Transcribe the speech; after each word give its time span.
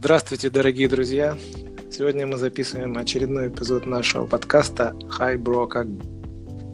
Здравствуйте, 0.00 0.48
дорогие 0.48 0.88
друзья! 0.88 1.36
Сегодня 1.90 2.26
мы 2.26 2.38
записываем 2.38 2.96
очередной 2.96 3.48
эпизод 3.48 3.84
нашего 3.84 4.24
подкаста 4.24 4.96
«Хай, 5.10 5.36
бро, 5.36 5.66
как...» 5.66 5.88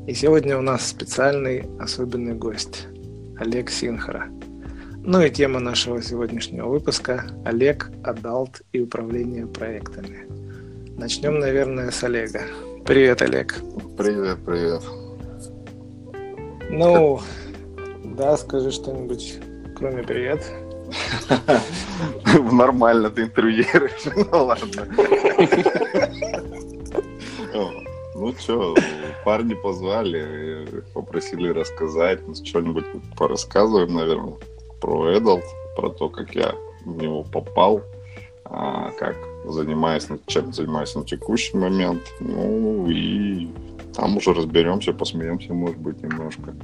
И 0.07 0.15
сегодня 0.15 0.57
у 0.57 0.63
нас 0.63 0.87
специальный 0.87 1.69
особенный 1.81 2.35
гость– 2.35 2.87
Олег 3.37 3.69
Синхара. 3.69 4.29
Ну 5.03 5.23
и 5.23 5.31
тема 5.31 5.59
нашего 5.59 6.01
сегодняшнего 6.01 6.69
выпуска– 6.69 7.25
Олег, 7.45 7.91
Адалт 8.05 8.63
и 8.73 8.81
управление 8.81 9.49
проектами. 9.49 10.29
Начнем, 10.97 11.41
наверное, 11.41 11.91
с 11.91 12.05
Олега. 12.05 12.43
Привет, 12.87 13.23
Олег. 13.23 13.57
Привет, 13.99 14.39
привет. 14.47 14.83
Ну, 16.71 17.21
да, 18.05 18.37
скажи 18.37 18.71
что-нибудь, 18.71 19.41
кроме 19.77 20.05
привет. 20.05 20.45
Нормально 22.53 23.11
ты 23.11 23.23
интервьюируешь. 23.23 24.05
Ну 24.33 24.45
ладно. 24.45 24.87
Ну 28.15 28.33
что, 28.39 28.75
парни 29.25 29.55
позвали, 29.55 30.67
попросили 30.95 31.51
рассказать, 31.51 32.21
что-нибудь 32.47 32.87
порассказываем, 33.17 33.95
наверное, 33.95 34.35
про 34.81 35.19
Эдалт, 35.19 35.45
про 35.77 35.91
то, 35.91 36.09
как 36.09 36.35
я 36.35 36.55
в 36.85 36.97
него 36.97 37.25
попал, 37.25 37.83
а, 38.45 38.91
как 38.93 39.17
занимаюсь, 39.45 40.09
чем 40.27 40.53
занимаюсь 40.53 40.95
на 40.95 41.05
текущий 41.05 41.57
момент. 41.57 42.03
Ну 42.21 42.87
и 42.89 43.49
там 43.95 44.17
уже 44.17 44.33
разберемся, 44.33 44.93
посмеемся, 44.93 45.53
может 45.53 45.79
быть, 45.79 46.03
немножко. 46.03 46.55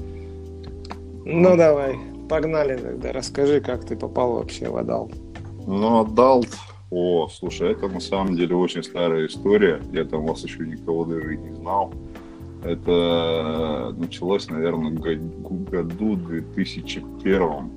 Ну 1.24 1.56
давай, 1.56 1.98
погнали 2.32 2.76
тогда. 2.76 3.12
Расскажи, 3.12 3.60
как 3.60 3.84
ты 3.84 3.94
попал 3.94 4.32
вообще 4.32 4.70
в 4.70 4.76
Адалт. 4.76 5.12
Ну, 5.66 6.00
Адалт, 6.00 6.48
о, 6.90 7.28
слушай, 7.28 7.72
это 7.72 7.88
на 7.88 8.00
самом 8.00 8.36
деле 8.36 8.56
очень 8.56 8.82
старая 8.82 9.26
история. 9.26 9.82
Я 9.92 10.04
там 10.04 10.24
вас 10.24 10.42
еще 10.42 10.60
никого 10.60 11.04
даже 11.04 11.34
и 11.34 11.36
не 11.36 11.54
знал. 11.54 11.92
Это 12.64 13.94
началось, 13.98 14.48
наверное, 14.48 14.92
в 14.92 15.70
году 15.70 16.16
2001. 16.16 17.70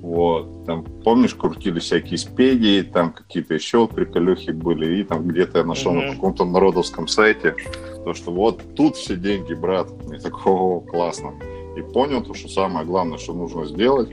Вот, 0.00 0.64
там, 0.64 0.84
помнишь, 1.04 1.34
крутили 1.34 1.78
всякие 1.78 2.16
спеди, 2.16 2.82
там 2.82 3.12
какие-то 3.12 3.54
еще 3.54 3.86
приколюхи 3.88 4.52
были, 4.52 5.00
и 5.00 5.02
там 5.02 5.28
где-то 5.28 5.58
я 5.58 5.64
нашел 5.64 5.92
mm-hmm. 5.92 6.06
на 6.06 6.14
каком-то 6.14 6.44
народовском 6.44 7.08
сайте, 7.08 7.56
то, 8.04 8.14
что 8.14 8.30
вот 8.30 8.62
тут 8.74 8.96
все 8.96 9.16
деньги, 9.16 9.52
брат. 9.52 9.90
И 10.14 10.18
такого 10.18 10.80
классно. 10.80 11.34
И 11.76 11.82
понял 11.82 12.22
то, 12.22 12.34
что 12.34 12.48
самое 12.48 12.86
главное, 12.86 13.18
что 13.18 13.34
нужно 13.34 13.66
сделать, 13.66 14.10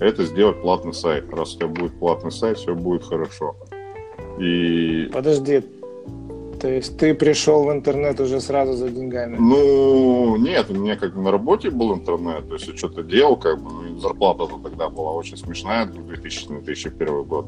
это 0.00 0.24
сделать 0.24 0.60
платный 0.62 0.94
сайт. 0.94 1.32
Раз 1.32 1.54
у 1.54 1.58
тебя 1.58 1.68
будет 1.68 1.98
платный 1.98 2.32
сайт, 2.32 2.58
все 2.58 2.74
будет 2.74 3.04
хорошо. 3.04 3.56
И... 4.38 5.08
Подожди, 5.12 5.62
то 6.64 6.68
есть 6.68 6.96
ты 6.96 7.14
пришел 7.14 7.64
в 7.64 7.72
интернет 7.72 8.18
уже 8.20 8.40
сразу 8.40 8.72
за 8.72 8.88
деньгами? 8.88 9.36
Ну, 9.38 10.36
нет, 10.36 10.70
у 10.70 10.74
меня 10.74 10.96
как 10.96 11.14
бы 11.14 11.20
на 11.20 11.30
работе 11.30 11.70
был 11.70 11.94
интернет, 11.94 12.48
то 12.48 12.54
есть 12.54 12.66
я 12.66 12.74
что-то 12.74 13.02
делал, 13.02 13.36
как 13.36 13.62
бы, 13.62 13.70
ну, 13.70 13.98
зарплата-то 13.98 14.58
тогда 14.62 14.88
была 14.88 15.12
очень 15.12 15.36
смешная, 15.36 15.86
2000-2001 15.86 17.24
год. 17.24 17.46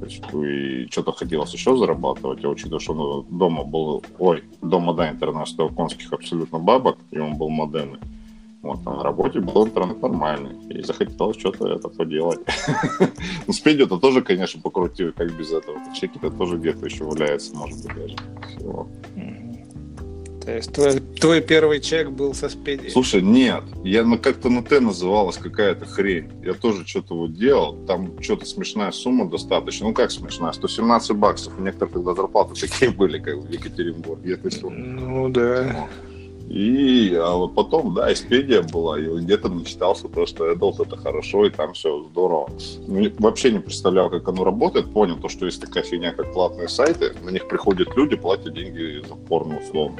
То 0.00 0.04
есть 0.04 0.22
и 0.34 0.86
что-то 0.90 1.12
хотелось 1.12 1.54
еще 1.54 1.76
зарабатывать, 1.78 2.42
я 2.42 2.50
учитывая, 2.50 2.78
что 2.78 2.92
ну, 2.92 3.22
дома 3.22 3.64
был, 3.64 4.04
ой, 4.18 4.44
дома, 4.60 4.92
да, 4.92 5.10
интернет 5.10 5.48
стоил 5.48 5.70
конских 5.70 6.12
абсолютно 6.12 6.58
бабок, 6.58 6.98
и 7.10 7.18
он 7.18 7.38
был 7.38 7.48
модемный. 7.48 8.00
Вот, 8.62 8.80
а 8.86 8.96
на 8.96 9.02
работе 9.04 9.40
был 9.40 9.66
интернет 9.66 10.02
нормальный. 10.02 10.56
И 10.70 10.82
захотелось 10.82 11.38
что-то 11.38 11.68
это 11.68 11.88
поделать. 11.88 12.40
Ну, 13.46 13.54
спеть 13.54 13.80
это 13.80 13.96
тоже, 13.96 14.20
конечно, 14.20 14.60
покрутил, 14.60 15.12
как 15.16 15.32
без 15.38 15.50
этого. 15.52 15.78
Чеки-то 15.94 16.30
тоже 16.30 16.58
где-то 16.58 16.84
еще 16.84 17.04
валяется, 17.04 17.56
может 17.56 17.82
быть, 17.82 17.96
даже. 17.96 18.16
То 20.48 20.54
есть 20.54 20.72
твой, 20.72 21.00
твой 21.00 21.40
первый 21.42 21.78
чек 21.78 22.10
был 22.10 22.32
со 22.32 22.48
спеди? 22.48 22.88
Слушай, 22.88 23.20
нет. 23.20 23.64
Я 23.84 24.02
ну, 24.02 24.18
как-то 24.18 24.48
на 24.48 24.62
Т 24.62 24.80
называлась 24.80 25.36
какая-то 25.36 25.84
хрень. 25.84 26.30
Я 26.42 26.54
тоже 26.54 26.86
что-то 26.86 27.14
вот 27.14 27.34
делал. 27.34 27.76
Там 27.86 28.22
что-то 28.22 28.46
смешная 28.46 28.90
сумма 28.92 29.28
достаточно. 29.28 29.88
Ну 29.88 29.92
как 29.92 30.10
смешная? 30.10 30.52
117 30.52 31.12
баксов. 31.16 31.52
У 31.58 31.62
некоторых 31.62 31.92
тогда 31.92 32.14
зарплаты 32.14 32.54
такие 32.60 32.90
были, 32.90 33.18
как 33.18 33.36
в 33.36 33.50
Екатеринбурге. 33.50 34.40
Ну 34.70 35.28
да. 35.28 35.86
И 36.48 37.14
а 37.14 37.36
вот 37.36 37.54
потом, 37.54 37.92
да, 37.94 38.10
Экспедия 38.10 38.62
была, 38.62 38.98
и 38.98 39.04
где-то 39.04 39.50
начитался 39.50 40.08
то, 40.08 40.24
что 40.24 40.50
Adult 40.50 40.82
это 40.82 40.96
хорошо, 40.96 41.44
и 41.44 41.50
там 41.50 41.74
все 41.74 42.04
здорово. 42.04 42.48
Ну, 42.86 43.12
вообще 43.18 43.52
не 43.52 43.58
представлял, 43.58 44.08
как 44.08 44.26
оно 44.28 44.44
работает, 44.44 44.90
понял 44.90 45.16
то, 45.16 45.28
что 45.28 45.44
есть 45.44 45.60
такая 45.60 45.82
фигня, 45.82 46.12
как 46.12 46.32
платные 46.32 46.68
сайты, 46.68 47.12
на 47.22 47.28
них 47.28 47.48
приходят 47.48 47.94
люди, 47.96 48.16
платят 48.16 48.54
деньги 48.54 49.06
за 49.06 49.14
порно, 49.14 49.58
условно, 49.58 49.98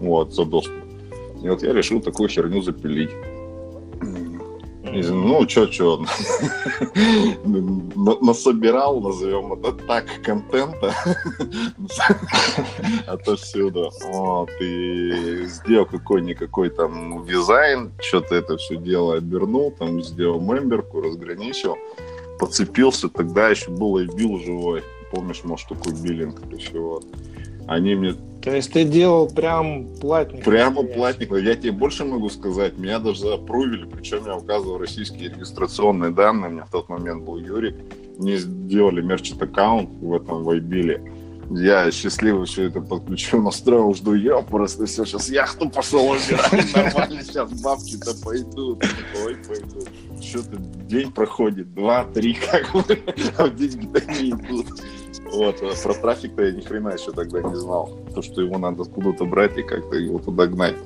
вот, 0.00 0.32
за 0.32 0.44
доступ. 0.44 0.76
И 1.42 1.48
вот 1.48 1.62
я 1.64 1.72
решил 1.72 2.00
такую 2.00 2.28
херню 2.28 2.62
запилить. 2.62 3.10
Ну, 5.06 5.46
чё-чё, 5.46 6.04
насобирал, 8.20 9.00
назовем 9.00 9.52
это 9.54 9.72
так, 9.72 10.04
контента 10.22 10.94
отовсюду. 13.06 13.90
Вот, 14.04 14.50
и 14.60 15.44
сделал 15.44 15.86
какой-никакой 15.86 16.70
там 16.70 17.24
дизайн, 17.26 17.92
что-то 18.00 18.34
это 18.34 18.56
все 18.56 18.76
дело 18.76 19.16
обернул, 19.16 19.70
там 19.70 20.02
сделал 20.02 20.40
мемберку, 20.40 21.00
разграничил, 21.00 21.76
подцепился, 22.38 23.08
тогда 23.08 23.48
еще 23.48 23.70
был 23.70 23.98
и 23.98 24.06
бил 24.06 24.38
живой. 24.38 24.82
Помнишь, 25.10 25.42
может, 25.44 25.68
такой 25.68 25.94
биллинг 25.94 26.40
еще 26.52 26.78
вот. 26.78 27.04
Они 27.68 27.94
мне 27.94 28.14
то 28.40 28.54
есть 28.54 28.72
ты 28.72 28.84
делал 28.84 29.28
прям 29.28 29.88
платник? 30.00 30.44
Прямо 30.44 30.82
платник. 30.84 31.32
Я 31.32 31.56
тебе 31.56 31.72
больше 31.72 32.04
могу 32.04 32.30
сказать. 32.30 32.78
Меня 32.78 32.98
даже 33.00 33.20
запрувили, 33.20 33.84
причем 33.84 34.24
я 34.26 34.36
указывал 34.36 34.78
российские 34.78 35.30
регистрационные 35.30 36.12
данные. 36.12 36.48
У 36.48 36.52
меня 36.54 36.64
в 36.64 36.70
тот 36.70 36.88
момент 36.88 37.24
был 37.24 37.36
Юрик. 37.36 37.76
Мне 38.16 38.36
сделали 38.36 39.02
мерчит 39.02 39.42
аккаунт 39.42 39.90
в 40.00 40.14
этом 40.14 40.44
вайбиле. 40.44 41.02
Я 41.50 41.90
счастливый 41.90 42.46
все 42.46 42.64
это 42.64 42.80
подключил, 42.80 43.42
настроил, 43.42 43.94
жду 43.94 44.14
я 44.14 44.38
просто 44.38 44.86
все, 44.86 45.04
сейчас 45.04 45.30
яхту 45.30 45.70
пошел 45.70 46.10
убирать, 46.10 46.74
нормально, 46.76 47.22
сейчас 47.22 47.50
бабки-то 47.62 48.14
пойдут, 48.22 48.84
ой, 49.24 49.36
пойдут. 49.46 49.88
Что-то 50.22 50.56
день 50.58 51.10
проходит, 51.10 51.72
два, 51.72 52.04
три, 52.04 52.34
как 52.34 52.70
бы, 52.72 52.84
а 53.38 53.48
деньги-то 53.48 54.12
не 54.12 54.30
идут. 54.30 54.66
Вот, 55.24 55.56
а 55.62 55.74
про 55.82 55.94
трафик-то 55.94 56.42
я 56.44 56.52
ни 56.52 56.60
хрена 56.60 56.90
еще 56.90 57.12
тогда 57.12 57.42
не 57.42 57.56
знал. 57.56 57.98
То, 58.14 58.22
что 58.22 58.40
его 58.40 58.58
надо 58.58 58.82
откуда-то 58.82 59.24
брать 59.24 59.58
и 59.58 59.62
как-то 59.62 59.96
его 59.96 60.18
туда 60.18 60.46
гнать. 60.46 60.76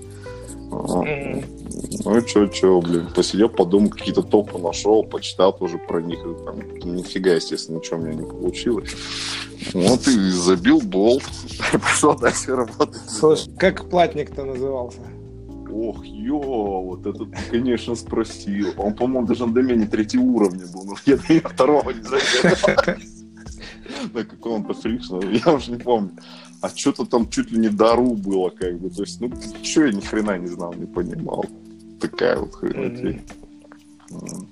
Ну, 2.05 2.23
чё, 2.23 2.47
чё, 2.47 2.81
блин, 2.81 3.09
посидел, 3.15 3.49
подумал, 3.49 3.91
какие-то 3.91 4.23
топы 4.23 4.59
нашел, 4.59 5.05
почитал 5.05 5.53
тоже 5.53 5.79
про 5.79 6.01
них. 6.01 6.21
Там, 6.45 6.61
нифига, 6.97 7.35
естественно, 7.35 7.77
ничего 7.77 7.99
у 7.99 8.03
меня 8.03 8.15
не 8.15 8.25
получилось. 8.25 8.91
Вот 9.75 10.07
и 10.09 10.31
забил 10.31 10.81
болт. 10.81 11.23
Пошел 11.73 12.17
дальше 12.17 12.57
работать. 12.57 13.03
Слушай, 13.07 13.53
как 13.59 13.89
платник-то 13.89 14.45
назывался? 14.45 15.01
Ох, 15.71 16.05
ё, 16.05 16.39
вот 16.39 17.07
это 17.07 17.25
ты, 17.25 17.37
конечно, 17.51 17.95
спросил. 17.95 18.75
Он, 18.77 18.95
по-моему, 18.95 19.27
даже 19.27 19.47
на 19.47 19.53
домене 19.53 19.87
третьего 19.87 20.23
уровня 20.23 20.67
был, 20.67 20.85
но 20.85 20.97
я 21.05 21.17
второго 21.17 21.91
не 21.91 22.03
заметил 22.03 23.03
на 24.15 24.25
каком-то 24.25 24.75
фрикшн, 24.75 25.21
я 25.21 25.53
уже 25.53 25.73
не 25.73 25.79
помню. 25.79 26.11
А 26.61 26.69
что-то 26.69 27.05
там 27.05 27.29
чуть 27.29 27.51
ли 27.51 27.59
не 27.59 27.69
дару 27.69 28.15
было, 28.15 28.51
как 28.51 28.79
бы. 28.79 28.91
То 28.91 29.03
есть, 29.03 29.21
ну, 29.21 29.31
что 29.63 29.85
я 29.85 29.93
ни 29.93 30.01
хрена 30.01 30.39
не 30.39 30.47
знал, 30.47 30.73
не 30.75 30.87
понимал. 30.87 31.45
Такая 32.01 32.39
вот 32.39 32.55
хренотень. 32.55 33.23
Mm-hmm. 34.11 34.47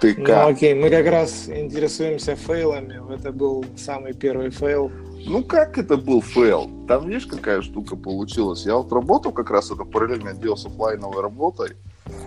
Ты 0.00 0.14
ну, 0.18 0.24
как? 0.24 0.48
Ну, 0.48 0.52
окей, 0.52 0.74
мы 0.74 0.90
как 0.90 1.06
раз 1.06 1.48
интересуемся 1.48 2.34
фейлами. 2.34 3.00
Это 3.14 3.32
был 3.32 3.64
самый 3.76 4.12
первый 4.12 4.50
фейл. 4.50 4.90
Ну, 5.26 5.44
как 5.44 5.78
это 5.78 5.96
был 5.96 6.20
фейл? 6.20 6.68
Там, 6.88 7.08
видишь, 7.08 7.26
какая 7.26 7.62
штука 7.62 7.96
получилась. 7.96 8.66
Я 8.66 8.76
вот 8.76 8.92
работал 8.92 9.32
как 9.32 9.50
раз, 9.50 9.70
это 9.70 9.84
параллельно 9.84 10.34
делал 10.34 10.56
с 10.56 10.66
офлайновой 10.66 11.22
работой. 11.22 11.76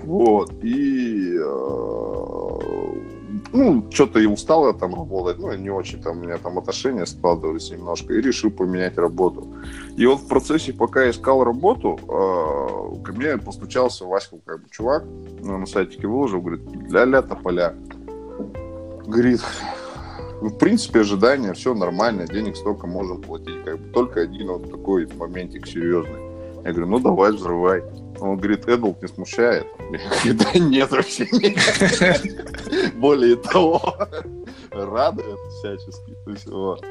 Вот, 0.03 0.53
и 0.63 1.35
э, 1.37 2.55
ну, 3.55 3.91
что-то 3.91 4.19
и 4.19 4.25
устал 4.25 4.73
там 4.73 4.93
работать, 4.93 5.39
ну, 5.39 5.53
не 5.53 5.69
очень 5.69 6.01
там 6.01 6.19
у 6.19 6.21
меня 6.21 6.37
там 6.37 6.57
отношения 6.57 7.05
складывались 7.05 7.71
немножко, 7.71 8.13
и 8.13 8.21
решил 8.21 8.51
поменять 8.51 8.97
работу. 8.97 9.47
И 9.97 10.05
вот 10.05 10.19
в 10.19 10.27
процессе, 10.27 10.73
пока 10.73 11.03
я 11.03 11.11
искал 11.11 11.43
работу, 11.43 11.99
э, 12.01 13.03
ко 13.03 13.13
мне 13.13 13.37
постучался 13.37 14.05
Васька, 14.05 14.37
как 14.45 14.63
бы, 14.63 14.69
чувак, 14.69 15.03
ну, 15.41 15.57
на 15.57 15.65
сайтике 15.65 16.07
выложил, 16.07 16.41
говорит, 16.41 16.61
ля-ля 16.89 17.21
тополя. 17.21 17.75
Говорит, 19.07 19.41
ну, 20.41 20.49
в 20.49 20.57
принципе, 20.57 20.99
ожидания, 20.99 21.53
все 21.53 21.73
нормально, 21.73 22.27
денег 22.27 22.57
столько 22.57 22.87
можем 22.87 23.21
платить, 23.21 23.63
как 23.63 23.79
бы, 23.79 23.89
только 23.91 24.21
один 24.21 24.47
вот 24.47 24.69
такой 24.69 25.07
моментик 25.17 25.65
серьезный. 25.67 26.19
Я 26.63 26.71
говорю, 26.71 26.87
ну, 26.87 26.99
давай, 26.99 27.31
взрывай. 27.31 27.83
Он 28.19 28.37
говорит, 28.37 28.67
Эдвард 28.67 29.01
не 29.01 29.07
смущает. 29.07 29.67
Да 30.33 30.59
нет, 30.59 30.91
вообще. 30.91 31.25
Более 32.95 33.35
того, 33.35 33.95
радует 34.71 35.39
всячески. 35.59 36.15
То 36.25 36.31
есть, 36.31 36.47
вот 36.47 36.83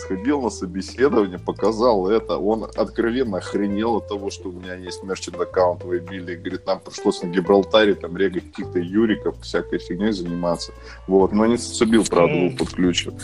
сходил 0.00 0.40
на 0.40 0.50
собеседование, 0.50 1.38
показал 1.38 2.08
это. 2.08 2.38
Он 2.38 2.64
откровенно 2.64 3.38
охренел 3.38 3.96
от 3.96 4.08
того, 4.08 4.30
что 4.30 4.48
у 4.48 4.52
меня 4.52 4.74
есть 4.74 5.02
мерченд 5.02 5.40
аккаунт 5.40 5.84
в 5.84 5.96
Эбиле. 5.96 6.36
Говорит, 6.36 6.66
нам 6.66 6.80
пришлось 6.80 7.22
на 7.22 7.28
Гибралтаре 7.28 7.94
там 7.94 8.16
регать 8.16 8.44
каких-то 8.50 8.78
юриков, 8.78 9.40
всякой 9.40 9.78
фигней 9.78 10.12
заниматься. 10.12 10.72
Вот. 11.06 11.32
Но 11.32 11.46
не 11.46 11.56
зацепил, 11.56 12.04
правда, 12.04 12.34
был 12.34 12.56
подключен. 12.56 13.14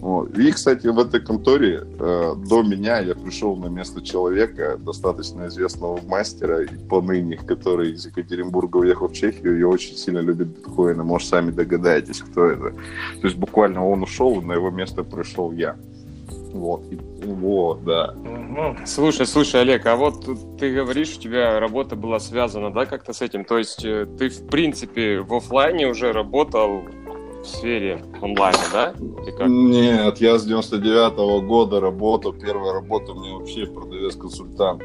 Вот. 0.00 0.36
И, 0.36 0.52
кстати, 0.52 0.86
в 0.88 0.98
этой 0.98 1.20
конторе 1.20 1.82
э, 1.98 2.34
до 2.36 2.62
меня 2.62 2.98
я 3.00 3.14
пришел 3.14 3.56
на 3.56 3.66
место 3.66 4.02
человека, 4.02 4.76
достаточно 4.78 5.46
известного 5.46 6.00
мастера, 6.06 6.62
и 6.62 6.76
поныне, 6.88 7.36
который 7.36 7.92
из 7.92 8.04
Екатеринбурга 8.06 8.78
уехал 8.78 9.08
в 9.08 9.14
Чехию 9.14 9.58
и 9.58 9.62
очень 9.62 9.96
сильно 9.96 10.18
любит 10.18 10.48
биткоины. 10.48 11.04
Может, 11.04 11.28
сами 11.28 11.50
догадаетесь, 11.50 12.20
кто 12.20 12.46
это. 12.46 12.70
То 12.70 13.26
есть 13.26 13.36
буквально 13.36 13.86
он 13.86 14.02
ушел, 14.02 14.40
и 14.40 14.44
на 14.44 14.52
его 14.52 14.70
место 14.70 15.04
пришел 15.04 15.52
я. 15.52 15.76
Вот, 16.54 16.84
вот, 17.24 17.84
да. 17.84 18.14
Угу. 18.16 18.86
Слушай, 18.86 19.26
слушай, 19.26 19.60
Олег, 19.60 19.84
а 19.86 19.96
вот 19.96 20.24
ты 20.56 20.72
говоришь, 20.72 21.16
у 21.16 21.20
тебя 21.20 21.58
работа 21.58 21.96
была 21.96 22.20
связана, 22.20 22.72
да, 22.72 22.86
как-то 22.86 23.12
с 23.12 23.20
этим? 23.22 23.44
То 23.44 23.58
есть 23.58 23.84
э, 23.84 24.06
ты, 24.18 24.28
в 24.28 24.46
принципе, 24.46 25.20
в 25.20 25.34
офлайне 25.34 25.88
уже 25.88 26.12
работал 26.12 26.84
в 27.44 27.46
сфере 27.46 28.02
онлайна, 28.22 28.58
да? 28.72 28.94
Нет, 29.46 30.18
я 30.18 30.38
с 30.38 30.44
99 30.44 31.12
-го 31.12 31.40
года 31.42 31.78
работал. 31.80 32.32
Первая 32.32 32.72
работа 32.72 33.12
у 33.12 33.20
меня 33.20 33.34
вообще 33.34 33.66
продавец-консультант 33.66 34.82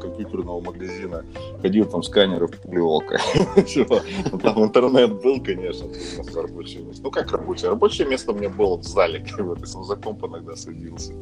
компьютерного 0.00 0.60
магазина. 0.60 1.24
Ходил 1.62 1.86
там 1.86 2.02
сканеров 2.02 2.50
плевал. 2.60 3.02
Ну, 4.32 4.38
там 4.38 4.64
интернет 4.64 5.22
был, 5.22 5.42
конечно, 5.42 5.88
рабочее 6.34 6.82
место. 6.82 7.02
Ну 7.02 7.10
как 7.10 7.32
рабочее? 7.32 7.70
Рабочее 7.70 8.06
место 8.06 8.32
у 8.32 8.34
меня 8.34 8.50
было 8.50 8.76
в 8.76 8.82
зале, 8.82 9.24
как 9.36 9.46
бы, 9.46 9.66
за 9.66 9.96
комп 9.96 10.24
иногда 10.24 10.54
садился. 10.56 11.12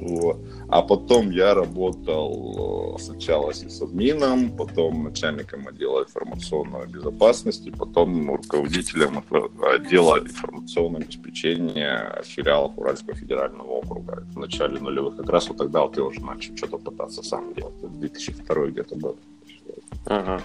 Вот. 0.00 0.38
А 0.68 0.82
потом 0.82 1.30
я 1.30 1.54
работал 1.54 2.96
э, 2.96 3.02
сначала 3.02 3.52
с 3.52 3.82
админом, 3.82 4.56
потом 4.56 5.04
начальником 5.04 5.66
отдела 5.68 6.02
информационной 6.04 6.86
безопасности, 6.86 7.70
потом 7.70 8.34
руководителем 8.34 9.22
отдела 9.62 10.18
информационного 10.18 11.04
обеспечения 11.04 12.22
филиалов 12.24 12.76
Уральского 12.76 13.14
федерального 13.14 13.68
округа. 13.68 14.24
В 14.32 14.38
начале 14.38 14.80
нулевых. 14.80 15.16
Как 15.16 15.28
раз 15.30 15.48
вот 15.48 15.58
тогда 15.58 15.82
вот 15.82 15.96
я 15.96 16.04
уже 16.04 16.20
начал 16.20 16.56
что-то 16.56 16.78
пытаться 16.78 17.22
сам 17.22 17.54
делать. 17.54 17.74
2002 17.80 18.66
где-то 18.66 18.96
был. 18.96 19.16
Ага. 20.06 20.40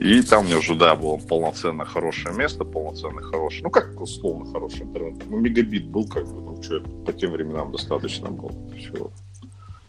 И 0.00 0.22
там 0.22 0.46
уже, 0.46 0.74
да, 0.74 0.96
было 0.96 1.18
полноценно 1.18 1.84
хорошее 1.84 2.34
место, 2.34 2.64
полноценно 2.64 3.20
хорошее, 3.20 3.64
ну, 3.64 3.70
как 3.70 4.00
условно 4.00 4.50
хороший 4.50 4.84
интернет. 4.84 5.22
Ну, 5.28 5.38
мегабит 5.38 5.88
был, 5.88 6.08
как 6.08 6.26
бы, 6.26 6.40
ну, 6.40 6.62
что, 6.62 6.80
по 7.04 7.12
тем 7.12 7.32
временам 7.32 7.70
достаточно 7.70 8.30
было. 8.30 8.50
Все. 8.78 9.10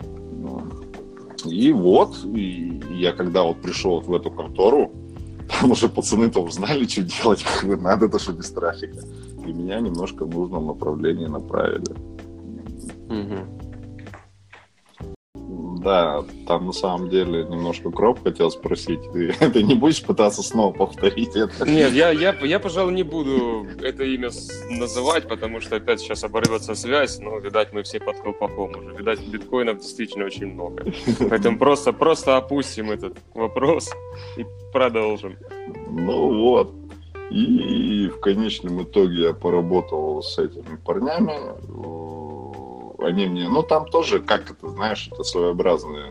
Ну. 0.01 0.67
И 1.45 1.71
вот, 1.71 2.25
и 2.25 2.81
я 2.89 3.13
когда 3.13 3.43
вот 3.43 3.61
пришел 3.61 4.01
вот 4.01 4.07
в 4.07 4.13
эту 4.13 4.31
контору, 4.31 4.91
там 5.61 5.71
уже 5.71 5.87
пацаны-то 5.87 6.43
узнали, 6.43 6.85
что 6.87 7.03
делать, 7.03 7.43
как 7.43 7.69
бы 7.69 7.77
надо, 7.77 8.09
то 8.09 8.19
что 8.19 8.33
без 8.33 8.51
трафика. 8.51 8.99
И 9.47 9.53
меня 9.53 9.79
немножко 9.79 10.25
в 10.25 10.29
нужном 10.29 10.67
направлении 10.67 11.27
направили. 11.27 11.95
Угу 13.07 13.60
да, 15.81 16.23
там 16.47 16.67
на 16.67 16.71
самом 16.71 17.09
деле 17.09 17.43
немножко 17.43 17.91
кроп 17.91 18.23
хотел 18.23 18.51
спросить. 18.51 18.99
Ты, 19.11 19.33
ты 19.53 19.63
не 19.63 19.75
будешь 19.75 20.03
пытаться 20.03 20.43
снова 20.43 20.73
повторить 20.73 21.35
это? 21.35 21.67
Нет, 21.69 21.91
я, 21.93 22.11
я, 22.11 22.35
я, 22.41 22.59
пожалуй, 22.59 22.93
не 22.93 23.03
буду 23.03 23.67
это 23.81 24.03
имя 24.03 24.29
называть, 24.69 25.27
потому 25.27 25.59
что 25.61 25.75
опять 25.75 25.99
сейчас 25.99 26.23
оборвется 26.23 26.75
связь, 26.75 27.19
но, 27.19 27.37
видать, 27.39 27.73
мы 27.73 27.83
все 27.83 27.99
под 27.99 28.17
колпаком 28.21 28.71
уже. 28.71 28.95
Видать, 28.95 29.19
биткоинов 29.27 29.79
действительно 29.79 30.25
очень 30.25 30.47
много. 30.47 30.85
Поэтому 31.29 31.57
просто, 31.57 31.93
просто 31.93 32.37
опустим 32.37 32.91
этот 32.91 33.17
вопрос 33.33 33.91
и 34.37 34.45
продолжим. 34.71 35.37
Ну 35.89 36.41
вот. 36.41 36.73
И 37.29 38.09
в 38.09 38.19
конечном 38.19 38.83
итоге 38.83 39.23
я 39.23 39.33
поработал 39.33 40.21
с 40.21 40.37
этими 40.37 40.75
парнями 40.75 41.31
они 43.01 43.27
мне, 43.27 43.49
ну 43.49 43.63
там 43.63 43.85
тоже, 43.85 44.19
как 44.19 44.51
это, 44.51 44.69
знаешь, 44.69 45.09
это 45.11 45.23
своеобразный 45.23 46.05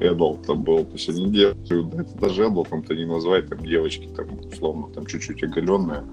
adult 0.00 0.44
там 0.46 0.62
был, 0.62 0.84
то 0.84 0.92
есть 0.92 1.08
они 1.08 1.30
делают, 1.30 2.14
даже 2.18 2.44
adult 2.44 2.86
то 2.86 2.94
не 2.94 3.04
назвать, 3.04 3.48
там 3.48 3.60
девочки 3.60 4.08
там 4.16 4.26
условно 4.40 4.88
там 4.94 5.06
чуть-чуть 5.06 5.42
оголенные, 5.42 6.04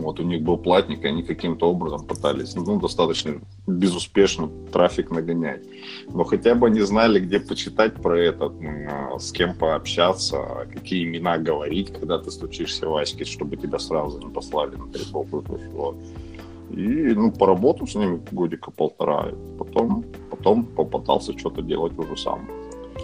вот, 0.00 0.18
у 0.18 0.24
них 0.24 0.42
был 0.42 0.56
платник, 0.56 1.04
и 1.04 1.08
они 1.08 1.22
каким-то 1.22 1.70
образом 1.70 2.04
пытались, 2.04 2.54
ну, 2.54 2.80
достаточно 2.80 3.40
безуспешно 3.66 4.48
трафик 4.72 5.10
нагонять. 5.10 5.62
Но 6.08 6.24
хотя 6.24 6.54
бы 6.54 6.66
они 6.66 6.80
знали, 6.80 7.20
где 7.20 7.38
почитать 7.38 7.94
про 7.94 8.18
это, 8.18 8.52
с 9.18 9.30
кем 9.30 9.54
пообщаться, 9.54 10.66
какие 10.72 11.04
имена 11.04 11.38
говорить, 11.38 11.92
когда 11.92 12.18
ты 12.18 12.30
стучишься 12.32 12.88
в 12.88 12.96
Аське, 12.96 13.24
чтобы 13.24 13.56
тебя 13.56 13.78
сразу 13.78 14.18
не 14.18 14.32
послали 14.32 14.74
на 14.74 14.90
три. 14.92 15.04
Вот. 15.12 15.96
И, 16.70 17.14
ну, 17.14 17.30
поработал 17.30 17.86
с 17.86 17.94
ними 17.94 18.20
годика 18.32 18.70
полтора. 18.70 19.28
Потом, 19.58 20.04
потом 20.30 20.64
попытался 20.64 21.36
что-то 21.38 21.62
делать 21.62 21.96
уже 21.98 22.16
сам. 22.16 22.48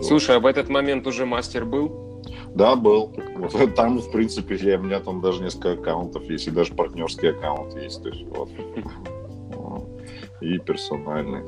Слушай, 0.02 0.36
а 0.36 0.40
в 0.40 0.46
этот 0.46 0.68
момент 0.68 1.06
уже 1.06 1.26
мастер 1.26 1.64
был? 1.64 2.22
Да, 2.54 2.76
был. 2.76 3.12
Вот, 3.36 3.74
там, 3.76 3.98
в 3.98 4.10
принципе, 4.10 4.56
я, 4.56 4.78
у 4.78 4.82
меня 4.82 5.00
там 5.00 5.20
даже 5.20 5.42
несколько 5.42 5.72
аккаунтов 5.72 6.24
есть, 6.24 6.48
и 6.48 6.50
даже 6.50 6.74
партнерский 6.74 7.28
аккаунт 7.28 7.74
есть. 7.74 8.02
То 8.02 8.08
есть, 8.08 8.24
вот. 8.28 8.48
И 10.40 10.58
персональный. 10.58 11.42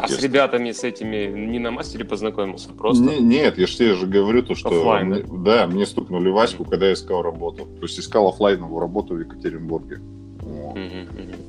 А 0.00 0.08
с 0.08 0.22
ребятами 0.22 0.70
с 0.70 0.84
этими 0.84 1.26
не 1.26 1.58
на 1.58 1.72
мастере 1.72 2.04
познакомился 2.04 2.68
просто? 2.70 3.02
Не, 3.02 3.18
нет, 3.18 3.58
я 3.58 3.66
же 3.66 3.76
тебе 3.76 3.94
же 3.94 4.06
говорю, 4.06 4.44
то, 4.44 4.54
что 4.54 4.68
Оффлайн, 4.68 5.08
мне, 5.08 5.22
да? 5.22 5.66
да, 5.66 5.66
мне 5.66 5.84
стукнули 5.86 6.30
в 6.30 6.35
аську, 6.35 6.64
когда 6.64 6.86
я 6.86 6.92
искал 6.92 7.22
работу. 7.22 7.64
То 7.64 7.82
есть 7.82 7.98
искал 7.98 8.28
офлайновую 8.28 8.80
работу 8.80 9.14
в 9.14 9.20
Екатеринбурге. 9.20 10.00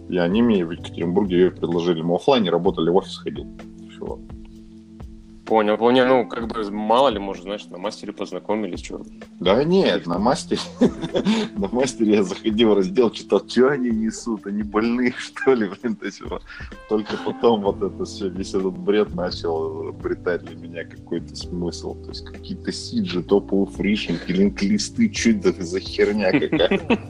И 0.10 0.18
они 0.18 0.42
мне 0.42 0.66
в 0.66 0.72
Екатеринбурге 0.72 1.52
предложили. 1.52 2.02
Мы 2.02 2.16
офлайне 2.16 2.50
работали, 2.50 2.90
в 2.90 2.96
офис 2.96 3.18
ходил. 3.18 3.48
Все. 3.92 4.20
Понял, 5.50 5.78
понял. 5.78 6.06
Ну, 6.06 6.28
как 6.28 6.48
бы, 6.48 6.70
мало 6.70 7.10
ли, 7.10 7.18
может, 7.18 7.42
знаешь, 7.42 7.66
на 7.66 7.80
мастере 7.80 8.14
познакомились, 8.14 8.86
что 8.86 9.02
Да 9.40 9.64
нет, 9.64 10.06
на 10.06 10.20
мастере, 10.20 10.62
на 11.58 11.68
мастере 11.70 12.18
я 12.18 12.24
заходил 12.24 12.70
в 12.70 12.74
раздел, 12.76 13.10
читал, 13.10 13.42
что 13.48 13.70
они 13.70 13.90
несут, 13.90 14.46
они 14.46 14.62
больные, 14.62 15.12
что 15.18 15.56
ли, 15.56 15.68
блин, 15.68 15.96
то 15.96 16.06
есть, 16.06 16.22
только 16.88 17.18
потом 17.26 17.62
вот 17.62 17.82
это 17.82 18.06
все, 18.06 18.30
весь 18.30 18.50
этот 18.50 18.78
бред 18.78 19.16
начал 19.16 19.88
обретать 19.90 20.44
для 20.44 20.56
меня 20.56 20.84
какой-то 20.84 21.36
смысл, 21.36 21.96
то 21.96 22.10
есть 22.10 22.26
какие-то 22.26 22.72
сиджи, 22.72 23.24
топовые 23.24 23.76
фришинги, 23.76 24.32
линк-листы, 24.32 25.12
что 25.12 25.32
это 25.32 25.64
за 25.64 25.80
херня 25.80 26.32
какая-то. 26.32 27.10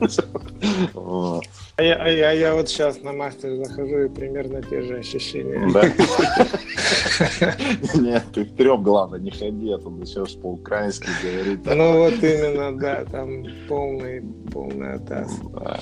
А 1.76 1.82
я, 1.82 1.94
а, 1.94 2.08
я, 2.08 2.30
а 2.30 2.32
я 2.32 2.54
вот 2.54 2.68
сейчас 2.68 3.02
на 3.02 3.12
мастер 3.12 3.56
захожу 3.56 4.04
и 4.04 4.08
примерно 4.08 4.62
те 4.62 4.82
же 4.82 4.98
ощущения. 4.98 5.68
Да. 5.72 5.82
Нет, 8.00 8.24
ты 8.34 8.44
в 8.44 8.82
главное, 8.82 9.18
не 9.18 9.30
ходи, 9.30 9.72
а 9.72 9.78
то 9.78 9.90
начнешь 9.90 10.36
по-украински 10.36 11.08
говорить. 11.22 11.60
Ну 11.64 11.98
вот 11.98 12.22
именно, 12.22 12.78
да, 12.78 13.04
там 13.06 13.44
полный, 13.68 14.22
полный 14.52 14.94
атас. 14.94 15.32
Да. 15.52 15.80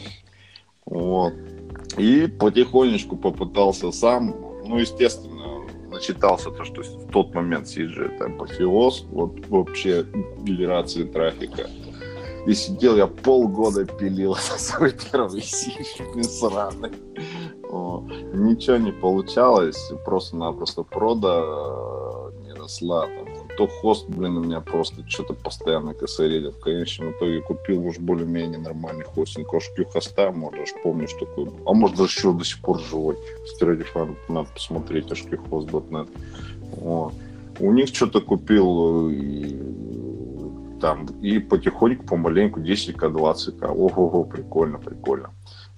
Вот. 0.87 1.35
И 1.97 2.27
потихонечку 2.27 3.17
попытался 3.17 3.91
сам, 3.91 4.35
ну, 4.65 4.79
естественно, 4.79 5.67
начитался 5.91 6.51
то, 6.51 6.65
что 6.65 6.83
в 6.83 7.11
тот 7.11 7.35
момент 7.35 7.67
CG 7.67 8.15
это 8.15 8.27
апофеоз, 8.27 9.07
вот 9.11 9.47
вообще 9.49 10.05
генерации 10.43 11.05
трафика. 11.05 11.69
И 12.47 12.55
сидел 12.55 12.97
я 12.97 13.07
полгода 13.07 13.85
пилил 13.85 14.35
свой 14.37 14.95
первый 15.13 15.43
сич, 15.43 16.01
сраный. 16.25 16.93
Ничего 18.33 18.77
не 18.77 18.93
получалось, 18.93 19.93
просто-напросто 20.05 20.83
прода 20.83 21.43
э, 21.45 22.31
не 22.45 22.53
росла. 22.53 23.07
Там. 23.07 23.49
То 23.59 23.67
хост, 23.67 24.09
блин, 24.09 24.37
у 24.37 24.45
меня 24.45 24.61
просто 24.61 25.03
что-то 25.09 25.35
постоянно 25.35 25.93
косорелит. 25.93 26.55
В 26.55 26.61
конечном 26.61 27.11
итоге 27.11 27.43
купил 27.43 27.85
уж 27.87 27.99
более-менее 27.99 28.59
нормальный 28.59 29.05
хостинг. 29.05 29.53
HQ 29.53 29.93
хоста, 29.93 30.31
может, 30.31 30.69
что 30.69 31.27
такое 31.27 31.47
был. 31.47 31.59
А 31.67 31.75
может, 31.75 31.97
даже 31.97 32.11
еще 32.11 32.33
до 32.33 32.45
сих 32.45 32.61
пор 32.61 32.81
живой. 32.81 33.17
Стереди 33.47 33.85
надо 34.29 34.49
посмотреть, 34.55 35.07
HQhost.net. 35.07 36.09
У 37.61 37.73
них 37.73 37.89
что-то 37.89 38.21
купил 38.21 39.11
э, 39.11 39.15
и 39.15 39.98
там, 40.81 41.07
и 41.23 41.39
потихоньку, 41.39 42.05
помаленьку, 42.05 42.61
10к, 42.61 43.11
20к. 43.11 43.67
Ого-го, 43.67 44.25
прикольно, 44.25 44.79
прикольно. 44.79 45.31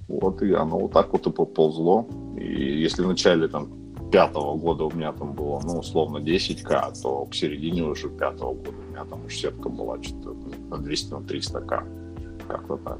Вот, 0.08 0.42
и 0.42 0.52
оно 0.52 0.78
вот 0.78 0.92
так 0.92 1.12
вот 1.12 1.26
и 1.26 1.30
поползло. 1.30 2.06
И 2.36 2.80
если 2.80 3.02
в 3.02 3.08
начале 3.08 3.48
там 3.48 3.68
пятого 4.10 4.56
года 4.56 4.84
у 4.84 4.90
меня 4.90 5.12
там 5.12 5.32
было, 5.32 5.60
ну, 5.64 5.78
условно, 5.78 6.18
10к, 6.18 7.00
то 7.02 7.26
к 7.26 7.34
середине 7.34 7.84
уже 7.84 8.08
пятого 8.08 8.54
года 8.54 8.76
у 8.76 8.90
меня 8.90 9.04
там 9.04 9.24
уж 9.24 9.34
сетка 9.34 9.68
была 9.68 10.02
что-то 10.02 10.34
на 10.68 10.78
200 10.78 11.12
на 11.12 11.18
300к. 11.18 12.46
Как-то 12.48 12.76
так. 12.76 12.98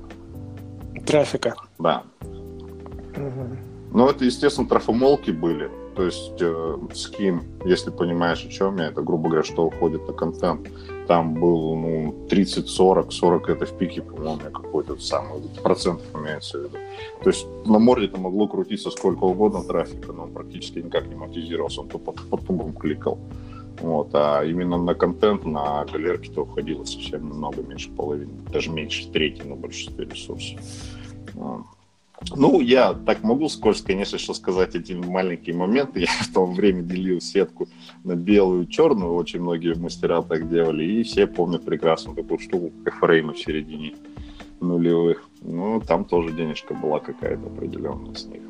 Трафика. 1.07 1.55
Да. 1.79 2.05
Угу. 2.21 3.57
Ну, 3.93 4.09
это, 4.09 4.25
естественно, 4.25 4.69
трафомолки 4.69 5.33
были. 5.33 5.69
То 6.01 6.07
есть 6.07 6.41
э, 6.41 6.79
ским, 6.95 7.43
если 7.67 7.91
понимаешь, 7.91 8.43
о 8.47 8.49
чем 8.49 8.79
я, 8.79 8.87
это, 8.87 9.03
грубо 9.03 9.29
говоря, 9.29 9.45
что 9.45 9.67
уходит 9.67 10.09
на 10.09 10.15
контент. 10.15 10.67
Там 11.07 11.35
был, 11.35 11.77
ну, 11.77 12.27
30-40, 12.31 13.11
40 13.11 13.51
это 13.51 13.67
в 13.67 13.77
пике, 13.77 14.01
по-моему, 14.01 14.41
какой-то 14.51 14.97
самый, 14.99 15.43
процентов 15.63 16.07
имеется 16.15 16.59
в 16.59 16.63
виду. 16.63 16.79
То 17.23 17.29
есть 17.29 17.47
на 17.67 17.79
морде 17.79 18.07
это 18.07 18.19
могло 18.19 18.49
крутиться 18.49 18.91
сколько 18.91 19.25
угодно 19.25 19.63
трафика, 19.63 20.15
но 20.15 20.23
он 20.23 20.33
практически 20.33 20.79
никак 20.79 21.07
не 21.07 21.17
монетизировался, 21.17 21.83
он 21.83 21.89
тупо 21.89 22.13
по 22.13 22.39
тубам 22.39 22.73
кликал. 22.73 23.19
Вот, 23.83 24.09
а 24.15 24.43
именно 24.43 24.79
на 24.79 24.95
контент, 24.95 25.45
на 25.45 25.85
галерке-то 25.85 26.45
уходило 26.45 26.85
совсем 26.85 27.29
немного 27.29 27.61
меньше 27.61 27.91
половины, 27.91 28.33
даже 28.51 28.71
меньше 28.71 29.07
трети 29.11 29.43
на 29.43 29.55
большинстве 29.55 30.07
ресурсов. 30.07 30.61
Ну, 32.37 32.61
я 32.61 32.93
так 32.93 33.23
могу 33.23 33.49
скользко, 33.49 33.89
конечно, 33.89 34.19
что 34.19 34.35
сказать 34.35 34.75
один 34.75 35.07
маленький 35.07 35.53
момент. 35.53 35.91
Я 35.97 36.07
в 36.07 36.33
то 36.33 36.47
время 36.47 36.83
делил 36.83 37.21
сетку 37.21 37.69
на 38.05 38.15
белую 38.15 38.65
и 38.65 38.69
черную. 38.69 39.15
Очень 39.15 39.41
многие 39.41 39.75
мастера 39.75 40.23
так 40.23 40.49
делали. 40.49 40.85
И 40.85 41.03
все 41.03 41.27
помнят 41.27 41.65
прекрасно 41.65 42.15
такую 42.15 42.39
штуку, 42.39 42.73
как 42.85 42.95
фреймы 42.97 43.33
в 43.33 43.39
середине 43.39 43.95
нулевых. 44.61 45.25
Ну, 45.41 45.81
там 45.81 46.05
тоже 46.05 46.33
денежка 46.33 46.75
была 46.75 47.01
какая-то 47.01 47.47
определенная 47.47 48.15
с 48.15 48.27
них. 48.27 48.43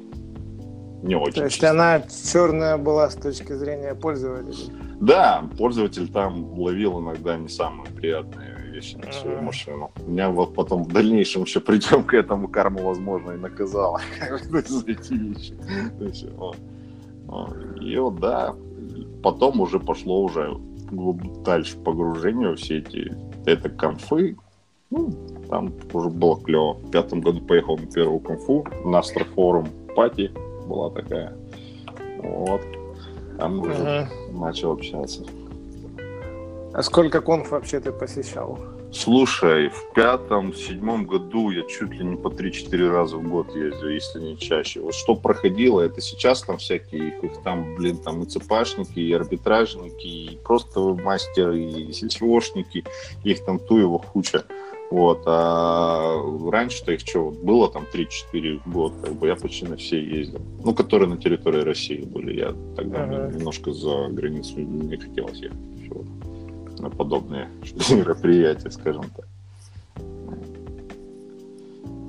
Не 1.02 1.14
очень. 1.14 1.34
То 1.34 1.44
есть 1.44 1.54
чисто. 1.54 1.70
она 1.70 2.02
черная 2.32 2.76
была 2.76 3.08
с 3.08 3.14
точки 3.14 3.52
зрения 3.54 3.94
пользователя? 3.94 4.74
Да, 5.00 5.48
пользователь 5.56 6.08
там 6.08 6.58
ловил 6.58 7.00
иногда 7.00 7.38
не 7.38 7.48
самые 7.48 7.90
приятные 7.90 8.49
вещи 8.80 8.96
на 8.96 9.12
свою 9.12 9.42
машину. 9.42 9.90
Меня 10.06 10.30
вот 10.30 10.54
потом 10.54 10.84
в 10.84 10.88
дальнейшем 10.92 11.42
еще 11.42 11.60
придем 11.60 12.04
к 12.04 12.14
этому, 12.14 12.48
карму, 12.48 12.82
возможно, 12.82 13.32
и 13.32 13.36
наказала 13.36 14.00
за 14.66 14.90
эти 14.90 15.12
вещи. 15.12 15.54
И 17.80 17.98
вот, 17.98 18.20
да, 18.20 18.54
потом 19.22 19.60
уже 19.60 19.78
пошло 19.78 20.22
уже 20.22 20.56
дальше 21.44 21.76
погружение 21.78 22.54
все 22.56 22.78
эти, 22.78 23.16
это 23.46 23.68
конфы, 23.68 24.36
ну, 24.90 25.12
там 25.48 25.72
уже 25.92 26.08
было 26.08 26.40
клево. 26.40 26.74
В 26.74 26.90
пятом 26.90 27.20
году 27.20 27.40
поехал 27.40 27.76
на 27.76 27.86
первую 27.86 28.20
конфу, 28.20 28.66
на 28.84 28.98
Астрофорум 28.98 29.68
пати 29.94 30.32
была 30.66 30.90
такая. 30.90 31.36
Вот. 32.22 32.62
Там 33.38 33.60
уже 33.60 34.08
начал 34.32 34.72
общаться. 34.72 35.24
А 36.72 36.82
сколько 36.82 37.20
конф 37.20 37.50
вообще 37.50 37.80
ты 37.80 37.90
посещал? 37.92 38.58
Слушай, 38.92 39.68
в 39.68 39.92
пятом, 39.94 40.52
седьмом 40.52 41.04
году 41.04 41.50
я 41.50 41.62
чуть 41.62 41.90
ли 41.92 42.04
не 42.04 42.16
по 42.16 42.28
3-4 42.28 42.90
раза 42.90 43.16
в 43.16 43.28
год 43.28 43.54
ездил, 43.54 43.88
если 43.88 44.20
не 44.20 44.38
чаще. 44.38 44.80
Вот 44.80 44.94
что 44.94 45.14
проходило, 45.14 45.80
это 45.80 46.00
сейчас 46.00 46.42
там 46.42 46.58
всякие, 46.58 47.08
их, 47.08 47.24
их 47.24 47.42
там, 47.42 47.76
блин, 47.76 47.98
там 47.98 48.22
и 48.22 48.26
цепашники, 48.26 48.98
и 48.98 49.12
арбитражники, 49.12 50.06
и 50.06 50.38
просто 50.44 50.80
мастеры, 50.80 51.62
и 51.62 51.92
сетевошники, 51.92 52.84
их 53.22 53.44
там 53.44 53.58
ту 53.60 53.78
его 53.78 53.98
куча. 53.98 54.44
Вот, 54.90 55.22
а 55.26 56.20
раньше-то 56.50 56.92
их 56.92 57.00
что, 57.00 57.30
было 57.30 57.70
там 57.70 57.86
3-4 57.92 58.60
года, 58.66 58.94
как 59.02 59.14
бы 59.14 59.28
я 59.28 59.36
почти 59.36 59.66
на 59.66 59.76
все 59.76 60.02
ездил. 60.02 60.40
Ну, 60.64 60.74
которые 60.74 61.08
на 61.08 61.16
территории 61.16 61.60
России 61.60 62.02
были. 62.02 62.40
Я 62.40 62.54
тогда 62.76 63.04
ага. 63.04 63.30
немножко 63.32 63.72
за 63.72 64.08
границу 64.08 64.58
не 64.58 64.96
хотелось 64.96 65.38
ехать 65.38 65.58
на 66.80 66.90
подобные 66.90 67.48
мероприятия, 67.90 68.70
скажем 68.70 69.04
так. 69.16 69.26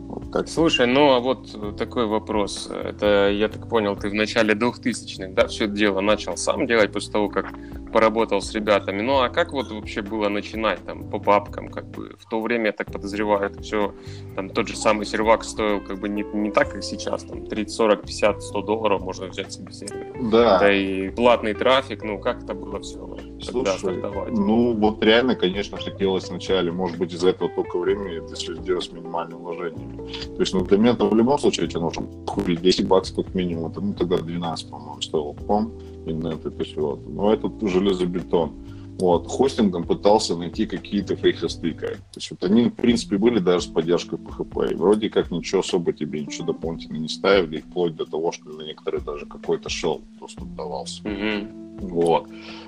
Вот 0.08 0.32
так. 0.32 0.48
Слушай, 0.50 0.88
ну 0.88 1.12
а 1.12 1.20
вот 1.20 1.78
такой 1.78 2.06
вопрос. 2.06 2.70
Это, 2.72 3.30
я 3.32 3.48
так 3.48 3.68
понял, 3.70 3.96
ты 3.96 4.10
в 4.10 4.14
начале 4.14 4.54
2000-х, 4.54 5.34
да, 5.34 5.48
все 5.48 5.66
это 5.66 5.74
дело 5.74 6.02
начал 6.02 6.38
сам 6.38 6.68
делать 6.68 6.92
после 6.92 7.12
того, 7.12 7.30
как 7.30 7.54
поработал 7.92 8.42
с 8.42 8.54
ребятами. 8.54 9.02
Ну 9.02 9.22
а 9.22 9.30
как 9.30 9.54
вот 9.54 9.72
вообще 9.72 10.02
было 10.02 10.30
начинать 10.30 10.84
там 10.86 11.10
по 11.10 11.20
бабкам, 11.20 11.70
как 11.70 11.88
бы 11.90 12.16
в 12.18 12.30
то 12.30 12.42
время, 12.42 12.68
я 12.68 12.72
так 12.72 12.92
подозреваю, 12.92 13.44
это 13.44 13.62
все, 13.62 13.94
там 14.36 14.50
тот 14.50 14.68
же 14.68 14.76
самый 14.76 15.06
сервак 15.06 15.44
стоил 15.44 15.82
как 15.82 16.00
бы 16.00 16.10
не, 16.10 16.24
не 16.34 16.52
так, 16.52 16.72
как 16.72 16.84
сейчас, 16.84 17.24
там 17.24 17.46
30, 17.46 17.74
40, 17.74 18.02
50, 18.02 18.44
100 18.44 18.62
долларов 18.62 19.02
можно 19.02 19.28
взять 19.28 19.54
себе 19.54 19.72
сервер. 19.72 20.14
Да. 20.32 20.60
Да 20.60 20.74
и 20.74 21.10
платный 21.10 21.54
трафик, 21.54 22.04
ну 22.04 22.20
как 22.20 22.44
это 22.44 22.54
было 22.54 22.80
все 22.80 23.12
Слушай, 23.42 24.02
ну 24.30 24.74
вот 24.74 25.04
реально, 25.04 25.36
конечно, 25.36 25.78
хотелось 25.78 26.30
вначале, 26.30 26.72
может 26.72 26.98
быть, 26.98 27.14
из-за 27.14 27.30
этого 27.30 27.50
только 27.50 27.78
времени 27.80 28.24
это 28.24 28.36
все 28.36 28.56
сделать 28.56 28.84
с 28.84 28.92
минимальным 28.92 29.40
вложением. 29.40 29.98
То 30.36 30.40
есть, 30.40 30.54
ну, 30.54 30.64
для 30.64 30.78
меня 30.78 30.94
в 30.94 31.16
любом 31.16 31.40
случае 31.40 31.68
тебе 31.68 31.82
нужно 31.82 32.06
купить 32.26 32.62
10 32.62 32.88
баксов 32.88 33.16
как 33.26 33.34
минимум, 33.34 33.72
это, 33.72 33.82
ну, 33.82 33.94
тогда 33.94 34.18
12, 34.18 34.70
по-моему, 34.70 35.02
стоил 35.02 35.34
пом 35.34 35.74
нет, 36.06 36.46
это 36.46 36.64
все. 36.64 37.00
Но 37.08 37.34
это 37.34 37.50
железобетон. 37.68 38.54
Вот. 39.00 39.28
Хостингом 39.28 39.84
пытался 39.84 40.36
найти 40.36 40.68
какие-то 40.68 41.16
фейхосты. 41.16 41.74
То 41.74 41.98
есть 42.16 42.30
вот 42.30 42.44
они, 42.44 42.66
в 42.66 42.76
принципе, 42.76 43.18
были 43.18 43.40
даже 43.40 43.66
с 43.66 43.68
поддержкой 43.68 44.20
PHP. 44.20 44.74
И 44.74 44.76
вроде 44.76 45.10
как 45.10 45.32
ничего 45.32 45.62
особо 45.62 45.92
тебе, 45.92 46.22
ничего 46.22 46.48
дополнительно 46.48 46.98
не 46.98 47.10
ставили, 47.10 47.62
вплоть 47.62 47.96
до 47.96 48.06
того, 48.06 48.32
что 48.32 48.52
для 48.52 48.68
некоторых 48.68 49.04
даже 49.04 49.26
какой-то 49.26 49.70
shell 49.70 50.02
доступ 50.20 50.54
давался. 50.56 51.02
Mm-hmm. 51.04 51.62
Вот. 51.82 52.28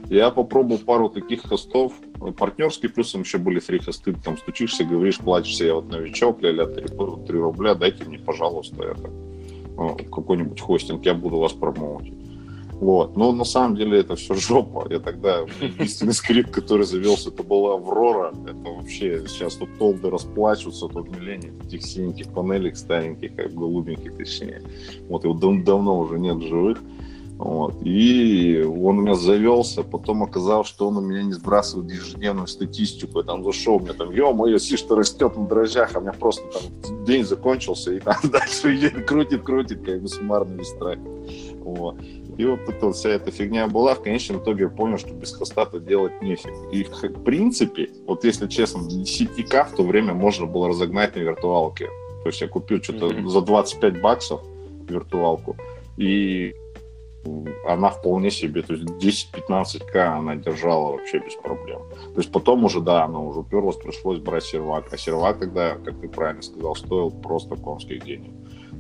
Я 0.10 0.32
попробовал 0.32 0.80
пару 0.80 1.10
таких 1.10 1.44
хостов. 1.44 1.94
Партнерские 2.38 2.90
плюсом 2.90 3.22
еще 3.22 3.38
были 3.38 3.60
фри 3.60 3.78
хосты. 3.78 4.14
Там 4.14 4.38
стучишься, 4.38 4.86
говоришь, 4.86 5.20
плачешься, 5.20 5.66
я 5.66 5.76
вот 5.76 5.90
новичок, 5.90 6.42
ля-ля, 6.42 6.66
3, 6.66 6.88
3 7.28 7.38
рубля, 7.38 7.76
дайте 7.76 8.06
мне, 8.06 8.18
пожалуйста, 8.18 8.84
это 8.84 9.12
какой-нибудь 10.10 10.60
хостинг, 10.60 11.06
я 11.06 11.14
буду 11.14 11.38
вас 11.38 11.54
промоутить. 11.54 12.23
Вот. 12.84 13.16
Но 13.16 13.32
на 13.32 13.46
самом 13.46 13.78
деле 13.78 14.02
это 14.02 14.18
все 14.18 14.36
жопа. 14.36 14.86
Я 14.90 15.00
тогда 15.00 15.46
единственный 15.62 16.14
скрипт, 16.14 16.52
который 16.52 16.86
завелся, 16.86 17.30
это 17.30 17.42
была 17.42 17.76
Аврора. 17.76 18.34
Это 18.46 18.70
вообще 18.70 19.24
сейчас 19.26 19.56
тут 19.56 19.70
толды 19.80 20.10
расплачутся, 20.10 20.90
тут 20.90 21.10
милление 21.10 21.54
этих 21.66 21.82
синеньких 21.82 22.28
панелек 22.34 22.76
стареньких, 22.76 23.38
как 23.38 23.54
голубеньких 23.54 24.18
точнее. 24.18 24.62
Вот 25.08 25.24
его 25.24 25.34
дав- 25.34 25.64
давно 25.64 25.98
уже 25.98 26.20
нет 26.20 26.42
живых. 26.42 26.80
Вот. 27.38 27.76
И 27.84 28.62
он 28.64 29.00
у 29.00 29.02
меня 29.02 29.16
завелся, 29.16 29.84
потом 29.84 30.24
оказалось, 30.24 30.68
что 30.68 30.90
он 30.90 30.98
у 30.98 31.02
меня 31.02 31.24
не 31.24 31.34
сбрасывает 31.34 31.90
ежедневную 31.90 32.48
статистику. 32.48 33.20
Я 33.20 33.24
там 33.24 33.46
зашел, 33.46 33.78
у 33.78 33.80
меня 33.80 33.94
там, 33.94 34.12
ё-моё, 34.12 34.60
сиш-то 34.60 34.96
растет 34.96 35.38
на 35.38 35.48
дрожжах, 35.48 35.96
а 35.96 36.00
у 36.00 36.02
меня 36.02 36.14
просто 36.14 36.44
там 36.52 37.06
день 37.06 37.24
закончился, 37.24 37.94
и 37.94 38.00
там 38.00 38.18
дальше 38.24 38.90
крутит, 39.08 39.44
крутит, 39.44 39.86
как 39.86 40.02
бы 40.02 40.08
суммарный 40.10 40.58
весь 40.58 40.76
Вот. 41.64 41.96
И 42.38 42.46
вот 42.46 42.62
эта 42.68 42.92
вся 42.92 43.10
эта 43.10 43.32
фигня 43.32 43.68
была. 43.68 43.96
В 43.96 44.02
конечном 44.02 44.42
итоге 44.42 44.64
я 44.64 44.70
понял, 44.70 44.98
что 44.98 45.14
без 45.14 45.34
хоста-то 45.34 45.80
делать 45.80 46.22
нефиг. 46.22 46.54
И 46.72 46.84
в 46.84 47.24
принципе, 47.24 47.90
вот 48.06 48.24
если 48.24 48.48
честно, 48.48 48.80
10к 48.80 49.70
в 49.70 49.76
то 49.76 49.84
время 49.84 50.14
можно 50.14 50.46
было 50.46 50.70
разогнать 50.70 51.16
на 51.16 51.20
виртуалке. 51.20 51.90
То 52.24 52.30
есть 52.30 52.42
я 52.42 52.48
купил 52.48 52.82
что-то 52.82 53.08
mm-hmm. 53.08 53.28
за 53.28 53.42
25 53.42 54.02
баксов 54.02 54.42
виртуалку. 54.88 55.56
И 55.98 56.56
она 57.66 57.90
вполне 57.90 58.32
себе, 58.32 58.64
то 58.64 58.74
есть 58.74 58.86
10-15к 59.34 59.96
она 59.98 60.36
держала 60.36 60.94
вообще 60.94 61.20
без 61.20 61.36
проблем. 61.36 61.82
То 62.14 62.18
есть 62.18 62.32
потом 62.32 62.66
уже, 62.66 62.82
да, 62.82 63.06
она 63.06 63.20
уже 63.20 63.40
уперлась, 63.40 63.78
пришлось 63.78 64.20
брать 64.20 64.44
сервак. 64.44 64.92
А 64.92 64.98
сервак 64.98 65.40
тогда, 65.40 65.76
как 65.76 66.00
ты 66.02 66.10
правильно 66.10 66.42
сказал, 66.42 66.76
стоил 66.76 67.12
просто 67.12 67.56
конских 67.56 68.04
денег. 68.04 68.34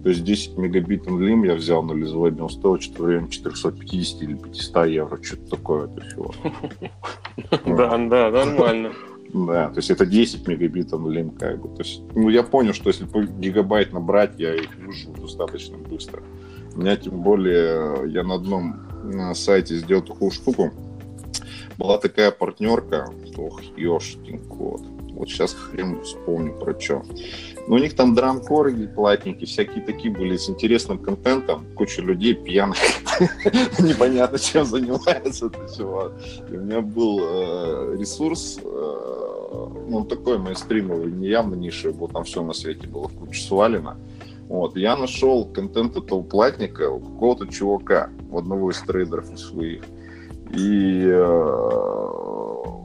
То 0.03 0.10
есть 0.10 0.24
10 0.24 0.57
мегабит 0.57 1.07
Unlim 1.07 1.45
я 1.48 1.55
взял 1.55 1.81
на 1.81 1.93
Лизвебе, 1.93 2.43
он 2.43 2.50
стоил 2.50 2.79
что-то 2.79 3.03
время 3.03 3.29
450 3.29 4.22
или 4.22 4.33
500 4.36 4.88
евро, 4.88 5.24
что-то 5.24 5.50
такое 5.51 5.88
это 5.88 6.01
всего. 6.01 6.33
Да, 7.65 7.98
да, 7.98 8.29
нормально. 8.29 8.91
Да, 9.33 9.69
то 9.69 9.77
есть 9.77 9.89
это 9.89 10.05
10 10.05 10.48
мегабит 10.48 10.91
Unlim 10.91 11.38
как 11.38 11.62
бы. 11.62 11.69
То 11.69 11.83
есть, 11.83 12.01
ну, 12.13 12.29
я 12.29 12.43
понял, 12.43 12.74
что 12.74 12.89
если 12.89 13.07
гигабайт 13.39 13.93
набрать, 13.93 14.38
я 14.38 14.53
их 14.53 14.75
выживу 14.75 15.22
достаточно 15.22 15.77
быстро. 15.77 16.22
У 16.75 16.81
меня 16.81 16.98
тем 16.98 17.22
более, 17.22 18.12
я 18.12 18.24
на 18.24 18.36
одном 18.36 18.75
на 19.03 19.33
сайте 19.33 19.77
сделал 19.77 20.03
такую 20.03 20.31
штуку. 20.31 20.72
Была 21.77 21.98
такая 21.98 22.31
партнерка, 22.31 23.10
ох, 23.38 23.62
ешкин 23.77 24.39
кот. 24.45 24.81
Вот 25.15 25.29
сейчас 25.29 25.53
хрен 25.53 26.01
вспомню 26.01 26.53
про 26.53 26.79
что. 26.79 27.03
Но 27.67 27.75
у 27.75 27.77
них 27.77 27.96
там 27.96 28.13
драмкоры 28.13 28.88
платники, 28.88 29.46
всякие 29.46 29.84
такие 29.84 30.13
были 30.13 30.36
с 30.36 30.50
интересным 30.50 30.98
контентом, 30.98 31.65
куча 31.75 32.01
людей 32.01 32.34
пьяных, 32.34 32.77
непонятно 33.79 34.38
чем 34.38 34.65
занимается. 34.65 35.50
И 36.50 36.55
у 36.55 36.60
меня 36.60 36.82
был 36.82 37.20
э, 37.22 37.98
ресурс, 38.00 38.60
э, 38.62 39.67
ну 39.88 40.03
такой 40.03 40.39
мейнстримовый, 40.39 41.12
не 41.12 41.27
явно 41.27 41.55
нишевый, 41.55 41.98
был 41.98 42.08
там 42.10 42.24
все 42.25 42.43
на 42.43 42.53
свете 42.53 42.88
было 42.88 43.08
в 43.08 43.13
кучу 43.13 43.41
свалено. 43.41 43.98
Вот, 44.50 44.75
я 44.75 44.98
нашел 44.98 45.46
контент 45.46 45.96
этого 45.96 46.22
платника 46.22 46.89
у 46.89 47.00
какого-то 47.00 47.48
чувака, 47.48 48.10
у 48.29 48.39
одного 48.39 48.72
из 48.72 48.82
трейдеров 48.82 49.27
своих. 49.39 49.84
И 50.53 51.05
э, 51.05 52.82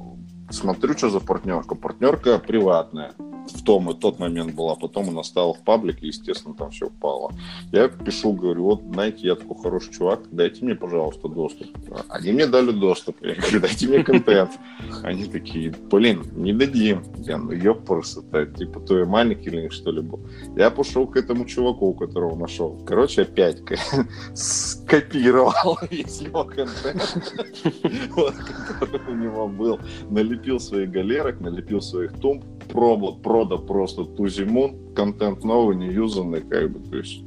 смотрю, 0.51 0.97
что 0.97 1.11
за 1.11 1.21
партнерка. 1.21 1.75
Партнерка 1.75 2.39
приватная 2.39 3.13
в 3.53 3.63
том 3.63 3.91
и 3.91 3.95
тот 3.95 4.19
момент 4.19 4.55
была, 4.55 4.75
потом 4.75 5.09
она 5.11 5.23
стала 5.23 5.55
в 5.55 5.61
паблике, 5.61 6.07
естественно, 6.07 6.55
там 6.55 6.71
все 6.71 6.87
упало. 6.87 7.33
Я 7.73 7.89
пишу, 7.89 8.33
говорю, 8.33 8.65
вот, 8.65 8.83
знаете, 8.93 9.27
я 9.27 9.35
такой 9.35 9.57
хороший 9.63 9.93
чувак, 9.93 10.21
дайте 10.31 10.65
мне, 10.65 10.75
пожалуйста, 10.75 11.29
доступ. 11.29 11.69
Они 12.09 12.33
мне 12.33 12.47
дали 12.47 12.73
доступ. 12.73 13.17
Я 13.23 13.35
говорю, 13.35 13.61
дайте 13.61 13.89
мне 13.89 14.05
контент. 14.05 14.53
Они 15.03 15.25
такие, 15.25 15.75
блин, 15.91 16.25
не 16.37 16.53
дадим. 16.53 17.03
Я, 17.19 17.39
ну, 17.39 17.53
ёпрст, 17.53 18.25
это 18.33 18.47
типа 18.47 18.81
твой 18.81 19.05
маленький 19.05 19.49
или 19.51 19.69
что 19.69 19.91
ли 19.91 20.01
был. 20.01 20.21
Я 20.57 20.71
пошел 20.71 21.07
к 21.07 21.17
этому 21.17 21.45
чуваку, 21.45 21.95
которого 21.95 22.37
нашел. 22.37 22.79
Короче, 22.87 23.23
опять 23.23 23.63
скопировал 24.35 25.79
весь 25.91 26.21
его 26.21 26.45
контент, 26.45 27.03
который 28.81 29.13
у 29.13 29.15
него 29.15 29.49
был. 29.49 29.79
Налепил 30.11 30.61
своих 30.61 30.91
галерок, 30.91 31.41
налепил 31.41 31.81
своих 31.81 32.13
тумб, 32.15 32.45
пробовал, 32.69 33.17
продал 33.17 33.59
просто 33.59 34.05
ту 34.05 34.29
зиму, 34.29 34.75
контент 34.95 35.45
новый, 35.45 35.77
не 35.77 35.87
юзанный, 35.87 36.43
как 36.43 36.71
бы, 36.71 36.81
то 36.89 36.97
есть 36.99 37.23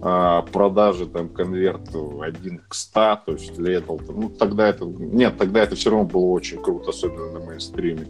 а, 0.00 0.42
продажи 0.42 1.06
там 1.06 1.28
конверт 1.28 1.88
один 2.20 2.60
к 2.68 2.74
100, 2.74 3.20
то 3.26 3.32
есть 3.32 3.58
летал, 3.58 4.00
ну 4.08 4.28
тогда 4.28 4.68
это, 4.68 4.84
нет, 4.84 5.36
тогда 5.38 5.62
это 5.62 5.76
все 5.76 5.90
равно 5.90 6.06
было 6.06 6.26
очень 6.26 6.62
круто, 6.62 6.90
особенно 6.90 7.32
на 7.32 7.40
мейнстриме, 7.40 8.06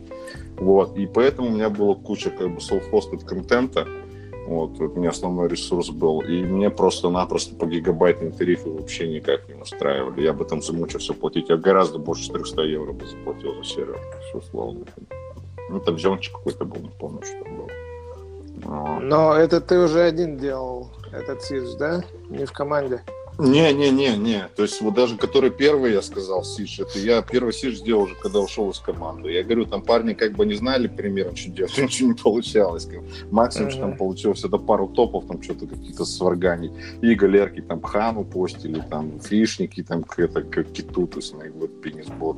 вот, 0.58 0.96
и 0.96 1.06
поэтому 1.06 1.48
у 1.48 1.52
меня 1.52 1.70
была 1.70 1.94
куча 1.94 2.30
как 2.30 2.54
бы 2.54 2.58
self-hosted 2.58 3.24
контента, 3.24 3.86
вот, 4.46 4.74
это 4.74 4.84
у 4.84 4.98
меня 4.98 5.10
основной 5.10 5.48
ресурс 5.48 5.90
был. 5.90 6.20
И 6.20 6.42
мне 6.42 6.68
просто-напросто 6.68 7.54
по 7.54 7.66
гигабайтным 7.66 8.32
тарифы 8.32 8.70
вообще 8.70 9.08
никак 9.08 9.48
не 9.48 9.54
устраивали. 9.54 10.22
Я 10.22 10.32
бы 10.32 10.44
там 10.44 10.60
замучился 10.60 11.14
платить. 11.14 11.48
Я 11.48 11.56
гораздо 11.56 11.98
больше 11.98 12.30
300 12.30 12.62
евро 12.62 12.92
бы 12.92 13.06
заплатил 13.06 13.54
за 13.54 13.64
сервер. 13.64 14.00
Условно. 14.34 14.84
Ну, 15.72 15.80
там 15.80 15.98
зенчик 15.98 16.34
какой-то 16.36 16.66
был, 16.66 16.80
не 16.82 16.90
помню, 16.90 17.22
что 17.22 17.42
там 17.44 17.56
был. 17.56 17.68
Но 19.00 19.34
это 19.34 19.60
ты 19.62 19.78
уже 19.78 20.02
один 20.02 20.36
делал, 20.36 20.90
этот 21.10 21.42
Сидж, 21.42 21.74
да? 21.78 22.04
Не 22.28 22.44
в 22.44 22.52
команде? 22.52 23.00
Не-не-не-не. 23.38 24.48
То 24.54 24.62
есть 24.62 24.80
вот 24.80 24.94
даже 24.94 25.16
который 25.16 25.50
первый, 25.50 25.92
я 25.92 26.02
сказал, 26.02 26.44
Сидж, 26.44 26.80
это 26.80 26.98
я 26.98 27.22
первый 27.22 27.52
Сидж 27.52 27.76
сделал 27.76 28.02
уже, 28.02 28.14
когда 28.14 28.40
ушел 28.40 28.70
из 28.70 28.78
команды. 28.78 29.32
Я 29.32 29.42
говорю, 29.42 29.64
там 29.64 29.82
парни 29.82 30.12
как 30.12 30.32
бы 30.34 30.44
не 30.44 30.54
знали 30.54 30.86
примерно, 30.86 31.34
что 31.36 31.50
делать, 31.50 31.76
ничего 31.78 32.10
не 32.10 32.14
получалось. 32.14 32.88
Максимум, 33.30 33.68
uh-huh. 33.68 33.72
что 33.72 33.80
там 33.80 33.96
получилось, 33.96 34.44
это 34.44 34.58
пару 34.58 34.88
топов, 34.88 35.26
там 35.26 35.42
что-то 35.42 35.66
какие-то 35.66 36.04
сварганий. 36.04 36.72
И 37.00 37.14
галерки 37.14 37.62
там 37.62 37.80
хану 37.82 38.24
постили, 38.24 38.82
там 38.88 39.20
фишники, 39.20 39.82
там 39.82 40.04
это 40.16 40.42
как 40.42 40.72
киту, 40.72 41.06
то 41.06 41.18
есть 41.18 41.34
на 41.34 41.50
вот 41.52 41.80
пенисбот. 41.80 42.36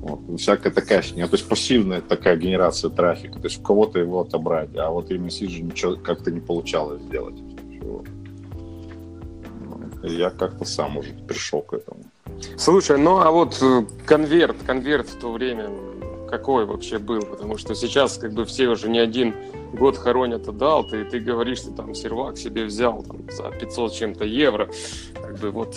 Вот. 0.00 0.40
Всякая 0.40 0.70
такая 0.70 1.02
херня. 1.02 1.28
То 1.28 1.36
есть 1.36 1.46
пассивная 1.46 2.00
такая 2.00 2.36
генерация 2.36 2.90
трафика. 2.90 3.38
То 3.38 3.46
есть 3.46 3.60
у 3.60 3.62
кого-то 3.62 3.98
его 3.98 4.20
отобрать, 4.20 4.74
а 4.76 4.90
вот 4.90 5.10
именно 5.10 5.30
же 5.30 5.62
ничего 5.62 5.96
как-то 5.96 6.30
не 6.30 6.40
получалось 6.40 7.02
сделать. 7.02 7.36
Я 10.02 10.30
как-то 10.30 10.64
сам 10.64 10.96
уже 10.96 11.12
пришел 11.12 11.60
к 11.62 11.74
этому. 11.74 12.04
Слушай, 12.56 12.98
ну 12.98 13.18
а 13.18 13.30
вот 13.30 13.58
э, 13.60 13.84
конверт, 14.06 14.56
конверт 14.66 15.08
в 15.08 15.18
то 15.18 15.32
время 15.32 15.70
какой 16.28 16.64
вообще 16.64 16.98
был? 16.98 17.22
Потому 17.22 17.58
что 17.58 17.74
сейчас 17.74 18.16
как 18.16 18.32
бы 18.32 18.44
все 18.44 18.68
уже 18.68 18.88
не 18.88 18.98
один 18.98 19.34
год 19.72 19.96
хоронят 19.96 20.48
отдал, 20.48 20.84
ты, 20.84 21.04
ты 21.04 21.20
говоришь, 21.20 21.60
ты 21.60 21.72
там 21.72 21.94
сервак 21.94 22.38
себе 22.38 22.64
взял 22.64 23.02
там, 23.02 23.18
за 23.30 23.50
500 23.50 23.92
чем-то 23.94 24.24
евро. 24.24 24.70
Как 25.14 25.38
бы 25.38 25.50
вот 25.50 25.74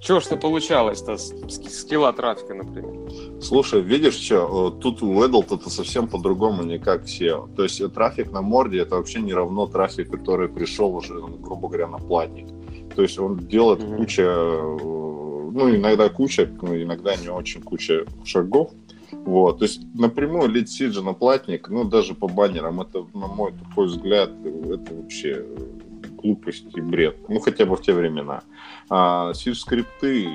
что 0.00 0.20
что 0.20 0.36
получалось-то 0.36 1.16
с 1.16 1.32
скилла 1.70 2.12
трафика, 2.12 2.54
например? 2.54 3.10
Слушай, 3.40 3.80
видишь, 3.80 4.14
что 4.14 4.70
тут 4.70 5.02
у 5.02 5.24
Эдлт 5.24 5.52
это 5.52 5.68
совсем 5.70 6.06
по-другому, 6.06 6.62
не 6.62 6.78
как 6.78 7.04
SEO. 7.04 7.54
То 7.56 7.64
есть 7.64 7.82
трафик 7.92 8.30
на 8.30 8.42
морде 8.42 8.80
это 8.80 8.96
вообще 8.96 9.20
не 9.20 9.34
равно 9.34 9.66
трафик, 9.66 10.10
который 10.10 10.48
пришел 10.48 10.94
уже, 10.94 11.14
ну, 11.14 11.28
грубо 11.28 11.68
говоря, 11.68 11.88
на 11.88 11.98
платник. 11.98 12.46
То 12.96 13.02
есть 13.02 13.18
он 13.18 13.36
делает 13.36 13.80
mm-hmm. 13.80 13.96
куча, 13.96 14.22
ну, 14.22 15.76
иногда 15.76 16.08
куча, 16.08 16.50
ну, 16.62 16.74
иногда 16.74 17.14
не 17.16 17.28
очень 17.28 17.62
куча 17.62 18.06
шагов. 18.24 18.70
Вот, 19.12 19.58
то 19.58 19.64
есть 19.64 19.82
напрямую 19.94 20.48
лить 20.48 20.68
сиджа 20.68 21.02
на 21.02 21.12
платник, 21.12 21.68
ну, 21.68 21.84
даже 21.84 22.14
по 22.14 22.26
баннерам, 22.26 22.80
это, 22.80 23.06
на 23.14 23.26
мой 23.28 23.52
такой 23.52 23.86
взгляд, 23.86 24.30
это 24.44 24.94
вообще 24.94 25.44
глупость 26.16 26.76
и 26.76 26.80
бред. 26.80 27.16
Ну, 27.28 27.38
хотя 27.40 27.66
бы 27.66 27.76
в 27.76 27.82
те 27.82 27.92
времена. 27.92 28.42
А 28.88 29.32
скрипты 29.34 30.28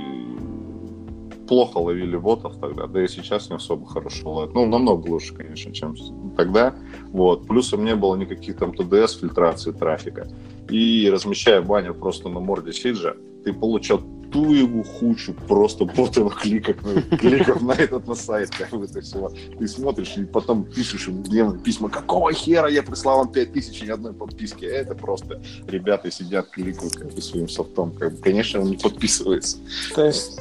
плохо 1.48 1.80
ловили 1.80 2.16
ботов 2.16 2.58
тогда, 2.62 2.88
да 2.88 3.04
и 3.04 3.08
сейчас 3.10 3.50
не 3.50 3.58
особо 3.58 3.86
хорошо 3.86 4.32
ловят. 4.32 4.54
Ну, 4.54 4.66
намного 4.66 5.08
лучше, 5.08 5.34
конечно, 5.34 5.74
чем 5.74 5.96
тогда. 6.38 6.76
Вот. 7.10 7.46
Плюс 7.48 7.74
не 7.74 7.96
было 7.96 8.16
никаких 8.16 8.56
там 8.56 8.74
ТДС, 8.74 9.20
фильтрации 9.20 9.72
трафика. 9.72 10.28
И 10.70 11.10
размещая 11.12 11.62
баннер 11.62 11.94
просто 11.94 12.30
на 12.30 12.40
морде 12.40 12.74
Сиджа, 12.74 13.16
ты 13.44 13.54
получал 13.54 14.02
ту 14.32 14.54
его 14.54 14.84
хучу 14.84 15.34
просто 15.48 15.86
ботовых 15.86 16.42
кликов, 16.42 16.78
кликов 17.20 17.62
на 17.62 17.74
этот 17.74 18.08
на 18.08 18.16
сайт, 18.16 18.50
как 18.52 18.70
бы 18.70 18.86
это 18.86 19.02
все. 19.02 19.30
Ты 19.60 19.68
смотришь 19.68 20.16
и 20.18 20.26
потом 20.26 20.64
пишешь 20.64 21.08
им 21.08 21.22
дневные 21.24 21.62
письма, 21.62 21.90
какого 21.90 22.32
хера 22.34 22.70
я 22.70 22.82
прислал 22.82 23.20
вам 23.20 23.32
5000 23.32 23.82
и 23.82 23.86
ни 23.86 23.90
одной 23.90 24.14
подписки. 24.14 24.66
Это 24.66 24.96
просто 24.96 25.42
ребята 25.68 26.10
сидят, 26.12 26.50
кликают 26.50 26.96
как 26.96 27.14
бы 27.14 27.22
своим 27.22 27.50
софтом. 27.50 27.92
Как 27.92 28.14
бы, 28.14 28.18
конечно, 28.22 28.62
он 28.62 28.72
не 28.72 28.78
подписывается. 28.78 29.58
То 29.94 30.06
есть 30.06 30.40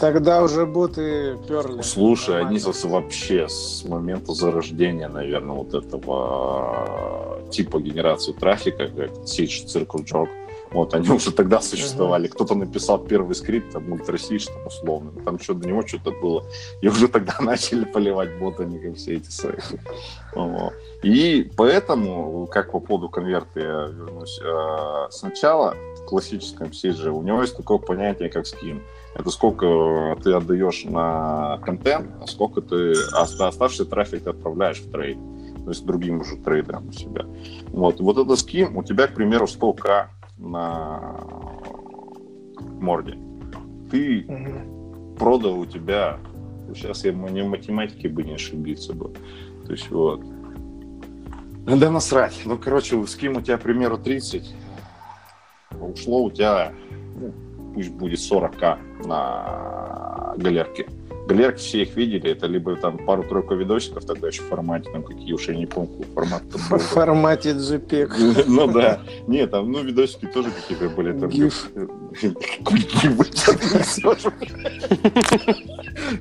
Тогда 0.00 0.42
уже 0.42 0.64
боты 0.64 1.36
перли. 1.46 1.82
Слушай, 1.82 2.36
нормально. 2.36 2.48
они 2.48 2.58
вообще 2.88 3.48
с 3.48 3.84
момента 3.84 4.32
зарождения, 4.32 5.08
наверное, 5.08 5.54
вот 5.54 5.74
этого 5.74 7.38
типа 7.50 7.80
генерации 7.80 8.32
трафика, 8.32 8.88
как 8.88 9.26
Circle 9.66 10.04
Jog, 10.04 10.28
вот, 10.70 10.94
они 10.94 11.08
уже 11.10 11.32
тогда 11.32 11.60
существовали. 11.60 12.28
Uh-huh. 12.28 12.32
Кто-то 12.32 12.54
написал 12.54 12.98
первый 12.98 13.34
скрипт, 13.34 13.72
там, 13.72 13.92
ультрасич, 13.92 14.46
там, 14.46 14.66
условно. 14.66 15.12
Там 15.24 15.38
что 15.38 15.54
до 15.54 15.68
него 15.68 15.86
что-то 15.86 16.12
было. 16.12 16.44
И 16.80 16.88
уже 16.88 17.08
тогда 17.08 17.36
начали 17.40 17.84
поливать 17.84 18.38
ботами, 18.38 18.78
как 18.78 18.96
все 18.96 19.16
эти 19.16 19.30
сайты. 19.30 19.80
И 21.02 21.50
поэтому, 21.56 22.46
как 22.46 22.72
по 22.72 22.80
поводу 22.80 23.08
конверта 23.08 23.60
я 23.60 23.88
вернусь, 23.88 24.38
а, 24.44 25.08
сначала 25.10 25.74
в 25.96 26.04
классическом 26.04 26.68
CG 26.68 27.08
у 27.08 27.22
него 27.22 27.40
есть 27.42 27.56
такое 27.56 27.78
понятие, 27.78 28.28
как 28.28 28.46
скин. 28.46 28.82
Это 29.14 29.30
сколько 29.30 30.16
ты 30.22 30.32
отдаешь 30.32 30.84
на 30.84 31.58
контент, 31.64 32.10
а 32.22 32.26
сколько 32.26 32.60
ты 32.60 32.92
оставшийся 33.12 33.84
трафик 33.84 34.24
ты 34.24 34.30
отправляешь 34.30 34.80
в 34.80 34.90
трейд. 34.90 35.18
То 35.64 35.70
есть 35.70 35.84
другим 35.84 36.20
уже 36.20 36.36
трейдерам 36.36 36.88
у 36.88 36.92
себя. 36.92 37.26
Вот. 37.68 38.00
Вот 38.00 38.18
этот 38.18 38.38
скин 38.38 38.76
у 38.76 38.82
тебя, 38.82 39.08
к 39.08 39.14
примеру, 39.14 39.46
100к 39.46 40.06
на 40.38 41.20
морде. 42.80 43.18
Ты 43.90 44.24
угу. 44.26 45.16
продал 45.18 45.58
у 45.58 45.66
тебя, 45.66 46.18
сейчас 46.74 47.04
я 47.04 47.12
не 47.12 47.42
в 47.42 47.48
математике 47.48 48.08
бы 48.08 48.22
не 48.22 48.34
ошибиться 48.34 48.94
бы. 48.94 49.12
То 49.66 49.72
есть 49.72 49.90
вот. 49.90 50.22
Да 51.66 51.90
насрать. 51.90 52.40
Ну, 52.46 52.56
короче, 52.56 53.06
с 53.06 53.14
кем 53.14 53.36
у 53.36 53.42
тебя, 53.42 53.58
к 53.58 53.62
примеру, 53.62 53.98
30, 53.98 54.54
ушло 55.78 56.24
у 56.24 56.30
тебя, 56.30 56.72
ну, 57.16 57.32
пусть 57.74 57.90
будет 57.90 58.18
40к 58.18 58.78
на 59.06 60.34
галерке 60.36 60.86
галерки 61.30 61.58
все 61.58 61.82
их 61.82 61.96
видели, 61.96 62.30
это 62.30 62.46
либо 62.46 62.74
там 62.76 62.98
пару-тройку 62.98 63.54
видосиков 63.54 64.04
тогда 64.04 64.28
еще 64.28 64.42
в 64.42 64.46
формате, 64.46 64.90
там 64.92 65.04
какие 65.04 65.32
уж 65.32 65.48
я 65.48 65.54
не 65.54 65.66
помню, 65.66 66.04
формат 66.14 66.42
В 66.52 66.78
формате 66.78 67.50
JPEG. 67.50 68.44
Ну 68.48 68.66
да. 68.66 69.00
Нет, 69.28 69.52
там, 69.52 69.70
ну, 69.70 69.82
видосики 69.82 70.26
тоже 70.26 70.50
какие-то 70.50 70.88
были. 70.88 71.18
Там, 71.18 71.28
GIF. 71.28 71.54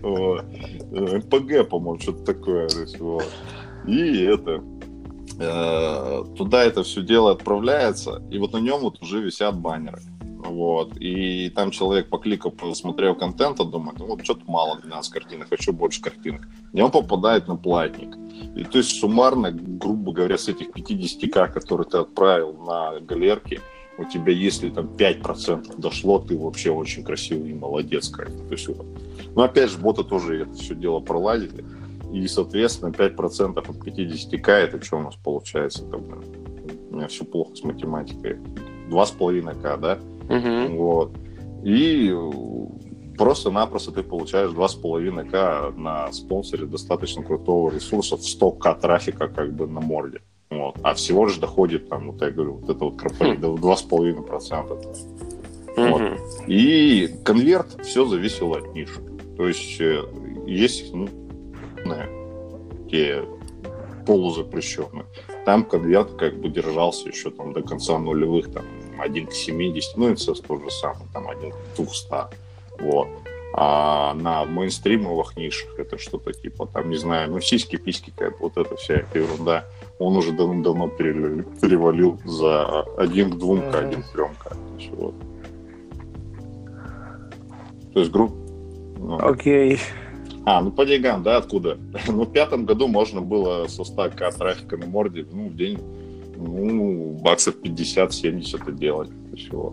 МПГ, 1.18 1.70
по-моему, 1.70 2.00
что-то 2.00 2.24
такое. 2.26 2.68
И 3.88 4.24
это 4.24 4.62
э, 5.40 6.24
туда 6.38 6.64
это 6.64 6.84
все 6.84 7.02
дело 7.02 7.32
отправляется, 7.32 8.22
и 8.30 8.38
вот 8.38 8.54
на 8.54 8.58
нем 8.58 8.82
вот 8.82 9.02
уже 9.02 9.22
висят 9.22 9.58
баннеры. 9.58 10.02
Вот. 10.40 10.96
И 10.98 11.50
там 11.50 11.70
человек, 11.70 12.08
покликав, 12.08 12.56
посмотрел 12.56 13.14
контента, 13.14 13.66
думает, 13.66 14.00
ну 14.00 14.08
вот 14.08 14.24
что-то 14.24 14.44
мало 14.48 14.80
12 14.80 15.12
картинок, 15.12 15.50
хочу 15.50 15.74
больше 15.74 16.02
картинок. 16.02 16.48
И 16.72 16.82
он 16.82 16.92
попадает 16.92 17.48
на 17.48 17.58
платник. 17.58 18.16
И 18.56 18.64
то 18.64 18.78
есть 18.78 19.00
суммарно, 19.00 19.52
грубо 19.52 20.14
говоря, 20.14 20.38
с 20.38 20.48
этих 20.48 20.70
50к, 20.70 21.52
которые 21.52 21.88
ты 21.88 21.98
отправил 21.98 22.54
на 22.54 23.00
галерки, 23.02 23.60
у 23.98 24.06
тебя, 24.06 24.32
если 24.32 24.70
там 24.70 24.86
5% 24.86 25.78
дошло, 25.78 26.20
ты 26.20 26.38
вообще 26.38 26.72
очень 26.72 27.04
красивый 27.04 27.52
и 27.52 27.54
молодец. 27.54 28.08
Как 28.08 28.30
то 28.30 28.52
есть, 28.52 28.68
вот. 28.70 28.86
Но 29.36 29.44
опять 29.44 29.70
же, 29.70 29.78
боты 29.78 30.06
тоже 30.06 30.44
это 30.44 30.54
все 30.54 30.74
дело 30.74 31.02
пролазили. 31.02 31.66
И, 32.14 32.26
соответственно, 32.28 32.92
5% 32.92 33.60
от 33.60 33.68
50к, 33.68 34.50
это 34.50 34.84
что 34.84 34.98
у 35.00 35.02
нас 35.02 35.16
получается? 35.16 35.84
Там, 35.84 36.06
у 36.92 36.96
меня 36.96 37.08
все 37.10 37.26
плохо 37.26 37.56
с 37.58 37.64
математикой. 37.64 38.38
2,5к, 38.90 39.80
да? 39.80 40.00
Угу. 40.30 40.76
Вот. 40.78 41.12
И 41.64 42.16
просто-напросто 43.18 43.92
ты 43.92 44.04
получаешь 44.04 44.52
2,5к 44.52 45.76
на 45.78 46.12
спонсоре 46.12 46.66
достаточно 46.66 47.24
крутого 47.24 47.72
ресурса 47.72 48.16
в 48.16 48.22
100к 48.22 48.80
трафика 48.80 49.28
как 49.28 49.54
бы 49.54 49.68
на 49.68 49.82
морде. 49.82 50.22
Вот. 50.50 50.78
А 50.82 50.94
всего 50.94 51.28
же 51.28 51.40
доходит, 51.40 51.90
там, 51.90 52.12
вот 52.12 52.22
я 52.22 52.32
говорю, 52.32 52.54
вот 52.54 52.70
это 52.70 52.86
вот 52.86 52.98
кропалит, 52.98 53.40
до 53.40 53.56
2,5%. 53.56 55.20
Вот. 55.78 56.02
И 56.48 57.10
конверт 57.24 57.86
все 57.86 58.06
зависело 58.06 58.58
от 58.58 58.74
ниши. 58.74 59.02
То 59.38 59.48
есть 59.48 59.80
э, 59.80 60.04
есть 60.46 60.94
ну, 60.94 61.08
те 62.90 63.24
полузапрещенные. 64.06 65.06
Там 65.50 65.66
конверт 65.66 66.12
как 66.12 66.36
бы 66.36 66.48
держался 66.50 67.10
еще 67.10 67.32
там 67.32 67.54
до 67.54 67.64
конца 67.64 67.98
нулевых, 67.98 68.54
там 68.54 68.66
1 69.00 69.26
к 69.26 69.34
70, 69.34 69.98
ну 69.98 70.12
и 70.12 70.14
все 70.14 70.36
то 70.36 70.60
же 70.60 70.70
самое, 70.70 71.08
там 71.12 71.28
1 71.28 71.50
к 71.50 71.56
200. 71.76 72.14
Вот. 72.82 73.08
А 73.56 74.14
на 74.14 74.46
мейнстримовых 74.46 75.36
нишах 75.38 75.80
это 75.80 75.98
что-то 75.98 76.34
типа, 76.34 76.68
там, 76.68 76.92
не 76.92 76.98
знаю, 76.98 77.32
ну, 77.32 77.42
сиськи, 77.42 77.78
письки, 77.78 78.14
как 78.16 78.40
вот 78.40 78.58
эта 78.58 78.76
вся 78.76 79.04
ерунда, 79.16 79.66
он 79.98 80.18
уже 80.18 80.34
давно 80.34 80.88
перевалил 80.88 82.20
за 82.26 82.84
1 83.00 83.32
к 83.32 83.36
2 83.40 83.72
к 83.72 83.76
1 83.76 84.04
к 84.04 84.12
3 84.12 84.24
к. 84.38 84.56
Вот. 84.92 85.16
То 87.92 88.00
есть 88.02 88.12
группа... 88.12 88.36
Ну. 89.00 89.18
Окей. 89.18 89.74
Okay. 89.74 89.80
А, 90.52 90.62
ну 90.62 90.72
по 90.72 90.84
деньгам, 90.84 91.22
да, 91.22 91.38
откуда? 91.38 91.78
ну, 92.08 92.24
в 92.24 92.32
пятом 92.32 92.66
году 92.66 92.88
можно 92.88 93.22
было 93.22 93.68
со 93.68 93.84
100к 93.84 94.36
трафика 94.36 94.78
на 94.78 94.88
морде, 94.88 95.24
ну, 95.32 95.48
в 95.48 95.56
день, 95.56 95.80
ну, 96.38 97.20
баксов 97.22 97.54
50-70 97.64 98.60
это 98.60 98.72
делать. 98.72 99.12
Всего. 99.38 99.72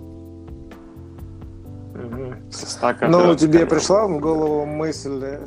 Ну, 3.08 3.34
тебе 3.36 3.64
пришла 3.64 4.06
в 4.06 4.20
голову 4.20 4.66
мысль, 4.66 5.38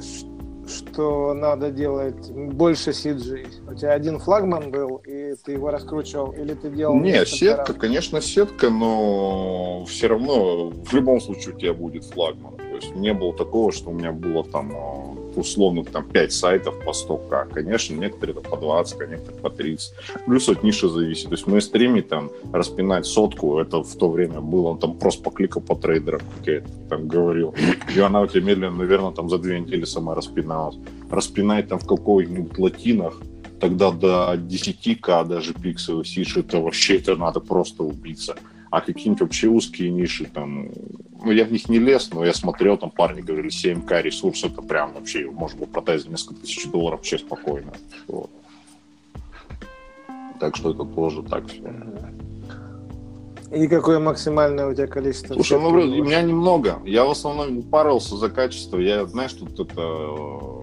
что 0.67 1.33
надо 1.35 1.71
делать 1.71 2.31
больше 2.31 2.89
CG? 2.89 3.71
У 3.71 3.75
тебя 3.75 3.91
один 3.93 4.19
флагман 4.19 4.71
был, 4.71 4.97
и 5.05 5.35
ты 5.43 5.53
его 5.53 5.69
раскручивал, 5.69 6.31
или 6.31 6.55
ты 6.55 6.69
делал... 6.69 6.95
Не, 6.95 7.23
сетка, 7.25 7.73
конечно, 7.73 8.19
сетка, 8.19 8.69
но 8.69 9.85
все 9.85 10.07
равно 10.07 10.69
в 10.69 10.93
любом 10.93 11.21
случае 11.21 11.55
у 11.55 11.57
тебя 11.59 11.73
будет 11.73 12.05
флагман. 12.05 12.57
То 12.57 12.75
есть 12.75 12.95
не 12.95 13.13
было 13.13 13.33
такого, 13.33 13.71
что 13.71 13.89
у 13.89 13.93
меня 13.93 14.11
было 14.11 14.43
там 14.43 14.71
а, 14.75 15.09
условно 15.39 15.84
там 15.84 16.08
5 16.08 16.32
сайтов 16.34 16.75
по 16.84 16.91
100к. 16.91 17.54
Конечно, 17.54 17.95
некоторые 17.95 18.36
по 18.36 18.58
20, 18.58 19.02
а 19.02 19.06
некоторые 19.08 19.41
по 19.41 19.49
30. 19.49 19.93
Плюс 20.25 20.49
от 20.49 20.63
ниши 20.63 20.89
зависит. 20.89 21.30
То 21.30 21.36
есть 21.36 21.47
мы 21.47 21.62
стриме 21.62 22.02
там 22.02 22.30
распинать 22.54 23.06
сотку, 23.06 23.60
это 23.60 23.84
в 23.84 23.95
то 23.95 24.10
время 24.10 24.41
было, 24.41 24.78
там 24.78 24.97
просто 24.97 25.23
покликал 25.23 25.62
по 25.62 25.75
трейдерам, 25.75 26.21
как 26.38 26.47
я 26.47 26.62
там 26.89 27.08
говорил. 27.08 27.56
И 27.95 27.99
она 27.99 28.21
у 28.21 28.28
тебя 28.28 28.41
медленно, 28.41 28.78
наверное, 28.78 29.12
там 29.12 29.30
за 29.30 29.38
две 29.38 29.60
недели 29.60 29.86
сама 29.86 30.15
распиналась. 30.15 30.78
Распинать 31.10 31.67
там 31.67 31.80
в 31.80 31.88
какой-нибудь 31.88 32.58
латинах, 32.58 33.21
тогда 33.60 33.91
до 33.91 34.36
10к 34.36 35.28
даже 35.28 35.54
пикселей 35.54 36.06
сишь, 36.06 36.38
это 36.38 36.60
вообще 36.60 36.97
это 36.97 37.15
надо 37.15 37.39
просто 37.39 37.84
убиться 37.84 38.36
а 38.69 38.82
какие-нибудь 38.82 39.21
вообще 39.21 39.47
узкие 39.47 39.91
ниши, 39.91 40.25
там, 40.25 40.69
ну, 41.23 41.32
я 41.32 41.45
в 41.45 41.51
них 41.51 41.69
не 41.69 41.79
лез, 41.79 42.10
но 42.13 42.23
я 42.23 42.34
смотрел, 42.34 42.77
там 42.77 42.91
парни 42.91 43.21
говорили, 43.21 43.49
7К 43.49 44.01
ресурс, 44.01 44.43
это 44.43 44.62
прям 44.62 44.93
вообще, 44.93 45.29
можно 45.29 45.60
было 45.60 45.67
продать 45.67 46.03
за 46.03 46.10
несколько 46.10 46.41
тысяч 46.41 46.67
долларов 46.67 46.99
вообще 46.99 47.17
спокойно. 47.17 47.73
Вот. 48.08 48.29
Так 50.39 50.55
что 50.55 50.71
это 50.71 50.86
тоже 50.86 51.23
так 51.23 51.47
все. 51.47 51.73
И 53.51 53.67
какое 53.67 53.99
максимальное 53.99 54.67
у 54.67 54.73
тебя 54.73 54.86
количество? 54.86 55.34
Слушай, 55.34 55.60
ну, 55.60 55.69
у 55.69 56.03
меня 56.03 56.21
немного. 56.21 56.79
Я 56.86 57.03
в 57.03 57.10
основном 57.10 57.63
парился 57.63 58.15
за 58.15 58.29
качество. 58.29 58.77
Я, 58.77 59.05
знаешь, 59.05 59.34
тут 59.34 59.60
это 59.60 60.59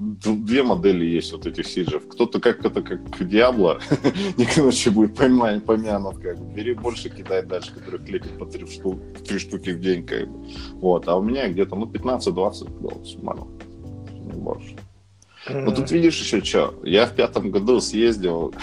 две 0.00 0.62
модели 0.62 1.04
есть 1.04 1.32
вот 1.32 1.46
этих 1.46 1.66
сиджев. 1.66 2.08
Кто-то 2.08 2.40
как 2.40 2.64
это 2.64 2.82
как 2.82 3.28
Диабло, 3.28 3.80
не 4.36 4.46
короче 4.46 4.90
будет 4.90 5.14
помянут, 5.14 5.66
помянут 5.66 6.18
как 6.18 6.38
бы. 6.38 6.54
Бери 6.54 6.72
больше, 6.72 7.10
кидай 7.10 7.44
дальше, 7.44 7.72
который 7.74 8.00
кликает 8.00 8.38
по 8.38 8.46
три, 8.46 8.66
штуки, 8.66 9.00
три 9.26 9.38
штуки 9.38 9.70
в 9.70 9.80
день, 9.80 10.06
как 10.06 10.26
бы. 10.28 10.48
Вот, 10.74 11.06
а 11.06 11.16
у 11.16 11.22
меня 11.22 11.48
где-то, 11.48 11.76
ну, 11.76 11.84
15-20 11.84 12.80
было 12.80 13.04
суммарно. 13.04 13.46
Не 14.24 14.32
больше. 14.32 14.76
Ну, 15.48 15.72
тут 15.74 15.90
видишь 15.90 16.20
еще 16.20 16.42
что. 16.42 16.74
Я 16.82 17.06
в 17.06 17.14
пятом 17.14 17.50
году 17.50 17.80
съездил 17.80 18.54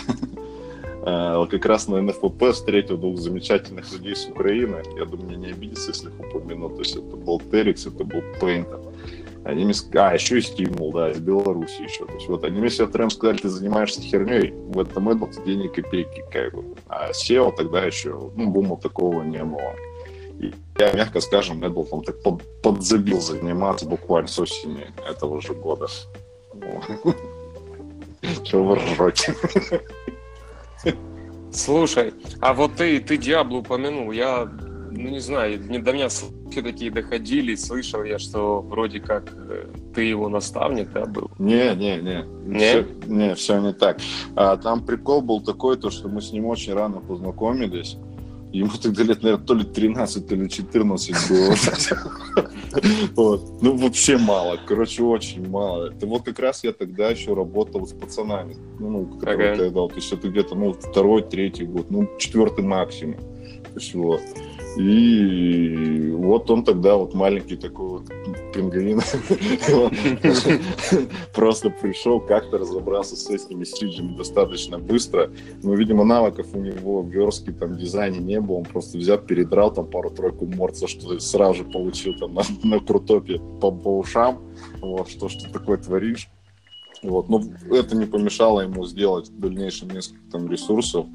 э, 1.05 1.45
как 1.49 1.65
раз 1.65 1.87
на 1.87 2.01
НФП 2.01 2.51
встретил 2.51 2.97
двух 2.97 3.17
замечательных 3.17 3.91
людей 3.93 4.15
с 4.15 4.25
Украины. 4.27 4.83
Я 4.97 5.05
думаю, 5.05 5.27
мне 5.27 5.37
не 5.37 5.51
обидится, 5.51 5.89
если 5.89 6.09
их 6.09 6.19
упомяну. 6.19 6.69
То 6.69 6.79
есть 6.79 6.95
это 6.95 7.15
был 7.15 7.39
Терикс, 7.39 7.85
это 7.85 8.03
был 8.03 8.21
Пейнтер. 8.39 8.86
Они 9.47 9.63
мне 9.63 9.73
а, 9.93 10.13
еще 10.13 10.39
и 10.39 10.41
стимул, 10.41 10.91
да, 10.91 11.09
из 11.09 11.19
Беларуси 11.19 11.81
еще. 11.81 12.05
То 12.05 12.13
есть 12.15 12.27
вот 12.27 12.43
они 12.43 12.59
мне 12.59 12.67
все 12.67 12.85
трем 12.85 13.09
сказали, 13.09 13.37
ты 13.37 13.47
занимаешься 13.47 14.01
херней, 14.01 14.51
в 14.51 14.77
этом 14.77 15.07
Apple 15.07 15.33
ты 15.33 15.41
денег 15.45 15.73
копейки, 15.73 16.21
как 16.29 16.53
бы. 16.53 16.75
А 16.89 17.11
SEO 17.11 17.55
тогда 17.55 17.85
еще, 17.85 18.29
ну, 18.35 18.49
бума 18.49 18.75
такого 18.75 19.23
не 19.23 19.41
было. 19.41 19.73
И 20.41 20.53
я, 20.77 20.91
мягко 20.91 21.21
скажем, 21.21 21.61
там 21.61 22.03
так 22.03 22.21
под, 22.21 22.43
подзабил 22.61 23.21
заниматься 23.21 23.85
буквально 23.85 24.27
с 24.27 24.37
осени 24.37 24.87
этого 25.09 25.41
же 25.41 25.53
года. 25.53 25.87
Чего 28.43 28.63
вы 28.65 28.75
ржете? 28.75 29.33
Слушай, 31.53 32.13
а 32.41 32.53
вот 32.53 32.75
ты, 32.75 32.99
ты 32.99 33.15
Диабло 33.15 33.59
упомянул, 33.59 34.11
я 34.11 34.51
ну 34.97 35.09
не 35.09 35.19
знаю, 35.19 35.59
не 35.69 35.79
до 35.79 35.93
меня 35.93 36.09
слухи 36.09 36.61
такие 36.61 36.91
доходили, 36.91 37.55
слышал 37.55 38.03
я, 38.03 38.19
что 38.19 38.61
вроде 38.61 38.99
как 38.99 39.31
э, 39.35 39.67
ты 39.93 40.03
его 40.03 40.29
наставник, 40.29 40.91
да, 40.91 41.05
был? 41.05 41.29
Не, 41.39 41.75
не, 41.75 41.97
не. 41.97 42.25
Не? 42.45 42.57
Все, 42.57 42.87
не, 43.05 43.35
все 43.35 43.59
не 43.59 43.73
так. 43.73 43.99
А, 44.35 44.57
там 44.57 44.85
прикол 44.85 45.21
был 45.21 45.41
такой, 45.41 45.77
то, 45.77 45.89
что 45.89 46.09
мы 46.09 46.21
с 46.21 46.31
ним 46.31 46.45
очень 46.45 46.73
рано 46.73 46.99
познакомились. 46.99 47.97
Ему 48.53 48.71
тогда 48.81 49.03
лет, 49.03 49.23
наверное, 49.23 49.45
то 49.45 49.53
ли 49.53 49.65
13, 49.65 50.27
то 50.27 50.35
ли 50.35 50.49
14 50.49 51.29
было. 53.15 53.39
Ну, 53.61 53.77
вообще 53.77 54.17
мало. 54.17 54.57
Короче, 54.65 55.03
очень 55.03 55.47
мало. 55.49 55.91
Это 55.91 56.07
вот 56.07 56.23
как 56.23 56.39
раз 56.39 56.63
я 56.63 56.71
тогда 56.71 57.09
еще 57.09 57.33
работал 57.33 57.85
с 57.85 57.91
пацанами. 57.91 58.55
Ну, 58.79 59.05
которые 59.05 59.51
ага. 59.51 59.63
тогда, 59.65 59.87
то 59.87 59.95
есть 59.95 60.13
это 60.13 60.29
где-то, 60.29 60.55
ну, 60.55 60.73
второй, 60.73 61.23
третий 61.23 61.65
год, 61.65 61.91
ну, 61.91 62.09
четвертый 62.17 62.63
максимум. 62.63 63.15
То 63.15 63.79
есть 63.79 63.93
вот. 63.93 64.21
И 64.77 66.11
вот 66.11 66.51
он 66.51 66.63
тогда 66.63 66.97
вот 66.97 67.13
маленький 67.13 67.55
такой 67.55 67.87
вот 67.87 68.03
пингвин 68.53 68.99
просто 71.33 71.69
пришел, 71.69 72.19
как-то 72.19 72.59
разобрался 72.59 73.15
с 73.15 73.29
этими 73.29 73.63
стриджами 73.63 74.15
достаточно 74.15 74.77
быстро. 74.77 75.31
Но, 75.63 75.73
видимо, 75.73 76.03
навыков 76.03 76.47
у 76.53 76.59
него 76.59 77.01
в 77.01 77.09
верстке, 77.09 77.53
там, 77.53 77.77
дизайне 77.77 78.19
не 78.19 78.39
было. 78.39 78.57
Он 78.57 78.65
просто 78.65 78.97
взял, 78.97 79.17
передрал 79.17 79.73
там 79.73 79.87
пару-тройку 79.87 80.45
морд, 80.45 80.77
что 80.87 81.19
сразу 81.19 81.55
же 81.55 81.63
получил 81.63 82.15
там 82.17 82.35
на, 82.35 82.43
на 82.63 82.79
крутопе 82.79 83.39
по, 83.59 83.71
по 83.71 83.97
ушам. 83.97 84.39
Вот, 84.81 85.09
что, 85.09 85.29
что 85.29 85.51
такое 85.51 85.77
творишь. 85.77 86.29
Вот, 87.03 87.29
но 87.29 87.41
это 87.71 87.95
не 87.95 88.05
помешало 88.05 88.61
ему 88.61 88.85
сделать 88.85 89.29
в 89.29 89.39
дальнейшем 89.39 89.89
несколько 89.89 90.19
там 90.31 90.51
ресурсов. 90.51 91.05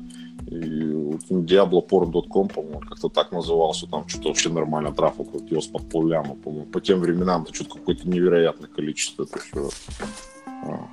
Diabloporn.com, 0.52 2.48
по-моему, 2.48 2.80
как-то 2.80 3.08
так 3.08 3.32
назывался, 3.32 3.86
там 3.86 4.08
что-то 4.08 4.28
вообще 4.28 4.50
нормально 4.50 4.92
трафик 4.92 5.30
крутилось 5.30 5.66
под 5.66 5.88
полляма, 5.88 6.34
по-моему. 6.34 6.66
По 6.66 6.80
тем 6.80 7.00
временам 7.00 7.42
это 7.42 7.54
что-то 7.54 7.74
какое-то 7.74 8.08
невероятное 8.08 8.68
количество. 8.68 9.24
Это 9.24 9.38
все. 9.38 9.70
А. 10.46 10.88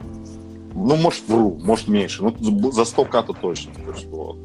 Ну, 0.73 0.95
может, 0.95 1.27
вру, 1.27 1.59
может, 1.63 1.87
меньше. 1.87 2.23
Ну, 2.23 2.71
за 2.71 2.85
100 2.85 3.05
то 3.05 3.33
точно. 3.33 3.73
То 3.73 3.91
есть, 3.91 4.05
вот. 4.07 4.37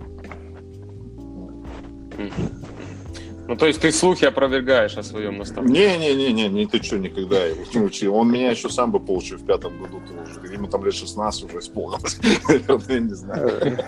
Ну, 3.47 3.57
то 3.57 3.67
есть 3.67 3.81
ты 3.81 3.93
слухи 3.93 4.25
опровергаешь 4.25 4.97
о 4.97 5.03
своем 5.03 5.39
наставнике? 5.39 5.99
Не-не-не, 5.99 6.49
не, 6.49 6.67
ты 6.67 6.83
что, 6.83 6.99
никогда 6.99 7.45
его 7.45 7.63
не 7.75 7.81
учил. 7.81 8.15
Он 8.15 8.31
меня 8.31 8.51
еще 8.51 8.71
сам 8.71 8.91
бы 8.91 9.01
получил 9.01 9.39
в 9.39 9.45
пятом 9.45 9.79
году 9.79 10.01
тоже. 10.01 10.53
Ему 10.53 10.67
там 10.67 10.85
лет 10.85 10.95
16 10.95 11.45
уже 11.45 11.59
исполнилось. 11.59 12.19
Я 12.89 13.01
не 13.01 13.15
знаю. 13.15 13.79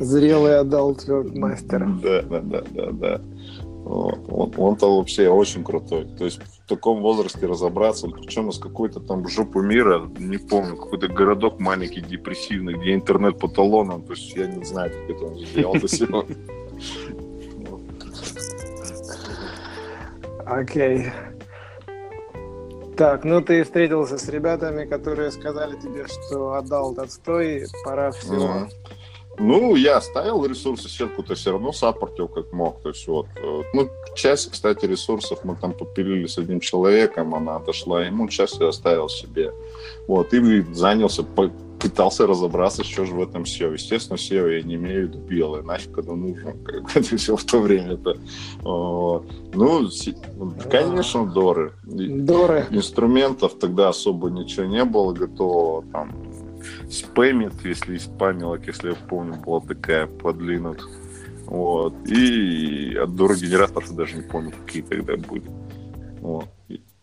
Зрелый 0.00 0.58
adult 0.58 1.06
мастер. 1.08 1.86
Да, 2.02 2.22
да, 2.22 2.40
да, 2.40 2.62
да, 2.70 2.90
да. 2.90 3.20
Вот. 3.84 4.18
Он, 4.28 4.52
он-то 4.56 4.98
вообще 4.98 5.28
очень 5.28 5.62
крутой. 5.64 6.06
То 6.18 6.24
есть 6.24 6.40
в 6.42 6.68
таком 6.68 7.00
возрасте 7.00 7.46
разобраться, 7.46 8.08
причем 8.08 8.50
из 8.50 8.58
какой-то 8.58 9.00
там 9.00 9.26
жопы 9.28 9.60
мира, 9.60 10.10
не 10.18 10.38
помню, 10.38 10.76
какой-то 10.76 11.08
городок 11.08 11.60
маленький, 11.60 12.00
депрессивный, 12.00 12.74
где 12.74 12.94
интернет 12.94 13.38
по 13.38 13.48
талонам. 13.48 14.02
То 14.02 14.12
есть 14.12 14.34
я 14.36 14.46
не 14.46 14.64
знаю, 14.64 14.90
как 14.90 15.16
это 15.16 15.24
он 15.24 15.38
сделал 15.38 15.74
до 15.74 15.88
сих 15.88 16.10
Окей. 20.48 21.12
Так, 22.96 23.24
ну 23.24 23.40
ты 23.40 23.62
встретился 23.62 24.18
с 24.18 24.28
ребятами, 24.28 24.84
которые 24.84 25.30
сказали 25.30 25.76
тебе, 25.76 26.06
что 26.06 26.54
adult 26.54 26.94
отстой, 26.98 27.66
пора 27.84 28.10
все. 28.10 28.34
Mm-hmm. 28.34 28.70
Ну, 29.40 29.76
я 29.76 29.98
оставил 29.98 30.44
ресурсы, 30.44 30.88
сетку-то 30.88 31.36
все 31.36 31.52
равно 31.52 31.72
саппортил 31.72 32.26
как 32.26 32.52
мог. 32.52 32.82
То 32.82 32.88
есть 32.88 33.06
вот, 33.06 33.26
э, 33.36 33.62
ну, 33.72 33.88
часть, 34.16 34.50
кстати, 34.50 34.84
ресурсов 34.84 35.44
мы 35.44 35.54
там 35.54 35.74
попилили 35.74 36.26
с 36.26 36.38
одним 36.38 36.58
человеком, 36.58 37.36
она 37.36 37.56
отошла 37.56 38.04
ему, 38.04 38.28
часть 38.28 38.58
я 38.58 38.68
оставил 38.68 39.08
себе. 39.08 39.52
Вот, 40.08 40.34
и 40.34 40.62
занялся 40.72 41.22
пытался 41.80 42.26
разобраться, 42.26 42.84
что 42.84 43.04
же 43.04 43.14
в 43.14 43.22
этом 43.22 43.42
SEO. 43.42 43.72
Естественно, 43.72 44.16
SEO 44.16 44.56
я 44.56 44.62
не 44.62 44.74
имею 44.74 45.06
в 45.06 45.10
виду 45.10 45.18
белое, 45.18 45.62
нафиг 45.62 45.96
это 45.98 46.14
нужно, 46.14 46.52
как 46.64 46.96
это 46.96 47.16
все 47.16 47.36
в 47.36 47.44
то 47.44 47.60
время 47.60 47.94
это. 47.94 48.16
Ну, 48.62 49.22
конечно, 50.70 51.26
доры. 51.26 51.72
Доры. 51.84 52.66
Инструментов 52.70 53.58
тогда 53.58 53.88
особо 53.88 54.30
ничего 54.30 54.66
не 54.66 54.84
было 54.84 55.12
готово, 55.12 55.84
там, 55.92 56.10
спамит, 56.90 57.54
если 57.64 57.98
спамилок, 57.98 58.66
если 58.66 58.90
я 58.90 58.94
помню, 58.94 59.36
была 59.36 59.60
такая 59.60 60.06
подлинок. 60.06 60.88
Вот. 61.46 61.94
И 62.06 62.94
от 62.94 63.14
доры 63.14 63.36
генераторов 63.36 63.94
даже 63.94 64.16
не 64.16 64.22
помню, 64.22 64.52
какие 64.64 64.82
тогда 64.82 65.16
были. 65.16 65.50
Вот. 66.20 66.46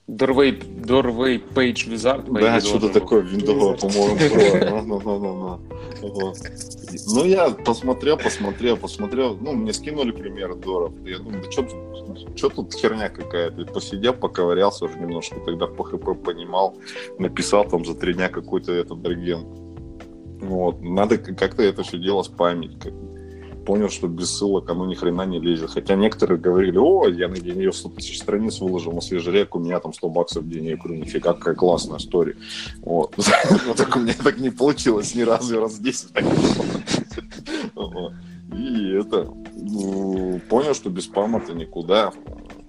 Doorway, 0.07 0.51
Doorway 0.85 1.41
Page 1.53 1.87
Wizard. 1.89 2.31
Да, 2.39 2.61
что-то 2.61 2.89
такое 2.89 3.21
виндовое, 3.21 3.75
по-моему, 3.75 4.15
было. 4.15 4.81
Ну, 4.81 5.01
ну, 5.01 5.19
ну, 5.19 5.59
ну, 7.07 7.25
я 7.25 7.49
посмотрел, 7.49 8.17
посмотрел, 8.17 8.77
посмотрел. 8.77 9.35
Ну, 9.35 9.53
мне 9.53 9.73
скинули 9.73 10.11
пример 10.11 10.55
Доров. 10.55 10.93
Я 11.05 11.17
думаю, 11.17 11.41
да 11.43 11.51
что 12.35 12.49
тут 12.49 12.73
херня 12.75 13.09
какая-то. 13.09 13.65
Посидел, 13.65 14.13
поковырялся 14.13 14.85
уже 14.85 14.99
немножко. 14.99 15.39
Тогда 15.39 15.65
по 15.65 15.83
ХП 15.83 16.23
понимал. 16.23 16.77
Написал 17.17 17.67
там 17.67 17.83
за 17.83 17.95
три 17.95 18.13
дня 18.13 18.29
какой-то 18.29 18.73
этот 18.73 19.01
дроген. 19.01 19.43
Вот. 20.41 20.81
Надо 20.81 21.17
как-то 21.17 21.63
это 21.63 21.81
все 21.81 21.97
дело 21.97 22.21
спамить 22.21 22.77
понял, 23.65 23.89
что 23.89 24.07
без 24.07 24.29
ссылок 24.29 24.69
оно 24.69 24.85
ни 24.85 24.95
хрена 24.95 25.25
не 25.25 25.39
лезет. 25.39 25.71
Хотя 25.71 25.95
некоторые 25.95 26.39
говорили, 26.39 26.77
о, 26.77 27.07
я 27.07 27.27
на 27.27 27.35
ее 27.35 27.73
100 27.73 27.89
тысяч 27.89 28.19
страниц 28.19 28.59
выложил 28.59 28.93
на 28.93 29.01
свежий 29.01 29.33
рек, 29.33 29.55
у 29.55 29.59
меня 29.59 29.79
там 29.79 29.93
100 29.93 30.09
баксов 30.09 30.43
в 30.43 30.49
день. 30.49 30.65
Я 30.65 30.77
говорю, 30.77 30.95
нифига, 30.95 31.33
какая 31.33 31.55
классная 31.55 31.97
история. 31.97 32.37
Вот. 32.81 33.15
Так 33.75 33.95
у 33.95 33.99
меня 33.99 34.13
так 34.13 34.37
не 34.37 34.49
получилось 34.49 35.15
ни 35.15 35.21
разу, 35.21 35.59
раз 35.59 35.79
10 35.79 36.13
так 36.13 36.23
И 38.57 38.91
это, 38.91 39.25
понял, 40.49 40.73
что 40.73 40.89
без 40.89 41.05
спама-то 41.05 41.53
никуда 41.53 42.13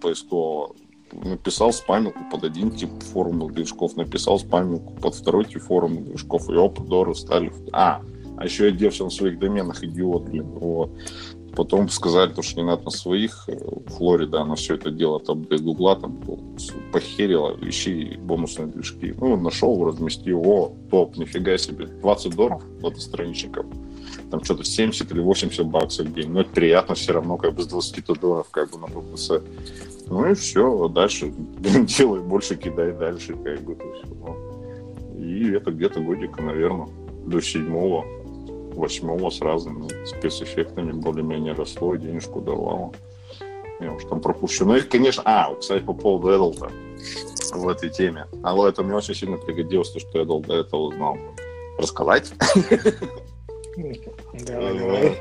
поискового 0.00 0.74
написал 1.12 1.72
спамилку 1.72 2.20
под 2.30 2.44
один 2.44 2.70
тип 2.70 2.90
формул 3.12 3.50
движков, 3.50 3.96
написал 3.96 4.38
спамилку 4.38 4.94
под 4.94 5.14
второй 5.14 5.44
тип 5.44 5.62
формул 5.62 6.02
движков, 6.02 6.50
и 6.50 6.54
оп, 6.54 6.80
дору 6.80 7.14
стали. 7.14 7.52
А, 7.72 8.02
а 8.36 8.44
еще 8.44 8.66
я 8.66 8.70
делался 8.70 9.04
на 9.04 9.10
своих 9.10 9.38
доменах, 9.38 9.82
идиот, 9.82 10.28
блин. 10.28 10.46
Вот. 10.46 10.90
Потом 11.56 11.88
сказали, 11.88 12.32
то, 12.32 12.42
что 12.42 12.60
не 12.60 12.66
надо 12.66 12.84
на 12.84 12.90
своих. 12.90 13.44
Э, 13.48 13.56
Флорида, 13.86 14.42
она 14.42 14.56
все 14.56 14.74
это 14.74 14.90
дело 14.90 15.20
там 15.20 15.44
для 15.44 15.58
Гугла 15.58 15.96
там 15.96 16.20
похерила, 16.92 17.56
ищи 17.62 18.18
бонусные 18.20 18.68
движки. 18.68 19.14
Ну, 19.18 19.36
нашел, 19.36 19.82
разместил, 19.86 20.42
о, 20.46 20.74
топ, 20.90 21.16
нифига 21.16 21.56
себе. 21.56 21.86
20 21.86 22.36
долларов 22.36 22.62
вот 22.82 23.00
страничников. 23.00 23.64
Там 24.30 24.44
что-то 24.44 24.64
70 24.64 25.10
или 25.10 25.20
80 25.20 25.66
баксов 25.66 26.06
в 26.06 26.12
день. 26.12 26.30
Но 26.30 26.42
это 26.42 26.50
приятно 26.50 26.94
все 26.94 27.12
равно, 27.14 27.38
как 27.38 27.54
бы 27.54 27.62
с 27.62 27.66
20 27.66 28.04
долларов, 28.20 28.48
как 28.50 28.70
бы 28.70 28.78
на 28.78 28.88
ППС. 28.88 29.30
Ну 30.08 30.30
и 30.30 30.34
все, 30.34 30.88
дальше 30.88 31.32
делай 31.60 32.20
больше, 32.20 32.56
кидай 32.56 32.92
дальше, 32.92 33.32
как 33.32 33.62
бы, 33.62 33.74
то 33.76 33.84
все. 33.94 35.24
И 35.24 35.52
это 35.52 35.70
где-то 35.70 36.00
годика, 36.00 36.42
наверное, 36.42 36.88
до 37.24 37.40
седьмого 37.40 38.04
восьмого 38.76 39.30
с 39.30 39.40
разными 39.40 39.88
спецэффектами 40.04 40.92
более-менее 40.92 41.54
росло 41.54 41.94
и 41.94 41.98
денежку 41.98 42.40
давало. 42.40 42.92
Я 43.80 43.92
уж 43.92 44.04
там 44.04 44.20
пропущу. 44.20 44.64
Ну 44.64 44.76
и, 44.76 44.80
конечно... 44.80 45.22
А, 45.26 45.54
кстати, 45.54 45.82
по 45.82 45.92
поводу 45.92 46.28
Эдлта 46.28 46.70
в 47.52 47.68
этой 47.68 47.90
теме. 47.90 48.26
А 48.42 48.54
вот 48.54 48.68
это 48.68 48.82
мне 48.82 48.94
очень 48.94 49.14
сильно 49.14 49.36
пригодилось, 49.36 49.90
то, 49.90 50.00
что 50.00 50.22
Эдл 50.22 50.40
до 50.40 50.60
этого 50.60 50.94
знал. 50.94 51.18
Рассказать? 51.78 52.32
Давай. 54.46 55.18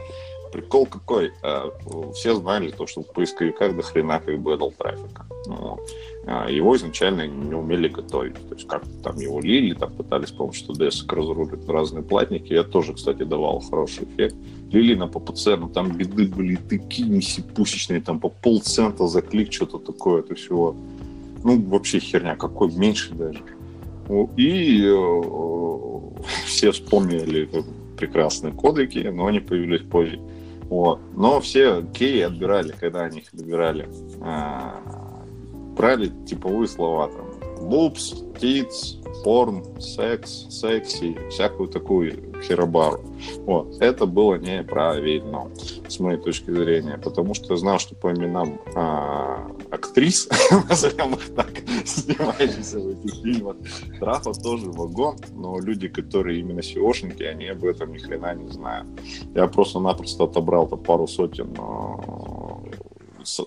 Прикол 0.53 0.85
какой? 0.85 1.33
Э, 1.43 1.69
все 2.13 2.33
знали 2.35 2.71
то, 2.71 2.87
что 2.87 3.01
в 3.01 3.11
поисковиках 3.11 3.75
до 3.75 3.83
хрена 3.83 4.21
как 4.21 4.39
бы 4.39 4.53
Эдл 4.53 4.69
трафика. 4.71 5.25
Ну, 6.25 6.31
а, 6.31 6.49
его 6.49 6.75
изначально 6.75 7.27
не 7.27 7.53
умели 7.53 7.87
готовить. 7.87 8.33
То 8.49 8.55
есть 8.55 8.67
как 8.67 8.83
там 9.03 9.17
его 9.17 9.39
лили, 9.39 9.73
там 9.73 9.93
пытались 9.93 10.29
с 10.29 10.31
помощью 10.31 10.67
TDS 10.69 11.05
разрулить 11.07 11.67
разные 11.67 12.03
платники. 12.03 12.53
Я 12.53 12.63
тоже, 12.63 12.93
кстати, 12.93 13.23
давал 13.23 13.59
хороший 13.59 14.05
эффект. 14.05 14.35
Лили 14.71 14.95
на 14.95 15.07
ППЦ, 15.07 15.57
но 15.57 15.69
там 15.69 15.95
беды 15.95 16.27
были 16.27 16.55
такие 16.55 17.21
сипусечные, 17.21 18.01
там 18.01 18.19
по 18.19 18.29
полцента 18.29 19.07
за 19.07 19.21
клик, 19.21 19.53
что-то 19.53 19.77
такое, 19.77 20.21
это 20.21 20.35
всего. 20.35 20.75
Ну, 21.43 21.61
вообще 21.61 21.99
херня, 21.99 22.35
какой 22.35 22.73
меньше 22.73 23.13
даже. 23.13 23.43
И 24.35 24.83
э, 24.83 25.21
все 26.45 26.71
вспомнили 26.71 27.49
прекрасные 27.97 28.51
кодеки, 28.51 28.99
но 29.13 29.27
они 29.27 29.39
появились 29.39 29.81
позже. 29.81 30.19
Вот. 30.63 30.99
Но 31.15 31.39
все 31.39 31.83
кей 31.93 32.25
отбирали, 32.25 32.73
когда 32.79 33.03
они 33.03 33.19
их 33.19 33.29
добирали. 33.31 33.87
Брали 35.75 36.11
типовые 36.25 36.67
слова 36.67 37.09
там. 37.09 37.25
Лупс, 37.59 38.13
тиц, 38.39 38.97
порн, 39.23 39.63
секс, 39.79 40.45
секси, 40.49 41.17
всякую 41.29 41.69
такую 41.69 42.33
херобару. 42.43 43.01
Вот. 43.39 43.81
Это 43.81 44.05
было 44.05 44.35
неправильно, 44.35 45.49
с 45.87 45.99
моей 45.99 46.19
точки 46.19 46.51
зрения, 46.51 46.99
потому 47.03 47.33
что 47.33 47.53
я 47.53 47.57
знал, 47.57 47.79
что 47.79 47.95
по 47.95 48.11
именам 48.13 48.59
а, 48.75 49.51
актрис, 49.71 50.29
назовем 50.69 51.15
их 51.15 51.33
так, 51.35 51.51
снимающихся 51.85 52.79
в 52.79 52.89
этих 52.89 53.15
фильмах, 53.23 53.55
трафа 53.99 54.33
тоже 54.33 54.67
вагон, 54.67 55.17
но 55.33 55.59
люди, 55.59 55.87
которые 55.87 56.39
именно 56.39 56.61
сеошники, 56.61 57.23
они 57.23 57.47
об 57.47 57.63
этом 57.63 57.93
ни 57.93 57.97
хрена 57.97 58.35
не 58.35 58.51
знают. 58.51 58.87
Я 59.33 59.47
просто-напросто 59.47 60.25
отобрал 60.25 60.67
-то 60.67 60.77
пару 60.77 61.07
сотен 61.07 61.49
а, 61.57 62.24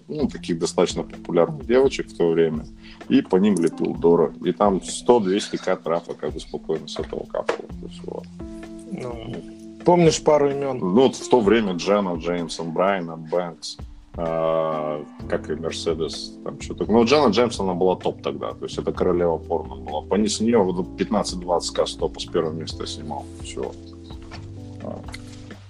ну, 0.09 0.29
таких 0.29 0.59
достаточно 0.59 1.03
популярных 1.03 1.67
девочек 1.67 2.09
в 2.09 2.17
то 2.17 2.31
время, 2.31 2.65
и 3.09 3.23
по 3.23 3.37
ним 3.37 3.57
лепил 3.57 3.95
Дора. 3.95 4.33
И 4.45 4.53
там 4.53 4.77
100-200 4.77 5.57
к 5.59 5.77
трафа 5.83 6.15
как 6.15 6.33
бы 6.33 6.41
спокойно 6.41 6.89
с 6.89 6.99
этого 6.99 7.25
капало. 7.27 7.69
Ну, 8.91 9.35
помнишь 9.85 10.23
пару 10.23 10.51
имен? 10.51 10.79
Ну, 10.79 11.03
вот 11.03 11.17
в 11.17 11.29
то 11.29 11.41
время 11.41 11.75
Джена, 11.75 12.15
Джеймсон, 12.15 12.73
Брайана, 12.73 13.17
Бэнкс, 13.17 13.79
Uh, 14.19 15.07
как 15.29 15.49
и 15.49 15.55
Мерседес, 15.55 16.33
там 16.43 16.61
что-то. 16.61 16.91
Ну, 16.91 17.05
Джана 17.05 17.31
Джеймсона 17.31 17.75
была 17.75 17.95
топ 17.95 18.21
тогда, 18.21 18.53
то 18.53 18.65
есть 18.65 18.77
это 18.77 18.91
королева 18.91 19.39
порно 19.39 19.77
была. 19.77 20.03
По 20.03 20.17
ней 20.17 20.29
с 20.29 20.41
нее 20.41 20.59
15-20 20.59 21.73
к 21.73 21.87
стопа 21.87 22.19
с 22.19 22.25
первого 22.25 22.53
места 22.53 22.85
снимал. 22.85 23.25
Все. 23.45 23.71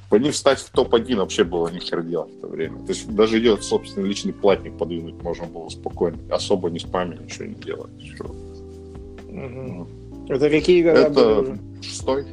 По 0.08 0.14
ним 0.16 0.32
встать 0.32 0.58
в 0.58 0.70
топ-1 0.70 1.16
вообще 1.16 1.44
было 1.44 1.68
ни 1.68 1.78
хер 1.78 2.02
делать 2.02 2.32
в 2.32 2.40
то 2.40 2.46
время. 2.46 2.78
То 2.78 2.92
есть 2.92 3.14
даже 3.14 3.38
идет 3.38 3.62
собственный 3.62 4.08
личный 4.08 4.32
платник 4.32 4.78
подвинуть 4.78 5.22
можно 5.22 5.46
было 5.46 5.68
спокойно. 5.68 6.18
Особо 6.30 6.70
не 6.70 6.78
спамя, 6.78 7.16
ничего 7.16 7.44
не 7.44 7.54
делать. 7.54 7.90
Все. 8.00 8.24
Угу. 8.24 9.88
Это 10.30 10.48
какие 10.48 10.82
годы 10.82 10.98
Это 10.98 11.42
были? 11.42 11.82
шестой. 11.82 12.26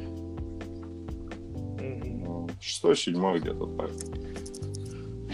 Угу. 1.80 2.50
Шестой, 2.60 2.96
седьмой 2.96 3.40
где-то 3.40 3.66
так. 3.66 3.90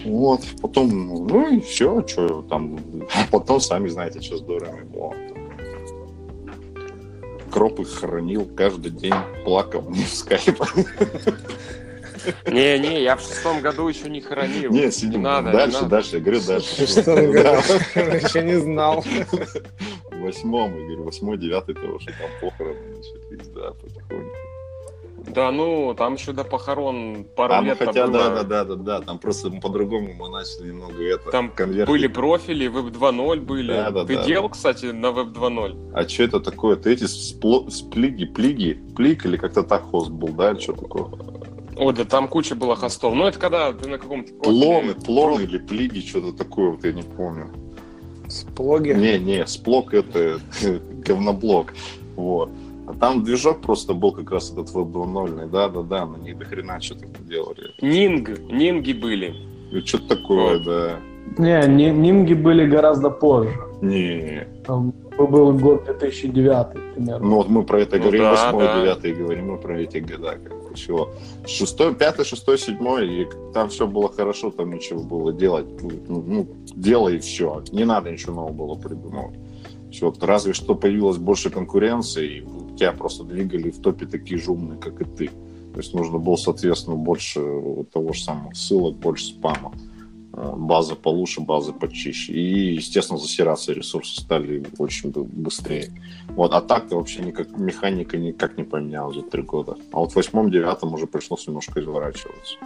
Вот, 0.04 0.40
потом, 0.60 0.88
ну 1.28 1.56
и 1.56 1.60
все, 1.60 2.04
что 2.08 2.42
там, 2.42 2.80
потом 3.30 3.60
сами 3.60 3.88
знаете, 3.88 4.20
что 4.20 4.38
с 4.38 4.40
дурами 4.40 4.82
было. 4.82 5.14
Кроп 7.52 7.78
их 7.80 7.88
хранил 7.88 8.46
каждый 8.56 8.90
день, 8.90 9.14
плакал 9.44 9.82
мне 9.82 10.04
в 10.04 10.08
скайп. 10.12 10.60
Не-не, 12.46 13.02
я 13.02 13.16
в 13.16 13.20
шестом 13.20 13.60
году 13.60 13.88
еще 13.88 14.08
не 14.08 14.20
хоронил. 14.20 14.70
Не, 14.70 15.08
не 15.08 15.16
надо. 15.16 15.52
Дальше, 15.52 15.82
не 15.82 15.88
дальше, 15.88 16.16
я 16.16 16.20
говорю 16.20 16.40
дальше. 16.46 16.68
В 16.74 16.88
шестом 16.88 17.32
году 17.32 17.48
еще 18.26 18.42
не 18.42 18.58
знал. 18.60 19.02
В 19.02 20.20
восьмом, 20.20 20.76
я 20.76 20.84
говорю, 20.86 21.04
восьмой, 21.04 21.38
девятый 21.38 21.74
того, 21.74 21.98
что 21.98 22.12
там 22.12 22.30
похороны 22.40 22.96
начались, 22.96 23.48
да, 23.48 23.72
потихоньку. 23.72 24.36
Да, 25.28 25.50
ну, 25.50 25.94
там 25.96 26.14
еще 26.14 26.32
до 26.32 26.44
похорон 26.44 27.24
пару 27.36 27.54
а, 27.54 27.62
лет 27.62 27.78
ну, 27.80 27.86
хотя, 27.86 28.06
было... 28.06 28.18
да, 28.18 28.30
да, 28.30 28.42
да, 28.42 28.64
да, 28.64 28.74
да, 28.74 29.00
там 29.00 29.18
просто 29.18 29.50
по-другому 29.50 30.12
мы 30.14 30.28
начали 30.28 30.68
немного 30.68 31.02
это, 31.02 31.30
Там 31.30 31.50
конверт... 31.50 31.88
были 31.88 32.06
профили, 32.06 32.68
Web 32.68 32.92
2.0 32.92 33.40
были. 33.40 33.72
Да, 33.72 33.90
да, 33.90 34.04
Ты 34.04 34.16
да, 34.16 34.24
делал, 34.24 34.48
да. 34.48 34.54
кстати, 34.54 34.86
на 34.86 35.06
Web 35.06 35.32
2.0? 35.32 35.92
А 35.94 36.08
что 36.08 36.24
это 36.24 36.40
такое? 36.40 36.76
Ты 36.76 36.92
эти 36.92 37.04
спло... 37.04 37.68
сплиги, 37.70 38.24
плиги, 38.24 38.82
плик 38.96 39.24
или 39.24 39.36
как-то 39.36 39.62
так 39.62 39.82
хост 39.82 40.10
был, 40.10 40.30
да, 40.30 40.50
или 40.50 40.58
что 40.58 40.72
такое? 40.72 41.06
О, 41.76 41.92
да 41.92 42.04
там 42.04 42.28
куча 42.28 42.54
было 42.54 42.76
хостов. 42.76 43.14
Ну, 43.14 43.26
это 43.26 43.38
когда 43.38 43.72
ты 43.72 43.88
на 43.88 43.98
каком-то... 43.98 44.32
Плоны, 44.34 44.94
плоны 44.94 45.42
или 45.42 45.58
плиги, 45.58 46.00
что-то 46.00 46.32
такое, 46.36 46.70
вот 46.70 46.84
я 46.84 46.92
не 46.92 47.02
помню. 47.02 47.48
Сплоги? 48.28 48.90
Не, 48.92 49.18
не, 49.18 49.46
сплок 49.46 49.92
это 49.94 50.38
говноблок. 51.06 51.74
Вот. 52.16 52.50
А 52.86 52.94
там 52.94 53.22
движок 53.24 53.60
просто 53.62 53.94
был 53.94 54.12
как 54.12 54.30
раз 54.32 54.50
этот 54.52 54.68
Web 54.74 54.92
2.0, 54.92 55.50
да-да-да, 55.50 56.06
на 56.06 56.16
них 56.16 56.36
до 56.38 56.44
хрена 56.44 56.80
что-то 56.80 57.06
делали. 57.28 57.70
Нинг, 57.80 58.28
нинги 58.50 58.92
были. 58.92 59.34
И 59.70 59.80
что-то 59.80 60.16
такое, 60.16 60.58
Вот. 60.58 60.64
да. 60.64 60.96
Не, 61.38 61.66
ни- 61.68 61.90
Нинги 61.96 62.34
были 62.34 62.66
гораздо 62.66 63.08
позже. 63.08 63.56
Не, 63.80 64.46
Там 64.66 64.92
был 65.16 65.52
год 65.52 65.84
2009 65.84 66.94
примерно. 66.94 67.26
ну 67.26 67.36
вот 67.36 67.48
мы 67.48 67.62
про 67.64 67.80
это 67.80 67.96
Ну 67.96 68.02
говорим, 68.02 68.22
да, 68.22 68.30
восьмой, 68.32 68.64
да. 68.66 68.80
девятый 68.80 69.14
говорим, 69.14 69.52
мы 69.52 69.58
про 69.58 69.80
эти 69.80 69.98
года, 69.98 70.36
как 70.42 70.52
бы, 70.72 70.78
чего. 70.78 71.10
Шестой, 71.46 71.94
пятый, 71.94 72.24
шестой, 72.24 72.58
седьмой, 72.58 73.08
и 73.08 73.26
там 73.54 73.68
все 73.68 73.86
было 73.86 74.12
хорошо, 74.12 74.50
там 74.50 74.74
ничего 74.74 75.02
было 75.02 75.32
делать, 75.32 75.66
ну, 76.08 76.22
ну, 76.26 76.48
делай 76.74 77.16
и 77.16 77.20
все, 77.20 77.62
не 77.72 77.84
надо 77.84 78.10
ничего 78.10 78.34
нового 78.34 78.52
было 78.52 78.74
придумывать. 78.74 79.38
Всё, 79.90 80.06
вот 80.06 80.22
разве 80.22 80.54
что 80.54 80.74
появилось 80.74 81.18
больше 81.18 81.50
конкуренции, 81.50 82.38
и 82.38 82.76
тебя 82.76 82.92
просто 82.92 83.24
двигали 83.24 83.70
в 83.70 83.80
топе 83.80 84.06
такие 84.06 84.40
же 84.40 84.52
умные, 84.52 84.78
как 84.78 85.00
и 85.00 85.04
ты. 85.04 85.30
То 85.72 85.78
есть 85.78 85.94
нужно 85.94 86.18
было, 86.18 86.36
соответственно, 86.36 86.96
больше 86.96 87.40
того 87.92 88.12
же 88.12 88.22
самого 88.22 88.52
ссылок, 88.54 88.96
больше 88.96 89.26
спама. 89.26 89.72
База 90.32 90.94
получше, 90.94 91.42
базы 91.42 91.72
почище. 91.72 92.32
И, 92.32 92.74
естественно, 92.74 93.18
засираться 93.18 93.72
ресурсы 93.72 94.20
стали 94.20 94.64
очень 94.78 95.10
бы- 95.10 95.24
быстрее. 95.24 95.92
Вот, 96.28 96.54
а 96.54 96.62
так-то 96.62 96.96
вообще 96.96 97.20
никак, 97.20 97.56
механика 97.56 98.16
никак 98.16 98.56
не 98.56 98.64
поменялась 98.64 99.16
за 99.16 99.22
три 99.22 99.42
года. 99.42 99.76
А 99.92 99.98
вот 99.98 100.12
в 100.12 100.16
восьмом, 100.16 100.50
девятом 100.50 100.94
уже 100.94 101.06
пришлось 101.06 101.46
немножко 101.46 101.80
изворачиваться. 101.80 102.56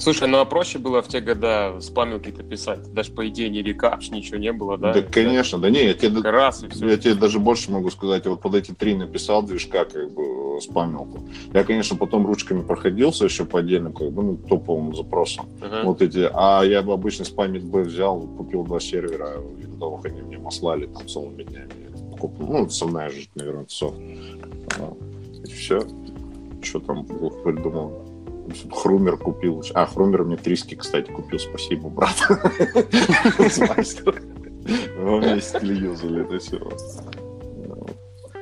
Слушай, 0.00 0.28
ну 0.28 0.38
а 0.38 0.46
проще 0.46 0.78
было 0.78 1.02
в 1.02 1.08
те 1.08 1.20
года 1.20 1.76
спамилки-то 1.80 2.42
писать? 2.42 2.90
Даже 2.94 3.12
по 3.12 3.28
идее 3.28 3.50
ни 3.50 3.58
рекапш, 3.58 4.08
ничего 4.10 4.38
не 4.38 4.50
было, 4.50 4.78
да? 4.78 4.94
Да, 4.94 5.02
конечно, 5.02 5.58
да 5.58 5.68
не, 5.68 5.84
я 5.84 5.92
тебе, 5.94 6.22
раз 6.22 6.62
и 6.62 6.68
все. 6.68 6.88
я 6.88 6.96
тебе 6.96 7.14
даже 7.14 7.38
больше 7.38 7.70
могу 7.70 7.90
сказать, 7.90 8.24
я 8.24 8.30
вот 8.30 8.40
под 8.40 8.54
эти 8.54 8.72
три 8.72 8.94
написал 8.94 9.42
движка, 9.42 9.84
как 9.84 10.10
бы, 10.12 10.58
спамилку. 10.62 11.20
Я, 11.52 11.64
конечно, 11.64 11.96
потом 11.96 12.26
ручками 12.26 12.62
проходился 12.62 13.24
еще 13.26 13.44
по 13.44 13.58
отдельным, 13.58 13.92
как 13.92 14.10
бы, 14.10 14.22
ну, 14.22 14.36
топовым 14.38 14.96
запросам. 14.96 15.46
Ага. 15.60 15.82
Вот 15.84 16.00
эти, 16.00 16.30
а 16.32 16.62
я 16.64 16.80
бы 16.80 16.94
обычно 16.94 17.26
спамить 17.26 17.64
Б 17.64 17.82
взял, 17.82 18.20
купил 18.22 18.64
два 18.64 18.80
сервера 18.80 19.34
виндовых, 19.58 20.06
они 20.06 20.22
мне 20.22 20.38
маслали 20.38 20.86
там 20.86 21.06
целыми 21.08 21.42
днями. 21.42 21.90
Куп- 22.18 22.38
Ну, 22.40 22.64
основная 22.64 23.10
же, 23.10 23.26
наверное, 23.34 23.66
все. 23.66 23.94
И 25.44 25.50
все. 25.52 25.80
Что 26.62 26.80
там 26.80 27.04
придумал? 27.04 28.09
Хрумер 28.72 29.16
купил. 29.16 29.62
А, 29.74 29.86
Хрумер 29.86 30.24
мне 30.24 30.36
триски, 30.36 30.74
кстати, 30.74 31.10
купил. 31.10 31.38
Спасибо, 31.38 31.88
брат. 31.88 32.14
Мы 34.98 35.20
вместе 35.20 35.66
юзали 35.66 36.24
это 36.24 36.38
все. 36.38 36.58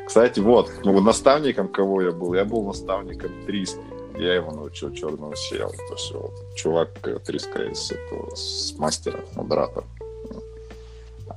Кстати, 0.06 0.40
вот, 0.40 0.70
ну, 0.84 0.98
наставником 1.00 1.68
кого 1.68 2.02
я 2.02 2.12
был? 2.12 2.34
Я 2.34 2.44
был 2.44 2.62
наставником 2.62 3.30
Триски. 3.46 3.80
Я 4.18 4.34
его 4.36 4.52
научил 4.52 4.92
черного 4.92 5.36
села. 5.36 5.70
То 5.70 5.94
есть 5.94 6.12
вот, 6.12 6.32
чувак 6.56 6.88
э, 7.06 7.18
Триска 7.18 7.62
из 7.64 7.92
этого, 7.92 8.34
с 8.34 8.74
мастера, 8.78 9.20
модератор. 9.36 9.84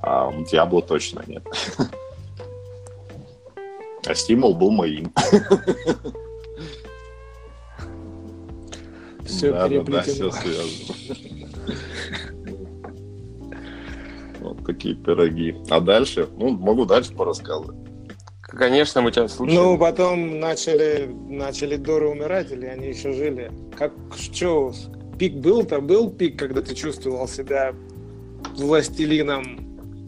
А 0.02 0.32
Диабло 0.50 0.82
точно 0.82 1.22
нет. 1.26 1.42
А 4.04 4.14
стимул 4.14 4.54
был 4.54 4.70
моим. 4.70 5.12
Все 9.24 9.50
Да, 9.52 9.56
да, 9.56 9.62
да, 9.62 9.68
переплетено. 9.68 10.02
все 10.02 10.30
связано. 10.30 10.94
Вот 14.40 14.64
такие 14.66 14.94
пироги. 14.96 15.56
А 15.70 15.80
дальше? 15.80 16.28
Ну, 16.36 16.50
могу 16.50 16.84
дальше 16.84 17.14
порассказывать. 17.14 17.76
Конечно, 18.42 19.00
мы 19.00 19.12
тебя 19.12 19.28
слушаем. 19.28 19.62
Ну, 19.62 19.78
потом 19.78 20.40
начали, 20.40 21.08
начали 21.28 21.76
Доры 21.76 22.08
умирать, 22.08 22.50
или 22.52 22.66
они 22.66 22.88
еще 22.88 23.12
жили? 23.12 23.50
Как, 23.78 23.92
что, 24.18 24.72
пик 25.18 25.34
был-то? 25.36 25.80
Был 25.80 26.10
пик, 26.10 26.38
когда 26.38 26.60
ты 26.60 26.74
чувствовал 26.74 27.26
себя 27.28 27.72
властелином 28.56 29.58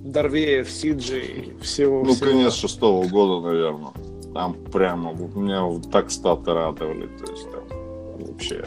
Дорвеев, 0.05 0.69
Сиджи, 0.71 1.55
всего 1.63 2.05
Ну, 2.05 2.13
всего? 2.13 2.31
конец 2.31 2.53
шестого 2.55 3.07
года, 3.09 3.49
наверное. 3.49 3.93
Там 4.35 4.55
прямо 4.73 5.13
меня 5.15 5.63
вот 5.63 5.91
так 5.91 6.11
статы 6.11 6.53
радовали. 6.53 7.07
То 7.25 7.33
есть 7.33 7.51
там 7.51 7.63
вообще 8.27 8.67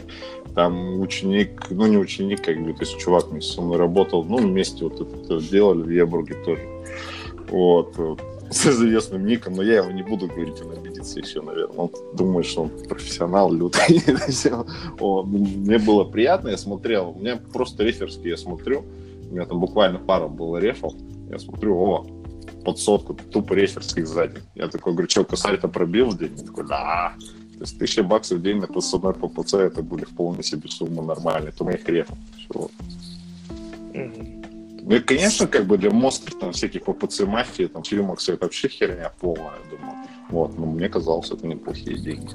там 0.54 1.00
ученик, 1.00 1.70
ну 1.70 1.86
не 1.86 1.98
ученик, 1.98 2.42
как 2.44 2.62
бы, 2.62 2.72
то 2.72 2.80
есть 2.80 2.98
чувак 2.98 3.28
вместе 3.28 3.52
со 3.52 3.62
мной 3.62 3.76
работал, 3.76 4.24
ну 4.24 4.38
вместе 4.38 4.84
вот 4.84 5.00
это 5.00 5.40
делали 5.40 5.82
в 5.82 5.90
Ебурге 5.90 6.34
тоже. 6.44 6.62
Вот. 7.50 7.96
С 8.50 8.66
известным 8.66 9.26
ником, 9.26 9.54
но 9.54 9.62
я 9.62 9.78
его 9.78 9.90
не 9.90 10.02
буду 10.02 10.26
говорить, 10.26 10.60
он 10.62 10.72
обидится 10.72 11.20
еще, 11.20 11.42
наверное. 11.42 11.76
Он 11.76 11.90
думает, 12.14 12.46
что 12.46 12.62
он 12.62 12.70
профессионал 12.88 13.52
лютый. 13.52 14.02
Мне 15.26 15.78
было 15.78 16.04
приятно, 16.04 16.48
я 16.48 16.56
смотрел. 16.56 17.10
У 17.10 17.20
меня 17.20 17.38
просто 17.52 17.84
реферский 17.84 18.30
я 18.30 18.36
смотрю. 18.38 18.84
У 19.30 19.34
меня 19.34 19.44
там 19.44 19.60
буквально 19.60 19.98
пара 19.98 20.28
было 20.28 20.56
рефов. 20.56 20.94
Я 21.30 21.38
смотрю, 21.38 21.76
о, 21.76 22.06
под 22.64 22.78
сотку, 22.78 23.14
тупо 23.14 23.52
реферских 23.52 24.06
сзади. 24.06 24.40
Я 24.54 24.68
такой 24.68 24.92
говорю, 24.92 25.10
что, 25.10 25.24
косарь-то 25.24 25.68
пробил 25.68 26.14
день? 26.14 26.34
Я 26.36 26.46
такой, 26.46 26.66
да. 26.66 27.14
То 27.58 27.64
есть 27.64 27.78
тысяча 27.78 28.04
баксов 28.04 28.38
в 28.38 28.42
день 28.42 28.62
это 28.62 28.80
с 28.80 28.94
одной 28.94 29.14
ППЦ, 29.14 29.54
это 29.54 29.82
были 29.82 30.04
вполне 30.04 30.44
себе 30.44 30.68
суммы 30.68 31.02
нормальные. 31.02 31.48
Это 31.48 31.64
моих 31.64 31.88
рефов. 31.88 32.16
Ну 33.92 34.94
и, 34.94 35.00
конечно, 35.00 35.48
как 35.48 35.66
бы 35.66 35.76
для 35.76 35.90
монстров 35.90 36.38
там 36.38 36.52
всяких 36.52 36.84
ППЦ 36.84 37.22
мафии, 37.22 37.64
там 37.64 37.82
Филимакса 37.82 38.34
это 38.34 38.44
вообще 38.44 38.68
херня 38.68 39.12
полная, 39.20 39.52
я 39.64 39.76
думаю. 39.76 39.96
Вот, 40.30 40.56
но 40.56 40.66
мне 40.66 40.88
казалось, 40.88 41.30
это 41.32 41.46
неплохие 41.46 41.98
деньги. 41.98 42.30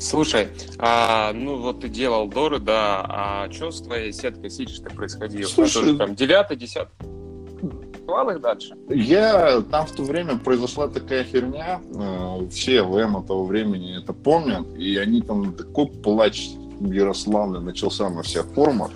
Слушай, 0.00 0.48
а, 0.78 1.32
ну 1.34 1.58
вот 1.58 1.80
ты 1.80 1.88
делал 1.88 2.26
доры, 2.26 2.58
да, 2.58 3.04
а 3.08 3.52
что 3.52 3.70
с 3.70 3.82
твоей 3.82 4.12
сеткой 4.12 4.50
CJ-то 4.50 4.90
происходило? 4.90 5.46
Слушай, 5.48 5.82
Тоже 5.82 5.96
там 5.98 6.14
девятый, 6.14 6.56
десятый? 6.56 6.94
Клал 8.06 8.30
их 8.30 8.40
дальше? 8.40 8.76
Я 8.88 9.62
там 9.70 9.86
в 9.86 9.92
то 9.92 10.02
время 10.02 10.38
произошла 10.38 10.88
такая 10.88 11.24
херня, 11.24 11.80
э, 11.94 12.48
все 12.50 12.82
ВМ 12.82 13.24
того 13.24 13.44
времени 13.44 13.98
это 13.98 14.12
помнят, 14.12 14.66
и 14.76 14.96
они 14.96 15.22
там 15.22 15.54
такой 15.54 15.86
плач 15.86 16.50
Ярославны 16.78 17.60
начался 17.60 18.10
на 18.10 18.22
всех 18.22 18.46
форумах. 18.46 18.90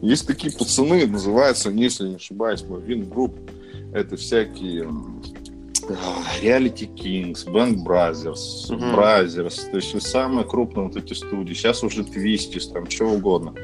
Есть 0.00 0.26
такие 0.26 0.52
пацаны, 0.52 1.06
называются, 1.06 1.70
если 1.70 2.08
не 2.08 2.16
ошибаюсь, 2.16 2.64
Win 2.84 3.08
Group, 3.08 3.36
это 3.92 4.16
всякие 4.16 4.88
Reality 6.42 6.92
Kings, 6.94 7.46
Bang 7.46 7.84
Brothers, 7.84 8.70
Мгм. 8.70 8.94
Brothers, 8.94 9.70
то 9.70 9.76
есть 9.76 10.02
самые 10.02 10.46
крупные 10.46 10.86
вот 10.88 10.96
эти 10.96 11.14
студии, 11.14 11.54
сейчас 11.54 11.82
уже 11.82 12.02
Twisties, 12.02 12.72
там, 12.72 12.88
что 12.90 13.06
угодно. 13.06 13.54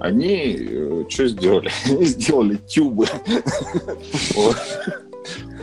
Они 0.00 1.06
что 1.08 1.26
сделали? 1.28 1.70
Они 1.86 2.04
сделали 2.04 2.56
тюбы. 2.56 3.06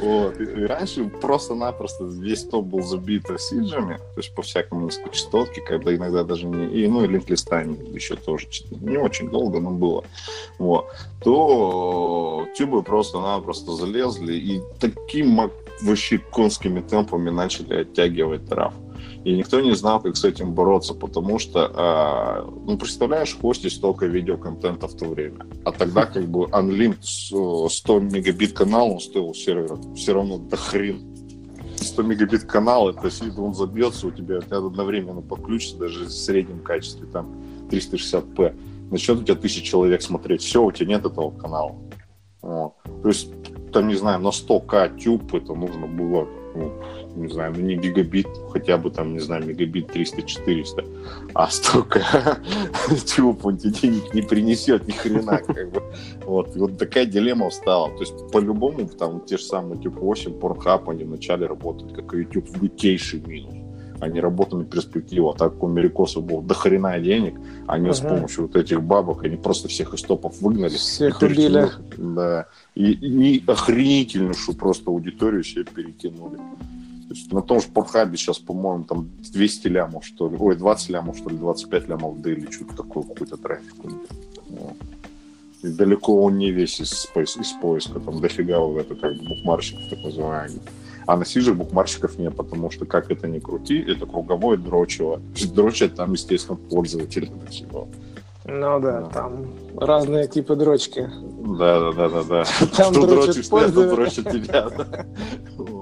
Вот. 0.01 0.39
И 0.39 0.43
и 0.43 0.65
раньше 0.65 1.05
просто-напросто 1.21 2.05
весь 2.05 2.43
топ 2.43 2.65
был 2.65 2.81
забит 2.81 3.25
сиджами, 3.37 3.97
то 3.97 4.17
есть 4.21 4.33
по 4.33 4.41
всякому 4.41 4.85
низкочастотке, 4.85 5.61
когда 5.61 5.93
иногда 5.93 6.23
даже 6.23 6.45
не... 6.45 6.67
И, 6.67 6.87
ну, 6.87 7.03
и 7.03 7.07
линклистами 7.07 7.93
еще 7.93 8.15
тоже 8.15 8.47
не 8.71 8.97
очень 8.97 9.29
долго, 9.29 9.59
но 9.59 9.71
было. 9.71 10.05
Вот. 10.57 10.87
То 11.21 12.47
тюбы 12.57 12.83
просто-напросто 12.83 13.73
залезли 13.73 14.33
и 14.33 14.61
таким 14.79 15.29
вообще 15.81 16.17
конскими 16.17 16.81
темпами 16.81 17.29
начали 17.29 17.81
оттягивать 17.81 18.45
трав. 18.47 18.73
И 19.23 19.35
никто 19.35 19.59
не 19.59 19.75
знал, 19.75 20.01
как 20.01 20.15
с 20.15 20.23
этим 20.23 20.53
бороться, 20.53 20.93
потому 20.93 21.39
что, 21.39 21.69
а, 21.73 22.49
ну, 22.65 22.77
представляешь, 22.77 23.37
хостить 23.39 23.73
столько 23.73 24.05
видеоконтента 24.05 24.87
в 24.87 24.95
то 24.95 25.05
время. 25.05 25.45
А 25.65 25.71
тогда 25.71 26.05
как 26.05 26.25
бы 26.27 26.45
Unlim 26.45 26.95
с- 27.01 27.75
100 27.75 27.99
мегабит 27.99 28.53
канал, 28.53 28.91
он 28.93 28.99
стоил 28.99 29.33
сервера 29.33 29.77
все 29.95 30.13
равно 30.13 30.37
до 30.37 30.55
хрен. 30.55 31.01
100 31.75 32.03
мегабит 32.03 32.43
канал, 32.45 32.89
это 32.89 33.07
если 33.07 33.29
он 33.29 33.53
забьется, 33.53 34.07
у 34.07 34.11
тебя, 34.11 34.39
тебя 34.41 34.57
одновременно 34.57 35.21
подключится 35.21 35.77
даже 35.77 36.05
в 36.05 36.11
среднем 36.11 36.59
качестве, 36.59 37.07
там, 37.07 37.35
360p. 37.69 38.55
Начнет 38.91 39.19
у 39.19 39.23
тебя 39.23 39.35
тысяча 39.35 39.63
человек 39.63 40.01
смотреть, 40.01 40.41
все, 40.41 40.63
у 40.63 40.71
тебя 40.71 40.95
нет 40.95 41.05
этого 41.05 41.31
канала. 41.31 41.75
Вот. 42.41 42.73
То 43.03 43.09
есть, 43.09 43.29
там, 43.71 43.87
не 43.87 43.95
знаю, 43.95 44.19
на 44.19 44.29
100к 44.29 44.97
тюб 44.99 45.33
это 45.33 45.53
нужно 45.53 45.87
было, 45.87 46.27
ну, 46.55 46.71
не 47.15 47.27
знаю, 47.27 47.53
ну 47.55 47.61
не 47.61 47.75
гигабит, 47.75 48.27
хотя 48.51 48.77
бы 48.77 48.89
там, 48.91 49.13
не 49.13 49.19
знаю, 49.19 49.45
мегабит 49.45 49.89
300-400, 49.95 50.85
а 51.33 51.47
столько 51.49 52.01
тюб 53.05 53.45
он 53.45 53.57
тебе 53.57 53.71
денег 53.71 54.13
не 54.13 54.21
принесет 54.21 54.87
ни 54.87 54.91
хрена, 54.91 55.37
как 55.45 55.71
бы. 55.71 55.83
Вот, 56.25 56.55
и 56.55 56.59
вот 56.59 56.77
такая 56.77 57.05
дилемма 57.05 57.49
встала. 57.49 57.89
То 57.89 58.01
есть, 58.01 58.31
по-любому, 58.31 58.87
там, 58.87 59.21
те 59.21 59.37
же 59.37 59.43
самые 59.43 59.81
тюб 59.81 59.97
8, 59.97 60.31
Pornhub, 60.39 60.89
они 60.89 61.03
вначале 61.03 61.45
работают 61.47 61.93
как 61.93 62.13
и 62.13 62.19
YouTube 62.19 62.49
в 62.49 62.63
лютейший 62.63 63.21
минус. 63.21 63.53
Они 64.01 64.21
работали 64.21 64.63
перспективу, 64.63 65.29
а 65.29 65.33
так 65.33 65.53
как 65.53 65.63
у 65.63 65.67
америкосов 65.67 66.23
было 66.23 66.41
до 66.41 66.53
хрена 66.53 66.97
денег, 66.99 67.33
они 67.67 67.91
с 67.91 67.99
Ага. 67.99 68.15
помощью 68.15 68.43
вот 68.47 68.55
этих 68.55 68.81
бабок, 68.81 69.25
они 69.25 69.35
просто 69.35 69.67
всех 69.67 69.93
из 69.93 70.03
топов 70.03 70.39
выгнали. 70.41 70.69
Всех 70.69 71.21
убили. 71.21 71.67
Да. 71.97 72.47
И, 72.75 72.91
и 72.91 73.43
охренительнейшую 73.45 74.55
просто 74.55 74.89
аудиторию 74.91 75.43
себе 75.43 75.65
перетянули. 75.65 76.37
То 76.37 77.15
есть 77.15 77.31
на 77.33 77.41
том 77.41 77.59
же 77.59 77.67
Порхабе 77.67 78.17
сейчас, 78.17 78.37
по-моему, 78.37 78.83
там 78.83 79.09
200 79.33 79.67
лямов, 79.67 80.05
что 80.05 80.29
ли. 80.29 80.37
Ой, 80.39 80.55
20 80.55 80.89
лямов, 80.89 81.17
что 81.17 81.29
ли, 81.29 81.37
25 81.37 81.89
лямов 81.89 82.15
в 82.15 82.21
дейли, 82.21 82.51
что-то 82.51 82.75
такое, 82.75 83.03
какой-то 83.03 83.37
трафик. 83.37 83.73
Вот. 83.83 84.75
И 85.63 85.67
далеко 85.67 86.23
он 86.23 86.37
не 86.37 86.51
весь 86.51 86.79
из, 86.79 87.07
поис- 87.13 87.39
из 87.41 87.51
поиска, 87.53 87.99
там 87.99 88.21
дофига 88.21 88.59
вот 88.59 88.79
это 88.79 88.95
как 88.95 89.17
букмарщиков 89.17 89.89
так 89.89 89.99
называемых. 90.03 90.61
А 91.05 91.17
на 91.17 91.25
Сиже 91.25 91.55
букмарщиков 91.55 92.19
нет, 92.19 92.35
потому 92.35 92.69
что, 92.69 92.85
как 92.85 93.09
это 93.09 93.27
ни 93.27 93.39
крути, 93.39 93.79
это 93.79 94.05
круговое 94.05 94.57
дрочево. 94.57 95.19
Дрочат 95.55 95.95
там, 95.95 96.13
естественно, 96.13 96.55
пользователи 96.55 97.31
всего. 97.49 97.87
Ну 98.45 98.79
да, 98.79 99.01
Да. 99.01 99.09
там 99.09 99.45
разные 99.77 100.27
типы 100.27 100.55
дрочки. 100.55 101.09
Да, 101.57 101.79
да, 101.79 101.91
да, 101.91 102.09
да, 102.09 102.23
да. 102.23 102.43
Там 102.75 102.93
Что 102.93 103.05
дрочат 103.07 103.25
дрочишь 103.35 103.47
ты, 103.47 103.55
а 103.55 103.59
то 103.59 103.73
пользователи. 103.73 103.95
дрочат 103.95 104.31
тебя. 104.31 104.69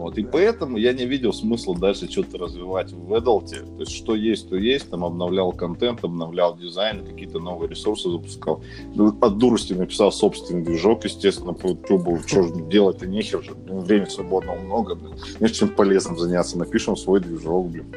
Вот. 0.00 0.16
И 0.18 0.24
поэтому 0.24 0.78
я 0.78 0.92
не 0.92 1.04
видел 1.04 1.32
смысла 1.32 1.76
дальше 1.76 2.10
что-то 2.10 2.38
развивать 2.38 2.92
в 2.92 3.18
Эдалте. 3.18 3.56
То 3.60 3.80
есть, 3.80 3.92
что 3.92 4.14
есть, 4.14 4.48
то 4.48 4.56
есть. 4.56 4.90
Там 4.90 5.04
обновлял 5.04 5.52
контент, 5.52 6.02
обновлял 6.02 6.56
дизайн, 6.56 7.04
какие-то 7.04 7.38
новые 7.38 7.68
ресурсы 7.68 8.10
запускал. 8.10 8.62
Ну, 8.94 9.14
От 9.20 9.38
дурости 9.38 9.74
написал 9.74 10.10
собственный 10.10 10.64
движок, 10.64 11.04
естественно, 11.04 11.52
по 11.52 11.68
ютубу. 11.68 12.18
Что 12.26 12.42
же 12.42 12.54
делать-то 12.70 13.06
нехер 13.06 13.42
же. 13.42 13.54
Блин, 13.54 13.80
Времени 13.80 14.08
свободного 14.08 14.58
много, 14.58 14.94
блин. 14.94 15.14
Нет 15.38 15.52
чем 15.52 15.68
полезным 15.68 16.18
заняться. 16.18 16.58
Напишем 16.58 16.96
свой 16.96 17.20
движок, 17.20 17.68
блин. 17.68 17.94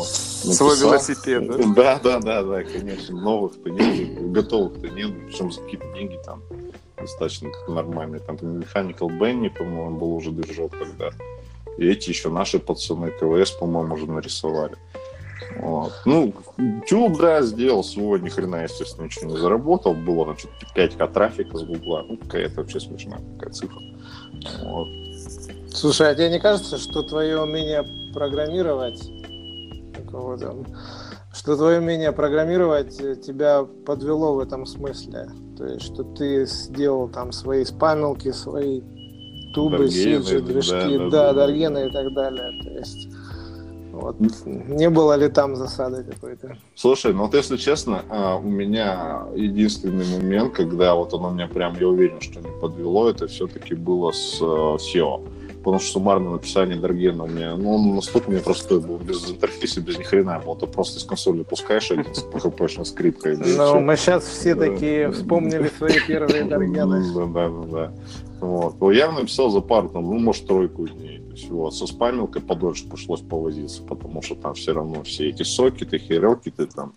Свой 0.00 0.78
велосипед, 0.78 1.46
да? 1.46 1.74
Да, 1.74 2.00
да, 2.02 2.20
да, 2.20 2.42
да, 2.42 2.62
конечно. 2.62 3.20
Новых-то 3.20 3.70
нет, 3.70 4.30
готовых-то 4.32 4.88
нет. 4.90 5.10
Причем 5.26 5.50
за 5.50 5.60
какие-то 5.60 5.92
деньги 5.94 6.18
там 6.24 6.42
достаточно 7.04 7.50
нормальные. 7.68 8.20
Там 8.20 8.36
Mechanical 8.36 9.08
Benny, 9.18 9.50
по-моему, 9.50 9.98
был 9.98 10.14
уже 10.14 10.30
движок 10.30 10.72
тогда. 10.78 11.10
И 11.78 11.86
эти 11.86 12.10
еще 12.10 12.30
наши 12.30 12.58
пацаны 12.58 13.10
КВС, 13.10 13.50
по-моему, 13.52 13.94
уже 13.94 14.06
нарисовали. 14.06 14.76
Вот. 15.58 15.92
Ну, 16.04 16.32
Тюб, 16.86 17.18
да, 17.18 17.42
сделал 17.42 17.84
свой, 17.84 18.20
ни 18.20 18.28
хрена, 18.28 18.62
естественно, 18.62 19.04
ничего 19.04 19.30
не 19.30 19.36
заработал. 19.36 19.94
Было 19.94 20.26
там 20.26 20.38
что-то 20.38 20.66
5к 20.74 21.12
трафика 21.12 21.58
с 21.58 21.62
Гугла. 21.62 22.04
Ну, 22.08 22.16
какая-то 22.16 22.62
вообще 22.62 22.80
смешная 22.80 23.20
такая 23.34 23.52
цифра. 23.52 23.80
Вот. 24.62 24.88
Слушай, 25.70 26.10
а 26.10 26.14
тебе 26.14 26.30
не 26.30 26.40
кажется, 26.40 26.78
что 26.78 27.02
твое 27.02 27.40
умение 27.40 27.84
программировать, 28.12 29.02
какого 29.94 30.38
там, 30.38 30.64
что 31.44 31.58
твое 31.58 31.78
умение 31.78 32.10
программировать 32.10 32.98
э, 33.02 33.16
тебя 33.16 33.66
подвело 33.84 34.34
в 34.34 34.38
этом 34.38 34.64
смысле? 34.64 35.28
То 35.58 35.66
есть, 35.66 35.82
что 35.82 36.02
ты 36.02 36.46
сделал 36.46 37.06
там 37.06 37.32
свои 37.32 37.66
спамилки, 37.66 38.32
свои 38.32 38.80
тубы, 39.54 39.90
сиджи, 39.90 40.40
движки, 40.40 40.96
да, 40.96 41.10
да, 41.10 41.10
да. 41.10 41.32
даргены 41.34 41.88
и 41.88 41.92
так 41.92 42.14
далее. 42.14 42.62
То 42.62 42.70
есть, 42.70 43.08
вот, 43.92 44.16
не 44.46 44.88
было 44.88 45.16
ли 45.18 45.28
там 45.28 45.54
засады 45.54 46.04
какой-то? 46.04 46.56
Слушай, 46.74 47.12
ну 47.12 47.24
вот 47.24 47.34
если 47.34 47.58
честно, 47.58 48.00
а, 48.08 48.36
у 48.36 48.48
меня 48.48 49.26
единственный 49.36 50.06
момент, 50.18 50.54
когда 50.54 50.94
вот 50.94 51.12
оно 51.12 51.28
меня 51.28 51.48
прям, 51.48 51.76
я 51.78 51.88
уверен, 51.88 52.22
что 52.22 52.40
не 52.40 52.58
подвело, 52.58 53.10
это 53.10 53.26
все-таки 53.26 53.74
было 53.74 54.12
с 54.12 54.40
э, 54.40 54.44
SEO. 54.44 55.28
Потому 55.64 55.80
что 55.80 55.92
суммарное 55.92 56.32
написание 56.32 56.76
Даргена 56.76 57.24
у 57.24 57.26
меня, 57.26 57.56
ну, 57.56 57.76
он 57.76 57.94
настолько 57.94 58.30
мне 58.30 58.40
простой 58.40 58.80
был, 58.80 58.98
без 58.98 59.30
интерфейса, 59.30 59.80
без 59.80 59.98
ни 59.98 60.02
хрена 60.02 60.38
был. 60.38 60.54
Ты 60.56 60.66
просто 60.66 60.98
из 60.98 61.04
консоли 61.04 61.42
пускаешь 61.42 61.90
один 61.90 62.14
с 62.14 62.22
PHP 62.22 62.84
скрипкой. 62.84 63.38
Ну, 63.38 63.80
мы 63.80 63.96
сейчас 63.96 64.24
все 64.24 64.54
такие 64.54 65.10
вспомнили 65.10 65.70
свои 65.78 65.98
первые 66.06 66.44
даргены. 66.44 67.02
Да, 67.14 67.24
да, 67.24 67.48
да, 67.48 67.66
да. 67.66 67.92
Вот. 68.40 68.78
Ну, 68.78 68.90
я 68.90 69.10
написал 69.10 69.48
за 69.48 69.60
пару, 69.60 69.88
там, 69.88 70.02
ну, 70.02 70.18
может, 70.18 70.46
тройку 70.46 70.86
дней. 70.86 71.20
То 71.20 71.32
есть, 71.32 71.48
вот, 71.48 71.74
со 71.74 71.86
спамилкой 71.86 72.42
подольше 72.42 72.86
пришлось 72.86 73.22
повозиться, 73.22 73.82
потому 73.82 74.20
что 74.20 74.34
там 74.34 74.52
все 74.52 74.74
равно 74.74 75.02
все 75.02 75.30
эти 75.30 75.44
сокеты, 75.44 75.98
херелкиты 75.98 76.66
там, 76.66 76.92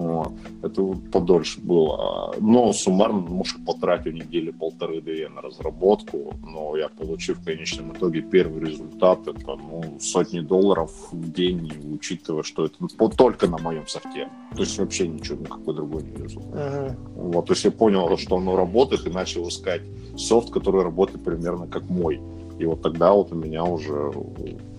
вот. 0.00 0.32
Это 0.62 0.82
подольше 1.12 1.60
было. 1.60 2.34
Но 2.40 2.72
суммарно, 2.72 3.20
ну, 3.20 3.34
может, 3.34 3.64
потратил 3.64 4.12
недели 4.12 4.50
полторы-две 4.50 5.28
на 5.28 5.42
разработку, 5.42 6.34
но 6.46 6.76
я 6.76 6.88
получил 6.88 7.34
в 7.34 7.44
конечном 7.44 7.92
итоге 7.92 8.22
первый 8.22 8.60
результат. 8.60 9.20
Это, 9.26 9.56
ну, 9.56 9.98
сотни 10.00 10.40
долларов 10.40 10.90
в 11.12 11.32
день, 11.32 11.72
учитывая, 11.94 12.42
что 12.42 12.64
это 12.64 12.76
ну, 12.80 12.88
только 13.10 13.46
на 13.46 13.58
моем 13.58 13.86
софте. 13.86 14.28
То 14.54 14.60
есть 14.62 14.78
вообще 14.78 15.08
ничего, 15.08 15.38
никакой 15.38 15.74
другой 15.74 16.02
не 16.02 16.22
вижу. 16.22 16.40
Мгм. 16.40 16.96
Вот, 17.32 17.46
то 17.46 17.52
есть 17.52 17.64
я 17.64 17.70
понял, 17.70 18.16
что 18.16 18.36
оно 18.36 18.56
работает, 18.56 19.06
и 19.06 19.10
начал 19.10 19.48
искать 19.48 19.82
софт, 20.16 20.50
который 20.50 20.82
работает 20.82 21.22
примерно 21.24 21.66
как 21.66 21.88
мой. 21.90 22.20
И 22.58 22.66
вот 22.66 22.82
тогда 22.82 23.12
вот 23.12 23.32
у 23.32 23.36
меня 23.36 23.64
уже 23.64 24.12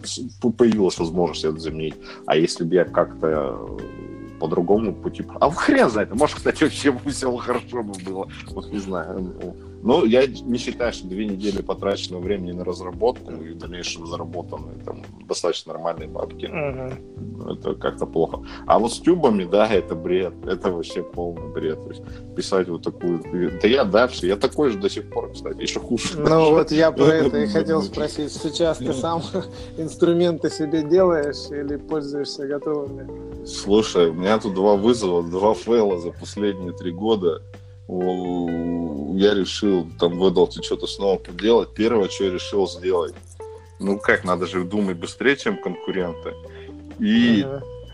с- 0.04 0.20
появилась 0.58 1.00
возможность 1.00 1.44
это 1.46 1.58
заменить. 1.60 1.96
А 2.28 2.36
если 2.36 2.64
бы 2.64 2.76
я 2.76 2.86
как-то 2.86 3.58
э, 4.42 4.46
по-другому 4.48 4.94
пути... 4.94 5.26
А 5.40 5.50
хрен 5.52 5.90
знает, 5.90 6.14
может, 6.16 6.38
кстати, 6.38 6.64
вообще 6.64 6.98
все 7.06 7.36
хорошо 7.38 7.84
бы 7.84 7.94
было. 8.06 8.28
Вот 8.48 8.72
не 8.72 8.80
знаю. 8.80 9.34
Но 9.84 10.06
я 10.06 10.28
не 10.28 10.58
считаю, 10.58 10.94
что 10.94 11.08
две 11.08 11.26
недели 11.26 11.62
потраченного 11.62 12.22
времени 12.22 12.52
на 12.52 12.64
разработку 12.64 13.32
и 13.32 13.54
в 13.54 13.58
дальнейшем 13.58 14.06
заработанные 14.06 14.78
там 14.86 15.04
достаточно 15.28 15.74
нормальные 15.74 16.08
бабки. 16.08 16.46
Мгм. 16.46 17.50
Это 17.50 17.74
как-то 17.74 18.06
плохо. 18.06 18.42
А 18.68 18.78
вот 18.78 18.94
с 18.94 19.00
тюбами, 19.00 19.46
да, 19.46 19.68
это 19.68 19.96
бред. 19.96 20.34
Это 20.46 20.72
вообще 20.72 21.02
полный 21.02 21.52
бред. 21.52 21.84
То 21.84 21.90
есть 21.90 22.04
писать 22.36 22.68
вот 22.68 22.84
такую... 22.84 23.22
Да 23.60 23.68
я 23.68 23.84
дальше. 23.84 24.28
Я 24.28 24.36
такой 24.36 24.70
же 24.70 24.78
до 24.78 24.90
сих 24.90 25.10
пор, 25.10 25.32
кстати, 25.32 25.62
еще 25.62 25.80
хуже. 25.80 26.20
Ну 26.20 26.52
вот 26.52 26.72
я 26.72 26.92
про 26.92 27.06
это 27.06 27.38
и 27.40 27.48
хотел 27.48 27.82
спросить. 27.82 28.32
Сейчас 28.32 28.78
ты 28.78 28.94
сам 28.94 29.22
инструменты 29.78 30.50
себе 30.50 30.84
делаешь 30.84 31.50
или 31.50 31.78
пользуешься 31.78 32.46
готовыми? 32.46 33.46
Слушай, 33.46 34.10
у 34.10 34.14
меня 34.14 34.38
тут 34.38 34.54
два 34.54 34.76
вызова, 34.76 35.24
два 35.24 35.54
фейла 35.54 36.00
за 36.00 36.12
последние 36.12 36.74
три 36.74 36.92
года. 36.92 37.42
Я 37.88 39.34
решил 39.34 39.88
там 40.00 40.18
в 40.18 40.30
Эдалте 40.30 40.62
что-то 40.62 40.88
снова 40.88 41.18
поделать. 41.18 41.74
Первое, 41.74 42.10
что 42.10 42.26
я 42.26 42.32
решил 42.32 42.68
сделать, 42.68 43.14
ну 43.80 44.00
как, 44.00 44.24
надо 44.24 44.46
же 44.48 44.64
думать 44.64 44.98
быстрее, 44.98 45.36
чем 45.36 45.62
конкуренты. 45.62 46.34
И 47.00 47.46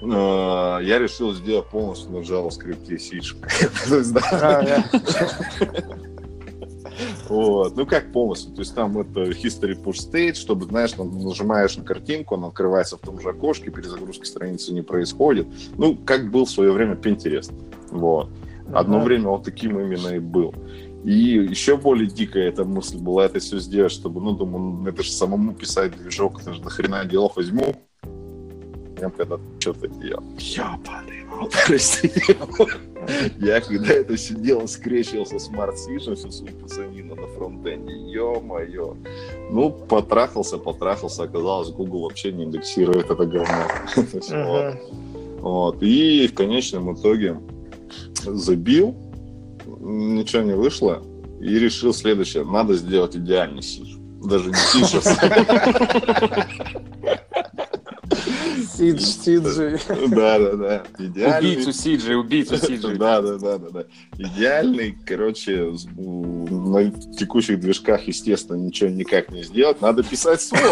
э, 0.01 0.05
я 0.05 0.99
решил 0.99 1.33
сделать 1.33 1.67
полностью 1.67 2.11
на 2.11 2.17
JavaScript 2.17 2.85
да, 4.11 4.21
Ага. 4.31 4.83
Вот. 7.29 7.75
Ну, 7.75 7.85
как 7.85 8.11
полностью. 8.11 8.53
То 8.53 8.61
есть 8.61 8.73
там 8.75 8.97
это 8.97 9.23
history 9.23 9.81
push 9.81 10.09
state, 10.11 10.35
чтобы, 10.35 10.65
знаешь, 10.65 10.93
там 10.93 11.17
нажимаешь 11.19 11.77
на 11.77 11.83
картинку, 11.83 12.35
она 12.35 12.47
открывается 12.47 12.97
в 12.97 13.01
том 13.01 13.19
же 13.19 13.29
окошке, 13.29 13.71
перезагрузки 13.71 14.25
страницы 14.25 14.73
не 14.73 14.81
происходит. 14.81 15.47
Ну, 15.77 15.95
как 15.95 16.31
был 16.31 16.45
в 16.45 16.49
свое 16.49 16.71
время 16.71 16.95
Pinterest. 16.95 17.53
Вот. 17.91 18.29
Одно 18.73 18.99
время 18.99 19.29
вот 19.29 19.43
таким 19.43 19.79
именно 19.79 20.09
и 20.09 20.19
был. 20.19 20.53
И 21.03 21.11
еще 21.11 21.77
более 21.77 22.07
дикая 22.07 22.49
эта 22.49 22.65
мысль 22.65 22.97
была 22.97 23.25
это 23.25 23.39
все 23.39 23.59
сделать, 23.59 23.91
чтобы, 23.91 24.19
ну, 24.19 24.33
думаю, 24.33 24.87
это 24.89 25.03
же 25.03 25.11
самому 25.11 25.53
писать 25.53 25.95
движок, 25.97 26.41
это 26.41 26.53
же 26.53 26.61
нахрена 26.61 27.05
дело 27.05 27.31
возьму. 27.35 27.75
Я 28.99 29.09
когда 29.11 29.37
что-то 29.59 29.87
делал. 29.87 30.23
Ёбаный 30.37 31.23
рот, 31.29 31.53
рассидел. 31.69 32.67
Я 33.39 33.61
когда 33.61 33.93
это 33.93 34.15
все 34.15 34.33
дело 34.33 34.65
скрещивался 34.65 35.39
с 35.39 35.49
Smart 35.49 35.75
Vision, 35.87 36.15
всю 36.15 36.31
свою 36.31 36.55
пацанину 36.57 37.15
на 37.15 37.27
фронтенде, 37.27 37.93
ё-моё. 37.93 38.97
Ну, 39.51 39.69
потрахался, 39.69 40.57
потрахался, 40.57 41.23
оказалось, 41.23 41.69
Google 41.69 42.01
вообще 42.01 42.31
не 42.33 42.43
индексирует 42.43 43.09
это 43.09 43.25
говно. 43.25 43.67
Вот. 45.39 45.81
И 45.81 46.27
в 46.27 46.33
конечном 46.33 46.93
итоге 46.93 47.37
забил, 48.23 48.95
ничего 49.65 50.43
не 50.43 50.55
вышло, 50.55 51.03
и 51.39 51.59
решил 51.59 51.93
следующее. 51.93 52.45
Надо 52.45 52.75
сделать 52.75 53.15
идеальный 53.15 53.61
сидж. 53.61 53.95
Даже 54.23 54.49
не 54.49 54.55
сидж, 54.55 54.99
Сидж, 58.77 58.99
Сиджи. 58.99 59.79
Да, 60.09 60.39
да, 60.39 60.53
да. 60.53 60.83
Идеальный. 60.99 61.51
Убийцу 61.51 61.73
Сиджи, 61.73 62.15
убийцу 62.15 62.57
Сиджи. 62.57 62.95
Да, 62.95 63.21
да, 63.21 63.37
да, 63.37 63.57
да, 63.57 63.69
да. 63.69 63.83
Идеальный, 64.17 64.97
короче, 65.05 65.73
на 65.95 66.91
текущих 67.17 67.59
движках, 67.59 68.07
естественно, 68.07 68.57
ничего 68.57 68.89
никак 68.89 69.31
не 69.31 69.43
сделать. 69.43 69.81
Надо 69.81 70.03
писать 70.03 70.41
свой. 70.41 70.61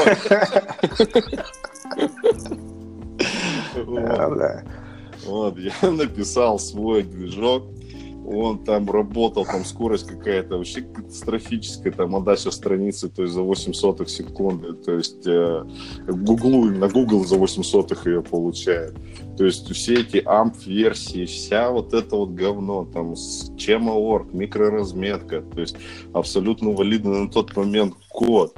Да, 3.76 4.30
да. 4.30 4.64
Вот, 5.26 5.58
я 5.58 5.74
написал 5.92 6.60
свой 6.60 7.04
движок. 7.04 7.64
он 8.26 8.64
там 8.64 8.90
работал, 8.90 9.46
там 9.46 9.66
скорость 9.66 10.08
какая-то 10.08 10.58
вообще 10.58 10.82
катастрофическая, 10.82 11.94
там 11.94 12.16
отдача 12.16 12.52
страницы, 12.52 13.10
то 13.10 13.24
есть 13.24 13.34
за 13.34 13.42
8 13.42 13.74
сотых 13.74 14.10
секунды, 14.10 14.74
то 14.74 14.94
есть 14.94 15.28
э, 15.28 15.64
Гуглу, 16.08 16.68
именно 16.68 16.90
Google 16.90 17.24
за 17.26 17.38
8 17.38 17.64
сотых 17.64 18.08
ее 18.08 18.22
получает. 18.22 18.96
То 19.38 19.46
есть 19.46 19.70
все 19.74 19.96
эти 19.96 20.18
AMP-версии, 20.18 21.26
вся 21.26 21.70
вот 21.70 21.94
это 21.94 22.16
вот 22.16 22.32
говно, 22.32 22.86
там, 22.86 23.16
с 23.16 23.52
Chema.org, 23.58 24.34
микроразметка, 24.34 25.42
то 25.42 25.62
есть 25.62 25.76
абсолютно 26.14 26.72
валидный 26.72 27.24
на 27.24 27.30
тот 27.30 27.56
момент 27.58 27.96
код, 28.10 28.56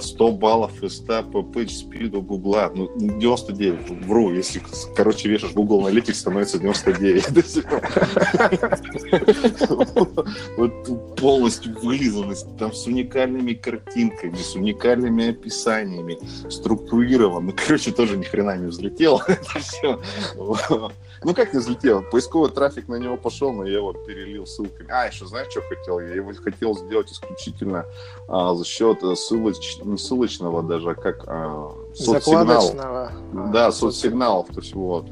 100 0.00 0.32
баллов 0.32 0.82
из 0.82 0.98
100 0.98 1.22
по 1.24 1.38
page 1.38 1.70
speed 1.70 2.14
у 2.14 2.20
Гугла, 2.20 2.70
ну, 2.74 2.90
99, 2.96 4.04
вру, 4.06 4.32
если, 4.32 4.60
короче, 4.94 5.30
вешаешь 5.30 5.54
Google 5.54 5.88
Analytics, 5.88 6.14
становится 6.14 6.58
99. 6.58 7.26
Вот 10.58 11.16
полностью 11.16 11.78
вылизанность, 11.80 12.46
там 12.58 12.74
с 12.74 12.86
уникальными 12.86 13.54
картинками, 13.54 14.36
с 14.36 14.54
уникальными 14.54 15.30
описаниями, 15.30 16.18
структурировано. 16.50 17.52
Короче, 17.52 17.92
тоже 17.92 18.16
ни 18.18 18.24
хрена 18.24 18.56
не 18.56 18.66
взлетело. 18.66 19.22
Это 19.28 19.58
все. 19.60 20.01
Ну, 21.24 21.34
как 21.34 21.52
не 21.52 21.60
взлетело? 21.60 22.02
Поисковый 22.02 22.50
трафик 22.50 22.88
на 22.88 22.96
него 22.96 23.16
пошел, 23.16 23.52
но 23.52 23.64
я 23.64 23.76
его 23.76 23.92
перелил 23.92 24.44
ссылками. 24.44 24.90
А, 24.90 25.06
еще 25.06 25.24
знаешь, 25.26 25.46
что 25.50 25.62
хотел? 25.62 26.00
Я 26.00 26.14
его 26.16 26.32
хотел 26.34 26.76
сделать 26.76 27.12
исключительно 27.12 27.86
а, 28.26 28.54
за 28.54 28.64
счет 28.64 28.98
ссылоч... 29.16 29.78
не 29.84 29.96
ссылочного 29.98 30.64
даже, 30.64 30.90
а 30.90 30.94
как 30.94 31.22
а, 31.28 31.72
соцсигналов. 31.94 33.12
Да, 33.52 33.70
соцсигналов. 33.70 34.48
То 34.48 34.60
есть 34.60 34.74
вот. 34.74 35.06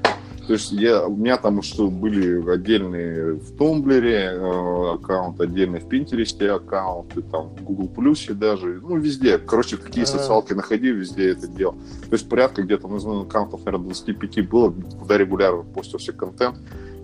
То 0.47 0.55
есть 0.55 0.73
я, 0.73 1.07
у 1.07 1.17
меня 1.17 1.37
там 1.37 1.63
что 1.63 1.89
были 1.89 2.51
отдельные 2.51 3.35
в 3.35 3.57
Tumblr 3.57 4.22
е 4.22 4.33
э, 4.33 4.95
аккаунт, 4.95 5.41
отдельный 5.41 5.81
в 5.81 5.89
Pinterest 5.89 6.45
е 6.45 6.51
аккаунты, 6.51 7.23
там 7.23 7.51
в 7.51 7.63
Google 7.63 7.89
Plus 7.89 8.24
е 8.24 8.33
даже, 8.35 8.81
ну 8.81 8.97
везде. 8.97 9.39
Короче, 9.39 9.77
какие 9.77 10.05
ага. 10.05 10.19
социалки 10.19 10.53
находи, 10.53 10.89
везде 10.91 11.31
это 11.31 11.47
делал. 11.47 11.75
То 11.75 12.13
есть 12.13 12.29
порядка 12.29 12.63
где-то, 12.63 12.89
ну, 12.89 13.23
аккаунтов, 13.23 13.65
наверное, 13.65 13.87
25 13.87 14.49
было, 14.49 14.75
куда 14.99 15.19
регулярно 15.19 15.63
постился 15.63 16.13
контент. 16.13 16.57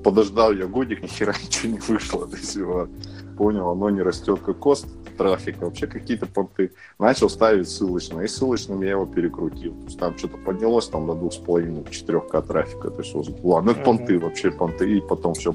Подождал 0.03 0.53
я 0.53 0.67
годик, 0.67 1.03
ни 1.05 1.07
хера 1.07 1.35
ничего 1.43 1.73
не 1.73 1.79
вышло. 1.79 2.27
То 2.27 2.37
есть, 2.37 2.57
понял, 3.37 3.69
оно 3.71 3.91
не 3.91 4.03
растет 4.03 4.41
как 4.41 4.59
кост 4.59 4.87
трафика, 5.17 5.65
вообще 5.65 5.87
какие-то 5.87 6.27
понты. 6.27 6.73
Начал 6.99 7.29
ставить 7.29 7.69
ссылочно, 7.69 8.21
и 8.21 8.29
ссылочным 8.29 8.83
я 8.83 8.91
его 8.91 9.07
перекрутил. 9.07 9.73
То 9.75 9.85
есть 9.85 9.99
там 9.99 10.19
что-то 10.19 10.37
поднялось 10.39 10.89
там 10.89 11.07
до 11.07 11.13
2,5-4К 11.15 12.47
трафика. 12.47 12.91
То 12.91 13.03
есть, 13.03 13.15
ладно, 13.43 13.71
это 13.71 13.83
понты, 13.83 14.19
вообще 14.19 14.51
понты, 14.51 14.99
и 14.99 15.01
потом 15.01 15.35
все... 15.35 15.55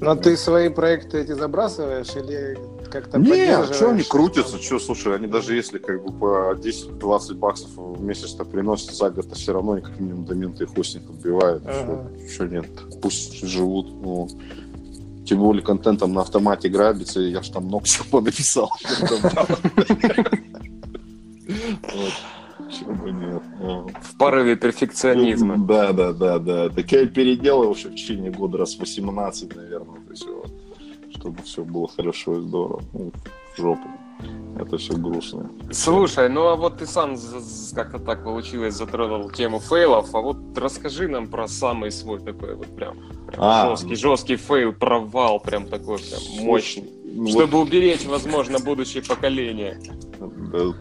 Но 0.00 0.14
ты 0.14 0.36
свои 0.36 0.68
проекты 0.68 1.18
эти 1.18 1.32
забрасываешь 1.32 2.14
или 2.14 2.56
как-то 2.88 3.18
Не, 3.18 3.54
а 3.54 3.64
что 3.64 3.90
они 3.90 4.04
крутятся, 4.04 4.56
что, 4.58 4.78
слушай, 4.78 5.14
они 5.14 5.26
даже 5.26 5.56
если 5.56 5.78
как 5.78 6.04
бы 6.04 6.12
по 6.12 6.54
10-20 6.54 7.34
баксов 7.34 7.70
в 7.76 8.00
месяц-то 8.02 8.44
приносят 8.44 8.94
за 8.94 9.10
год, 9.10 9.28
то 9.28 9.34
все 9.34 9.52
равно 9.52 9.72
они 9.72 9.82
как 9.82 9.98
минимум 9.98 10.24
доменты 10.24 10.64
и 10.64 10.66
хостинг 10.66 11.10
отбивают. 11.10 11.64
Ага. 11.66 12.06
Что 12.32 12.46
нет, 12.46 12.66
пусть 13.02 13.44
живут. 13.44 13.88
Ну 14.00 14.28
тем 15.28 15.40
более 15.40 15.62
контентом 15.62 16.14
на 16.14 16.22
автомате 16.22 16.70
грабится, 16.70 17.20
и 17.20 17.30
я 17.30 17.42
ж 17.42 17.50
там 17.50 17.64
много 17.64 17.86
чего 17.86 18.04
понаписал. 18.10 18.72
Нет. 23.06 23.42
В 24.02 24.16
порыве 24.18 24.56
перфекционизма. 24.56 25.58
Да, 25.58 25.92
да, 25.92 26.12
да, 26.12 26.38
да. 26.38 26.68
Так 26.70 26.90
я 26.92 27.06
переделал 27.06 27.74
еще 27.74 27.88
в 27.88 27.94
течение 27.94 28.30
года 28.30 28.58
раз 28.58 28.76
18, 28.78 29.54
наверное, 29.56 30.00
чтобы 31.14 31.42
все 31.42 31.64
было 31.64 31.88
хорошо 31.88 32.38
и 32.38 32.40
здорово. 32.40 32.82
Ну, 32.92 33.12
в 33.54 33.60
жопу. 33.60 33.88
Это 34.58 34.76
все 34.76 34.94
грустно. 34.94 35.50
Слушай, 35.70 36.28
ну 36.28 36.48
а 36.48 36.56
вот 36.56 36.78
ты 36.78 36.86
сам 36.86 37.16
как-то 37.74 37.98
так 37.98 38.24
получилось 38.24 38.74
затронул 38.74 39.30
тему 39.30 39.60
фейлов, 39.60 40.12
а 40.14 40.20
вот 40.20 40.36
расскажи 40.56 41.06
нам 41.06 41.28
про 41.28 41.46
самый 41.46 41.92
свой 41.92 42.18
такой 42.18 42.56
вот 42.56 42.66
прям, 42.74 42.96
прям 43.26 43.40
а, 43.40 43.68
жесткий, 43.70 43.94
жесткий 43.94 44.36
фейл, 44.36 44.72
провал 44.72 45.38
прям 45.38 45.66
такой 45.66 45.98
прям 45.98 46.44
мощный, 46.44 46.90
ну, 47.04 47.28
чтобы 47.28 47.58
вот... 47.58 47.68
уберечь, 47.68 48.04
возможно, 48.04 48.58
будущее 48.58 49.02
поколение. 49.02 49.80
Да, 50.18 50.74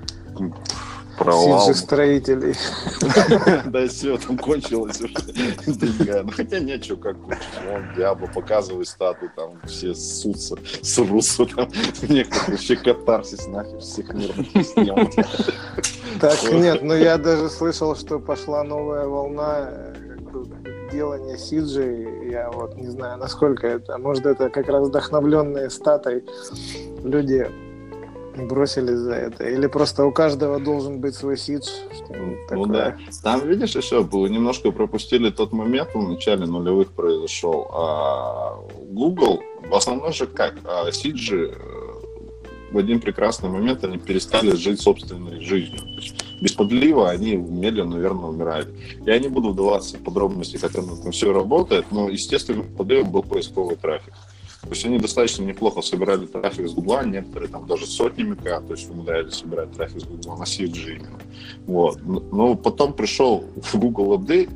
провал. 1.17 1.73
строителей. 1.73 2.55
Да 3.65 3.87
все, 3.87 4.17
там 4.17 4.37
кончилось 4.37 5.01
уже. 5.01 5.13
Ну 6.23 6.31
хотя 6.31 6.59
нечего 6.59 6.95
как 6.97 7.17
вон 7.17 7.95
Diablo 7.95 8.27
показывает 8.27 8.87
стату, 8.87 9.29
там 9.35 9.59
все 9.65 9.93
ссутся, 9.93 10.55
срутся, 10.81 11.45
там 11.45 11.69
некоторые 12.07 12.51
вообще 12.51 12.75
катарсис 12.75 13.47
нахер 13.47 13.79
всех 13.79 14.13
мирных 14.13 14.47
Так, 16.19 16.51
нет, 16.51 16.81
ну 16.81 16.95
я 16.95 17.17
даже 17.17 17.49
слышал, 17.49 17.95
что 17.95 18.19
пошла 18.19 18.63
новая 18.63 19.05
волна 19.05 19.69
э, 19.69 19.95
делания 20.91 21.37
Сиджи, 21.37 22.29
я 22.31 22.49
вот 22.49 22.75
не 22.75 22.87
знаю, 22.87 23.17
насколько 23.17 23.67
это, 23.67 23.97
может 23.97 24.25
это 24.25 24.49
как 24.49 24.67
раз 24.67 24.87
вдохновленные 24.87 25.69
статой 25.69 26.23
люди 27.03 27.47
бросили 28.37 28.93
за 28.93 29.13
это? 29.13 29.47
Или 29.47 29.67
просто 29.67 30.05
у 30.05 30.11
каждого 30.11 30.59
должен 30.59 30.99
быть 30.99 31.15
свой 31.15 31.37
сидж? 31.37 31.67
Ну 32.51 32.65
да. 32.67 32.97
Там, 33.23 33.47
видишь, 33.47 33.75
еще 33.75 34.03
было, 34.03 34.27
немножко 34.27 34.71
пропустили 34.71 35.29
тот 35.29 35.51
момент, 35.51 35.89
в 35.93 36.01
начале 36.01 36.45
нулевых 36.45 36.91
произошел. 36.91 37.69
А 37.73 38.59
Google, 38.89 39.41
в 39.69 39.75
основном 39.75 40.13
же 40.13 40.27
как, 40.27 40.55
а 40.65 40.91
сиджи 40.91 41.51
э, 41.53 41.77
в 42.71 42.77
один 42.77 42.99
прекрасный 42.99 43.49
момент 43.49 43.83
они 43.83 43.97
перестали 43.97 44.51
жить 44.51 44.81
собственной 44.81 45.41
жизнью. 45.41 45.81
Без 46.41 46.51
подлива 46.51 47.09
они 47.09 47.35
медленно, 47.35 47.95
наверное, 47.95 48.29
умирали. 48.29 48.67
Я 49.05 49.17
не 49.19 49.27
буду 49.27 49.49
вдаваться 49.49 49.97
в 49.97 50.03
подробности, 50.03 50.57
как 50.57 50.71
это 50.71 50.83
там 51.01 51.11
все 51.11 51.33
работает, 51.33 51.85
но, 51.91 52.09
естественно, 52.09 52.63
подливом 52.63 53.11
был 53.11 53.23
поисковый 53.23 53.75
трафик. 53.75 54.13
То 54.61 54.69
есть 54.69 54.85
они 54.85 54.97
достаточно 54.97 55.43
неплохо 55.43 55.81
собирали 55.81 56.25
трафик 56.25 56.67
с 56.67 56.73
Гугла, 56.73 57.05
некоторые 57.05 57.49
там 57.49 57.67
даже 57.67 57.85
сотнями 57.85 58.35
К, 58.35 58.59
то 58.61 58.73
есть 58.73 58.89
умудрялись 58.89 59.35
собирать 59.35 59.71
трафик 59.71 60.01
с 60.01 60.03
Гугла 60.03 60.37
на 60.37 60.43
CG 60.43 60.95
именно. 60.95 61.19
Вот. 61.65 61.99
Но 62.03 62.55
потом 62.55 62.93
пришел 62.93 63.43
в 63.55 63.75
Google 63.79 64.17
Update, 64.17 64.49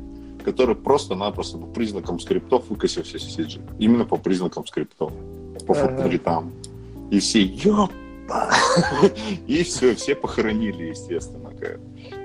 который 0.44 0.74
просто-напросто 0.74 1.58
по 1.58 1.66
признакам 1.66 2.20
скриптов 2.20 2.68
выкосил 2.68 3.04
все 3.04 3.18
CG. 3.18 3.60
Именно 3.78 4.04
по 4.04 4.16
признакам 4.16 4.66
скриптов. 4.66 5.12
По 5.66 5.74
факторитам. 5.74 6.52
И 7.10 7.20
все, 7.20 7.42
ёп, 7.42 7.92
и 9.46 9.62
все, 9.62 9.94
все 9.94 10.14
похоронили, 10.14 10.84
естественно. 10.84 11.52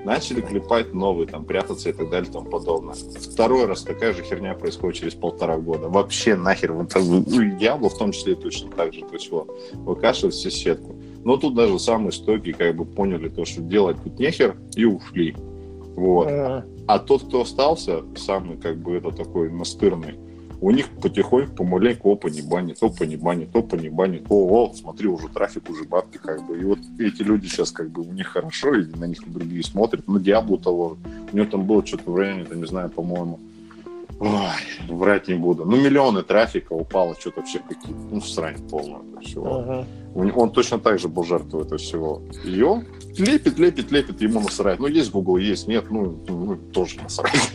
Начали 0.08 0.40
клепать 0.40 0.94
новые, 0.94 1.28
там, 1.28 1.44
прятаться 1.44 1.90
и 1.90 1.92
так 1.92 2.08
далее 2.08 2.30
и 2.30 2.32
тому 2.32 2.48
подобное. 2.48 2.94
Второй 2.94 3.66
раз 3.66 3.82
такая 3.82 4.14
же 4.14 4.22
херня 4.22 4.54
происходит 4.54 4.98
через 4.98 5.14
полтора 5.14 5.58
года. 5.58 5.90
Вообще 5.90 6.34
нахер, 6.34 6.72
вот, 6.72 6.94
ну, 6.94 7.20
Diablo 7.20 7.90
в 7.90 7.98
том 7.98 8.12
числе 8.12 8.34
точно 8.34 8.70
так 8.70 8.94
же, 8.94 9.00
то 9.00 9.12
есть 9.12 9.30
вот, 9.30 9.50
выкашивают 9.74 10.34
все 10.34 10.50
сетку. 10.50 10.96
Но 11.24 11.36
тут 11.36 11.54
даже 11.54 11.78
самые 11.78 12.12
стойкие 12.12 12.54
как 12.54 12.74
бы 12.74 12.86
поняли 12.86 13.28
то, 13.28 13.44
что 13.44 13.60
делать 13.60 13.98
тут 14.02 14.18
нехер, 14.18 14.56
и 14.76 14.86
ушли. 14.86 15.36
Вот. 15.94 16.26
А 16.86 16.98
тот, 17.00 17.24
кто 17.24 17.42
остался, 17.42 18.02
самый 18.16 18.56
как 18.56 18.78
бы 18.78 18.94
это 18.94 19.10
такой 19.10 19.50
настырный, 19.50 20.18
у 20.60 20.70
них 20.70 20.88
потихоньку, 20.88 21.54
помаленьку, 21.54 22.12
опа, 22.12 22.30
не 22.30 22.42
банит, 22.42 22.82
опа, 22.82 23.06
не 23.06 23.16
банит, 23.16 23.54
опа, 23.54 23.76
не 23.76 23.88
банит, 23.88 24.26
о, 24.28 24.64
о, 24.64 24.74
смотри, 24.74 25.06
уже 25.06 25.28
трафик, 25.28 25.70
уже 25.70 25.84
бабки, 25.84 26.18
как 26.18 26.46
бы. 26.46 26.58
И 26.58 26.64
вот 26.64 26.80
эти 26.98 27.22
люди 27.22 27.46
сейчас, 27.46 27.70
как 27.70 27.90
бы, 27.90 28.02
у 28.02 28.12
них 28.12 28.28
хорошо, 28.28 28.74
и 28.74 28.84
на 28.84 29.04
них 29.04 29.20
другие 29.26 29.62
смотрят. 29.62 30.06
Ну, 30.08 30.18
Диаблу 30.18 30.58
того, 30.58 30.96
у 31.32 31.36
него 31.36 31.46
там 31.46 31.64
было 31.66 31.86
что-то 31.86 32.10
в 32.10 32.16
районе, 32.16 32.44
там, 32.44 32.58
не 32.58 32.66
знаю, 32.66 32.90
по-моему, 32.90 33.38
Ой, 34.20 34.88
врать 34.88 35.28
не 35.28 35.34
буду. 35.34 35.64
Ну, 35.64 35.76
миллионы 35.76 36.22
трафика 36.22 36.72
упало, 36.72 37.14
что-то 37.18 37.40
вообще 37.40 37.60
какие-то, 37.60 38.00
ну, 38.10 38.20
срань 38.20 38.56
полная. 38.68 39.00
Всего. 39.20 39.58
Ага. 39.58 39.86
Он 40.14 40.50
точно 40.50 40.78
так 40.78 40.98
же 40.98 41.08
был 41.08 41.22
жертвой 41.22 41.62
этого 41.62 41.78
всего. 41.78 42.22
И 42.44 42.60
он 42.62 42.84
лепит, 43.16 43.58
лепит, 43.58 43.92
лепит, 43.92 44.20
ему 44.20 44.40
насрать. 44.40 44.80
Ну, 44.80 44.88
есть 44.88 45.12
Google, 45.12 45.36
есть, 45.36 45.68
нет, 45.68 45.90
ну, 45.90 46.18
ну 46.28 46.56
тоже 46.72 47.00
насрать. 47.00 47.52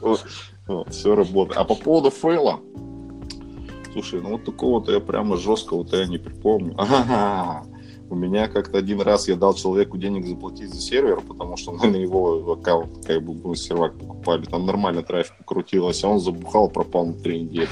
Вот, 0.68 0.92
все 0.92 1.14
работает. 1.14 1.58
А 1.58 1.64
по 1.64 1.76
поводу 1.76 2.10
фейла, 2.10 2.58
слушай, 3.92 4.20
ну 4.20 4.30
вот 4.30 4.44
такого-то 4.44 4.90
я 4.90 4.98
прямо 4.98 5.36
жесткого-то 5.36 5.96
я 5.96 6.06
не 6.08 6.18
припомню. 6.18 6.74
Ага, 6.76 7.64
у 8.08 8.14
меня 8.14 8.48
как-то 8.48 8.78
один 8.78 9.00
раз 9.00 9.28
я 9.28 9.36
дал 9.36 9.54
человеку 9.54 9.98
денег 9.98 10.26
заплатить 10.26 10.72
за 10.72 10.80
сервер, 10.80 11.20
потому 11.20 11.56
что 11.56 11.72
на 11.72 11.96
его 11.96 12.52
аккаунт 12.52 13.04
как 13.06 13.22
бы 13.22 13.34
мы 13.34 13.56
сервак 13.56 13.98
покупали, 13.98 14.44
там 14.44 14.66
нормально 14.66 15.02
трафик 15.02 15.34
крутилось, 15.44 16.02
а 16.04 16.08
он 16.08 16.20
забухал, 16.20 16.68
пропал 16.68 17.06
на 17.06 17.14
три 17.14 17.42
недели. 17.42 17.68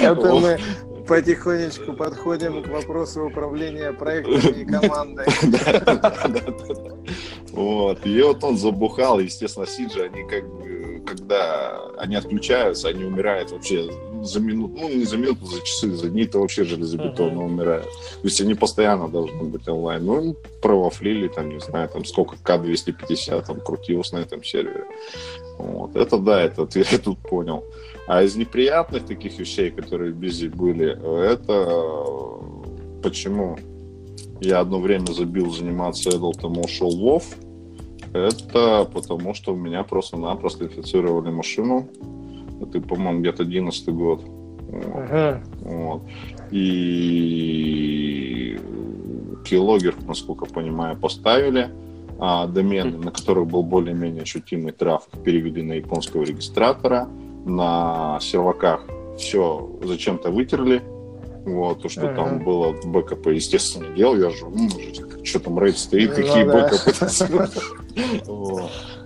Это 0.00 0.34
мы 0.34 0.58
потихонечку 1.06 1.92
подходим 1.94 2.62
к 2.62 2.68
вопросу 2.68 3.26
управления 3.26 3.92
проектами 3.92 4.60
и 4.60 4.64
командой. 4.64 5.26
Вот. 7.52 8.06
И 8.06 8.22
вот 8.22 8.42
он 8.44 8.56
забухал, 8.56 9.18
естественно, 9.18 9.66
Сиджи, 9.66 10.04
они 10.04 10.26
как 10.26 10.48
бы 10.48 10.71
когда 11.06 11.80
они 11.98 12.16
отключаются, 12.16 12.88
они 12.88 13.04
умирают 13.04 13.50
вообще 13.50 13.90
за 14.22 14.40
минуту, 14.40 14.74
ну 14.76 14.88
не 14.88 15.04
за 15.04 15.16
минуту, 15.16 15.46
за 15.46 15.60
часы, 15.60 15.92
за 15.92 16.08
дни, 16.08 16.26
то 16.26 16.40
вообще 16.40 16.64
железобетонно 16.64 17.40
uh-huh. 17.40 17.46
умирают. 17.46 17.84
То 17.84 18.24
есть 18.24 18.40
они 18.40 18.54
постоянно 18.54 19.08
должны 19.08 19.44
быть 19.44 19.66
онлайн. 19.68 20.04
Ну, 20.04 20.36
провафлили, 20.60 21.28
там, 21.28 21.48
не 21.50 21.60
знаю, 21.60 21.88
там 21.88 22.04
сколько, 22.04 22.36
К250 22.36 23.46
там 23.46 23.60
крутилось 23.60 24.12
на 24.12 24.18
этом 24.18 24.44
сервере. 24.44 24.84
Вот. 25.58 25.96
Это 25.96 26.18
да, 26.18 26.42
это 26.42 26.68
я 26.74 26.98
тут 26.98 27.18
понял. 27.18 27.64
А 28.06 28.22
из 28.22 28.36
неприятных 28.36 29.06
таких 29.06 29.38
вещей, 29.38 29.70
которые 29.70 30.12
в 30.12 30.16
Бизи 30.16 30.48
были, 30.48 30.90
это 31.30 31.82
почему 33.02 33.58
я 34.40 34.60
одно 34.60 34.80
время 34.80 35.06
забил 35.06 35.52
заниматься 35.52 36.10
Эдлтом, 36.10 36.58
ушел 36.58 36.90
в 36.90 37.00
Вов, 37.00 37.24
это 38.12 38.88
потому, 38.92 39.34
что 39.34 39.54
у 39.54 39.56
меня 39.56 39.82
просто-напросто 39.84 40.64
инфицировали 40.64 41.30
машину. 41.30 41.88
Это, 42.60 42.80
по-моему, 42.80 43.20
где-то 43.20 43.42
11 43.42 43.88
год. 43.88 44.24
Ага. 44.94 45.42
Вот. 45.62 46.02
И 46.50 48.58
keylogger, 49.44 49.94
насколько 50.06 50.46
понимаю, 50.46 50.96
поставили, 50.96 51.70
а 52.18 52.46
домены, 52.46 52.98
на 52.98 53.10
которых 53.10 53.48
был 53.48 53.62
более-менее 53.62 54.22
ощутимый 54.22 54.72
трафик, 54.72 55.22
перевели 55.24 55.62
на 55.62 55.72
японского 55.72 56.22
регистратора, 56.22 57.08
на 57.44 58.18
серваках 58.20 58.86
все 59.18 59.70
зачем-то 59.82 60.30
вытерли, 60.30 60.82
вот, 61.44 61.82
то, 61.82 61.88
что 61.88 62.08
ага. 62.08 62.14
там 62.14 62.44
было 62.44 62.72
бэкапа, 62.84 63.30
естественно, 63.30 63.88
не 63.88 63.96
делал, 63.96 64.16
я 64.16 64.30
же, 64.30 64.46
ну, 64.48 64.68
что 65.24 65.40
там 65.40 65.58
рейд 65.58 65.76
стоит, 65.78 66.10
ну, 66.10 66.16
какие 66.16 66.44
да. 66.44 66.68
бэкапы. 66.68 66.92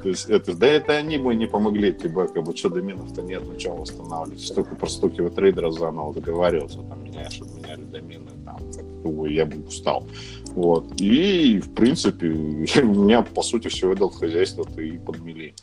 То 0.03 0.09
есть 0.11 0.29
это, 0.29 0.55
да 0.55 0.67
это 0.67 0.93
они 0.93 1.19
бы 1.19 1.35
не 1.35 1.47
помогли, 1.47 1.89
эти 1.89 2.07
бэкапы, 2.07 2.57
что 2.57 2.69
доменов-то 2.69 3.23
нет, 3.23 3.43
ну 3.45 3.59
что 3.59 3.73
восстанавливать, 3.73 4.41
столько 4.41 4.77
простукивать 4.77 5.35
трейдеров 5.35 5.75
заново 5.75 6.15
договариваться, 6.15 6.79
там 6.83 7.03
меняешь, 7.03 7.33
чтобы 7.33 7.57
меняли 7.57 7.83
домены, 7.83 8.31
там, 8.45 9.25
я 9.25 9.47
бы 9.47 9.67
устал. 9.67 10.07
Вот. 10.57 11.01
И, 11.01 11.61
в 11.61 11.75
принципе, 11.75 12.29
у 12.83 12.95
меня, 12.95 13.23
по 13.23 13.43
сути, 13.43 13.69
все 13.69 13.89
выдал 13.89 14.11
хозяйство-то 14.11 14.81
и 14.81 14.99
подмели. 14.99 15.55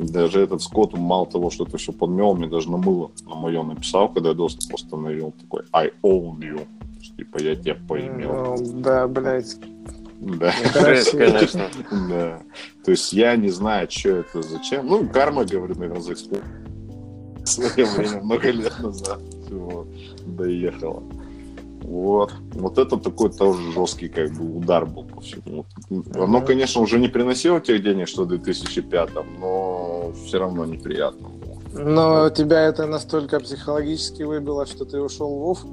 Даже 0.00 0.40
этот 0.40 0.62
Скотт, 0.62 0.94
мало 0.94 1.26
того, 1.26 1.50
что 1.50 1.64
это 1.64 1.76
все 1.76 1.92
подмел, 1.92 2.34
мне 2.34 2.46
даже 2.46 2.70
на 2.70 2.78
мыло 2.78 3.10
на 3.26 3.34
моем 3.34 3.68
написал, 3.68 4.08
когда 4.08 4.30
я 4.30 4.34
доступ 4.34 4.74
установил, 4.74 5.32
такой 5.32 5.62
I 5.72 5.90
own 6.02 6.38
you. 6.38 6.66
Типа, 7.16 7.38
я 7.38 7.54
тебя 7.54 7.76
поимел. 7.86 8.56
Ну, 8.56 8.80
да, 8.80 9.06
блядь. 9.06 9.56
Да. 10.20 10.52
конечно. 11.12 11.68
Да. 12.08 12.40
То 12.84 12.90
есть 12.90 13.12
я 13.12 13.36
не 13.36 13.50
знаю, 13.50 13.90
что 13.90 14.08
это, 14.08 14.42
зачем. 14.42 14.86
Ну, 14.86 15.06
карма, 15.06 15.44
говорю, 15.44 15.74
наверное, 15.74 16.00
за. 16.00 16.14
В 16.14 16.16
свое 17.46 17.86
время, 17.86 18.22
много 18.22 18.50
лет 18.50 18.78
назад. 18.80 19.20
Всего 19.44 19.86
доехала. 20.24 21.02
Вот. 21.90 22.32
Вот 22.54 22.78
это 22.78 22.96
такой 22.96 23.30
тоже 23.30 23.72
жесткий 23.72 24.08
как 24.08 24.30
бы 24.30 24.58
удар 24.58 24.86
был 24.86 25.02
по 25.02 25.20
всему. 25.20 25.66
Оно, 26.14 26.40
конечно, 26.40 26.82
уже 26.82 27.00
не 27.00 27.08
приносило 27.08 27.60
тех 27.60 27.82
денег, 27.82 28.06
что 28.06 28.22
в 28.22 28.28
2005, 28.28 29.10
но 29.40 30.12
все 30.24 30.38
равно 30.38 30.64
неприятно 30.66 31.28
было. 31.28 31.58
Но 31.72 32.30
тебя 32.30 32.62
это 32.62 32.86
настолько 32.86 33.40
психологически 33.40 34.22
выбило, 34.22 34.66
что 34.66 34.84
ты 34.84 35.00
ушел 35.00 35.28
в 35.28 35.38
ВОВ? 35.40 35.66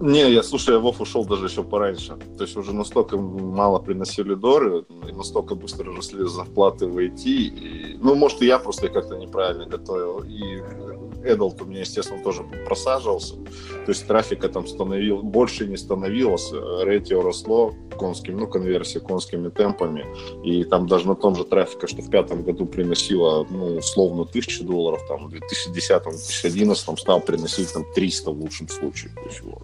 Не, 0.00 0.30
я, 0.30 0.42
слушай, 0.42 0.74
я 0.74 0.78
Вов 0.78 1.00
ушел 1.00 1.24
даже 1.24 1.46
еще 1.46 1.64
пораньше. 1.64 2.16
То 2.36 2.44
есть 2.44 2.56
уже 2.56 2.72
настолько 2.72 3.16
мало 3.16 3.78
приносили 3.80 4.34
доры, 4.34 4.84
и 5.08 5.12
настолько 5.12 5.54
быстро 5.54 5.92
росли 5.96 6.24
зарплаты 6.28 6.86
в 6.86 6.98
IT. 6.98 7.24
И, 7.24 7.98
ну, 8.00 8.14
может, 8.14 8.42
и 8.42 8.46
я 8.46 8.58
просто 8.58 8.88
как-то 8.88 9.16
неправильно 9.16 9.66
готовил. 9.66 10.20
И 10.20 10.62
Эдалт 11.26 11.60
у 11.62 11.64
меня, 11.64 11.80
естественно, 11.80 12.22
тоже 12.22 12.44
просаживался. 12.66 13.34
То 13.34 13.88
есть 13.88 14.06
трафика 14.06 14.48
там 14.48 14.66
становилось, 14.66 15.22
больше 15.22 15.66
не 15.66 15.76
становилось. 15.76 16.52
Рейтио 16.52 17.22
росло 17.22 17.74
конским, 17.98 18.38
ну, 18.38 18.46
конверсия 18.46 19.00
конскими 19.00 19.48
темпами. 19.48 20.06
И 20.44 20.64
там 20.64 20.86
даже 20.86 21.06
на 21.06 21.14
том 21.14 21.36
же 21.36 21.44
трафике, 21.44 21.86
что 21.86 22.02
в 22.02 22.10
пятом 22.10 22.42
году 22.42 22.66
приносило, 22.66 23.46
ну, 23.50 23.76
условно, 23.76 24.24
тысячу 24.24 24.64
долларов, 24.64 25.00
там, 25.08 25.28
в 25.28 25.34
2010-2011 25.34 26.96
стал 26.96 27.20
приносить 27.20 27.72
там 27.72 27.84
300 27.94 28.30
в 28.30 28.40
лучшем 28.40 28.68
случае. 28.68 29.12
То 29.14 29.22
есть, 29.22 29.40
вот. 29.42 29.62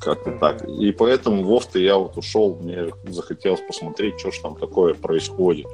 Как-то 0.00 0.30
mm-hmm. 0.30 0.38
так. 0.38 0.68
И 0.68 0.92
поэтому 0.92 1.44
в 1.44 1.52
Офт 1.52 1.76
я 1.76 1.96
вот 1.96 2.16
ушел, 2.16 2.56
мне 2.60 2.90
захотелось 3.06 3.60
посмотреть, 3.60 4.18
что 4.18 4.30
же 4.30 4.40
там 4.40 4.56
такое 4.56 4.94
происходит. 4.94 5.66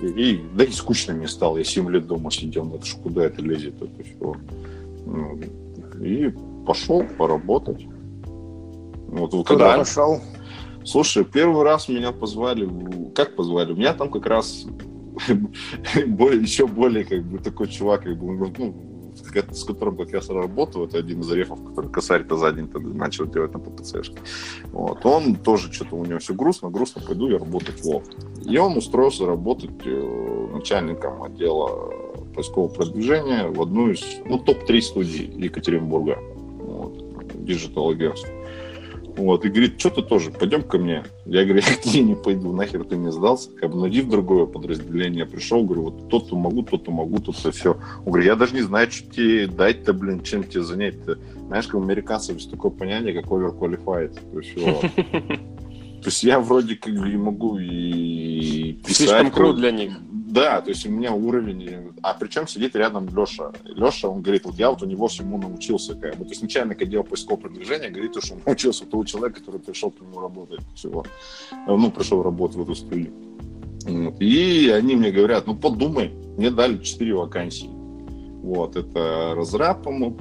И, 0.00 0.40
да 0.54 0.64
и 0.64 0.70
скучно 0.72 1.14
мне 1.14 1.28
стало. 1.28 1.58
Я 1.58 1.64
7 1.64 1.90
лет 1.90 2.06
дома 2.06 2.30
сидел, 2.30 2.64
ну 2.64 2.76
это 2.76 2.86
ж 2.86 2.96
куда 3.02 3.24
это 3.24 3.40
лезет, 3.40 3.80
это 3.80 4.02
все. 4.02 4.36
Ну, 5.06 5.40
и 6.00 6.32
пошел 6.66 7.04
поработать. 7.18 7.86
Вот, 9.08 9.30
Куда 9.30 9.44
когда... 9.44 9.78
пошел? 9.78 10.20
Слушай, 10.84 11.24
первый 11.24 11.62
раз 11.62 11.88
меня 11.88 12.12
позвали, 12.12 12.68
как 13.14 13.36
позвали? 13.36 13.72
У 13.72 13.76
меня 13.76 13.92
там 13.94 14.10
как 14.10 14.26
раз 14.26 14.66
еще 15.94 16.66
более 16.66 17.04
как 17.04 17.22
бы 17.24 17.38
такой 17.38 17.68
чувак, 17.68 18.02
как 18.04 18.18
бы, 18.18 18.52
ну, 18.58 18.91
с 19.22 19.64
которым 19.64 19.96
как 19.96 20.10
я 20.10 20.20
работаю, 20.28 20.86
это 20.86 20.98
один 20.98 21.20
из 21.20 21.30
рефов, 21.30 21.62
который 21.68 21.90
косарь-то 21.90 22.36
за 22.36 22.52
день 22.52 22.68
тогда 22.68 22.94
начал 22.94 23.26
делать 23.26 23.52
на 23.52 23.60
ППЦшке. 23.60 24.18
Вот. 24.72 25.04
Он 25.04 25.36
тоже 25.36 25.72
что-то 25.72 25.96
у 25.96 26.04
него 26.04 26.18
все 26.18 26.34
грустно, 26.34 26.70
грустно, 26.70 27.02
пойду 27.06 27.28
я 27.28 27.38
работать 27.38 27.80
в 27.82 27.86
лофт. 27.86 28.16
И 28.44 28.56
он 28.58 28.76
устроился 28.76 29.26
работать 29.26 29.70
э, 29.84 30.48
начальником 30.52 31.22
отдела 31.22 31.92
поискового 32.34 32.68
продвижения 32.68 33.48
в 33.48 33.60
одну 33.60 33.90
из, 33.90 34.02
ну, 34.24 34.38
топ-3 34.38 34.80
студий 34.80 35.26
Екатеринбурга. 35.36 36.18
Вот, 36.58 36.96
Digital 37.34 37.96
Agents. 37.96 38.41
Вот, 39.16 39.44
и 39.44 39.48
говорит, 39.48 39.78
что 39.78 39.90
ты 39.90 40.02
тоже, 40.02 40.30
пойдем 40.30 40.62
ко 40.62 40.78
мне. 40.78 41.04
Я 41.26 41.44
говорю, 41.44 41.62
я 41.66 41.76
к 41.76 41.80
тебе 41.80 42.02
не 42.02 42.14
пойду, 42.14 42.52
нахер 42.52 42.84
ты 42.84 42.96
мне 42.96 43.12
сдался, 43.12 43.50
как 43.50 43.70
бы 43.70 43.80
найди 43.80 44.00
в 44.00 44.08
другое 44.08 44.46
подразделение. 44.46 45.26
Пришел, 45.26 45.62
говорю, 45.62 45.82
вот 45.82 46.08
то-то 46.08 46.34
могу, 46.34 46.62
то-то 46.62 46.90
могу, 46.90 47.18
то-то 47.18 47.52
все. 47.52 47.76
Он 48.04 48.12
говорит, 48.12 48.26
я 48.26 48.36
даже 48.36 48.54
не 48.54 48.62
знаю, 48.62 48.90
что 48.90 49.10
тебе 49.12 49.46
дать-то, 49.46 49.92
блин, 49.92 50.22
чем 50.22 50.44
тебе 50.44 50.62
занять-то. 50.62 51.18
Знаешь, 51.46 51.66
как 51.66 51.74
у 51.80 51.82
американцев 51.82 52.36
есть 52.36 52.50
такое 52.50 52.70
понятие, 52.70 53.20
как 53.20 53.30
overqualified. 53.30 54.18
То 54.32 54.40
есть, 54.40 54.54
То 56.02 56.08
есть 56.08 56.24
я 56.24 56.40
вроде 56.40 56.76
как 56.76 56.94
бы 56.94 57.06
могу 57.16 57.58
и 57.58 58.72
писать. 58.84 58.96
Слишком 58.96 59.30
крут 59.30 59.56
для 59.56 59.70
них. 59.70 59.92
Да, 60.32 60.62
то 60.62 60.70
есть 60.70 60.86
у 60.86 60.90
меня 60.90 61.12
уровень... 61.12 61.92
А 62.00 62.14
причем 62.14 62.48
сидит 62.48 62.74
рядом 62.74 63.06
Леша. 63.14 63.52
Леша, 63.64 64.08
он 64.08 64.22
говорит, 64.22 64.46
вот 64.46 64.54
я 64.54 64.70
вот 64.70 64.82
у 64.82 64.86
него 64.86 65.06
всему 65.06 65.36
научился. 65.36 65.94
Как 65.94 66.16
бы. 66.16 66.24
То 66.24 66.30
есть 66.30 66.40
начальник 66.40 66.80
отдела 66.80 67.02
поискового 67.02 67.42
продвижения 67.42 67.90
говорит, 67.90 68.16
что 68.24 68.36
он 68.36 68.40
научился 68.46 68.84
у 68.84 68.86
того 68.86 69.04
человека, 69.04 69.40
который 69.40 69.60
пришел 69.60 69.90
к 69.90 70.00
нему 70.00 70.20
работать. 70.20 70.60
Всего. 70.74 71.04
Ну, 71.66 71.90
пришел 71.90 72.22
работать 72.22 72.56
в 72.56 72.62
эту 72.62 72.74
студию. 72.74 73.12
И 74.20 74.72
они 74.74 74.96
мне 74.96 75.10
говорят, 75.10 75.46
ну 75.46 75.54
подумай, 75.54 76.08
мне 76.38 76.50
дали 76.50 76.78
4 76.78 77.14
вакансии. 77.14 77.68
Вот, 78.42 78.74
это 78.74 79.34
разраб, 79.36 79.82
по-моему, 79.82 80.16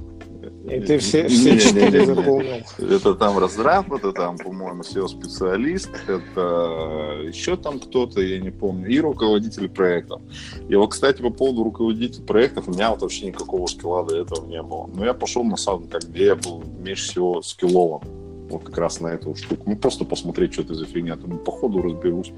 и 0.69 0.79
ты 0.79 0.97
все, 0.97 1.27
все 1.27 1.59
четыре 1.59 2.05
заполнил. 2.05 2.63
Это 2.77 3.15
там 3.15 3.37
разраб, 3.37 3.91
это 3.93 4.11
там, 4.11 4.37
по-моему, 4.37 4.81
SEO-специалист, 4.81 5.89
это 6.07 7.21
еще 7.27 7.57
там 7.57 7.79
кто-то, 7.79 8.21
я 8.21 8.39
не 8.39 8.51
помню, 8.51 8.87
и 8.87 8.99
руководитель 8.99 9.69
проектов. 9.69 10.21
И 10.67 10.75
вот, 10.75 10.91
кстати, 10.91 11.21
по 11.21 11.29
поводу 11.29 11.63
руководителя 11.63 12.23
проектов, 12.23 12.67
у 12.67 12.71
меня 12.71 12.91
вот 12.91 13.01
вообще 13.01 13.27
никакого 13.27 13.67
скилла 13.67 14.05
до 14.05 14.17
этого 14.17 14.45
не 14.47 14.61
было. 14.61 14.89
Но 14.93 15.05
я 15.05 15.13
пошел 15.13 15.43
на 15.43 15.55
как 15.89 16.03
где 16.09 16.25
я 16.25 16.35
был 16.35 16.63
меньше 16.79 17.11
всего 17.11 17.41
скилловым. 17.41 18.01
Вот 18.49 18.63
как 18.63 18.77
раз 18.77 18.99
на 18.99 19.07
эту 19.07 19.35
штуку. 19.35 19.63
Ну, 19.65 19.77
просто 19.77 20.03
посмотреть, 20.03 20.53
что 20.53 20.63
это 20.63 20.73
за 20.73 20.85
фигня. 20.85 21.15
Там 21.15 21.37
по 21.37 21.51
ходу 21.51 21.81
разберусь. 21.81 22.33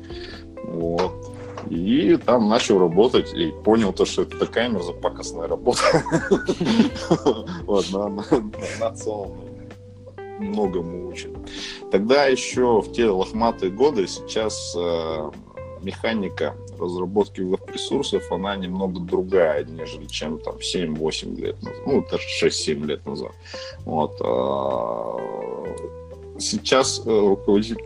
Вот. 0.67 1.32
И 1.69 2.17
там 2.17 2.49
начал 2.49 2.79
работать 2.79 3.33
и 3.33 3.51
понял 3.63 3.93
то, 3.93 4.05
что 4.05 4.23
это 4.23 4.37
такая 4.37 4.69
мерзопакостная 4.69 5.47
работа. 5.47 5.81
Вот, 7.65 7.85
на 8.79 8.91
целом 8.91 9.31
многому 10.39 11.09
учит. 11.09 11.31
Тогда 11.91 12.25
еще 12.25 12.81
в 12.81 12.91
те 12.91 13.05
лохматые 13.05 13.71
годы 13.71 14.07
сейчас 14.07 14.75
э, 14.77 15.31
механика 15.81 16.55
разработки 16.79 17.41
веб-ресурсов, 17.41 18.31
она 18.31 18.55
немного 18.55 18.99
другая, 18.99 19.63
нежели 19.63 20.05
чем 20.05 20.39
там 20.39 20.55
7-8 20.55 21.35
лет 21.39 21.61
назад, 21.61 21.81
ну, 21.85 22.05
даже 22.09 22.23
6-7 22.45 22.85
лет 22.85 23.05
назад. 23.05 23.31
Вот. 23.85 24.19
Сейчас 26.39 27.01
э, 27.05 27.09
руководитель, 27.09 27.77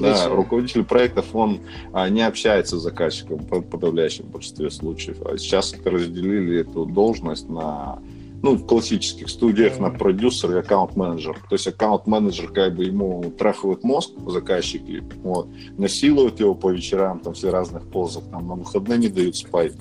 да, 0.00 0.28
руководитель 0.28 0.84
проектов, 0.84 1.34
он 1.34 1.60
а, 1.92 2.08
не 2.08 2.22
общается 2.22 2.78
с 2.78 2.82
заказчиком 2.82 3.38
в 3.38 3.60
подавляющем 3.62 4.26
большинстве 4.26 4.70
случаев. 4.70 5.18
А 5.22 5.36
сейчас 5.36 5.74
разделили 5.84 6.60
эту 6.60 6.84
должность 6.84 7.48
на 7.48 7.98
ну, 8.42 8.54
в 8.54 8.66
классических 8.66 9.28
студиях 9.28 9.78
на 9.78 9.90
продюсер 9.90 10.56
и 10.56 10.60
аккаунт-менеджер. 10.60 11.38
То 11.48 11.54
есть 11.54 11.66
аккаунт-менеджер 11.66 12.52
как 12.52 12.74
бы 12.74 12.84
ему 12.84 13.32
трахивает 13.36 13.82
мозг, 13.82 14.10
заказчики, 14.26 15.02
вот, 15.22 15.48
насилуют 15.76 16.40
его 16.40 16.54
по 16.54 16.70
вечерам, 16.70 17.20
там 17.20 17.34
все 17.34 17.50
разных 17.50 17.88
позах, 17.90 18.24
там 18.30 18.46
на 18.46 18.54
выходные 18.54 18.98
не 18.98 19.08
дают 19.08 19.36
спать. 19.36 19.72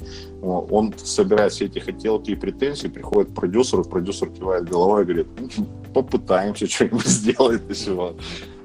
Вот, 0.41 0.71
он 0.71 0.93
собирает 0.97 1.51
все 1.51 1.65
эти 1.65 1.79
хотелки 1.79 2.31
и 2.31 2.35
претензии, 2.35 2.87
приходит 2.87 3.31
к 3.31 3.35
продюсеру, 3.35 3.83
продюсер 3.83 4.29
кивает 4.29 4.69
головой 4.69 5.03
и 5.03 5.05
говорит, 5.05 5.27
«Ну, 5.57 5.67
попытаемся 5.93 6.67
что-нибудь 6.67 7.05
сделать 7.05 7.61
и 7.69 7.73
все. 7.73 8.15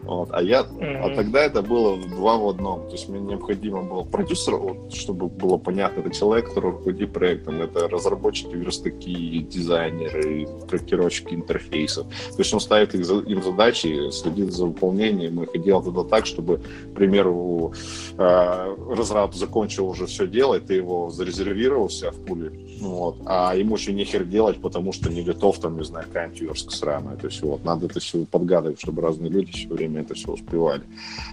Вот. 0.02 0.28
А 0.32 0.42
я, 0.42 0.60
а 0.60 1.06
Мгм. 1.08 1.14
тогда 1.16 1.44
это 1.44 1.62
было 1.62 1.96
два 1.96 2.36
в 2.36 2.48
одном. 2.48 2.86
То 2.86 2.92
есть 2.92 3.08
мне 3.08 3.20
необходимо 3.20 3.82
было 3.82 4.02
продюсер, 4.02 4.56
вот, 4.56 4.92
чтобы 4.92 5.28
было 5.28 5.58
понятно, 5.58 6.00
это 6.00 6.10
человек, 6.10 6.48
который 6.48 6.72
руководит 6.72 7.12
проектом, 7.12 7.60
это 7.62 7.88
разработчики, 7.88 8.54
верстаки, 8.54 9.38
дизайнеры, 9.48 10.48
проектировщики 10.68 11.34
интерфейсов. 11.34 12.06
То 12.06 12.38
есть 12.38 12.52
он 12.52 12.60
ставит 12.60 12.94
их 12.94 13.08
им 13.08 13.42
задачи, 13.42 14.10
следит 14.10 14.52
за 14.52 14.66
выполнением 14.66 15.42
их 15.42 15.54
и 15.54 15.58
делает 15.58 15.86
это 15.86 16.04
так, 16.04 16.26
чтобы, 16.26 16.58
к 16.58 16.94
примеру, 16.94 17.72
э, 18.18 18.76
разраб 18.96 19.34
закончил 19.34 19.88
уже 19.88 20.06
все 20.06 20.26
дело, 20.26 20.54
и 20.54 20.60
ты 20.60 20.74
его 20.74 21.10
зарезервировал 21.10 21.88
себя 21.90 22.10
в 22.10 22.16
пуле, 22.16 22.52
вот, 22.80 23.16
а 23.26 23.54
ему 23.54 23.76
еще 23.76 23.92
нехер 23.92 24.24
делать, 24.24 24.60
потому 24.60 24.92
что 24.92 25.10
не 25.10 25.22
готов, 25.22 25.58
там, 25.58 25.78
не 25.78 25.84
знаю, 25.84 26.06
какая-нибудь 26.08 26.40
верстка 26.40 26.72
сраная. 26.74 27.16
То 27.16 27.28
есть 27.28 27.42
вот, 27.42 27.64
надо 27.64 27.86
это 27.86 28.00
все 28.00 28.24
подгадывать, 28.24 28.80
чтобы 28.80 29.02
разные 29.02 29.30
люди 29.30 29.52
все 29.52 29.68
время 29.68 29.91
это 29.98 30.14
все 30.14 30.32
успевали. 30.32 30.82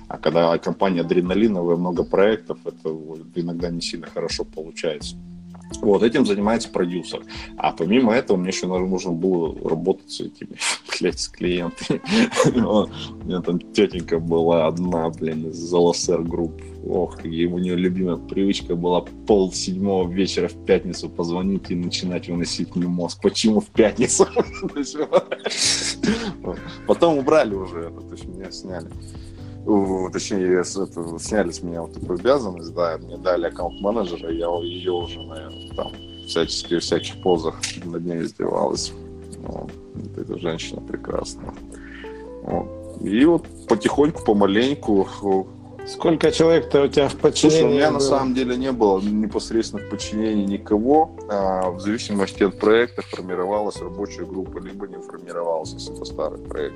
А 0.08 0.18
когда 0.18 0.58
компания 0.58 1.02
адреналиновая, 1.02 1.76
много 1.76 2.04
проектов, 2.04 2.60
это 2.66 2.90
иногда 3.36 3.70
не 3.70 3.82
сильно 3.82 4.08
хорошо 4.08 4.44
получается. 4.44 5.16
Вот, 5.82 6.04
этим 6.04 6.26
занимается 6.26 6.70
продюсер. 6.70 7.22
А 7.58 7.72
помимо 7.72 8.14
этого, 8.14 8.38
мне 8.38 8.50
еще 8.50 8.68
нужно 8.68 9.12
было 9.12 9.56
работать 9.70 10.10
с 10.10 10.22
этими, 10.22 10.58
блядь, 11.00 11.20
с 11.20 11.30
клиентами. 11.30 12.02
У 12.46 13.26
меня 13.26 13.42
там 13.42 13.60
тетенька 13.60 14.20
была 14.20 14.68
одна, 14.68 15.10
блин, 15.10 15.50
из 15.50 15.72
ЛСР 15.72 16.24
групп. 16.24 16.60
Ох, 16.90 17.20
у 17.24 17.28
нее 17.28 17.76
любимая 17.76 18.16
привычка 18.16 18.76
была 18.76 19.02
пол 19.28 19.54
седьмого 19.54 20.12
вечера 20.12 20.48
в 20.48 20.66
пятницу 20.66 21.08
позвонить 21.08 21.70
и 21.70 21.76
начинать 21.76 22.28
выносить 22.28 22.76
мне 22.76 22.88
мозг. 22.88 23.22
Почему 23.22 23.60
в 23.60 23.68
пятницу? 23.68 24.26
Потом 26.88 27.20
убрали 27.20 27.54
уже 27.54 27.82
это, 27.82 28.02
то 28.02 28.12
есть 28.14 28.26
меня 28.26 28.50
сняли. 28.50 28.88
Точнее, 30.12 30.64
с 30.64 30.78
этого, 30.78 31.20
сняли 31.20 31.52
с 31.52 31.62
меня 31.62 31.84
вот 31.84 31.96
эту 31.96 32.12
обязанность, 32.12 32.74
да, 32.74 32.98
мне 32.98 33.18
дали 33.18 33.46
аккаунт-менеджера, 33.46 34.32
я 34.32 34.48
ее 34.64 34.92
уже, 34.94 35.22
наверное, 35.22 35.70
там 35.76 35.92
всячески 36.26 36.80
всяких 36.80 37.22
позах 37.22 37.62
над 37.86 38.04
ней 38.04 38.24
издевалась. 38.24 38.94
Вот. 39.44 39.72
Эта 40.18 40.40
женщина 40.40 40.82
прекрасная. 40.82 41.54
Вот. 42.42 43.00
И 43.02 43.26
вот 43.26 43.46
потихоньку, 43.68 44.24
помаленьку 44.24 45.08
Сколько 45.88 46.32
человек-то 46.32 46.84
у 46.84 46.88
тебя 46.88 47.08
в 47.08 47.12
Слушай, 47.12 47.22
подчинении 47.22 47.64
у 47.64 47.76
меня 47.76 47.92
на 47.92 48.00
было? 48.00 48.08
самом 48.08 48.34
деле 48.36 48.58
не 48.58 48.72
было 48.72 49.00
непосредственных 49.02 49.90
подчинений 49.90 50.46
никого. 50.46 51.12
А, 51.30 51.72
в 51.72 51.80
зависимости 51.80 52.44
от 52.44 52.60
проекта 52.60 53.02
формировалась 53.02 53.78
рабочая 53.78 54.26
группа, 54.26 54.60
либо 54.60 54.88
не 54.88 55.02
формировалась, 55.02 55.74
если 55.74 55.96
это 55.96 56.06
старый 56.06 56.40
проект. 56.40 56.76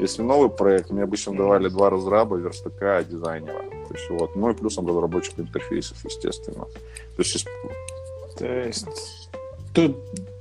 Если 0.00 0.22
новый 0.22 0.50
проект, 0.50 0.90
мне 0.90 1.02
обычно 1.02 1.36
давали 1.36 1.68
два 1.68 1.90
разраба, 1.90 2.36
верстака, 2.36 3.02
дизайнера. 3.04 3.62
То 3.88 3.94
есть 3.94 4.10
вот, 4.10 4.36
ну 4.36 4.50
и 4.50 4.54
плюсом 4.54 4.86
разработчик 4.86 5.38
интерфейсов, 5.38 6.04
естественно. 6.04 6.66
То 7.16 7.22
есть, 7.22 7.46
То 8.38 8.46
есть 8.46 9.30
тут 9.72 9.96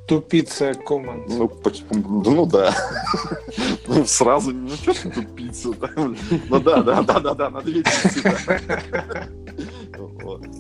тупица 0.08 0.74
команд. 0.74 1.28
ну, 1.28 1.48
по- 1.50 1.72
ну 1.92 2.46
да. 2.46 2.74
Ну, 3.88 4.06
сразу, 4.06 4.52
ну 4.52 4.70
что 4.70 4.94
ты 4.94 5.10
тупица? 5.12 5.70
Ну 6.50 6.60
да, 6.60 6.82
да, 6.82 7.02
да, 7.04 7.20
да, 7.20 7.34
да, 7.34 7.50
на 7.50 7.62
две. 7.62 7.84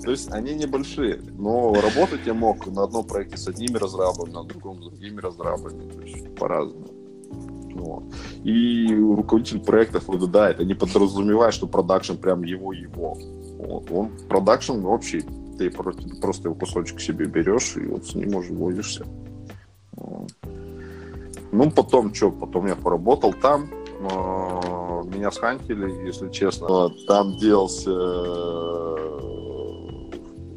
То 0.03 0.11
есть 0.11 0.31
они 0.31 0.53
небольшие, 0.55 1.21
но 1.37 1.73
работать 1.73 2.21
я 2.25 2.33
мог 2.33 2.65
на 2.67 2.83
одном 2.83 3.05
проекте 3.05 3.37
с 3.37 3.47
одними 3.47 3.77
разрабами, 3.77 4.31
на 4.31 4.43
другом 4.43 4.81
с 4.83 4.87
другими 4.87 5.19
разрабами, 5.21 5.89
то 5.89 6.01
есть 6.01 6.35
по-разному. 6.35 6.87
Вот. 7.75 8.03
И 8.43 8.87
руководитель 8.95 9.59
проектов, 9.59 10.05
вот, 10.07 10.31
да, 10.31 10.49
это 10.49 10.65
не 10.65 10.73
подразумевает, 10.73 11.53
что 11.53 11.67
продакшн 11.67 12.15
прям 12.15 12.43
его-его. 12.43 13.17
Вот. 13.59 13.91
Он 13.91 14.09
продакшн 14.27 14.83
общий, 14.85 15.23
ты 15.57 15.69
про- 15.69 15.93
просто 16.21 16.47
его 16.47 16.55
кусочек 16.55 16.99
себе 16.99 17.25
берешь 17.25 17.75
и 17.77 17.85
вот 17.85 18.05
с 18.07 18.15
ним 18.15 18.35
уже 18.35 18.53
возишься. 18.53 19.05
Ну, 21.51 21.71
потом 21.71 22.13
что, 22.13 22.31
потом 22.31 22.67
я 22.67 22.75
поработал 22.75 23.33
там, 23.33 23.69
меня 25.17 25.31
схантили, 25.31 26.05
если 26.05 26.29
честно. 26.29 26.89
Там 27.07 27.37
делался 27.37 27.89
э, 27.91 28.97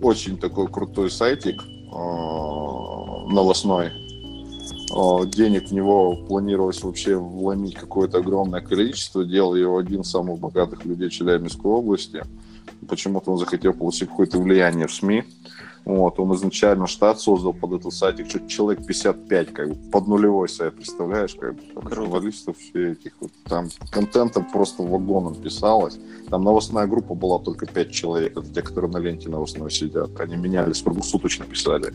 очень 0.02 0.36
такой 0.38 0.68
крутой 0.68 1.10
сайтик 1.10 1.62
э, 1.62 1.96
новостной. 3.32 3.86
Э, 3.86 5.26
Денег 5.26 5.68
в 5.68 5.72
него 5.72 6.16
планировалось 6.28 6.82
вообще 6.82 7.16
вломить 7.16 7.74
какое-то 7.74 8.18
огромное 8.18 8.60
количество. 8.60 9.24
Делал 9.24 9.54
его 9.54 9.78
один 9.78 10.02
из 10.02 10.10
самых 10.10 10.38
богатых 10.38 10.84
людей 10.84 11.08
Челябинской 11.10 11.70
области. 11.70 12.22
Почему-то 12.88 13.32
он 13.32 13.38
захотел 13.38 13.72
получить 13.72 14.08
какое-то 14.08 14.38
влияние 14.38 14.86
в 14.86 14.92
СМИ. 14.92 15.24
Вот, 15.84 16.20
он 16.20 16.34
изначально 16.34 16.86
штат 16.86 17.20
создал 17.20 17.54
под 17.54 17.80
этот 17.80 17.92
сайтик, 17.92 18.28
что 18.28 18.46
человек 18.46 18.86
55, 18.86 19.52
как 19.52 19.68
бы, 19.70 19.90
под 19.90 20.08
нулевой 20.08 20.48
сайт, 20.48 20.76
представляешь, 20.76 21.34
как 21.34 21.54
бы, 21.54 21.62
там, 21.74 21.94
журналистов 21.94 22.56
все 22.58 22.92
этих, 22.92 23.12
вот, 23.20 23.30
там 23.44 23.68
контента 23.90 24.40
просто 24.40 24.82
вагоном 24.82 25.34
писалось, 25.34 25.98
там 26.28 26.44
новостная 26.44 26.86
группа 26.86 27.14
была 27.14 27.38
только 27.38 27.66
5 27.66 27.90
человек, 27.90 28.36
это 28.36 28.52
те, 28.52 28.62
которые 28.62 28.90
на 28.90 28.98
ленте 28.98 29.28
новостной 29.28 29.70
сидят, 29.70 30.20
они 30.20 30.36
менялись, 30.36 30.82
круглосуточно 30.82 31.46
писали. 31.46 31.94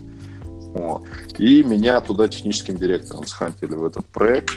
Вот. 0.74 1.04
И 1.38 1.64
меня 1.64 2.02
туда 2.02 2.28
техническим 2.28 2.76
директором 2.78 3.26
схантили 3.28 3.76
в 3.76 3.86
этот 3.86 4.06
проект, 4.08 4.56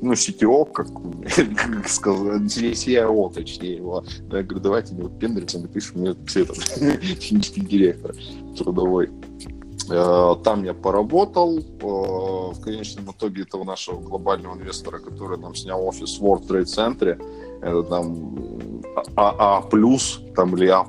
ну, 0.00 0.12
CTO, 0.12 0.70
как, 0.70 0.86
как 1.56 1.88
сказать, 1.88 2.42
CIO, 2.42 3.32
точнее, 3.34 3.76
его. 3.76 4.04
Я 4.30 4.42
говорю, 4.42 4.60
давайте 4.60 4.94
не 4.94 5.02
выпендриваться, 5.02 5.58
напишем 5.58 6.00
мне 6.00 6.14
все 6.26 6.42
это, 6.42 6.54
технический 7.00 7.60
директор 7.60 8.14
трудовой. 8.56 9.10
Э, 9.90 10.34
Там 10.44 10.64
я 10.64 10.74
поработал. 10.74 11.58
Э, 11.58 11.62
В 12.52 12.60
конечном 12.62 13.10
итоге 13.10 13.42
этого 13.42 13.64
нашего 13.64 14.00
глобального 14.00 14.54
инвестора, 14.56 14.98
который 14.98 15.38
нам 15.38 15.54
снял 15.54 15.84
офис 15.86 16.18
в 16.18 16.24
World 16.24 16.46
Trade 16.48 16.64
Center, 16.64 17.22
это 17.62 17.82
там 17.82 18.32
АА+, 19.16 19.62
там 20.34 20.56
или 20.56 20.66
А++, 20.68 20.84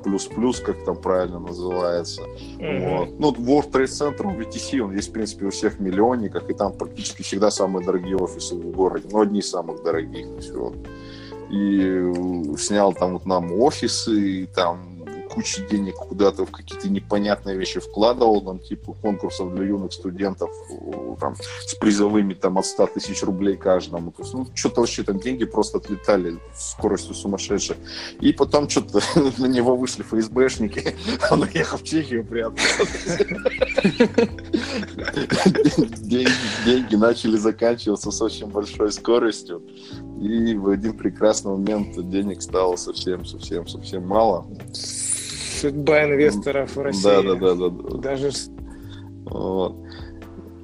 как 0.64 0.84
там 0.84 0.96
правильно 0.96 1.38
называется. 1.38 2.22
Мгм. 2.58 2.96
Вот. 2.96 3.08
Ну, 3.18 3.32
World 3.32 3.70
Trade 3.70 3.84
Center, 3.84 4.26
он 4.26 4.40
VTC, 4.40 4.80
он 4.80 4.94
есть, 4.96 5.10
в 5.10 5.12
принципе, 5.12 5.46
у 5.46 5.50
всех 5.50 5.80
миллионниках, 5.80 6.48
и 6.50 6.54
там 6.54 6.72
практически 6.72 7.22
всегда 7.22 7.50
самые 7.50 7.84
дорогие 7.84 8.16
офисы 8.16 8.54
в 8.54 8.70
городе, 8.70 9.08
ну, 9.12 9.20
одни 9.20 9.40
из 9.40 9.50
самых 9.50 9.82
дорогих. 9.82 10.26
то 10.28 10.36
есть 10.36 10.54
вот. 10.54 10.74
И 11.50 12.56
снял 12.56 12.94
там 12.94 13.12
вот 13.12 13.26
нам 13.26 13.52
офисы, 13.52 14.42
и 14.42 14.46
там 14.46 14.91
кучу 15.32 15.66
денег 15.66 15.96
куда-то 15.96 16.44
в 16.44 16.50
какие-то 16.50 16.88
непонятные 16.88 17.56
вещи 17.56 17.80
вкладывал, 17.80 18.42
там, 18.42 18.58
типа 18.58 18.94
конкурсов 18.94 19.54
для 19.54 19.64
юных 19.64 19.92
студентов 19.92 20.50
там, 21.20 21.36
с 21.66 21.74
призовыми 21.74 22.34
там 22.34 22.58
от 22.58 22.66
100 22.66 22.88
тысяч 22.88 23.22
рублей 23.22 23.56
каждому. 23.56 24.12
То 24.12 24.22
есть, 24.22 24.34
ну, 24.34 24.46
что-то 24.54 24.80
вообще 24.80 25.02
там 25.02 25.18
деньги 25.18 25.44
просто 25.44 25.78
отлетали 25.78 26.38
скоростью 26.54 27.14
сумасшедшей. 27.14 27.76
И 28.20 28.32
потом 28.32 28.68
что-то 28.68 29.00
на 29.38 29.46
него 29.46 29.76
вышли 29.76 30.02
ФСБшники, 30.02 30.96
он 31.30 31.42
уехал 31.42 31.78
в 31.78 31.84
Чехию 31.84 32.24
прятался. 32.24 32.86
Деньги, 36.02 36.96
начали 36.96 37.36
заканчиваться 37.36 38.10
с 38.10 38.20
очень 38.20 38.46
большой 38.46 38.92
скоростью. 38.92 39.62
И 40.20 40.54
в 40.54 40.68
один 40.68 40.96
прекрасный 40.96 41.52
момент 41.52 41.96
денег 42.10 42.42
стало 42.42 42.76
совсем-совсем-совсем 42.76 44.06
мало. 44.06 44.46
Судьба 45.62 46.06
инвесторов 46.06 46.74
в 46.74 46.80
России. 46.80 47.04
Да, 47.04 47.22
да, 47.22 47.34
да, 47.36 47.54
да. 47.54 47.68
да. 47.68 47.98
Даже 47.98 48.30
Вот. 49.26 49.76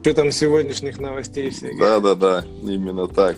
учетом 0.01 0.33
сегодняшних 0.33 0.99
новостей 0.99 1.51
всяких. 1.51 1.79
Да, 1.79 2.01
да, 2.01 2.17
да, 2.17 2.45
именно 2.63 3.07
так. 3.07 3.37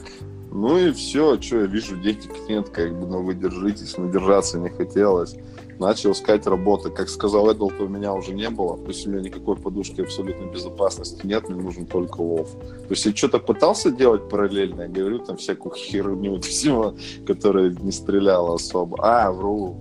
Ну 0.50 0.78
и 0.78 0.90
все, 0.92 1.38
что 1.38 1.60
я 1.60 1.66
вижу, 1.66 1.98
денег 1.98 2.30
нет, 2.48 2.70
как 2.70 2.98
бы, 2.98 3.06
ну 3.06 3.22
вы 3.22 3.34
держитесь, 3.34 3.98
но 3.98 4.10
держаться 4.10 4.58
не 4.58 4.70
хотелось. 4.70 5.36
Начал 5.78 6.12
искать 6.12 6.46
работу. 6.46 6.90
Как 6.90 7.10
сказал 7.10 7.50
Эдвард, 7.50 7.78
у 7.80 7.88
меня 7.88 8.14
уже 8.14 8.32
не 8.32 8.48
было. 8.48 8.78
То 8.78 8.88
есть 8.88 9.06
у 9.06 9.10
меня 9.10 9.20
никакой 9.20 9.56
подушки 9.56 10.00
абсолютной 10.00 10.50
безопасности 10.50 11.26
нет, 11.26 11.46
мне 11.48 11.62
нужен 11.62 11.84
только 11.84 12.22
лов. 12.22 12.50
То 12.52 12.90
есть 12.90 13.04
я 13.04 13.14
что-то 13.14 13.38
пытался 13.38 13.90
делать 13.90 14.30
параллельно, 14.30 14.82
я 14.82 14.88
говорю 14.88 15.18
там 15.18 15.36
всякую 15.36 15.74
херню 15.74 16.40
всего, 16.40 16.94
которая 17.26 17.68
не 17.68 17.92
стреляла 17.92 18.54
особо. 18.54 18.96
А, 19.00 19.30
вру. 19.30 19.76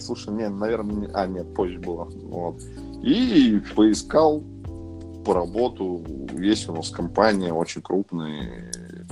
Слушай, 0.00 0.34
не, 0.34 0.48
наверное, 0.48 0.94
не- 1.06 1.12
а, 1.12 1.26
нет, 1.26 1.54
позже 1.54 1.78
было. 1.78 2.04
Вот. 2.04 2.60
И 3.02 3.60
поискал 3.76 4.42
по 5.24 5.34
работу. 5.34 6.02
Есть 6.38 6.68
у 6.68 6.74
нас 6.74 6.90
компания, 6.90 7.52
очень 7.52 7.82
крупный 7.82 8.48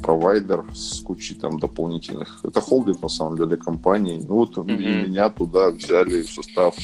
провайдер 0.02 0.64
с 0.74 1.00
кучей 1.00 1.34
там 1.34 1.58
дополнительных. 1.58 2.40
Это 2.44 2.60
холдинг, 2.60 3.02
на 3.02 3.08
самом 3.08 3.36
деле, 3.36 3.56
компании. 3.56 4.22
Ну, 4.26 4.36
вот 4.36 4.56
Мгм. 4.56 4.70
и 4.70 5.08
меня 5.08 5.28
туда 5.30 5.70
взяли 5.70 6.22
в 6.22 6.30
состав 6.30 6.74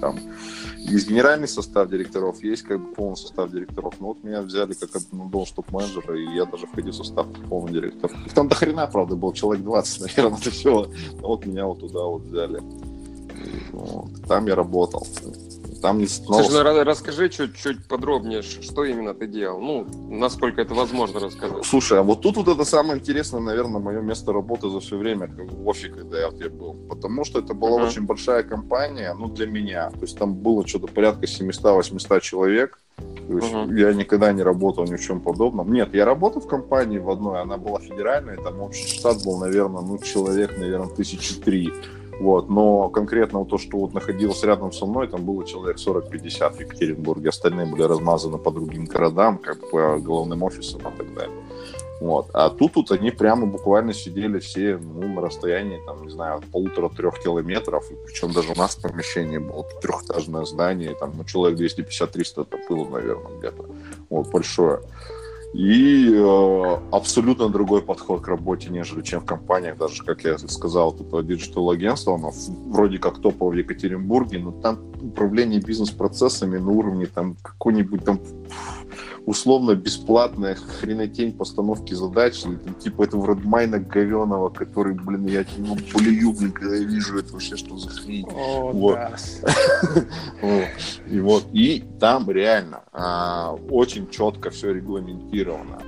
там 0.00 0.18
есть 0.78 1.08
генеральный 1.08 1.46
состав 1.46 1.88
директоров, 1.88 2.42
есть 2.42 2.62
как 2.62 2.80
бы 2.80 2.92
полный 2.94 3.16
состав 3.16 3.50
директоров. 3.52 3.94
Но 4.00 4.08
вот 4.08 4.24
меня 4.24 4.42
взяли 4.42 4.72
как 4.74 4.96
одну 4.96 5.28
должность 5.28 5.54
топ-менеджера, 5.54 6.18
и 6.18 6.34
я 6.34 6.44
даже 6.44 6.66
входил 6.66 6.90
в 6.90 6.96
состав 6.96 7.26
полного 7.48 7.70
директора. 7.70 8.12
Их 8.26 8.32
там 8.32 8.48
до 8.48 8.56
хрена, 8.56 8.88
правда, 8.88 9.14
был 9.14 9.32
человек 9.32 9.64
20, 9.64 10.00
наверное, 10.16 10.38
это 10.40 10.50
все. 10.50 10.90
Вот 11.20 11.46
меня 11.46 11.66
вот 11.66 11.78
туда 11.80 12.04
вот 12.04 12.22
взяли. 12.22 12.60
Вот, 13.72 14.10
там 14.28 14.46
я 14.46 14.54
работал. 14.54 15.06
Там 15.80 15.98
не 15.98 16.06
снова... 16.06 16.42
Слушай, 16.44 16.62
ну, 16.62 16.70
ра- 16.70 16.84
расскажи 16.84 17.28
чуть-чуть 17.28 17.86
подробнее, 17.88 18.42
что 18.42 18.84
именно 18.84 19.14
ты 19.14 19.26
делал. 19.26 19.60
Ну, 19.60 19.84
насколько 20.10 20.60
это 20.60 20.74
возможно 20.74 21.18
рассказать. 21.18 21.64
Слушай, 21.64 21.98
а 21.98 22.02
вот 22.04 22.20
тут 22.20 22.36
вот 22.36 22.46
это 22.46 22.64
самое 22.64 23.00
интересное, 23.00 23.40
наверное, 23.40 23.80
мое 23.80 24.00
место 24.00 24.32
работы 24.32 24.68
за 24.70 24.78
все 24.78 24.96
время 24.96 25.26
в 25.26 25.66
офи, 25.68 25.88
когда 25.88 26.20
я 26.20 26.28
где 26.30 26.48
был. 26.48 26.74
Потому 26.88 27.24
что 27.24 27.40
это 27.40 27.52
была 27.54 27.78
Мгм. 27.78 27.88
очень 27.88 28.06
большая 28.06 28.44
компания, 28.44 29.12
ну, 29.18 29.26
для 29.26 29.48
меня. 29.48 29.90
То 29.90 30.02
есть 30.02 30.16
там 30.16 30.34
было 30.34 30.64
что-то 30.66 30.86
порядка 30.86 31.26
700-800 31.26 32.20
человек. 32.20 32.78
То 33.26 33.36
есть 33.38 33.52
Мгм. 33.52 33.74
я 33.76 33.92
никогда 33.92 34.32
не 34.32 34.42
работал 34.42 34.84
ни 34.84 34.94
в 34.94 35.00
чем 35.00 35.20
подобном. 35.20 35.72
Нет, 35.72 35.94
я 35.94 36.04
работал 36.04 36.40
в 36.42 36.46
компании 36.46 36.98
в 36.98 37.10
одной, 37.10 37.40
она 37.40 37.56
была 37.56 37.80
федеральной, 37.80 38.36
там 38.36 38.60
общий 38.60 38.86
штат 38.86 39.24
был, 39.24 39.38
наверное, 39.38 39.82
ну, 39.82 39.98
человек, 39.98 40.56
наверное, 40.58 40.94
тысячи 40.94 41.34
три. 41.40 41.72
Вот, 42.20 42.48
но 42.48 42.88
конкретно 42.88 43.44
то, 43.44 43.58
что 43.58 43.78
вот 43.78 43.94
находилось 43.94 44.42
рядом 44.44 44.72
со 44.72 44.86
мной, 44.86 45.08
там 45.08 45.24
было 45.24 45.46
человек 45.46 45.78
40-50 45.78 46.56
в 46.56 46.60
Екатеринбурге, 46.60 47.30
остальные 47.30 47.66
были 47.66 47.82
размазаны 47.82 48.38
по 48.38 48.50
другим 48.50 48.84
городам, 48.84 49.38
как 49.38 49.70
по 49.70 49.98
главным 49.98 50.42
офисам 50.42 50.80
и 50.80 50.96
так 50.96 51.14
далее. 51.14 51.36
Вот. 52.02 52.30
А 52.32 52.50
тут 52.50 52.74
вот 52.74 52.90
они 52.90 53.12
прямо 53.12 53.46
буквально 53.46 53.94
сидели 53.94 54.40
все 54.40 54.76
ну, 54.76 55.06
на 55.06 55.20
расстоянии, 55.20 55.80
там, 55.86 56.02
не 56.02 56.10
знаю, 56.10 56.42
полутора-трех 56.50 57.20
километров. 57.20 57.84
Причем 58.06 58.32
даже 58.32 58.50
у 58.50 58.56
нас 58.56 58.74
помещение 58.74 59.38
было 59.38 59.64
трехэтажное 59.80 60.44
здание, 60.44 60.96
там, 60.96 61.12
ну, 61.16 61.24
человек 61.24 61.60
250-300 61.60 62.42
это 62.42 62.58
было, 62.68 62.88
наверное, 62.88 63.38
где-то. 63.38 63.66
Вот, 64.10 64.28
большое. 64.30 64.80
И 65.52 66.10
э, 66.10 66.76
абсолютно 66.92 67.50
другой 67.50 67.82
подход 67.82 68.22
к 68.22 68.28
работе, 68.28 68.70
нежели 68.70 69.02
чем 69.02 69.20
в 69.20 69.26
компаниях, 69.26 69.76
даже, 69.76 70.02
как 70.02 70.24
я 70.24 70.38
сказал, 70.38 70.92
тут 70.92 71.26
диджитал-агентство, 71.26 72.14
оно 72.14 72.30
в- 72.30 72.70
вроде 72.70 72.98
как 72.98 73.18
топовое 73.20 73.56
в 73.56 73.58
Екатеринбурге, 73.58 74.38
но 74.38 74.52
там 74.52 74.78
управление 75.02 75.60
бизнес-процессами 75.60 76.56
на 76.56 76.70
уровне 76.70 77.04
там 77.06 77.36
какой-нибудь 77.42 78.02
там 78.02 78.18
условно 79.26 79.74
бесплатная 79.74 80.54
хренотень 80.54 81.32
постановки 81.32 81.94
задач, 81.94 82.40
и, 82.44 82.56
там, 82.56 82.74
типа 82.74 83.04
этого 83.04 83.26
Родмайна 83.28 83.78
говеного, 83.78 84.48
который, 84.48 84.94
блин, 84.94 85.26
я 85.26 85.40
его 85.40 85.76
блюю, 85.94 86.32
блин, 86.32 86.52
когда 86.52 86.76
я 86.76 86.84
вижу 86.84 87.18
это 87.18 87.32
вообще, 87.32 87.56
что 87.56 87.76
за 87.76 87.90
хрень. 87.90 88.26
О, 88.30 88.72
Вот. 88.72 88.94
да. 88.94 89.16
Вот. 90.42 90.66
И 91.08 91.20
вот, 91.20 91.46
и 91.52 91.84
там 92.00 92.30
реально 92.30 92.82
а, 92.92 93.52
очень 93.70 94.08
четко 94.10 94.50
все 94.50 94.72
регламентировано. 94.72 95.80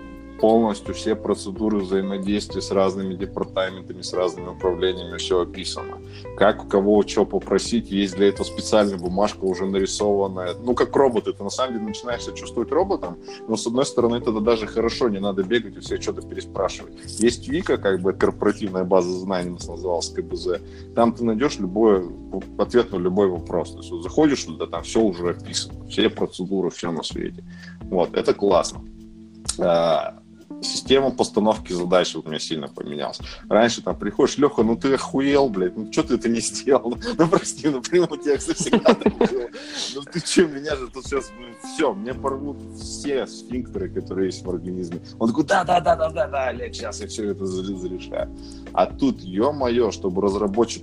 Полностью 0.45 0.93
все 0.93 1.15
процедуры 1.15 1.79
взаимодействия 1.79 2.61
с 2.61 2.71
разными 2.71 3.15
департаментами, 3.15 4.03
с 4.03 4.13
разными 4.13 4.49
управлениями, 4.49 5.17
все 5.17 5.41
описано. 5.41 5.97
Как 6.37 6.67
у 6.67 6.69
кого 6.69 7.03
что 7.03 7.25
попросить, 7.25 7.91
есть 7.91 8.17
для 8.17 8.29
этого 8.29 8.45
специальная 8.45 8.99
бумажка 8.99 9.43
уже 9.47 9.65
нарисованная. 9.65 10.53
Ну, 10.63 10.75
как 10.75 10.95
робот, 10.95 11.29
это 11.29 11.43
на 11.43 11.49
самом 11.49 11.73
деле 11.73 11.87
начинаешь 11.87 12.25
себя 12.25 12.37
чувствовать 12.37 12.71
роботом, 12.73 13.17
но 13.49 13.57
с 13.57 13.67
одной 13.67 13.87
стороны 13.87 14.17
это 14.17 14.39
даже 14.39 14.67
хорошо, 14.67 15.09
не 15.09 15.19
надо 15.19 15.45
бегать 15.45 15.79
и 15.79 15.81
все 15.81 15.99
что-то 15.99 16.21
переспрашивать. 16.21 16.93
Есть 17.23 17.49
Вика, 17.49 17.79
как 17.79 18.03
бы 18.03 18.13
корпоративная 18.13 18.85
база 18.85 19.13
знаний, 19.13 19.49
у 19.49 19.55
нас 19.55 19.67
называлась 19.67 20.11
КБЗ, 20.11 20.61
там 20.95 21.15
ты 21.15 21.25
найдешь 21.25 21.59
любой 21.59 22.07
ответ 22.59 22.93
на 22.93 22.97
любой 22.97 23.29
вопрос. 23.29 23.71
То 23.71 23.79
есть 23.79 23.91
вот 23.91 24.03
заходишь 24.03 24.45
туда, 24.45 24.67
там 24.67 24.83
все 24.83 25.01
уже 25.01 25.31
описано, 25.31 25.87
все 25.87 26.11
процедуры, 26.11 26.69
все 26.69 26.93
на 26.93 27.03
свете. 27.03 27.43
Вот, 27.85 28.15
это 28.15 28.35
классно. 28.35 28.85
А, 29.59 30.21
Система 30.65 31.11
постановки 31.11 31.73
задач 31.73 32.15
у 32.17 32.23
меня 32.27 32.39
сильно 32.39 32.69
поменялась. 32.69 33.19
Раньше 33.49 33.83
там 33.83 33.97
приходишь, 33.99 34.39
Леха, 34.39 34.63
ну 34.63 34.77
ты 34.77 34.95
охуел, 34.95 35.49
блядь, 35.49 35.77
ну 35.77 35.93
что 35.93 36.03
ты 36.03 36.15
это 36.15 36.29
не 36.29 36.41
сделал? 36.41 36.97
Ну 37.19 37.29
прости, 37.29 37.69
ну 37.69 37.81
прямой 37.81 38.19
текст 38.19 38.55
всегда. 38.57 38.97
Ну 39.95 40.03
ты 40.03 40.19
что, 40.21 40.47
меня 40.47 40.75
же 40.77 40.89
тут 40.89 41.05
сейчас, 41.05 41.31
все, 41.75 41.93
мне 41.95 42.15
порвут 42.15 42.57
все 42.81 43.27
сфинктеры, 43.27 43.89
которые 43.91 44.27
есть 44.27 44.45
в 44.45 44.51
организме. 44.51 45.01
Он 45.19 45.29
такой, 45.29 45.45
да-да-да-да-да, 45.45 46.49
Олег, 46.49 46.75
сейчас 46.75 47.01
я 47.01 47.07
все 47.07 47.31
это 47.31 47.47
за- 47.47 47.77
зарешаю. 47.77 48.31
А 48.73 48.87
тут, 48.87 49.21
ё-моё, 49.21 49.91
чтобы 49.91 50.23
разработчик 50.23 50.83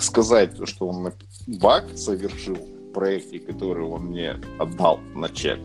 сказать, 0.00 0.56
то, 0.56 0.66
что 0.66 0.88
он 0.88 1.12
баг 1.46 1.84
совершил 1.96 2.56
проекте, 2.92 3.38
который 3.38 3.84
он 3.84 4.06
мне 4.06 4.36
отдал 4.58 4.98
на 5.14 5.28
чек, 5.28 5.60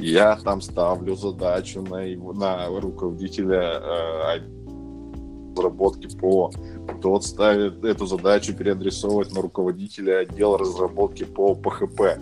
я 0.00 0.36
там 0.36 0.60
ставлю 0.60 1.14
задачу 1.16 1.82
на, 1.82 2.02
его, 2.02 2.32
на 2.32 2.66
руководителя 2.68 3.80
э, 3.80 4.40
разработки 5.56 6.08
по 6.18 6.50
тот 7.02 7.24
ставит 7.24 7.84
эту 7.84 8.06
задачу 8.06 8.54
переадресовывать 8.54 9.32
на 9.34 9.42
руководителя 9.42 10.20
отдела 10.20 10.58
разработки 10.58 11.24
по 11.24 11.54
ПХП. 11.54 12.18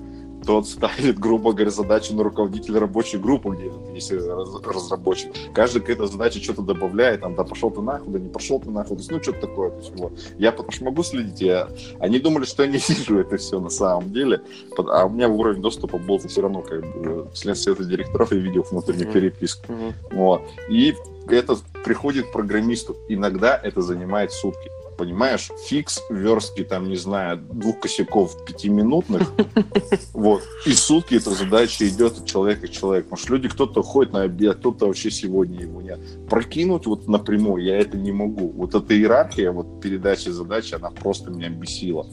Тот 0.46 0.68
ставит, 0.68 1.18
грубо 1.18 1.52
говоря, 1.52 1.70
задачу 1.70 2.14
на 2.14 2.22
руководителя 2.22 2.80
рабочей 2.80 3.18
группы, 3.18 3.50
где 3.50 3.68
раз- 4.16 4.64
разработчик. 4.64 5.32
Каждый 5.52 5.82
к 5.82 5.90
этой 5.90 6.06
задаче 6.06 6.40
что-то 6.40 6.62
добавляет, 6.62 7.22
там, 7.22 7.34
да 7.34 7.42
пошел 7.42 7.70
ты 7.70 7.80
нахуй, 7.80 8.12
да 8.12 8.18
не 8.20 8.28
пошел 8.28 8.60
ты 8.60 8.70
нахуй, 8.70 8.96
ну, 9.10 9.22
что-то 9.22 9.40
такое. 9.40 9.70
То 9.70 9.78
есть, 9.78 9.92
вот. 9.96 10.12
Я 10.38 10.52
потому 10.52 10.70
что 10.70 10.84
могу 10.84 11.02
следить, 11.02 11.40
я... 11.40 11.68
они 11.98 12.20
думали, 12.20 12.44
что 12.44 12.62
я 12.62 12.70
не 12.70 12.78
вижу 12.88 13.18
это 13.18 13.36
все 13.38 13.58
на 13.58 13.70
самом 13.70 14.12
деле, 14.12 14.40
а 14.76 15.06
у 15.06 15.10
меня 15.10 15.28
уровень 15.28 15.60
доступа 15.60 15.98
был 15.98 16.18
все 16.18 16.42
равно 16.42 16.62
как 16.62 16.80
бы 16.80 17.28
член 17.34 17.56
совета 17.56 17.84
директоров, 17.84 18.32
я 18.32 18.38
видел 18.38 18.64
внутреннюю 18.70 19.10
переписку. 19.10 19.72
Мгм. 19.72 19.94
Вот. 20.12 20.42
И 20.68 20.94
это 21.28 21.56
приходит 21.84 22.26
к 22.26 22.32
программисту. 22.32 22.96
Иногда 23.08 23.58
это 23.60 23.82
занимает 23.82 24.32
сутки. 24.32 24.70
Понимаешь, 24.96 25.50
фикс 25.66 26.00
верстки, 26.10 26.64
там, 26.64 26.88
не 26.88 26.96
знаю, 26.96 27.38
двух 27.38 27.80
косяков 27.80 28.44
пятиминутных, 28.46 29.30
вот, 30.14 30.42
и 30.64 30.72
сутки 30.72 31.16
эта 31.16 31.30
задача 31.30 31.86
идет 31.88 32.18
от 32.18 32.26
человека 32.26 32.66
к 32.66 32.70
человеку. 32.70 33.10
Потому 33.10 33.22
что 33.22 33.34
люди, 33.34 33.48
кто-то 33.48 33.82
ходит 33.82 34.12
на 34.12 34.22
обед, 34.22 34.56
кто-то 34.58 34.86
вообще 34.86 35.10
сегодня 35.10 35.62
его 35.62 35.82
нет. 35.82 36.00
Прокинуть 36.28 36.86
вот 36.86 37.08
напрямую 37.08 37.62
я 37.62 37.78
это 37.78 37.96
не 37.96 38.12
могу. 38.12 38.48
Вот 38.48 38.74
эта 38.74 38.94
иерархия, 38.94 39.52
вот 39.52 39.80
передачи 39.80 40.30
задач, 40.30 40.72
она 40.72 40.90
просто 40.90 41.30
меня 41.30 41.50
бесила. 41.50 42.06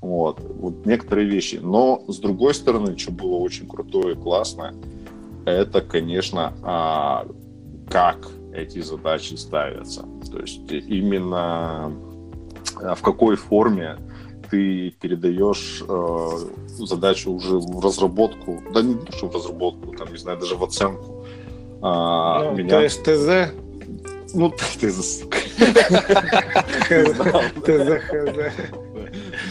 Вот, 0.00 0.40
вот 0.40 0.84
некоторые 0.84 1.28
вещи. 1.28 1.60
Но, 1.62 2.04
с 2.08 2.18
другой 2.18 2.54
стороны, 2.54 2.98
что 2.98 3.12
было 3.12 3.36
очень 3.36 3.66
крутое 3.66 4.14
и 4.14 4.18
классное, 4.18 4.74
это, 5.46 5.80
конечно, 5.80 6.54
а, 6.62 7.26
как 7.88 8.28
эти 8.52 8.80
задачи 8.80 9.34
ставятся. 9.34 10.04
То 10.30 10.40
есть 10.40 10.60
именно 10.70 11.92
в 12.74 13.02
какой 13.02 13.36
форме 13.36 13.96
ты 14.50 14.90
передаешь 15.00 15.82
э, 15.88 16.28
задачу 16.78 17.32
уже 17.32 17.56
в 17.58 17.80
разработку, 17.84 18.62
да 18.72 18.82
не 18.82 18.94
то, 18.94 19.12
что 19.12 19.26
в 19.28 19.34
разработку, 19.34 19.92
там, 19.96 20.12
не 20.12 20.18
знаю, 20.18 20.38
даже 20.38 20.54
в 20.56 20.62
оценку. 20.62 21.24
А, 21.82 22.44
Ну, 22.50 22.56
меня- 22.56 22.70
То 22.70 22.82
есть 22.82 23.02
ТЗ, 23.02 23.52
Ну, 24.34 24.52
сука. 24.92 25.38
ТЗ, 27.64 28.00
ХЗ. 28.02 28.52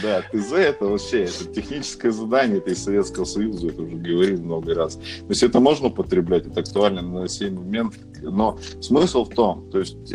Да, 0.02 0.22
ТЗ 0.32 0.52
это 0.52 0.84
вообще 0.86 1.24
это 1.24 1.44
техническое 1.54 2.10
задание, 2.10 2.58
это 2.58 2.70
из 2.70 2.82
Советского 2.84 3.24
Союза, 3.24 3.68
это 3.68 3.82
уже 3.82 3.96
говорил 3.96 4.42
много 4.42 4.74
раз. 4.74 4.94
То 4.96 5.26
есть 5.28 5.42
это 5.42 5.60
можно 5.60 5.88
употреблять, 5.88 6.46
это 6.46 6.60
актуально 6.60 7.02
на 7.02 7.28
сей 7.28 7.50
момент, 7.50 7.94
но 8.22 8.58
смысл 8.80 9.24
в 9.24 9.30
том, 9.30 9.68
то 9.70 9.78
есть 9.78 10.12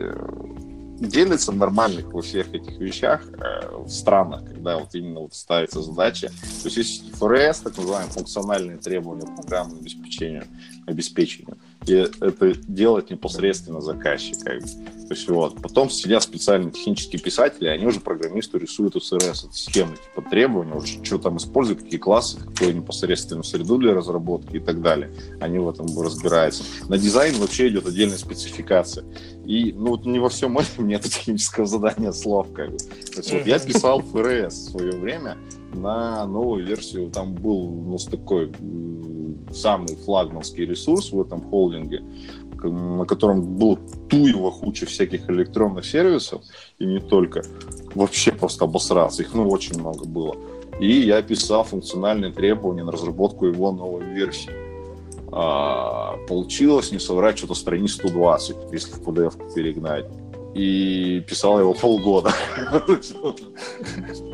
делится 1.01 1.51
нормальных 1.51 2.13
во 2.13 2.21
всех 2.21 2.53
этих 2.53 2.77
вещах 2.77 3.21
э, 3.25 3.75
в 3.75 3.89
странах, 3.89 4.45
когда 4.47 4.77
вот 4.77 4.93
именно 4.93 5.21
вот 5.21 5.33
ставится 5.33 5.81
задача. 5.81 6.27
То 6.27 6.65
есть 6.65 6.77
есть 6.77 7.15
ФРС, 7.15 7.59
так 7.59 7.77
называемые 7.77 8.11
функциональные 8.11 8.77
требования 8.77 9.25
программному 9.35 9.81
обеспечению, 9.81 10.45
обеспечению. 10.91 11.57
И 11.87 11.93
это 11.93 12.53
делать 12.67 13.09
непосредственно 13.09 13.81
заказчик. 13.81 14.37
То 14.43 14.53
есть 14.53 15.27
вот. 15.27 15.61
Потом 15.61 15.89
сидят 15.89 16.23
специальные 16.23 16.71
технические 16.71 17.21
писатели, 17.21 17.67
они 17.67 17.85
уже 17.85 17.99
программисту 17.99 18.57
рисуют 18.57 18.95
СРС, 19.01 19.43
это 19.43 19.53
схемы, 19.53 19.97
типа 19.97 20.29
требования, 20.29 20.73
уже 20.73 21.03
что 21.03 21.17
там 21.17 21.37
используют, 21.37 21.83
какие 21.83 21.99
классы, 21.99 22.37
какую 22.39 22.75
непосредственную 22.75 23.43
среду 23.43 23.77
для 23.77 23.93
разработки 23.93 24.57
и 24.57 24.59
так 24.59 24.81
далее. 24.81 25.11
Они 25.39 25.59
в 25.59 25.67
этом 25.67 25.87
разбираются. 25.99 26.63
На 26.87 26.97
дизайн 26.97 27.35
вообще 27.35 27.69
идет 27.69 27.87
отдельная 27.87 28.17
спецификация. 28.17 29.03
И 29.45 29.73
ну, 29.73 29.89
вот 29.89 30.05
не 30.05 30.19
во 30.19 30.29
всем 30.29 30.57
этом 30.59 30.87
нет 30.87 31.03
технического 31.03 31.65
задания 31.65 32.11
слов. 32.11 32.47
Как. 32.53 32.69
То 32.77 33.17
есть 33.17 33.33
вот 33.33 33.45
я 33.45 33.59
писал 33.59 34.01
ФРС 34.01 34.53
в 34.53 34.71
свое 34.71 34.91
время 34.93 35.37
на 35.73 36.25
новую 36.25 36.65
версию. 36.65 37.09
Там 37.11 37.33
был 37.33 37.87
у 37.87 37.91
нас 37.91 38.05
такой 38.05 38.51
самый 39.53 39.95
флагманский 39.95 40.65
ресурс 40.65 41.11
в 41.11 41.21
этом 41.21 41.41
холдинге, 41.49 42.03
на 42.63 43.05
котором 43.05 43.57
было 43.57 43.77
туево 44.09 44.51
куча 44.51 44.85
всяких 44.85 45.29
электронных 45.29 45.85
сервисов, 45.85 46.41
и 46.79 46.85
не 46.85 46.99
только, 46.99 47.43
вообще 47.95 48.31
просто 48.31 48.65
обосраться. 48.65 49.23
Их, 49.23 49.33
ну, 49.33 49.47
очень 49.49 49.79
много 49.79 50.05
было. 50.05 50.35
И 50.79 51.01
я 51.01 51.21
писал 51.21 51.63
функциональные 51.63 52.31
требования 52.31 52.83
на 52.83 52.91
разработку 52.91 53.45
его 53.45 53.71
новой 53.71 54.03
версии. 54.05 54.51
А, 55.31 56.17
получилось, 56.27 56.91
не 56.91 56.99
соврать, 56.99 57.37
что-то 57.37 57.53
страниц 57.53 57.93
120, 57.93 58.55
если 58.71 58.91
в 58.91 59.01
PDF 59.01 59.53
перегнать. 59.53 60.05
И 60.53 61.21
писал 61.29 61.59
его 61.59 61.73
полгода. 61.73 62.33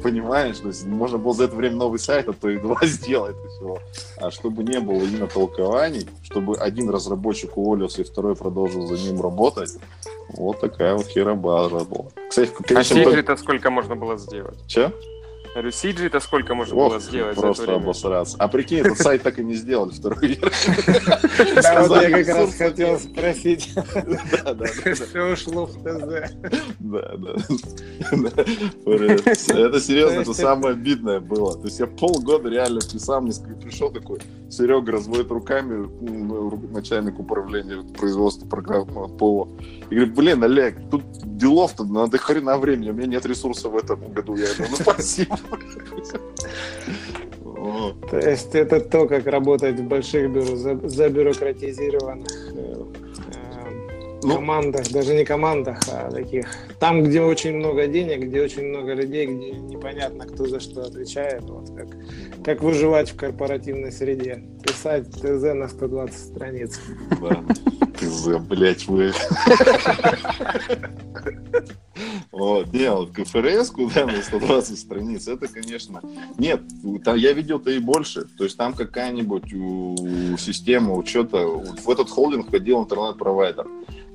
Понимаешь? 0.04 0.58
То 0.58 0.68
есть 0.70 0.86
можно 0.86 1.18
было 1.18 1.34
за 1.34 1.44
это 1.46 1.56
время 1.56 1.76
новый 1.76 2.00
сайт, 2.00 2.28
а 2.28 2.34
то 2.34 2.50
и 2.50 2.58
два 2.58 2.78
сделать 2.84 3.36
и 3.46 3.48
всего. 3.50 3.80
А 4.18 4.32
чтобы 4.32 4.64
не 4.64 4.80
было 4.80 4.98
именно 4.98 5.28
толкований, 5.28 6.08
чтобы 6.24 6.58
один 6.58 6.90
разработчик 6.90 7.58
уволился 7.58 8.02
и 8.02 8.06
второй 8.06 8.36
продолжил 8.36 8.88
за 8.88 8.98
ним 8.98 9.22
работать, 9.22 9.78
вот 10.30 10.60
такая 10.60 10.96
вот 10.96 11.06
херобаза 11.08 11.86
была. 11.86 12.08
Кстати, 12.30 12.52
А 12.58 12.64
конечно, 12.64 12.96
CG-то 12.96 13.38
сколько 13.38 13.70
можно 13.70 13.96
было 13.96 14.18
сделать? 14.18 14.58
Че? 14.68 14.92
CG-то 15.66 16.20
сколько 16.20 16.56
можно 16.56 16.76
Ох, 16.76 16.92
было 16.92 17.00
сделать 17.00 17.36
за 17.36 17.40
это 17.40 17.42
просто 17.42 17.64
время? 17.64 17.78
обосраться. 17.78 18.36
А 18.40 18.48
прикинь, 18.48 18.80
этот 18.80 18.98
сайт 19.00 19.24
так 19.24 19.40
и 19.40 19.44
не 19.44 19.56
сделали 19.56 19.92
вторую 19.92 20.22
версию. 20.22 20.76
Да, 21.62 21.88
вот 21.88 22.02
я 22.02 22.24
как 22.24 22.36
раз 22.36 22.56
хотел 22.56 23.00
спросить, 23.00 23.74
Да, 23.76 24.54
да, 24.54 24.66
да. 24.84 24.96
что 24.96 25.32
ушло 25.34 25.66
в 25.66 25.74
ТЗ. 25.74 26.32
Да, 26.80 27.16
да. 27.18 27.36
Это 28.86 29.80
серьезно, 29.80 30.16
То 30.16 30.22
это 30.22 30.34
самое 30.34 30.74
обидное 30.74 31.20
было. 31.20 31.56
То 31.58 31.66
есть 31.66 31.80
я 31.80 31.88
полгода 31.88 32.50
реально 32.50 32.80
писал, 32.82 33.22
мне 33.22 33.32
ска- 33.32 33.60
пришел 33.60 33.90
такой, 33.92 34.20
Серега 34.50 34.92
разводит 34.94 35.30
руками, 35.32 35.88
начальник 36.72 37.20
управления 37.20 37.84
производства 37.98 38.46
программного 38.48 39.08
ПО. 39.08 39.50
И 39.90 39.96
говорит, 39.96 40.16
блин, 40.16 40.44
Олег, 40.44 40.78
тут 40.90 41.04
делов-то 41.24 41.84
на 41.84 42.08
до 42.08 42.18
хрена 42.18 42.58
времени, 42.58 42.90
у 42.92 42.94
меня 42.94 43.08
нет 43.08 43.26
ресурсов 43.26 43.74
в 43.74 43.78
этом 43.78 44.12
году. 44.12 44.36
Я 44.36 44.48
говорю, 44.54 44.72
ну 44.72 44.76
спасибо. 44.78 45.38
То 48.10 48.18
есть 48.20 48.56
это 48.56 48.80
то, 48.80 49.08
как 49.08 49.26
работать 49.28 49.80
в 49.80 49.84
больших 49.84 50.30
бюро, 50.32 50.56
за- 50.56 50.88
забюрократизированных 50.88 52.28
э, 52.56 52.76
э, 53.34 54.18
Ну. 54.24 54.36
командах, 54.36 54.90
даже 54.92 55.14
не 55.16 55.26
командах, 55.26 55.80
а 55.92 56.10
таких. 56.12 56.46
Там, 56.80 57.04
где 57.04 57.22
очень 57.22 57.56
много 57.58 57.88
денег, 57.88 58.28
где 58.28 58.42
очень 58.42 58.68
много 58.68 58.94
людей, 58.94 59.26
где 59.26 59.52
непонятно, 59.52 60.26
кто 60.26 60.46
за 60.46 60.60
что 60.60 60.82
отвечает. 60.84 61.44
Вот 61.44 61.70
как, 61.76 61.88
как 62.44 62.62
выживать 62.64 63.10
в 63.12 63.16
корпоративной 63.18 63.92
среде. 63.92 64.44
Писать 64.64 65.10
ТЗ 65.12 65.54
на 65.54 65.68
120 65.68 66.18
страниц. 66.18 66.80
Да. 67.22 67.44
Ты 68.00 68.08
за, 68.08 68.38
блядь, 68.40 68.88
вы. 68.88 69.12
Вот, 72.32 72.74
не, 72.74 72.92
вот 72.92 73.12
КФРС, 73.12 73.72
куда 73.72 74.06
на 74.06 74.22
120 74.22 74.80
страниц, 74.80 75.28
это, 75.28 75.48
конечно... 75.48 76.02
Нет, 76.38 76.62
там, 77.04 77.16
я 77.18 77.34
видел-то 77.34 77.72
и 77.72 77.80
больше. 77.80 78.26
То 78.38 78.44
есть 78.44 78.58
там 78.58 78.74
какая-нибудь 78.74 79.54
у- 79.54 80.38
система 80.38 80.94
учета... 80.94 81.46
В 81.46 81.90
этот 81.90 82.10
холдинг 82.10 82.48
входил 82.48 82.82
интернет-провайдер. 82.82 83.68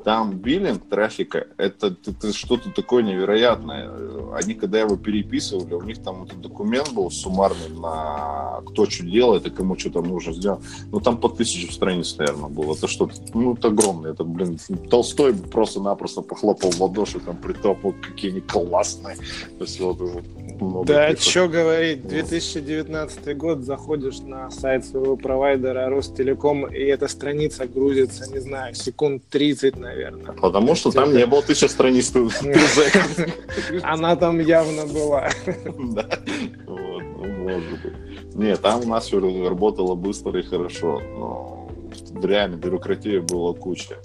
Там 0.04 0.38
биллинг 0.38 0.88
трафика, 0.88 1.46
это, 1.56 1.96
это 2.06 2.32
что-то 2.32 2.70
такое 2.70 3.04
невероятное. 3.04 3.88
Они, 4.34 4.54
когда 4.54 4.80
его 4.80 4.96
переписывали, 4.96 5.74
у 5.74 5.82
них 5.82 6.02
там 6.02 6.24
этот 6.24 6.40
документ 6.40 6.92
был 6.92 7.10
суммарный 7.10 7.68
на 7.80 8.60
кто 8.66 8.86
что 8.86 9.04
делает 9.04 9.46
и 9.46 9.50
кому 9.50 9.78
что 9.78 9.90
там 9.90 10.08
нужно 10.08 10.32
сделать. 10.32 10.60
Ну, 10.90 11.00
там 11.00 11.18
по 11.18 11.28
тысяче 11.28 11.72
страниц, 11.72 12.16
наверное, 12.18 12.48
было. 12.48 12.74
Это 12.74 12.88
что-то, 12.88 13.14
ну, 13.32 13.54
это 13.54 13.68
огромное. 13.68 14.12
Это, 14.12 14.24
блин, 14.24 14.58
Толстой 14.90 15.34
просто-напросто 15.34 16.22
похлопал 16.22 16.70
в 16.70 16.80
ладоши, 16.80 17.20
там, 17.20 17.36
притопал, 17.36 17.92
какие 17.92 18.32
они 18.32 18.40
классные. 18.40 19.16
То 19.58 19.64
есть, 19.64 19.78
вот, 19.78 19.98
вот, 20.00 20.86
Да, 20.86 21.14
что 21.16 21.48
говорить, 21.48 22.08
2019 22.08 23.36
год, 23.36 23.60
заходишь 23.60 24.18
на 24.20 24.50
сайт 24.50 24.84
своего 24.84 25.16
провайдера 25.16 25.88
Ростелеком, 25.88 26.66
и 26.66 26.80
эта 26.80 27.06
страница 27.06 27.66
грузится, 27.66 28.28
не 28.32 28.40
знаю, 28.40 28.74
секунд 28.74 29.22
30, 29.30 29.76
наверное. 29.76 29.91
Потому 30.40 30.74
что 30.74 30.90
там 30.90 31.12
не 31.14 31.26
было 31.26 31.42
тысячи 31.42 31.66
страниц. 31.66 32.10
ТЗ. 32.10 32.42
Она 33.82 34.16
там 34.16 34.38
явно 34.38 34.86
была. 34.86 35.28
Да. 35.92 36.08
Вот, 36.66 37.02
ну, 37.02 37.26
может 37.26 37.82
быть. 37.82 38.34
Нет, 38.34 38.60
там 38.62 38.80
у 38.80 38.88
нас 38.88 39.06
все 39.06 39.20
работало 39.48 39.94
быстро 39.94 40.38
и 40.38 40.42
хорошо. 40.42 41.00
Но 41.00 41.68
реально 42.22 42.56
бюрократии 42.56 43.18
было 43.18 43.52
куча. 43.52 43.96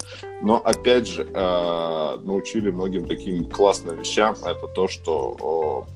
Но 0.42 0.56
опять 0.56 1.08
же, 1.08 1.22
э, 1.22 2.18
научили 2.22 2.70
многим 2.70 3.06
таким 3.06 3.44
классным 3.44 3.98
вещам. 3.98 4.34
Это 4.44 4.66
то, 4.68 4.88
что 4.88 5.86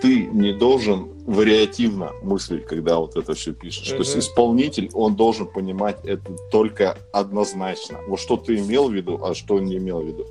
ты 0.00 0.26
не 0.26 0.52
должен 0.52 1.08
вариативно 1.26 2.12
мыслить, 2.22 2.66
когда 2.66 2.98
вот 2.98 3.16
это 3.16 3.34
все 3.34 3.52
пишешь. 3.52 3.88
То 3.88 3.96
есть 3.98 4.16
исполнитель, 4.16 4.90
он 4.94 5.16
должен 5.16 5.46
понимать 5.46 5.98
это 6.04 6.36
только 6.50 6.96
однозначно. 7.12 7.98
Вот 8.08 8.20
что 8.20 8.36
ты 8.36 8.56
имел 8.56 8.88
в 8.88 8.92
виду, 8.92 9.20
а 9.22 9.34
что 9.34 9.56
он 9.56 9.64
не 9.64 9.76
имел 9.76 10.00
в 10.00 10.06
виду 10.06 10.26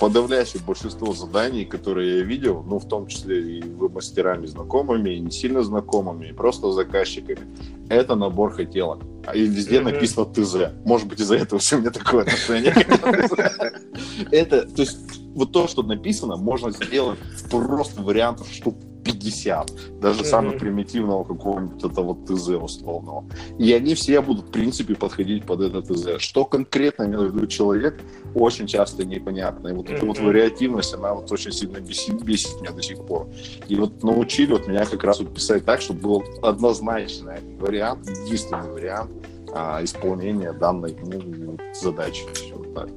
подавляющее 0.00 0.60
большинство 0.66 1.12
заданий, 1.12 1.64
которые 1.64 2.18
я 2.18 2.24
видел, 2.24 2.64
ну, 2.66 2.78
в 2.78 2.88
том 2.88 3.06
числе 3.06 3.58
и 3.58 3.62
мастерами 3.62 4.46
знакомыми, 4.46 5.10
и 5.10 5.20
не 5.20 5.30
сильно 5.30 5.62
знакомыми, 5.62 6.28
и 6.28 6.32
просто 6.32 6.72
заказчиками, 6.72 7.46
это 7.88 8.16
набор 8.16 8.52
хотелок. 8.52 9.00
А 9.26 9.34
И 9.34 9.42
везде 9.42 9.80
Мгм. 9.80 9.92
написано 9.92 10.26
ТЗ. 10.26 10.72
Может 10.84 11.08
быть, 11.08 11.20
из-за 11.20 11.36
этого 11.36 11.60
все 11.60 11.76
у 11.76 11.80
меня 11.80 11.90
такое 11.90 12.22
отношение. 12.22 12.74
Это, 14.30 14.66
то 14.66 14.82
есть, 14.82 14.98
вот 15.34 15.52
то, 15.52 15.68
что 15.68 15.82
написано, 15.82 16.36
можно 16.36 16.70
сделать 16.70 17.18
просто 17.50 18.02
вариантов 18.02 18.48
штук 18.50 18.76
50. 19.04 20.00
Даже 20.00 20.20
Мгм. 20.20 20.28
самого 20.28 20.58
примитивного 20.58 21.24
какого-нибудь 21.24 21.84
этого 21.84 22.16
ТЗ 22.26 22.48
условного. 22.48 23.24
И 23.58 23.72
они 23.72 23.94
все 23.94 24.20
будут, 24.20 24.46
в 24.46 24.50
принципе, 24.50 24.94
подходить 24.94 25.44
под 25.44 25.60
это 25.60 25.82
ТЗ. 25.82 26.20
Что 26.22 26.44
конкретно 26.44 27.04
имел 27.04 27.26
в 27.26 27.34
виду 27.34 27.46
человек, 27.46 28.00
очень 28.34 28.66
часто 28.66 29.04
непонятно. 29.04 29.68
И 29.68 29.72
вот 29.72 29.90
эта 29.90 30.04
вот 30.06 30.18
вариативность, 30.18 30.94
она 30.94 31.14
вот 31.14 31.30
очень 31.30 31.52
сильно 31.52 31.78
бесит, 31.80 32.22
бесит 32.22 32.60
меня 32.60 32.72
до 32.72 32.82
сих 32.82 33.04
пор. 33.04 33.28
И 33.68 33.76
вот 33.76 34.02
научили 34.02 34.52
вот 34.52 34.66
меня 34.66 34.86
как 34.86 35.04
раз 35.04 35.20
вот 35.20 35.34
писать 35.34 35.64
так, 35.64 35.80
чтобы 35.80 36.00
был 36.00 36.24
однозначный 36.42 37.40
вариант, 37.58 38.08
единственный 38.26 38.70
вариант 38.70 39.10
а, 39.52 39.82
исполнения 39.84 40.52
данной 40.52 40.96
ну, 41.04 41.58
задачи. 41.74 42.24
Вот 42.54 42.74
так. 42.74 42.88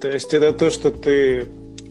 То 0.00 0.08
есть 0.08 0.32
это 0.32 0.52
то, 0.52 0.70
что 0.70 0.90
ты 0.90 1.48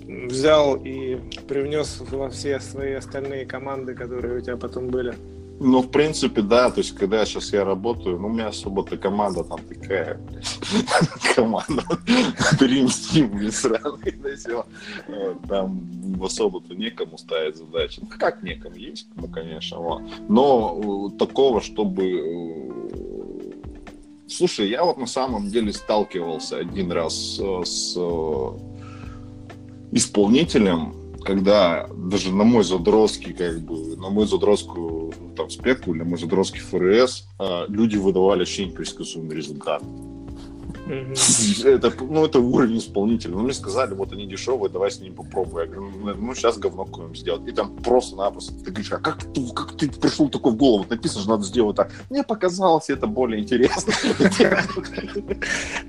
взял 0.08 0.76
и 0.76 1.18
привнес 1.48 2.02
во 2.10 2.30
все 2.30 2.60
свои 2.60 2.94
остальные 2.94 3.46
команды, 3.46 3.94
которые 3.94 4.38
у 4.38 4.42
тебя 4.42 4.58
потом 4.58 4.88
были. 4.88 5.14
Ну, 5.60 5.82
в 5.82 5.90
принципе, 5.90 6.42
да. 6.42 6.70
То 6.70 6.82
есть, 6.82 6.96
когда 6.96 7.26
сейчас 7.26 7.52
я 7.52 7.66
работаю, 7.66 8.20
ну, 8.20 8.28
у 8.28 8.30
меня 8.30 8.48
особо-то 8.48 8.96
команда 8.98 9.44
там 9.44 9.60
такая, 9.68 10.20
команда 11.36 11.82
Dream 12.60 12.86
Team, 12.86 13.52
сраный, 13.52 14.14
да. 14.48 14.66
Вот, 15.08 15.48
Там 15.48 16.24
особо-то 16.24 16.76
некому 16.76 17.18
ставить 17.18 17.58
задачи. 17.58 18.00
Ну, 18.02 18.08
как 18.20 18.44
некому, 18.44 18.76
есть 18.76 19.08
кому, 19.16 19.28
конечно. 19.30 19.80
Но 20.30 21.10
э, 21.12 21.18
такого, 21.18 21.60
чтобы... 21.62 22.04
э, 22.04 22.88
Слушай, 24.30 24.70
я 24.70 24.84
вот 24.84 24.98
на 24.98 25.08
самом 25.08 25.50
деле 25.50 25.74
сталкивался 25.74 26.58
один 26.58 26.92
раз 26.92 27.40
э, 27.42 27.64
с 27.66 27.98
исполнителем, 29.92 30.94
когда 31.24 31.88
даже 31.96 32.34
на 32.34 32.44
мой 32.44 32.64
задротский, 32.64 33.34
как 33.34 33.60
бы, 33.62 33.98
на 33.98 34.10
мою 34.10 34.28
задротскую 34.28 35.14
ну, 35.20 35.36
там 35.36 35.50
спеку 35.50 35.92
или 35.92 36.00
на 36.00 36.06
мой 36.06 36.18
задротский 36.18 36.62
ФРС 36.62 37.28
а, 37.40 37.66
люди 37.68 37.98
выдавали 37.98 38.40
вообще 38.40 38.66
непредсказуемый 38.66 39.36
результат. 39.36 39.84
Это, 40.88 41.94
ну, 42.02 42.26
это 42.26 42.40
уровень 42.40 42.78
исполнителя. 42.78 43.32
Ну, 43.34 43.42
мне 43.42 43.54
сказали, 43.54 43.94
вот 43.94 44.12
они 44.14 44.26
дешевые, 44.26 44.70
давай 44.70 44.92
с 44.92 45.00
ними 45.00 45.14
попробуй. 45.14 45.64
Я 45.64 45.68
говорю, 45.68 45.92
ну, 46.04 46.16
ну, 46.16 46.36
сейчас 46.36 46.58
говно 46.58 46.86
какое 46.86 47.14
сделать. 47.14 47.48
И 47.48 47.52
там 47.52 47.76
просто-напросто 47.78 48.54
ты 48.64 48.72
говоришь, 48.72 48.92
а 48.92 48.98
как 48.98 49.24
ты, 49.34 49.42
как 49.54 49.78
ты 49.78 49.90
пришел 49.90 50.30
такой 50.30 50.54
в 50.54 50.56
голову? 50.56 50.86
Написано, 50.90 51.22
что 51.22 51.32
надо 51.32 51.44
сделать 51.44 51.76
так. 51.76 51.92
Мне 52.10 52.24
показалось, 52.24 52.90
это 52.90 53.08
более 53.08 53.42
интересно. 53.42 53.94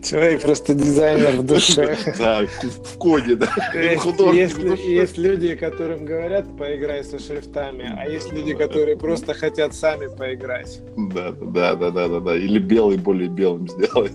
Человек 0.03 0.43
просто 0.43 0.75
дизайнер 0.75 1.41
в 1.41 1.47
душе. 1.47 1.97
Да, 2.19 2.43
в 2.63 2.99
коде, 2.99 3.37
да. 3.37 3.49
Есть 3.75 5.19
люди, 5.19 5.55
которым 5.55 6.05
говорят, 6.05 6.57
поиграй 6.57 7.05
со 7.05 7.19
шрифтами, 7.19 7.95
а 7.99 8.09
есть 8.09 8.33
люди, 8.33 8.55
которые 8.55 8.97
просто 8.97 9.35
хотят 9.35 9.75
сами 9.75 10.09
поиграть. 10.15 10.81
Да, 10.97 11.33
да, 11.33 11.75
да, 11.75 11.91
да, 11.91 12.09
да, 12.09 12.21
да. 12.21 12.37
Или 12.37 12.59
белый 12.59 12.97
более 12.99 13.29
белым 13.29 13.69
сделать. 13.69 14.13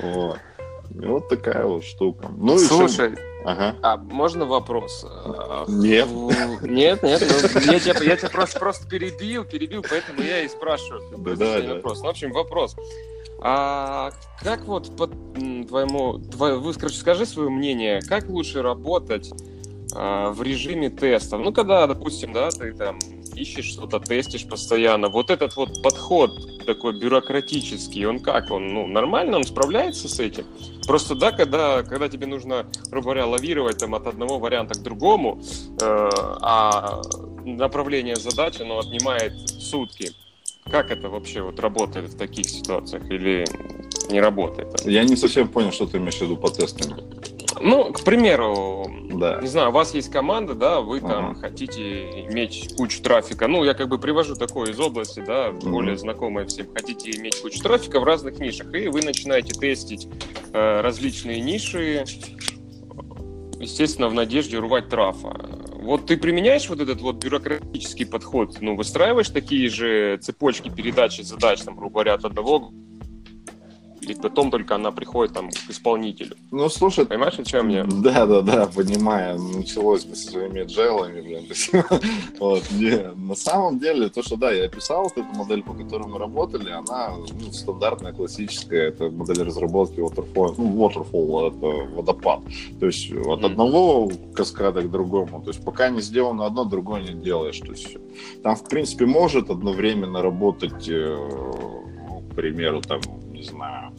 Вот. 0.00 0.38
Вот 0.90 1.28
такая 1.28 1.64
вот 1.66 1.84
штука. 1.84 2.28
Ну 2.36 2.56
и 2.56 2.58
Слушай, 2.58 3.16
Ага. 3.44 3.74
А 3.82 3.96
можно 3.96 4.44
вопрос? 4.44 5.06
Нет. 5.68 6.08
Нет, 6.62 7.02
нет. 7.02 7.02
ну, 7.02 7.72
я 7.72 7.80
тебя, 7.80 7.94
я 8.04 8.16
тебя 8.16 8.28
просто, 8.28 8.58
просто 8.58 8.86
перебил, 8.86 9.44
перебил, 9.44 9.82
поэтому 9.88 10.20
я 10.20 10.42
и 10.42 10.48
спрашиваю. 10.48 11.02
Да, 11.16 11.36
да, 11.36 11.60
да. 11.60 11.74
вопрос. 11.76 12.00
Ну, 12.00 12.06
в 12.06 12.10
общем, 12.10 12.32
вопрос. 12.32 12.76
А 13.42 14.10
как 14.42 14.64
вот 14.64 14.94
по 14.96 15.06
твоему, 15.06 16.18
твое, 16.18 16.58
вы, 16.58 16.74
короче, 16.74 16.98
скажи 16.98 17.24
свое 17.24 17.48
мнение, 17.48 18.02
как 18.02 18.28
лучше 18.28 18.60
работать 18.60 19.32
а, 19.94 20.30
в 20.30 20.42
режиме 20.42 20.90
тестов? 20.90 21.40
Ну, 21.40 21.50
когда, 21.50 21.86
допустим, 21.86 22.34
да, 22.34 22.50
ты 22.50 22.74
там 22.74 22.98
ищешь 23.40 23.66
что-то, 23.66 24.00
тестишь 24.00 24.46
постоянно. 24.46 25.08
Вот 25.08 25.30
этот 25.30 25.56
вот 25.56 25.82
подход 25.82 26.64
такой 26.64 26.98
бюрократический, 26.98 28.04
он 28.06 28.20
как? 28.20 28.50
Он, 28.50 28.72
ну, 28.72 28.86
нормально, 28.86 29.38
он 29.38 29.44
справляется 29.44 30.08
с 30.08 30.20
этим? 30.20 30.44
Просто, 30.86 31.14
да, 31.14 31.32
когда, 31.32 31.82
когда 31.82 32.08
тебе 32.08 32.26
нужно, 32.26 32.66
грубо 32.90 33.04
говоря, 33.04 33.26
лавировать 33.26 33.78
там 33.78 33.94
от 33.94 34.06
одного 34.06 34.38
варианта 34.38 34.74
к 34.74 34.82
другому, 34.82 35.40
э, 35.80 36.08
а 36.42 37.02
направление 37.44 38.16
задачи, 38.16 38.62
оно 38.62 38.78
отнимает 38.78 39.32
сутки. 39.48 40.12
Как 40.70 40.90
это 40.90 41.08
вообще 41.08 41.42
вот 41.42 41.58
работает 41.58 42.10
в 42.10 42.18
таких 42.18 42.48
ситуациях 42.48 43.10
или 43.10 43.44
не 44.10 44.20
работает? 44.20 44.84
Я 44.84 45.04
не 45.04 45.16
совсем 45.16 45.48
понял, 45.48 45.72
что 45.72 45.86
ты 45.86 45.96
имеешь 45.96 46.18
в 46.18 46.22
виду 46.22 46.36
по 46.36 46.50
тестам. 46.50 46.96
Ну, 47.60 47.92
к 47.92 48.04
примеру, 48.04 48.86
Да. 49.10 49.40
не 49.40 49.48
знаю, 49.48 49.70
у 49.70 49.72
вас 49.72 49.94
есть 49.94 50.10
команда, 50.10 50.54
да, 50.54 50.80
вы 50.80 51.00
там 51.00 51.30
Ага. 51.30 51.40
хотите 51.40 52.22
иметь 52.26 52.74
кучу 52.76 53.02
трафика. 53.02 53.48
Ну, 53.48 53.64
я 53.64 53.74
как 53.74 53.88
бы 53.88 53.98
привожу 53.98 54.34
такое 54.36 54.70
из 54.70 54.78
области, 54.78 55.20
да, 55.26 55.50
Мгм. 55.50 55.72
более 55.72 55.96
знакомое 55.98 56.46
всем. 56.46 56.66
Хотите 56.74 57.10
иметь 57.10 57.40
кучу 57.40 57.60
трафика 57.60 57.98
в 58.00 58.04
разных 58.04 58.38
нишах, 58.38 58.72
и 58.74 58.88
вы 58.88 59.02
начинаете 59.02 59.52
тестить 59.58 60.06
э, 60.52 60.80
различные 60.80 61.40
ниши, 61.40 62.04
естественно, 63.58 64.08
в 64.08 64.14
надежде 64.14 64.58
урвать 64.58 64.88
трафа. 64.88 65.36
Вот 65.82 66.06
ты 66.06 66.16
применяешь 66.16 66.68
вот 66.68 66.80
этот 66.80 67.00
вот 67.00 67.16
бюрократический 67.16 68.06
подход, 68.06 68.56
ну, 68.60 68.76
выстраиваешь 68.76 69.28
такие 69.30 69.68
же 69.68 70.18
цепочки 70.18 70.68
передачи 70.68 71.22
задач, 71.22 71.60
там, 71.62 71.76
грубо 71.76 71.94
говоря, 71.94 72.14
от 72.14 72.24
одного 72.24 72.70
и 74.10 74.14
потом 74.14 74.50
только 74.50 74.74
она 74.74 74.90
приходит 74.90 75.34
там 75.34 75.50
к 75.50 75.70
исполнителю. 75.70 76.36
Ну, 76.50 76.68
слушай, 76.68 77.06
Понимаешь, 77.10 77.38
о 77.38 77.44
чем 77.44 77.68
я? 77.68 77.84
Да, 77.84 78.24
да, 78.24 78.40
да, 78.40 78.66
понимаю. 78.66 79.38
Началось 79.38 80.04
бы 80.04 80.14
со 80.14 80.30
своими 80.30 80.62
джайлами, 80.62 81.20
блин. 81.20 81.46
вот, 82.38 82.62
не, 82.70 83.12
на 83.14 83.34
самом 83.34 83.80
деле, 83.80 84.08
то, 84.08 84.22
что 84.22 84.36
да, 84.36 84.52
я 84.52 84.66
описал 84.66 85.02
вот 85.02 85.12
эту 85.18 85.36
модель, 85.36 85.62
по 85.62 85.74
которой 85.74 86.06
мы 86.06 86.18
работали, 86.18 86.70
она 86.70 87.16
ну, 87.16 87.52
стандартная, 87.52 88.12
классическая, 88.12 88.88
это 88.88 89.10
модель 89.10 89.42
разработки 89.42 89.98
waterfall, 89.98 90.54
ну, 90.56 90.72
waterfall, 90.76 91.48
это 91.48 91.94
водопад. 91.96 92.40
То 92.78 92.86
есть 92.86 93.12
от 93.12 93.44
одного 93.44 94.10
каскада 94.34 94.82
к 94.82 94.90
другому. 94.90 95.42
То 95.42 95.50
есть 95.50 95.64
пока 95.64 95.88
не 95.88 96.00
сделано 96.00 96.46
одно, 96.46 96.64
другое 96.64 97.02
не 97.02 97.14
делаешь. 97.20 97.58
То 97.58 97.72
есть 97.72 97.96
там, 98.42 98.54
в 98.54 98.68
принципе, 98.68 99.04
может 99.04 99.50
одновременно 99.50 100.22
работать, 100.22 100.88
э, 100.88 101.16
ну, 102.08 102.22
к 102.30 102.34
примеру, 102.36 102.80
там, 102.82 103.00
не 103.32 103.42
знаю, 103.42 103.89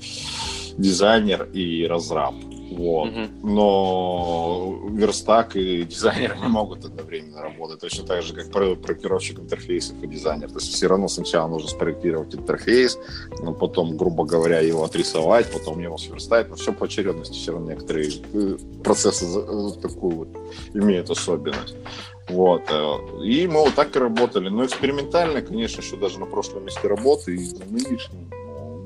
дизайнер 0.77 1.43
и 1.53 1.85
разраб. 1.87 2.33
Вот. 2.71 3.11
Мгм. 3.11 3.29
Но 3.55 4.79
верстак 4.91 5.57
и 5.57 5.83
дизайнер 5.83 6.37
не 6.37 6.47
могут 6.47 6.85
одновременно 6.85 7.41
работать. 7.41 7.81
Точно 7.81 8.05
так 8.05 8.23
же, 8.23 8.33
как 8.33 8.49
про- 8.49 8.75
проектировщик 8.75 9.39
интерфейсов 9.39 10.01
и 10.01 10.07
дизайнер. 10.07 10.47
То 10.49 10.55
есть 10.59 10.73
все 10.73 10.87
равно 10.87 11.09
сначала 11.09 11.49
нужно 11.49 11.67
спроектировать 11.69 12.33
интерфейс, 12.33 12.97
но 13.43 13.53
потом, 13.53 13.97
грубо 13.97 14.23
говоря, 14.23 14.59
его 14.61 14.85
отрисовать, 14.85 15.51
потом 15.51 15.79
его 15.81 15.97
сверстать. 15.97 16.49
Но 16.49 16.55
все 16.55 16.71
по 16.71 16.85
очередности. 16.85 17.33
Все 17.37 17.51
равно 17.51 17.71
некоторые 17.71 18.09
э, 18.33 18.57
процессы 18.83 19.25
э, 19.25 19.71
такую 19.81 20.15
вот 20.15 20.27
имеют 20.73 21.09
особенность. 21.09 21.75
Вот. 22.29 22.61
э, 22.69 23.23
И 23.25 23.47
мы 23.47 23.65
вот 23.65 23.75
так 23.75 23.93
и 23.97 23.99
работали. 23.99 24.47
Но 24.47 24.63
экспериментально, 24.65 25.41
конечно, 25.41 25.81
еще 25.81 25.97
даже 25.97 26.19
на 26.21 26.25
прошлом 26.25 26.63
месте 26.63 26.87
работы 26.87 27.35
и 27.35 27.49
нынешнем 27.69 28.29
ну, 28.31 28.40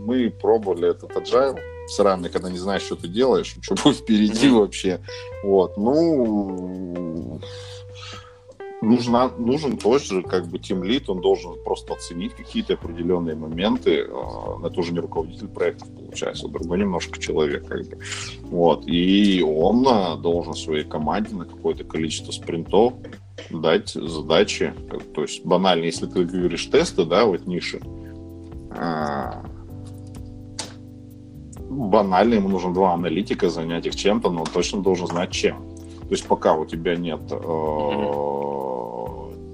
мы 0.06 0.30
пробовали 0.30 0.89
этот 0.89 1.12
agile 1.12 1.60
сраный, 1.88 2.30
когда 2.30 2.49
не 2.49 2.58
знаешь, 2.58 2.84
что 2.84 2.95
ты 2.95 3.08
делаешь, 3.08 3.56
что 3.62 3.76
будет 3.76 3.97
впереди 3.97 4.49
вообще. 4.49 4.99
Вот. 5.43 5.78
Ну, 5.78 7.39
нужна, 8.82 9.30
нужен 9.38 9.78
тоже 9.78 10.22
как 10.22 10.47
бы 10.47 10.60
тимлит, 10.60 11.10
он 11.10 11.22
должен 11.22 11.56
просто 11.64 11.93
оценить 11.93 12.34
какие-то 12.34 12.74
определенные 12.74 13.36
моменты. 13.36 14.08
Это 14.64 14.80
уже 14.80 14.93
не 14.93 14.99
руководитель 14.99 15.47
проектов, 15.47 15.89
получается, 15.89 16.47
а 16.47 16.49
другой 16.49 16.80
немножко 16.80 17.20
человек. 17.20 17.68
Как 17.68 17.88
бы. 17.88 17.99
Вот. 18.43 18.88
И 18.88 19.43
он 19.43 19.86
э, 19.88 20.18
должен 20.18 20.53
своей 20.53 20.84
команде 20.84 21.36
на 21.36 21.45
какое-то 21.45 21.84
количество 21.84 22.32
спринтов 22.32 22.93
дать 23.49 23.89
задачи. 23.89 24.74
То 25.14 25.24
есть 25.24 25.45
банально, 25.45 25.86
если 25.86 26.06
ты 26.06 26.24
говоришь 26.24 26.68
тесты, 26.68 27.06
да, 27.06 27.26
вот 27.26 27.45
ниши, 27.45 27.82
а, 28.72 29.43
банально 31.76 32.36
ему 32.36 32.50
нужно 32.50 32.74
два 32.74 32.94
аналитика 32.94 33.50
занять 33.50 33.86
их 33.86 33.96
чем-то, 33.96 34.30
но 34.30 34.42
он 34.42 34.48
точно 34.48 34.82
должен 34.82 35.08
знать 35.08 35.32
чем. 35.32 35.58
То 36.02 36.12
есть 36.12 36.28
пока 36.28 36.54
у 36.54 36.66
тебя 36.66 36.96
нет 36.96 37.22
э, 37.32 37.36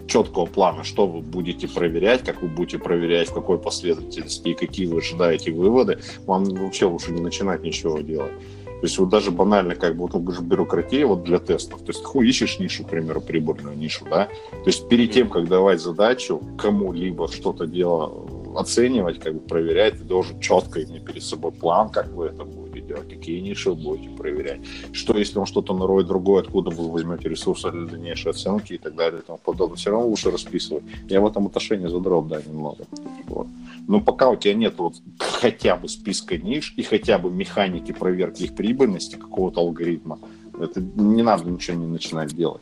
четкого 0.08 0.46
плана, 0.46 0.84
что 0.84 1.08
вы 1.08 1.22
будете 1.22 1.68
проверять, 1.68 2.24
как 2.24 2.42
вы 2.42 2.50
будете 2.50 2.78
проверять, 2.78 3.30
в 3.30 3.34
какой 3.34 3.58
последовательности 3.58 4.50
и 4.50 4.54
какие 4.54 4.86
вы 4.86 5.00
ожидаете 5.00 5.52
выводы, 5.52 6.00
вам 6.26 6.44
вообще 6.44 6.86
лучше 6.86 7.12
не 7.12 7.22
начинать 7.22 7.64
ничего 7.64 8.00
делать. 8.00 8.34
То 8.82 8.88
есть 8.88 8.98
вот 8.98 9.10
даже 9.10 9.30
банально, 9.30 9.76
как 9.76 9.96
бы, 9.96 10.08
вот 10.08 10.14
ну, 10.14 10.42
бюрократия 10.42 11.06
вот 11.06 11.24
для 11.24 11.38
тестов. 11.38 11.82
То 11.82 11.90
есть 11.90 12.04
хуй 12.04 12.28
ищешь 12.28 12.60
нишу, 12.60 12.84
к 12.84 12.90
примеру, 12.90 13.22
приборную 13.22 13.78
нишу, 13.78 14.06
да? 14.10 14.26
То 14.52 14.66
есть 14.66 14.90
перед 14.90 15.12
тем, 15.12 15.30
как 15.30 15.48
давать 15.48 15.80
задачу 15.80 16.42
кому-либо 16.58 17.28
что-то 17.28 17.68
дело 17.68 18.41
оценивать, 18.58 19.20
как 19.20 19.34
бы 19.34 19.40
проверять, 19.40 19.98
ты 19.98 20.04
должен 20.04 20.40
четко 20.40 20.84
иметь 20.84 21.06
перед 21.06 21.24
собой 21.24 21.52
план, 21.52 21.90
как 21.90 22.08
вы 22.10 22.28
это 22.28 22.44
будете 22.44 22.82
делать, 22.82 23.10
какие 23.10 23.40
ниши 23.40 23.70
вы 23.70 23.76
будете 23.76 24.10
проверять, 24.10 24.62
что 24.92 25.18
если 25.18 25.40
он 25.40 25.46
что-то 25.46 25.74
нароет 25.74 26.08
другое, 26.08 26.42
откуда 26.42 26.70
вы 26.70 26.90
возьмете 26.90 27.30
ресурсы 27.30 27.72
для 27.72 27.86
дальнейшей 27.86 28.32
оценки 28.32 28.74
и 28.74 28.78
так 28.78 28.96
далее 28.96 29.22
и 29.22 29.26
тому 29.26 29.40
подобное. 29.44 29.78
Все 29.78 29.92
равно 29.92 30.08
лучше 30.08 30.32
расписывать. 30.32 30.84
Я 31.08 31.22
в 31.22 31.28
этом 31.28 31.48
отношении 31.48 31.88
задрот, 31.88 32.28
да, 32.28 32.42
немного. 32.42 32.86
Вот. 33.28 33.48
Но 33.88 34.00
пока 34.00 34.30
у 34.30 34.36
тебя 34.36 34.54
нет 34.54 34.76
вот 34.78 34.96
хотя 35.20 35.76
бы 35.76 35.88
списка 35.88 36.38
ниш 36.38 36.74
и 36.78 36.84
хотя 36.84 37.18
бы 37.18 37.32
механики 37.32 37.92
проверки 37.92 38.44
их 38.44 38.56
прибыльности 38.56 39.16
какого-то 39.16 39.62
алгоритма, 39.62 40.20
это 40.60 40.82
не 40.82 41.24
надо 41.24 41.50
ничего 41.50 41.78
не 41.78 41.88
начинать 41.88 42.36
делать. 42.36 42.62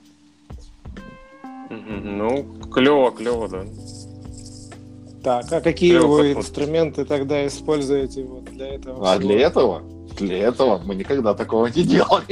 Ну, 1.69 2.45
клево, 2.71 3.11
клево, 3.11 3.47
да. 3.47 3.65
Так, 5.23 5.51
а 5.51 5.61
какие 5.61 5.91
Клёво 5.91 6.17
вы 6.17 6.27
подход. 6.29 6.43
инструменты 6.43 7.05
тогда 7.05 7.45
используете 7.45 8.23
вот 8.23 8.45
для 8.45 8.75
этого? 8.75 9.11
А 9.11 9.17
всего? 9.17 9.27
для 9.27 9.39
этого, 9.47 9.83
для 10.17 10.37
этого 10.37 10.81
мы 10.85 10.95
никогда 10.95 11.33
такого 11.33 11.67
не 11.67 11.83
делали. 11.83 12.25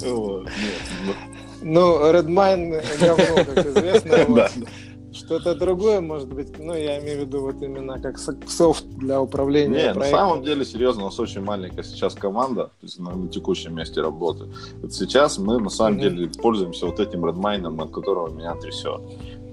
Нет, 0.00 0.48
Ну, 1.62 2.10
Redmine 2.12 2.82
говно, 3.00 3.44
как 3.54 3.66
известно. 3.66 4.18
ну. 4.28 4.66
Что-то 5.14 5.54
другое, 5.54 6.00
может 6.00 6.28
быть, 6.28 6.58
ну, 6.58 6.74
я 6.74 6.98
имею 7.00 7.18
в 7.18 7.20
виду 7.28 7.40
вот 7.42 7.62
именно 7.62 8.00
как 8.00 8.18
со- 8.18 8.36
софт 8.48 8.84
для 8.84 9.20
управления 9.22 9.92
Не, 9.92 9.94
на 9.94 10.04
самом 10.06 10.42
деле, 10.42 10.64
серьезно, 10.64 11.02
у 11.02 11.06
нас 11.06 11.20
очень 11.20 11.40
маленькая 11.40 11.84
сейчас 11.84 12.14
команда, 12.14 12.64
то 12.64 12.72
есть 12.82 12.98
на, 12.98 13.28
текущем 13.28 13.76
месте 13.76 14.00
работы. 14.00 14.46
Вот 14.82 14.92
сейчас 14.92 15.38
мы 15.38 15.60
на 15.60 15.70
самом 15.70 16.00
деле 16.00 16.28
пользуемся 16.42 16.86
вот 16.86 16.98
этим 16.98 17.24
Redmine, 17.24 17.80
от 17.80 17.92
которого 17.92 18.28
меня 18.28 18.56
трясет. 18.56 19.00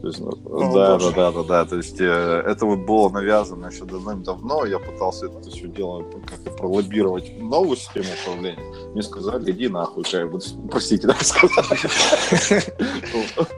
То 0.02 0.08
есть, 0.08 0.20
ну, 0.20 0.30
О, 0.30 0.74
да, 0.74 0.94
боже. 0.94 1.12
да, 1.12 1.32
да, 1.32 1.32
да, 1.32 1.44
да. 1.44 1.66
То 1.66 1.78
есть 1.78 2.02
э, 2.02 2.44
это 2.48 2.66
вот 2.66 2.80
было 2.80 3.10
навязано 3.10 3.68
еще 3.68 3.86
давным-давно. 3.86 4.66
Я 4.66 4.80
пытался 4.80 5.28
это 5.28 5.50
все 5.50 5.68
дело 5.68 6.04
как-то 6.26 6.50
пролоббировать 6.50 7.40
новую 7.40 7.78
систему 7.78 8.08
управления. 8.22 8.92
Мне 8.94 9.04
сказали, 9.04 9.52
иди 9.52 9.68
нахуй, 9.68 10.04
как 10.04 10.32
бы, 10.32 10.40
простите, 10.72 11.08
так 11.08 11.22
сказать. 11.22 12.72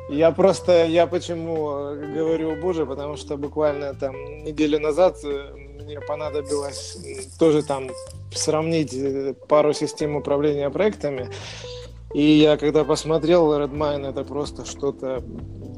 Я 0.09 0.31
просто, 0.31 0.85
я 0.85 1.07
почему 1.07 1.71
э, 1.71 2.13
говорю 2.13 2.61
боже, 2.61 2.85
потому 2.85 3.15
что 3.15 3.37
буквально 3.37 3.93
там 3.93 4.13
неделю 4.43 4.79
назад 4.79 5.17
э, 5.23 5.53
мне 5.83 6.01
понадобилось 6.01 6.97
тоже 7.39 7.63
там 7.63 7.89
сравнить 8.33 8.93
э, 8.93 9.33
пару 9.47 9.73
систем 9.73 10.17
управления 10.17 10.69
проектами. 10.69 11.29
И 12.13 12.21
я 12.21 12.57
когда 12.57 12.83
посмотрел 12.83 13.53
Redmine, 13.53 14.09
это 14.09 14.23
просто 14.23 14.65
что-то... 14.65 15.23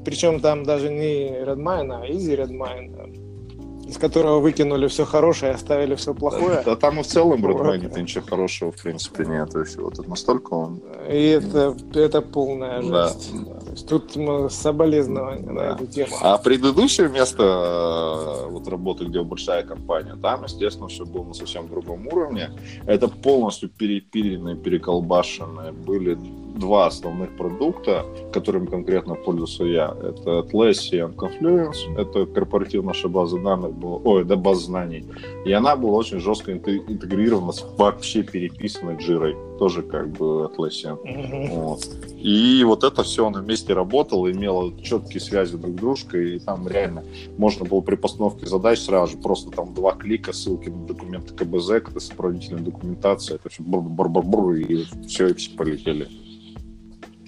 Причем 0.06 0.40
там 0.40 0.64
даже 0.64 0.90
не 0.90 1.30
Redmine, 1.30 1.92
а 1.94 2.08
Easy 2.08 2.38
Redmine, 2.38 3.88
из 3.90 3.98
которого 3.98 4.40
выкинули 4.40 4.88
все 4.88 5.04
хорошее 5.06 5.52
и 5.52 5.56
оставили 5.56 5.96
все 5.96 6.14
плохое. 6.14 6.62
Да 6.66 6.76
там 6.76 7.00
и 7.00 7.04
в 7.04 7.08
целом 7.08 7.42
в 7.42 7.46
Вот. 7.46 7.66
Redmine 7.66 8.02
ничего 8.02 8.24
хорошего, 8.26 8.72
в 8.72 8.82
принципе, 8.82 9.26
нет. 9.26 9.54
Есть 9.56 9.78
вот 9.78 10.00
это 10.00 10.10
настолько 10.10 10.54
он 10.54 10.80
И 11.10 11.28
это, 11.28 11.76
это 11.94 12.22
полная 12.22 12.82
Да, 12.82 13.08
жесть. 13.08 13.32
да. 13.34 13.65
Есть 13.76 13.88
тут 13.90 14.12
соболезнования 14.52 15.52
на 15.52 15.60
Да. 15.62 15.74
эту 15.76 15.88
тему. 15.88 16.16
А 16.22 16.38
предыдущее 16.38 17.10
место 17.10 17.44
э, 17.44 18.50
вот 18.50 18.68
работы, 18.68 19.06
где 19.06 19.22
большая 19.22 19.64
компания, 19.64 20.16
там, 20.22 20.44
естественно, 20.44 20.88
все 20.88 21.06
было 21.06 21.24
на 21.26 21.34
совсем 21.34 21.68
другом 21.68 22.08
уровне. 22.08 22.52
Это 22.86 23.08
полностью 23.08 23.70
перепиленные, 23.70 24.56
переколбашенные. 24.56 25.72
Были 25.72 26.18
два 26.56 26.86
основных 26.88 27.36
продукта, 27.36 28.06
которыми 28.32 28.68
конкретно 28.68 29.16
пользуюсь 29.16 29.60
я. 29.60 29.94
Это 30.02 30.40
Atlassian 30.40 31.14
Confluence, 31.16 31.98
это 31.98 32.26
корпоративная 32.26 32.86
наша 32.94 33.10
база 33.10 33.38
данных 33.40 33.74
была, 33.74 33.98
ой, 34.04 34.24
да, 34.24 34.36
база 34.38 34.62
знаний. 34.66 35.06
И 35.46 35.52
она 35.52 35.76
была 35.76 35.98
очень 35.98 36.20
жестко 36.20 36.54
инте- 36.54 36.84
интегрирована 36.88 37.52
с 37.52 37.66
вообще 37.78 38.24
переписанной 38.24 38.96
джирой. 38.98 39.36
Тоже 39.60 39.84
как 39.84 40.10
бы 40.12 40.50
Atlassian. 40.52 41.00
Мгм. 41.04 41.60
Вот. 41.60 41.88
И 42.18 42.64
вот 42.66 42.84
это 42.84 43.04
все 43.04 43.28
оно 43.28 43.40
вместе 43.40 43.74
работало, 43.74 44.32
имело 44.32 44.74
четкие 44.82 45.22
связи 45.22 45.56
друг 45.58 45.74
с 45.76 45.80
дружкой, 45.80 46.36
и 46.36 46.40
там 46.40 46.68
реально 46.68 47.04
можно 47.38 47.66
было 47.66 47.82
при 47.82 47.96
постановке 47.96 48.48
задач 48.48 48.80
сразу 48.80 49.14
же 49.14 49.18
просто 49.20 49.52
там 49.52 49.74
два 49.74 49.94
клика, 49.94 50.34
ссылки 50.34 50.70
на 50.70 50.86
документы 50.88 51.34
КБЗ, 51.34 51.70
это 51.70 52.00
сопроводительная 52.00 52.64
документация, 52.64 53.36
это 53.36 53.50
все 53.50 53.64
бур-бур-бур, 53.64 54.56
и 54.56 54.86
все, 55.08 55.28
и 55.28 55.34
все 55.36 55.56
полетели. 55.56 56.10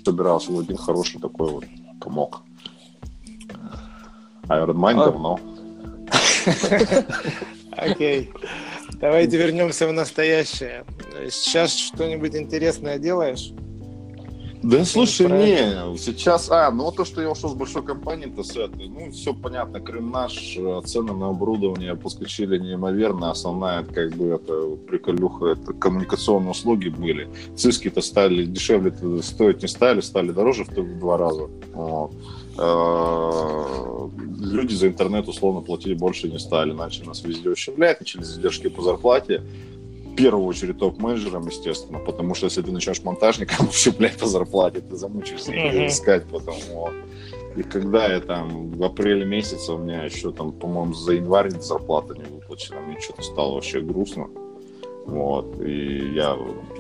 Собирался 0.04 0.52
в 0.52 0.60
один 0.60 0.78
хороший 0.78 1.22
такой 1.22 1.50
вот 1.52 1.66
комок. 2.02 2.42
Iron 4.50 4.76
Man 4.76 5.00
А- 5.02 5.06
давно. 5.06 5.40
Окей. 7.72 8.32
Давайте 9.00 9.38
вернемся 9.38 9.88
в 9.88 9.94
настоящее. 9.94 10.86
Сейчас 11.30 11.76
что-нибудь 11.76 12.36
интересное 12.36 12.98
делаешь? 12.98 13.52
Да 14.64 14.84
слушай, 14.86 15.28
не, 15.28 15.98
сейчас, 15.98 16.50
а, 16.50 16.72
ну 16.72 16.92
то, 16.92 17.06
что 17.06 17.22
я 17.22 17.30
ушел 17.30 17.52
с 17.52 17.54
большой 17.54 17.84
компании, 17.84 18.26
то 18.26 18.44
с 18.44 18.56
этой, 18.56 18.88
ну 18.88 19.12
все 19.12 19.34
понятно, 19.34 19.80
Крым 19.80 20.10
наш, 20.10 20.58
э, 20.58 20.82
цены 20.84 21.14
на 21.14 21.30
оборудование 21.30 21.96
поскочили 21.96 22.58
неимоверно, 22.58 23.30
основная 23.30 23.84
как 23.84 24.14
бы 24.14 24.30
это 24.30 24.76
приколюха, 24.88 25.46
это 25.50 25.74
коммуникационные 25.74 26.52
услуги 26.52 26.90
были, 26.90 27.30
циски-то 27.56 28.02
стали 28.02 28.46
дешевле 28.46 28.92
стоить 29.22 29.62
не 29.62 29.68
стали, 29.68 30.02
стали 30.02 30.32
дороже 30.32 30.64
в 30.64 30.70
в 30.70 31.00
два 31.00 31.18
раза. 31.18 31.50
Вот. 31.74 32.14
Э, 32.58 33.64
Люди 34.40 34.74
за 34.76 34.88
интернет 34.88 35.28
условно 35.28 35.62
платить 35.62 35.98
больше 35.98 36.30
не 36.30 36.40
стали, 36.40 36.72
начали 36.72 37.06
нас 37.06 37.24
везде 37.24 37.50
ущемлять, 37.50 38.00
начались 38.00 38.28
задержки 38.28 38.70
по 38.70 38.82
зарплате, 38.82 39.44
в 40.06 40.16
первую 40.16 40.46
очередь 40.46 40.78
топ-менеджерам, 40.80 41.46
естественно, 41.48 42.00
потому 42.00 42.34
что 42.34 42.46
если 42.46 42.62
ты 42.62 42.72
начнешь 42.72 43.04
монтажником 43.04 43.68
ущемлять 43.70 44.18
по 44.18 44.26
зарплате, 44.26 44.80
ты 44.82 44.96
замучишься 44.96 45.52
Мгм. 45.52 45.88
искать 45.88 46.26
потом. 46.26 46.56
вот. 46.74 46.94
И 47.56 47.64
когда 47.64 48.08
я 48.14 48.20
там 48.20 48.72
в 48.72 48.84
апреле 48.84 49.26
месяце, 49.26 49.74
у 49.74 49.78
меня 49.80 50.04
еще 50.04 50.32
там, 50.32 50.52
по-моему, 50.52 50.94
за 50.94 51.14
январь 51.14 51.50
зарплата 51.60 52.14
не 52.16 52.24
выплачена, 52.24 52.80
мне 52.82 53.00
что-то 53.02 53.24
стало 53.24 53.56
вообще 53.56 53.82
грустно. 53.82 54.28
Вот. 55.06 55.60
И 55.62 56.14
я 56.14 56.38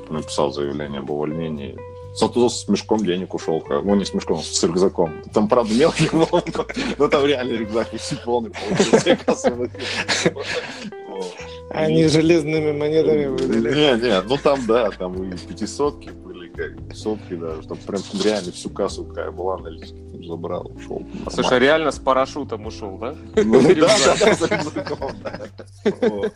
написал 0.09 0.51
заявление 0.51 0.99
об 0.99 1.09
увольнении. 1.09 1.75
Зато 2.17 2.49
с 2.49 2.67
мешком 2.67 3.05
денег 3.05 3.33
ушел. 3.35 3.61
как- 3.61 3.83
Ну, 3.85 3.95
не 3.95 4.03
с 4.03 4.13
мешком, 4.13 4.41
с 4.41 4.63
рюкзаком. 4.63 5.11
Там, 5.33 5.47
правда, 5.47 5.73
мелкий 5.73 6.09
был, 6.11 6.27
но- 6.31 6.41
но 6.97 7.07
там 7.07 7.25
реально 7.25 7.53
рюкзак 7.57 7.91
почти 7.91 8.15
полный 8.25 8.49
получился. 8.51 9.51
Вот. 9.55 9.69
Они 11.69 12.07
железными 12.07 12.71
монетами 12.71 13.27
выдали. 13.27 13.69
Не, 13.73 14.01
не, 14.07 14.21
ну 14.21 14.37
там, 14.37 14.59
да, 14.67 14.89
там 14.91 15.21
и 15.31 15.37
пятисотки 15.37 16.09
были, 16.09 16.47
как 16.49 16.95
сотки 16.95 17.35
даже, 17.35 17.67
там 17.67 17.77
прям 17.77 18.01
реально 18.23 18.51
всю 18.51 18.69
кассу, 18.69 19.03
какая 19.05 19.31
была 19.31 19.57
налички, 19.57 19.93
там 20.11 20.23
забрал, 20.25 20.71
ушел. 20.75 21.03
Слушай, 21.29 21.59
реально 21.59 21.91
с 21.91 21.99
парашютом 21.99 22.65
ушел, 22.65 22.97
да? 22.97 23.15
Ну, 23.35 23.61
да, 23.75 23.89
да, 24.19 24.33
за 24.33 24.47
рюкзаком, 24.47 25.11
да. 25.23 26.31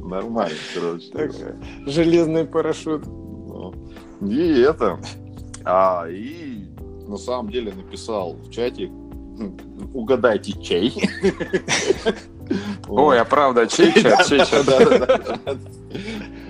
Нормально, 0.00 0.56
короче. 0.74 1.54
Железный 1.86 2.44
парашют. 2.44 3.04
И 4.20 4.60
это. 4.60 4.98
А, 5.64 6.06
и 6.08 6.64
на 7.06 7.16
самом 7.16 7.50
деле 7.50 7.72
написал 7.72 8.34
в 8.34 8.50
чате, 8.50 8.90
угадайте, 9.92 10.52
чей. 10.62 10.94
Ой, 12.88 13.20
а 13.20 13.24
правда, 13.24 13.66
чеча, 13.66 14.22
чеча. 14.24 14.62
Да-да-да. 14.62 15.38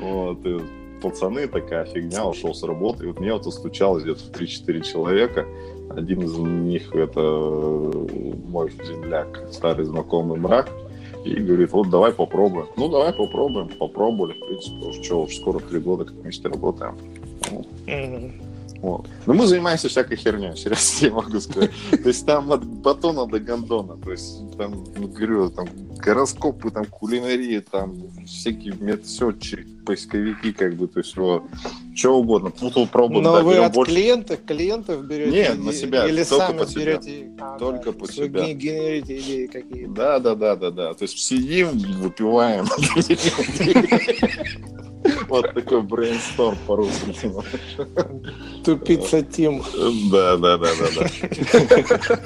Вот, 0.01 0.45
и 0.45 0.61
пацаны, 1.01 1.47
такая 1.47 1.85
фигня, 1.87 2.27
ушел 2.27 2.55
с 2.55 2.63
работы. 2.63 3.05
И 3.05 3.07
вот 3.07 3.21
мне 3.21 3.33
вот 3.33 3.53
стучалось 3.53 4.03
где-то 4.03 4.21
3-4 4.33 4.81
человека. 4.83 5.47
Один 5.91 6.23
из 6.23 6.37
них 6.37 6.95
это 6.95 7.21
мой 7.21 8.71
земляк, 8.71 9.49
старый 9.51 9.87
знакомый 9.87 10.39
мрак. 10.39 10.69
И 11.25 11.35
говорит, 11.35 11.73
вот 11.73 11.91
давай 11.91 12.13
попробуем. 12.13 12.67
Ну, 12.77 12.89
давай 12.89 13.13
попробуем. 13.13 13.69
Попробовали, 13.69 14.35
в 14.35 14.47
принципе, 14.47 14.87
уж 14.87 15.05
что, 15.05 15.23
уж 15.23 15.35
скоро 15.35 15.59
три 15.59 15.81
года 15.81 16.05
как 16.05 16.15
вместе 16.15 16.49
работаем. 16.49 16.97
Мгм. 17.87 18.33
Вот. 18.83 19.07
Но 19.25 19.33
мы 19.33 19.47
занимаемся 19.47 19.89
всякой 19.89 20.19
херней, 20.19 20.55
серьезно, 20.55 20.99
я 21.07 21.11
могу 21.13 21.41
сказать. 21.41 21.71
То 21.91 22.09
есть 22.09 22.27
там 22.27 22.53
от 22.53 22.63
батона 22.65 23.27
до 23.27 23.41
гондона. 23.41 23.97
То 23.97 24.13
есть 24.13 24.37
там, 24.59 24.85
ну, 24.97 25.09
говорю, 25.09 25.49
там 25.49 25.67
гороскопы, 25.99 26.71
там 26.71 26.85
кулинария, 26.85 27.63
там 27.63 27.97
всякие 28.27 28.75
медсетчики, 28.79 29.67
поисковики, 29.87 30.53
как 30.53 30.75
бы, 30.75 30.89
то 30.89 31.01
есть 31.01 31.17
вот, 31.17 31.45
что 31.95 32.19
угодно. 32.19 32.51
Тут 32.51 32.91
пробуем, 32.91 33.23
Но 33.23 33.37
да, 33.37 33.43
вы 33.43 33.57
от 33.57 33.73
больше. 33.73 33.93
клиентов, 33.93 34.41
клиентов 34.47 35.05
берете? 35.07 35.31
Нет, 35.31 35.59
на 35.65 35.73
себя, 35.73 36.07
Или 36.07 36.23
только 36.23 36.47
сами 36.47 36.59
под 36.59 36.69
себя. 36.71 36.85
берете? 36.85 37.31
А, 37.41 37.59
Только 37.59 37.93
да, 37.93 37.99
вы 37.99 38.13
себя. 38.13 38.45
ге- 38.45 38.53
генерите 38.55 39.19
идеи 39.21 39.47
какие-то. 39.47 39.91
Да, 39.93 40.19
да, 40.19 40.35
да, 40.35 40.57
да, 40.57 40.71
да. 40.71 40.95
То 40.95 41.05
есть 41.05 41.19
сидим, 41.19 41.71
выпиваем. 41.79 42.67
Вот 45.29 45.55
такой 45.55 45.83
брейнсторм 45.83 46.57
по-русски. 46.67 47.15
Тупица 48.65 49.23
Тим. 49.23 49.63
Да, 50.11 50.37
да, 50.37 50.59
да, 50.59 50.69
да, 50.79 50.87
да. 50.97 52.17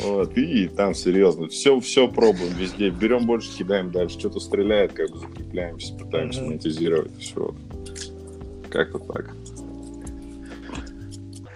Вот, 0.00 0.36
и 0.36 0.66
там 0.68 0.94
серьезно, 0.94 1.48
все, 1.48 1.78
все 1.80 2.08
пробуем 2.08 2.52
везде, 2.54 2.90
берем 2.90 3.26
больше, 3.26 3.56
кидаем 3.56 3.92
дальше, 3.92 4.18
что-то 4.18 4.40
стреляет, 4.40 4.92
как 4.92 5.10
бы 5.10 5.18
закрепляемся, 5.18 5.94
пытаемся 5.94 6.40
Мгм. 6.40 6.48
монетизировать, 6.50 7.16
все. 7.18 7.54
Как-то 8.70 8.98
так. 8.98 9.30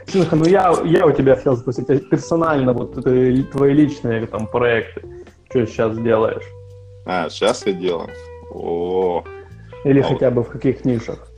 Синха, 0.07 0.37
ну 0.37 0.47
я, 0.47 0.75
я 0.85 1.07
у 1.07 1.13
тебя 1.13 1.37
хотел 1.37 1.57
спросить 1.57 1.91
а 1.91 1.99
персонально, 1.99 2.73
вот 2.73 2.97
это 2.97 3.43
твои 3.51 3.75
личные 3.75 4.27
там 4.27 4.47
проекты, 4.47 5.03
что 5.51 5.67
сейчас 5.67 5.99
делаешь? 5.99 6.45
А, 7.07 7.29
сейчас 7.29 7.67
я 7.67 7.73
делаю. 7.73 8.11
О, 8.51 9.25
Или 9.89 10.01
А 10.01 10.05
хотя 10.05 10.31
бы 10.31 10.43
в 10.43 10.49
каких 10.51 10.85
нишах? 10.85 11.29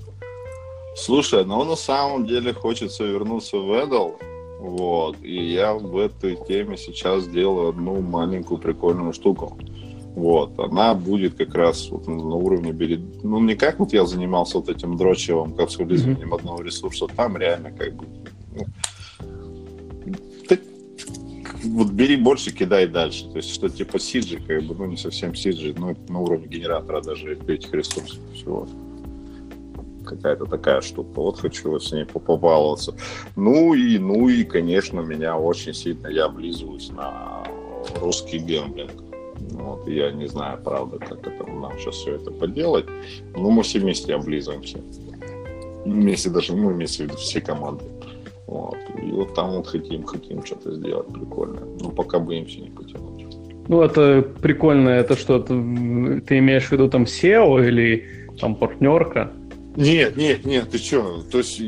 Слушай, 0.96 1.44
ну 1.44 1.62
на 1.64 1.76
самом 1.76 2.26
деле 2.26 2.52
хочется 2.52 3.04
вернуться 3.04 3.58
в 3.58 3.72
Эдл. 3.72 4.16
Вот. 4.58 5.16
И 5.22 5.52
я 5.52 5.72
в 5.74 5.96
этой 5.96 6.36
теме 6.48 6.76
сейчас 6.76 7.28
делаю 7.28 7.68
одну 7.68 8.00
маленькую 8.00 8.58
прикольную 8.58 9.12
штуку. 9.12 9.56
Вот. 10.16 10.58
Она 10.58 10.94
будет 10.94 11.36
как 11.36 11.54
раз 11.54 11.90
вот 11.90 12.08
на 12.08 12.34
уровне 12.34 12.72
берет... 12.72 13.22
Ну, 13.22 13.38
не 13.38 13.54
как 13.54 13.78
вот 13.78 13.92
я 13.92 14.04
занимался 14.04 14.58
вот 14.58 14.68
этим 14.68 14.96
дрочевым 14.96 15.54
капсулизмом 15.54 16.34
одного 16.34 16.62
ресурса, 16.62 17.06
там 17.06 17.36
реально 17.36 17.70
как 17.70 17.94
бы... 17.94 18.04
вот 21.70 21.90
бери 21.90 22.16
больше, 22.16 22.52
кидай 22.52 22.86
дальше. 22.86 23.28
То 23.30 23.36
есть, 23.36 23.54
что 23.54 23.68
типа 23.68 23.98
сиджи, 23.98 24.38
как 24.40 24.62
бы, 24.64 24.74
ну, 24.74 24.86
не 24.86 24.96
совсем 24.96 25.34
сиджи, 25.34 25.74
но 25.76 25.94
на 26.08 26.20
уровне 26.20 26.46
генератора 26.46 27.00
даже 27.00 27.38
этих 27.46 27.72
ресурсов. 27.72 28.18
Всего 28.34 28.66
какая-то 30.04 30.46
такая 30.46 30.80
штука. 30.80 31.20
Вот 31.20 31.38
хочу 31.38 31.70
вот 31.70 31.84
с 31.84 31.92
ней 31.92 32.04
побаловаться. 32.04 32.94
Ну 33.36 33.74
и, 33.74 33.98
ну 33.98 34.28
и, 34.28 34.44
конечно, 34.44 35.00
меня 35.00 35.36
очень 35.38 35.74
сильно, 35.74 36.08
я 36.08 36.24
облизываюсь 36.24 36.90
на 36.90 37.44
русский 38.00 38.38
гемблинг. 38.38 38.92
Вот, 39.52 39.86
я 39.88 40.10
не 40.10 40.26
знаю, 40.26 40.60
правда, 40.62 40.98
как 40.98 41.26
это 41.26 41.44
нам 41.46 41.78
сейчас 41.78 41.96
все 41.96 42.16
это 42.16 42.30
поделать. 42.30 42.86
Но 43.34 43.50
мы 43.50 43.62
все 43.62 43.78
вместе 43.78 44.14
облизываемся. 44.14 44.80
Вместе 45.84 46.30
даже, 46.30 46.54
ну, 46.54 46.70
вместе 46.70 47.06
в 47.06 47.16
все 47.16 47.40
команды. 47.40 47.84
Вот. 48.50 48.76
И 49.00 49.12
вот 49.12 49.34
там 49.34 49.52
вот 49.52 49.68
хотим, 49.68 50.02
хотим 50.02 50.44
что-то 50.44 50.74
сделать 50.74 51.06
прикольное. 51.06 51.62
Но 51.80 51.90
пока 51.90 52.18
боимся 52.18 52.60
не 52.60 52.70
потянуть. 52.70 53.26
Ну, 53.68 53.80
это 53.82 54.22
прикольно, 54.42 54.88
это 54.88 55.16
что, 55.16 55.38
ты, 55.38 56.20
ты 56.22 56.38
имеешь 56.38 56.64
в 56.64 56.72
виду 56.72 56.88
там 56.88 57.04
SEO 57.04 57.64
или 57.64 58.04
там 58.40 58.56
партнерка? 58.56 59.32
Нет, 59.76 60.16
нет, 60.16 60.44
нет, 60.44 60.68
ты 60.68 60.78
что? 60.78 61.22
То 61.30 61.38
есть 61.38 61.60
э, 61.60 61.64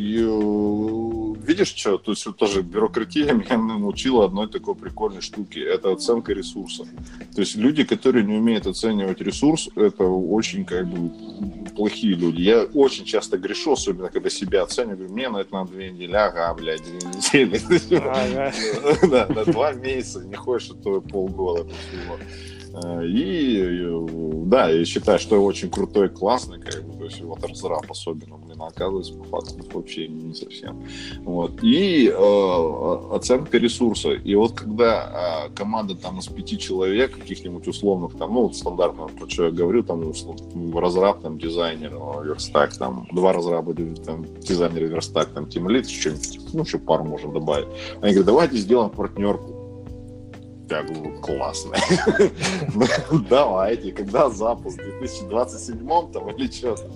видишь, 1.42 1.74
что, 1.74 1.98
то 1.98 2.12
есть 2.12 2.26
вот 2.26 2.36
тоже 2.36 2.62
бюрократия 2.62 3.32
меня 3.32 3.58
научила 3.58 4.24
одной 4.24 4.48
такой 4.48 4.74
прикольной 4.74 5.20
штуки. 5.20 5.58
Это 5.58 5.92
оценка 5.92 6.32
ресурсов. 6.32 6.88
То 7.34 7.40
есть 7.40 7.56
люди, 7.56 7.84
которые 7.84 8.24
не 8.24 8.34
умеют 8.34 8.66
оценивать 8.66 9.20
ресурс, 9.20 9.68
это 9.76 10.04
очень 10.04 10.64
как 10.64 10.86
бы 10.88 11.10
плохие 11.74 12.14
люди. 12.14 12.42
Я 12.42 12.64
очень 12.64 13.04
часто 13.04 13.38
грешу, 13.38 13.72
особенно 13.72 14.08
когда 14.08 14.30
себя 14.30 14.62
оцениваю. 14.62 15.10
Мне 15.10 15.28
на 15.28 15.38
это 15.38 15.54
на 15.54 15.64
две 15.66 15.90
недели, 15.90 16.14
ага, 16.14 16.54
блядь, 16.54 16.82
две 16.82 17.44
недели. 17.44 17.60
Да, 19.12 19.26
на 19.28 19.44
два 19.44 19.72
месяца, 19.72 20.24
не 20.24 20.36
хочешь, 20.36 20.70
а 20.70 20.74
то 20.74 21.00
полгода. 21.00 21.66
Э, 22.74 23.04
и 23.04 23.82
да, 24.46 24.68
я 24.68 24.84
считаю, 24.84 25.18
что 25.18 25.42
очень 25.42 25.70
крутой, 25.70 26.08
классный, 26.08 26.60
как 26.60 26.84
бы, 26.84 26.98
то 26.98 27.04
есть 27.04 27.20
вот 27.22 27.44
разраб 27.44 27.90
особенно, 27.90 28.38
а 28.62 28.68
оказывается, 28.68 29.14
по 29.14 29.24
факту 29.24 29.54
вообще 29.72 30.08
не 30.08 30.34
совсем. 30.34 30.84
Вот. 31.24 31.62
И 31.62 32.08
э, 32.08 33.14
оценка 33.14 33.58
ресурса. 33.58 34.12
И 34.12 34.34
вот 34.34 34.52
когда 34.52 35.48
э, 35.48 35.54
команда 35.54 35.94
там 35.94 36.18
из 36.18 36.26
пяти 36.26 36.58
человек, 36.58 37.18
каких-нибудь 37.18 37.66
условных, 37.66 38.16
там, 38.16 38.34
ну, 38.34 38.42
вот 38.42 38.56
стандартно, 38.56 39.08
про 39.08 39.28
что 39.28 39.44
я 39.44 39.50
говорю, 39.50 39.82
там, 39.82 40.12
разраб, 40.74 41.22
там, 41.22 41.38
дизайнер, 41.38 41.92
верстак, 42.24 42.76
там, 42.76 43.06
два 43.12 43.32
разраба, 43.32 43.74
там, 44.04 44.26
дизайнер, 44.40 44.84
верстак, 44.84 45.28
там, 45.28 45.48
тимлит, 45.48 45.88
что-нибудь, 45.88 46.40
ну, 46.52 46.62
еще 46.62 46.78
пару 46.78 47.04
можно 47.04 47.32
добавить. 47.32 47.68
Они 48.00 48.12
говорят, 48.12 48.26
давайте 48.26 48.56
сделаем 48.56 48.90
партнерку 48.90 49.62
я 50.72 50.82
говорю, 50.82 51.20
классно. 51.20 51.76
Ну, 52.74 53.18
давайте, 53.28 53.92
когда 53.92 54.30
запуск? 54.30 54.80
В 54.80 54.98
2027 55.00 56.12
там 56.12 56.30
или 56.30 56.50
что-то 56.50 56.90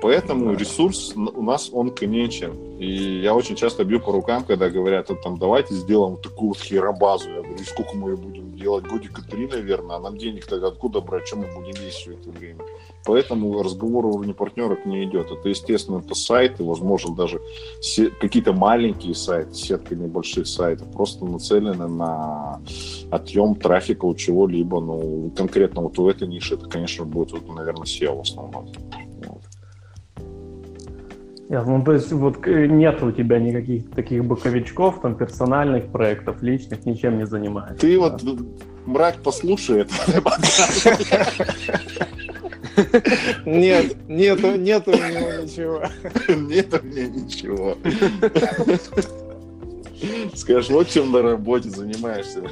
поэтому 0.00 0.54
ресурс 0.54 1.12
у 1.14 1.42
нас, 1.42 1.70
он 1.72 1.90
конечен. 1.90 2.52
И 2.78 3.20
я 3.20 3.34
очень 3.34 3.54
часто 3.54 3.84
бью 3.84 4.00
по 4.00 4.12
рукам, 4.12 4.44
когда 4.44 4.68
говорят, 4.68 5.10
там, 5.22 5.38
давайте 5.38 5.74
сделаем 5.74 6.12
вот 6.12 6.22
такую 6.22 6.48
вот 6.48 6.58
херобазу. 6.58 7.30
Я 7.30 7.42
говорю, 7.42 7.64
сколько 7.64 7.96
мы 7.96 8.10
ее 8.10 8.16
будем 8.16 8.52
делать? 8.56 8.84
Годика 8.86 9.22
три, 9.22 9.46
наверное, 9.46 9.96
а 9.96 10.00
нам 10.00 10.16
денег 10.16 10.46
тогда 10.46 10.68
откуда 10.68 11.00
брать? 11.00 11.26
Чем 11.26 11.40
мы 11.40 11.46
будем 11.54 11.74
есть 11.84 11.98
все 11.98 12.12
это 12.12 12.30
время? 12.30 12.64
Поэтому 13.04 13.62
разговор 13.62 14.06
уровня 14.06 14.34
партнеров 14.34 14.84
не 14.84 15.04
идет. 15.04 15.30
Это, 15.30 15.48
естественно, 15.48 15.98
это 15.98 16.14
сайты, 16.14 16.64
возможно, 16.64 17.14
даже 17.14 17.40
какие-то 18.20 18.52
маленькие 18.52 19.14
сайты, 19.14 19.54
сетка 19.54 19.94
небольших 19.94 20.46
сайтов, 20.46 20.90
просто 20.92 21.24
нацелены 21.24 21.88
на 21.88 22.60
отъем 23.10 23.54
трафика 23.54 24.06
у 24.06 24.14
чего-либо. 24.14 24.80
Ну, 24.80 25.30
конкретно 25.36 25.82
вот 25.82 25.98
у 25.98 26.08
этой 26.08 26.26
ниши 26.26 26.54
это, 26.54 26.66
конечно, 26.68 27.04
будет, 27.04 27.32
вот, 27.32 27.48
наверное, 27.54 27.84
SEO 27.84 28.16
в 28.16 28.20
основном. 28.20 28.68
Ясно. 31.52 31.76
Ну, 31.76 31.84
то 31.84 31.92
есть 31.92 32.10
вот 32.10 32.46
нет 32.46 33.02
у 33.02 33.12
тебя 33.12 33.38
никаких 33.38 33.90
таких 33.90 34.24
боковичков, 34.24 35.02
там, 35.02 35.14
персональных 35.14 35.92
проектов, 35.92 36.42
личных, 36.42 36.86
ничем 36.86 37.18
не 37.18 37.26
занимаешься. 37.26 37.78
Ты 37.78 38.00
да? 38.00 38.08
вот, 38.08 38.22
мрак, 38.86 39.16
послушай 39.22 39.82
это. 39.82 39.92
Нет, 43.44 44.08
нету, 44.08 44.56
нету 44.56 44.92
у 44.92 44.94
него 44.94 45.42
ничего. 45.42 45.82
Нет 46.48 46.72
у 46.72 46.86
меня 46.86 47.08
ничего. 47.08 47.76
Скажешь, 50.34 50.70
вот 50.70 50.88
чем 50.88 51.12
на 51.12 51.20
работе 51.20 51.68
занимаешься. 51.68 52.44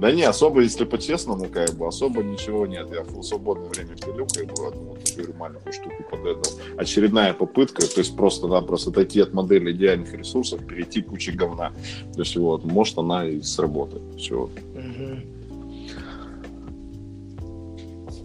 Да 0.00 0.12
не, 0.12 0.22
особо, 0.22 0.60
если 0.60 0.84
по-честному, 0.84 1.46
как 1.46 1.74
бы, 1.74 1.88
особо 1.88 2.22
ничего 2.22 2.66
нет. 2.66 2.88
Я 2.92 3.02
в 3.02 3.22
свободное 3.22 3.68
время 3.68 3.96
пилю, 3.96 4.26
как 4.32 4.46
бы, 4.46 4.66
одну 4.68 4.96
такую 5.04 5.36
маленькую 5.36 5.72
штуку 5.72 6.04
под 6.10 6.20
это. 6.26 6.50
Очередная 6.76 7.34
попытка, 7.34 7.82
то 7.82 8.00
есть 8.00 8.16
просто-напросто 8.16 8.90
отойти 8.90 9.20
от 9.20 9.32
модели 9.32 9.72
идеальных 9.72 10.12
ресурсов, 10.14 10.64
перейти 10.66 11.02
куче 11.02 11.32
говна. 11.32 11.72
То 12.14 12.20
есть 12.20 12.36
вот, 12.36 12.64
может 12.64 12.98
она 12.98 13.26
и 13.26 13.42
сработает. 13.42 14.02
Все. 14.16 14.48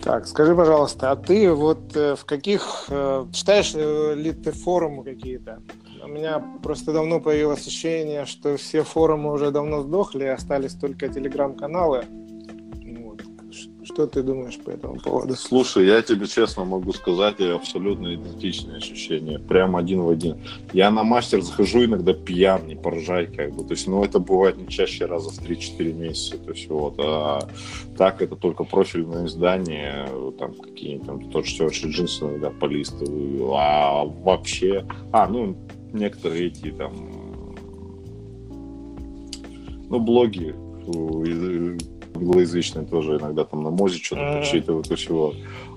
Так, 0.04 0.28
скажи, 0.28 0.54
пожалуйста, 0.54 1.12
а 1.12 1.16
ты 1.16 1.50
вот 1.54 1.96
э, 1.96 2.16
в 2.16 2.26
каких 2.26 2.88
э, 2.90 3.26
читаешь 3.32 3.72
э, 3.74 4.16
ли 4.16 4.34
ты 4.34 4.52
форумы 4.52 5.06
какие-то? 5.06 5.62
У 6.04 6.08
меня 6.08 6.44
просто 6.62 6.92
давно 6.92 7.22
появилось 7.22 7.66
ощущение, 7.66 8.26
что 8.26 8.58
все 8.58 8.84
форумы 8.84 9.32
уже 9.32 9.52
давно 9.52 9.84
сдохли, 9.84 10.26
остались 10.26 10.74
только 10.74 11.08
телеграм-каналы. 11.08 12.04
Что 13.86 14.08
ты 14.08 14.24
думаешь 14.24 14.58
по 14.58 14.72
этому 14.72 14.96
поводу? 14.96 15.36
Слушай, 15.36 15.88
я 15.88 16.02
тебе 16.02 16.26
честно 16.26 16.64
могу 16.64 16.94
сказать, 16.94 17.36
я 17.40 17.56
абсолютно 17.56 18.16
идентичные 18.16 18.78
ощущения. 18.78 19.40
Прям 19.40 19.76
один 19.76 20.02
в 20.02 20.10
один. 20.10 20.38
Я 20.72 20.90
на 20.90 21.04
мастер 21.04 21.42
захожу 21.42 21.84
иногда 21.84 22.14
пьян, 22.14 22.66
не 22.66 22.76
поражай, 22.76 23.28
как 23.28 23.54
бы. 23.54 23.64
То 23.64 23.74
есть, 23.74 23.88
ну, 23.88 24.04
это 24.04 24.20
бывает 24.20 24.58
не 24.58 24.68
чаще 24.68 25.06
раза 25.06 25.30
в 25.30 25.40
3-4 25.40 25.94
месяца. 25.94 26.38
То 26.38 26.52
есть, 26.52 26.70
вот. 26.70 26.96
А 26.98 27.48
так 27.98 28.22
это 28.22 28.36
только 28.36 28.64
профильное 28.64 29.28
издание, 29.28 30.08
там 30.40 30.54
какие-нибудь 30.56 31.06
там 31.06 31.30
тот 31.30 31.46
же 31.46 31.68
Джинс 31.68 32.22
иногда 32.22 32.50
полистываю. 32.50 33.54
А 33.54 34.06
вообще... 34.06 34.86
А, 35.12 35.28
ну, 35.28 35.56
некоторые 35.94 36.48
эти 36.48 36.72
там... 36.72 36.92
Ну, 39.90 40.00
блоги 40.00 40.56
англоязычные 42.16 42.86
тоже 42.86 43.18
иногда 43.18 43.44
там 43.44 43.64
на 43.64 43.70
мозе 43.70 43.98
что-то 43.98 44.38
подсчитывают 44.38 44.92
и 44.92 44.96
всего. 44.96 45.34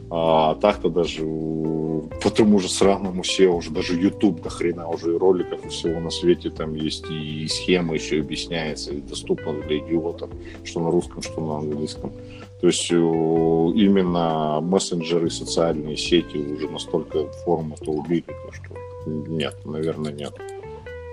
А 0.08 0.54
так-то 0.56 0.88
даже 0.88 1.22
по 1.22 2.30
тому 2.30 2.60
же 2.60 2.68
сраному 2.68 3.22
SEO 3.22 3.56
уже 3.56 3.70
даже 3.70 4.00
YouTube 4.00 4.40
до 4.40 4.50
хрена 4.50 4.88
уже 4.88 5.14
и 5.14 5.18
роликов 5.18 5.64
и 5.64 5.68
всего 5.68 5.98
на 5.98 6.10
свете 6.10 6.50
там 6.50 6.74
есть 6.74 7.04
и 7.10 7.48
схема 7.48 7.94
еще 7.94 8.20
объясняется 8.20 8.92
и 8.92 9.00
доступна 9.00 9.52
для 9.52 9.78
идиотов, 9.78 10.30
что 10.62 10.80
на 10.80 10.90
русском, 10.90 11.22
что 11.22 11.40
на 11.40 11.58
английском. 11.58 12.12
То 12.60 12.68
есть 12.68 12.88
именно 12.90 14.60
мессенджеры, 14.62 15.28
социальные 15.28 15.96
сети 15.96 16.36
уже 16.36 16.70
настолько 16.70 17.26
форму-то 17.44 17.90
убили, 17.90 18.24
что 18.52 18.74
нет, 19.06 19.64
наверное, 19.64 20.12
нет. 20.12 20.34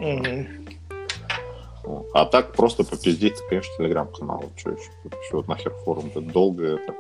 Mm-hmm. 0.02 0.64
А 2.14 2.26
так 2.26 2.54
просто 2.54 2.84
попиздеть, 2.84 3.36
конечно, 3.50 3.74
телеграм-канал. 3.78 4.46
Что 4.56 4.72
еще? 4.72 4.90
Еще 5.06 5.36
вот 5.36 5.48
нахер 5.48 5.74
форум, 5.84 6.08
это 6.08 6.22
долго 6.22 6.76
это. 6.76 6.94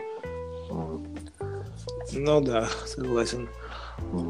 Ну 2.11 2.41
да, 2.41 2.67
согласен. 2.85 3.47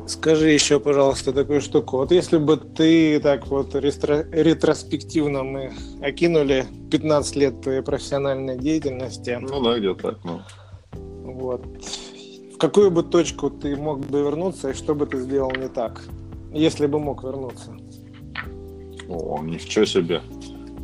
Скажи 0.07 0.52
еще, 0.52 0.80
пожалуйста, 0.80 1.34
такую 1.34 1.61
штуку. 1.61 1.98
Вот 1.98 2.11
если 2.11 2.38
бы 2.38 2.57
ты 2.57 3.19
так 3.19 3.48
вот 3.48 3.76
ретро- 3.76 4.30
ретроспективно 4.31 5.44
мы 5.44 5.73
окинули 6.02 6.65
15 6.91 7.35
лет 7.35 7.61
твоей 7.61 7.81
профессиональной 7.81 8.57
деятельности. 8.57 9.38
Ну 9.41 9.64
да, 9.64 9.80
где-то 9.80 10.11
так, 10.11 10.23
ну. 10.23 10.41
Вот. 10.91 11.65
В 12.53 12.57
какую 12.57 12.91
бы 12.91 13.03
точку 13.03 13.49
ты 13.49 13.76
мог 13.76 13.99
бы 13.99 14.19
вернуться, 14.19 14.69
и 14.69 14.73
что 14.73 14.94
бы 14.94 15.06
ты 15.06 15.19
сделал 15.19 15.52
не 15.52 15.69
так, 15.69 16.02
если 16.53 16.88
бы 16.88 16.99
мог 16.99 17.23
вернуться? 17.23 17.75
О, 19.07 19.39
ничего 19.43 19.85
себе. 19.85 20.21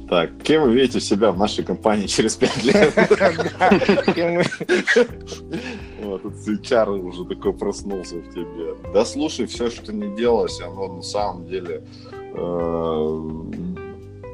Так, 0.10 0.32
кем 0.42 0.64
вы 0.64 0.74
видите 0.74 1.00
себя 1.00 1.32
в 1.32 1.38
нашей 1.38 1.64
компании 1.64 2.08
через 2.08 2.36
пять 2.36 2.64
лет? 2.64 2.94
Вот, 6.02 6.24
HR 6.24 6.98
уже 7.02 7.26
такой 7.26 7.54
проснулся 7.54 8.16
в 8.16 8.34
тебе. 8.34 8.74
Да 8.94 9.06
слушай, 9.06 9.46
все, 9.46 9.70
что 9.70 9.94
не 9.94 10.16
делалось, 10.16 10.60
оно 10.62 10.96
на 10.96 11.02
самом 11.04 11.46
деле 11.46 11.84
э, 12.34 13.69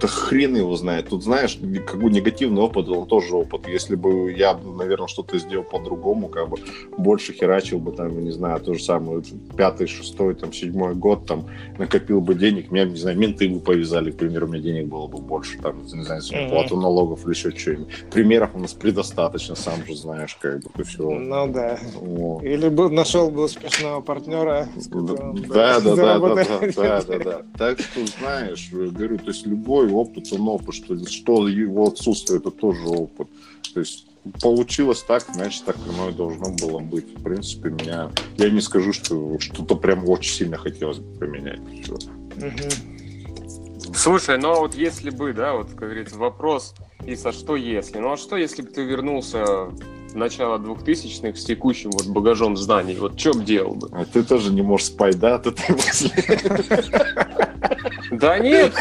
да 0.01 0.07
хрен 0.07 0.55
его 0.55 0.75
знает. 0.75 1.09
Тут, 1.09 1.23
знаешь, 1.23 1.57
как 1.85 1.99
бы 1.99 2.09
негативный 2.09 2.61
опыт 2.61 2.87
он 2.89 3.07
тоже 3.07 3.35
опыт. 3.35 3.67
Если 3.67 3.95
бы 3.95 4.31
я, 4.31 4.53
наверное, 4.53 5.07
что-то 5.07 5.37
сделал 5.37 5.63
по-другому, 5.63 6.27
как 6.27 6.49
бы 6.49 6.57
больше 6.97 7.33
херачил 7.33 7.79
бы, 7.79 7.91
там, 7.91 8.23
не 8.23 8.31
знаю, 8.31 8.59
то 8.59 8.73
же 8.73 8.83
самое, 8.83 9.23
пятый, 9.55 9.87
шестой, 9.87 10.35
там, 10.35 10.51
седьмой 10.53 10.95
год, 10.95 11.25
там, 11.25 11.47
накопил 11.77 12.21
бы 12.21 12.35
денег, 12.35 12.71
меня, 12.71 12.85
не 12.85 12.97
знаю, 12.97 13.17
менты 13.17 13.47
бы 13.47 13.59
повязали, 13.59 14.11
к 14.11 14.17
примеру, 14.17 14.47
у 14.47 14.49
меня 14.49 14.61
денег 14.61 14.87
было 14.87 15.07
бы 15.07 15.19
больше, 15.19 15.57
там, 15.59 15.83
не 15.83 16.03
знаю, 16.03 16.21
mm-hmm. 16.21 16.49
плату 16.49 16.77
налогов 16.77 17.23
или 17.25 17.33
еще 17.33 17.51
что-нибудь. 17.51 17.87
Примеров 18.11 18.51
у 18.53 18.59
нас 18.59 18.73
предостаточно, 18.73 19.55
сам 19.55 19.85
же 19.85 19.95
знаешь, 19.95 20.35
как 20.39 20.61
бы, 20.61 20.83
все. 20.83 21.09
Ну 21.09 21.51
да. 21.51 21.79
Вот. 21.95 22.43
Или 22.43 22.69
бы 22.69 22.89
нашел 22.89 23.29
бы 23.29 23.43
успешного 23.43 24.01
партнера. 24.01 24.67
Да, 24.91 25.79
да, 25.79 25.95
да, 25.95 26.19
да, 26.19 26.35
да, 26.75 27.01
да, 27.01 27.19
да. 27.19 27.41
Так 27.57 27.79
что, 27.79 28.05
знаешь, 28.19 28.69
говорю, 28.71 29.17
то 29.17 29.27
есть 29.27 29.45
любой 29.45 29.84
любой 29.85 29.91
опыт, 29.91 30.31
он 30.31 30.47
опыт, 30.47 30.75
что, 30.75 30.97
что 31.07 31.47
его 31.47 31.87
отсутствие, 31.87 32.39
это 32.39 32.51
тоже 32.51 32.85
опыт. 32.87 33.27
То 33.73 33.79
есть 33.79 34.07
получилось 34.41 35.03
так, 35.03 35.23
значит, 35.33 35.65
так 35.65 35.77
оно 35.87 36.09
и 36.09 36.13
должно 36.13 36.49
было 36.49 36.79
быть. 36.79 37.05
В 37.17 37.23
принципе, 37.23 37.69
меня... 37.69 38.11
Я 38.37 38.49
не 38.49 38.61
скажу, 38.61 38.93
что 38.93 39.37
что-то 39.39 39.75
прям 39.75 40.07
очень 40.09 40.33
сильно 40.33 40.57
хотелось 40.57 40.99
бы 40.99 41.19
поменять. 41.19 41.59
Слушай, 43.93 44.39
ну 44.39 44.51
а 44.51 44.59
вот 44.59 44.75
если 44.75 45.09
бы, 45.09 45.33
да, 45.33 45.53
вот, 45.53 45.69
как 45.69 45.89
говорится, 45.89 46.17
вопрос, 46.17 46.73
и 47.05 47.15
со 47.15 47.31
что 47.31 47.55
если? 47.55 47.99
Ну 47.99 48.11
а 48.11 48.17
что, 48.17 48.35
если 48.35 48.63
бы 48.63 48.69
ты 48.69 48.83
вернулся 48.83 49.69
начала 50.15 50.57
2000-х 50.57 51.37
с 51.37 51.45
текущим 51.45 51.91
вот 51.91 52.07
багажом 52.07 52.57
знаний, 52.57 52.95
вот 52.95 53.19
что 53.19 53.33
бы 53.33 53.43
делал 53.43 53.75
бы? 53.75 53.89
А 53.91 54.05
ты 54.05 54.23
тоже 54.23 54.51
не 54.51 54.61
можешь 54.61 54.87
спать, 54.87 55.19
да? 55.19 55.37
Ты, 55.37 55.51
ты 55.51 55.75
Да 58.11 58.39
нет, 58.45 58.73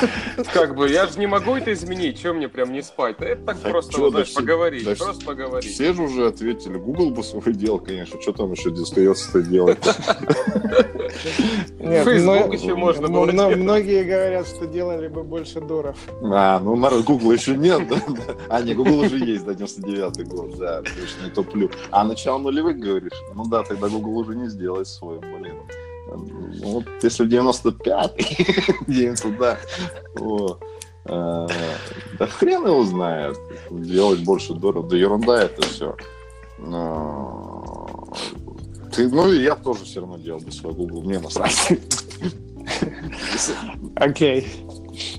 как 0.52 0.74
бы, 0.76 0.88
я 0.90 1.06
же 1.06 1.18
не 1.18 1.26
могу 1.26 1.56
это 1.56 1.72
изменить, 1.72 2.18
что 2.18 2.32
мне 2.34 2.48
прям 2.48 2.72
не 2.72 2.82
спать? 2.82 3.16
Да 3.18 3.26
это 3.26 3.44
так, 3.44 3.58
Так 3.58 3.70
просто, 3.70 3.92
чё, 3.92 4.00
вот, 4.00 4.06
да 4.10 4.12
знаешь, 4.18 4.28
все- 4.28 4.40
поговорить, 4.40 4.84
да 4.84 4.94
просто 4.96 5.24
поговорить. 5.24 5.72
Все 5.72 5.92
же 5.94 6.02
уже 6.02 6.26
ответили. 6.26 6.76
Google 6.76 7.10
бы 7.10 7.22
свое 7.22 7.54
делал, 7.56 7.78
конечно. 7.78 8.20
Что 8.20 8.32
там 8.32 8.52
еще 8.52 8.72
остается 8.72 9.42
делать? 9.42 9.78
Нет, 11.78 12.04
Facebook 12.04 12.54
еще 12.54 12.74
можно 12.74 13.08
было. 13.08 13.26
Многие 13.26 14.04
говорят, 14.04 14.46
что 14.46 14.66
делали 14.66 15.08
бы 15.08 15.22
больше 15.22 15.60
дуров. 15.60 15.96
А, 16.22 16.58
ну 16.60 16.76
Google 17.02 17.32
еще 17.32 17.56
нет, 17.56 17.88
да? 17.88 17.96
Да. 18.08 18.34
А, 18.48 18.62
не, 18.62 18.74
Google 18.74 19.00
уже 19.00 19.18
есть, 19.18 19.44
да, 19.44 19.52
99-й 19.52 20.24
год, 20.24 20.58
да, 20.58 20.82
точно, 20.82 21.24
не 21.26 21.30
топлю. 21.30 21.70
А 21.90 22.04
начало 22.04 22.38
нулевых, 22.38 22.78
говоришь? 22.78 23.12
Ну 23.34 23.44
да, 23.46 23.62
тогда 23.62 23.88
Google 23.88 24.18
уже 24.18 24.34
не 24.34 24.48
сделает 24.48 24.88
свой, 24.88 25.18
блин. 25.18 25.56
Ну, 26.16 26.72
Вот 26.72 26.84
если 27.02 27.24
в 27.24 27.28
95-й, 27.28 28.84
где 28.86 29.14
туда, 29.14 29.58
вот. 30.16 30.62
Э, 31.06 31.46
Да 32.18 32.26
хрен 32.26 32.66
его 32.66 32.84
знает. 32.84 33.38
Делать 33.70 34.24
больше 34.24 34.54
дорого. 34.54 34.90
Да 34.90 34.96
ерунда 34.96 35.42
это 35.42 35.62
все. 35.62 35.96
Ты, 38.94 39.08
ну, 39.08 39.32
и 39.32 39.42
я 39.42 39.56
тоже 39.56 39.84
все 39.84 40.00
равно 40.00 40.18
делал 40.18 40.40
бы 40.40 40.52
свой 40.52 40.72
Google. 40.72 41.02
Мне 41.02 41.18
насрать. 41.18 41.78
Окей. 43.96 44.46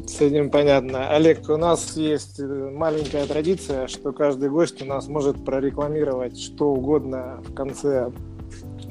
С 0.07 0.21
этим 0.21 0.49
понятно. 0.49 1.09
Олег, 1.09 1.49
у 1.49 1.57
нас 1.57 1.97
есть 1.97 2.39
э, 2.39 2.43
маленькая 2.45 3.25
традиция, 3.25 3.87
что 3.87 4.13
каждый 4.13 4.49
гость 4.49 4.81
у 4.81 4.85
нас 4.85 5.07
может 5.07 5.43
прорекламировать 5.43 6.39
что 6.39 6.69
угодно 6.69 7.43
в 7.45 7.53
конце 7.53 8.11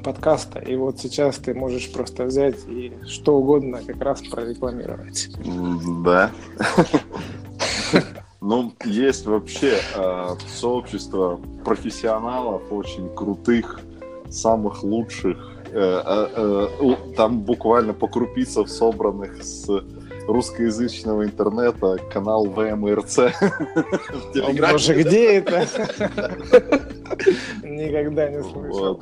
подкаста. 0.05 0.61
И 0.61 0.77
вот 0.77 1.01
сейчас 1.01 1.37
ты 1.37 1.55
можешь 1.55 1.91
просто 1.93 2.25
взять 2.25 2.57
и 2.69 2.93
что 3.09 3.37
угодно 3.39 3.81
как 3.85 4.01
раз 4.03 4.23
прорекламировать. 4.23 5.31
Да. 6.05 6.31
Ну, 8.41 8.75
есть 8.85 9.25
вообще 9.25 9.79
э, 9.97 10.27
сообщество 10.47 11.41
профессионалов 11.65 12.61
очень 12.71 13.09
крутых, 13.15 13.81
самых 14.29 14.83
лучших. 14.83 15.39
э, 15.73 16.03
э, 16.37 16.97
Там 17.17 17.41
буквально 17.41 17.95
по 17.95 18.07
крупицам 18.07 18.67
собранных 18.67 19.43
с 19.43 19.67
русскоязычного 20.27 21.25
интернета 21.25 21.99
канал 22.13 22.47
ВМРЦ. 22.47 23.15
Телеграме. 24.35 24.73
Боже, 24.73 25.03
где 25.03 25.35
это? 25.39 25.67
Никогда 27.63 28.29
не 28.31 28.43
слышал. 28.43 29.01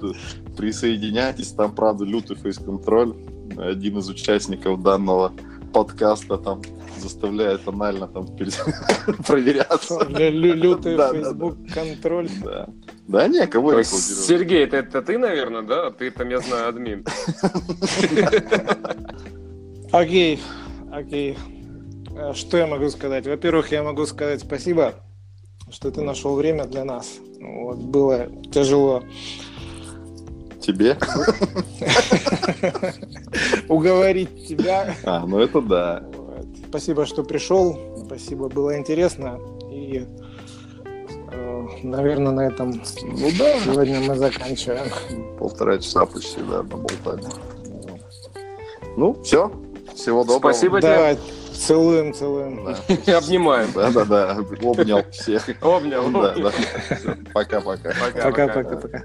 Присоединяйтесь, 0.56 1.52
там, 1.52 1.74
правда, 1.74 2.04
лютый 2.04 2.36
фейс-контроль. 2.36 3.14
Один 3.58 3.98
из 3.98 4.08
участников 4.08 4.82
данного 4.82 5.32
подкаста 5.72 6.36
там 6.38 6.62
заставляет 6.98 7.66
анально 7.66 8.06
там 8.06 8.26
проверяться. 9.26 9.98
Лю- 10.08 10.30
лю- 10.30 10.54
Лютый 10.54 10.96
Facebook 10.96 11.56
контроль. 11.72 12.28
Да. 12.44 12.68
Да 13.08 13.28
не, 13.28 13.46
кого 13.46 13.72
я? 13.78 13.84
Сергей, 13.84 14.64
это, 14.64 14.76
это 14.78 15.02
ты, 15.02 15.18
наверное, 15.18 15.62
да? 15.62 15.90
Ты 15.90 16.10
там, 16.10 16.28
я 16.30 16.40
знаю, 16.40 16.68
админ. 16.68 17.04
Окей, 19.90 20.40
окей. 20.92 21.36
Э, 22.16 22.32
Что 22.34 22.56
я 22.58 22.66
могу 22.66 22.88
сказать? 22.90 23.26
Во-первых, 23.26 23.72
я 23.72 23.82
могу 23.82 24.06
сказать 24.06 24.40
спасибо, 24.40 24.94
что 25.70 25.90
ты 25.90 26.02
нашел 26.02 26.34
время 26.36 26.64
для 26.66 26.84
нас. 26.84 27.18
Вот, 27.40 27.78
было 27.78 28.28
тяжело 28.52 29.02
Тебе? 30.60 30.96
уговорить 33.68 34.46
тебя. 34.46 34.94
А, 35.04 35.26
ну 35.26 35.38
это 35.38 35.60
да. 35.60 36.04
Вот. 36.16 36.46
Спасибо, 36.68 37.06
что 37.06 37.24
пришел. 37.24 37.76
Спасибо, 38.06 38.48
было 38.48 38.78
интересно. 38.78 39.40
И, 39.72 40.06
э, 41.32 41.66
наверное, 41.82 42.32
на 42.32 42.46
этом 42.46 42.70
Ну 42.70 43.28
да. 43.38 43.58
сегодня 43.64 44.00
мы 44.00 44.14
заканчиваем. 44.16 45.36
Полтора 45.38 45.78
часа 45.78 46.06
почти, 46.06 46.40
да, 46.48 46.62
наболтали. 46.62 47.24
Ну, 48.96 49.20
все. 49.22 49.50
Всего 49.94 50.24
доброго. 50.24 50.52
Спасибо 50.52 50.80
тебе. 50.80 50.94
Давай, 50.94 51.18
целуем, 51.54 52.14
целуем. 52.14 52.76
Да. 53.06 53.18
Обнимаем. 53.18 53.72
Да, 53.74 53.90
да, 53.90 54.04
да. 54.04 54.38
Обнял 54.62 55.04
всех. 55.10 55.48
Обнял. 55.60 56.10
Да, 56.10 56.30
обнял. 56.32 56.50
да. 56.50 57.16
Пока-пока. 57.32 57.92
Пока, 58.00 58.30
Пока-пока-пока. 58.30 59.04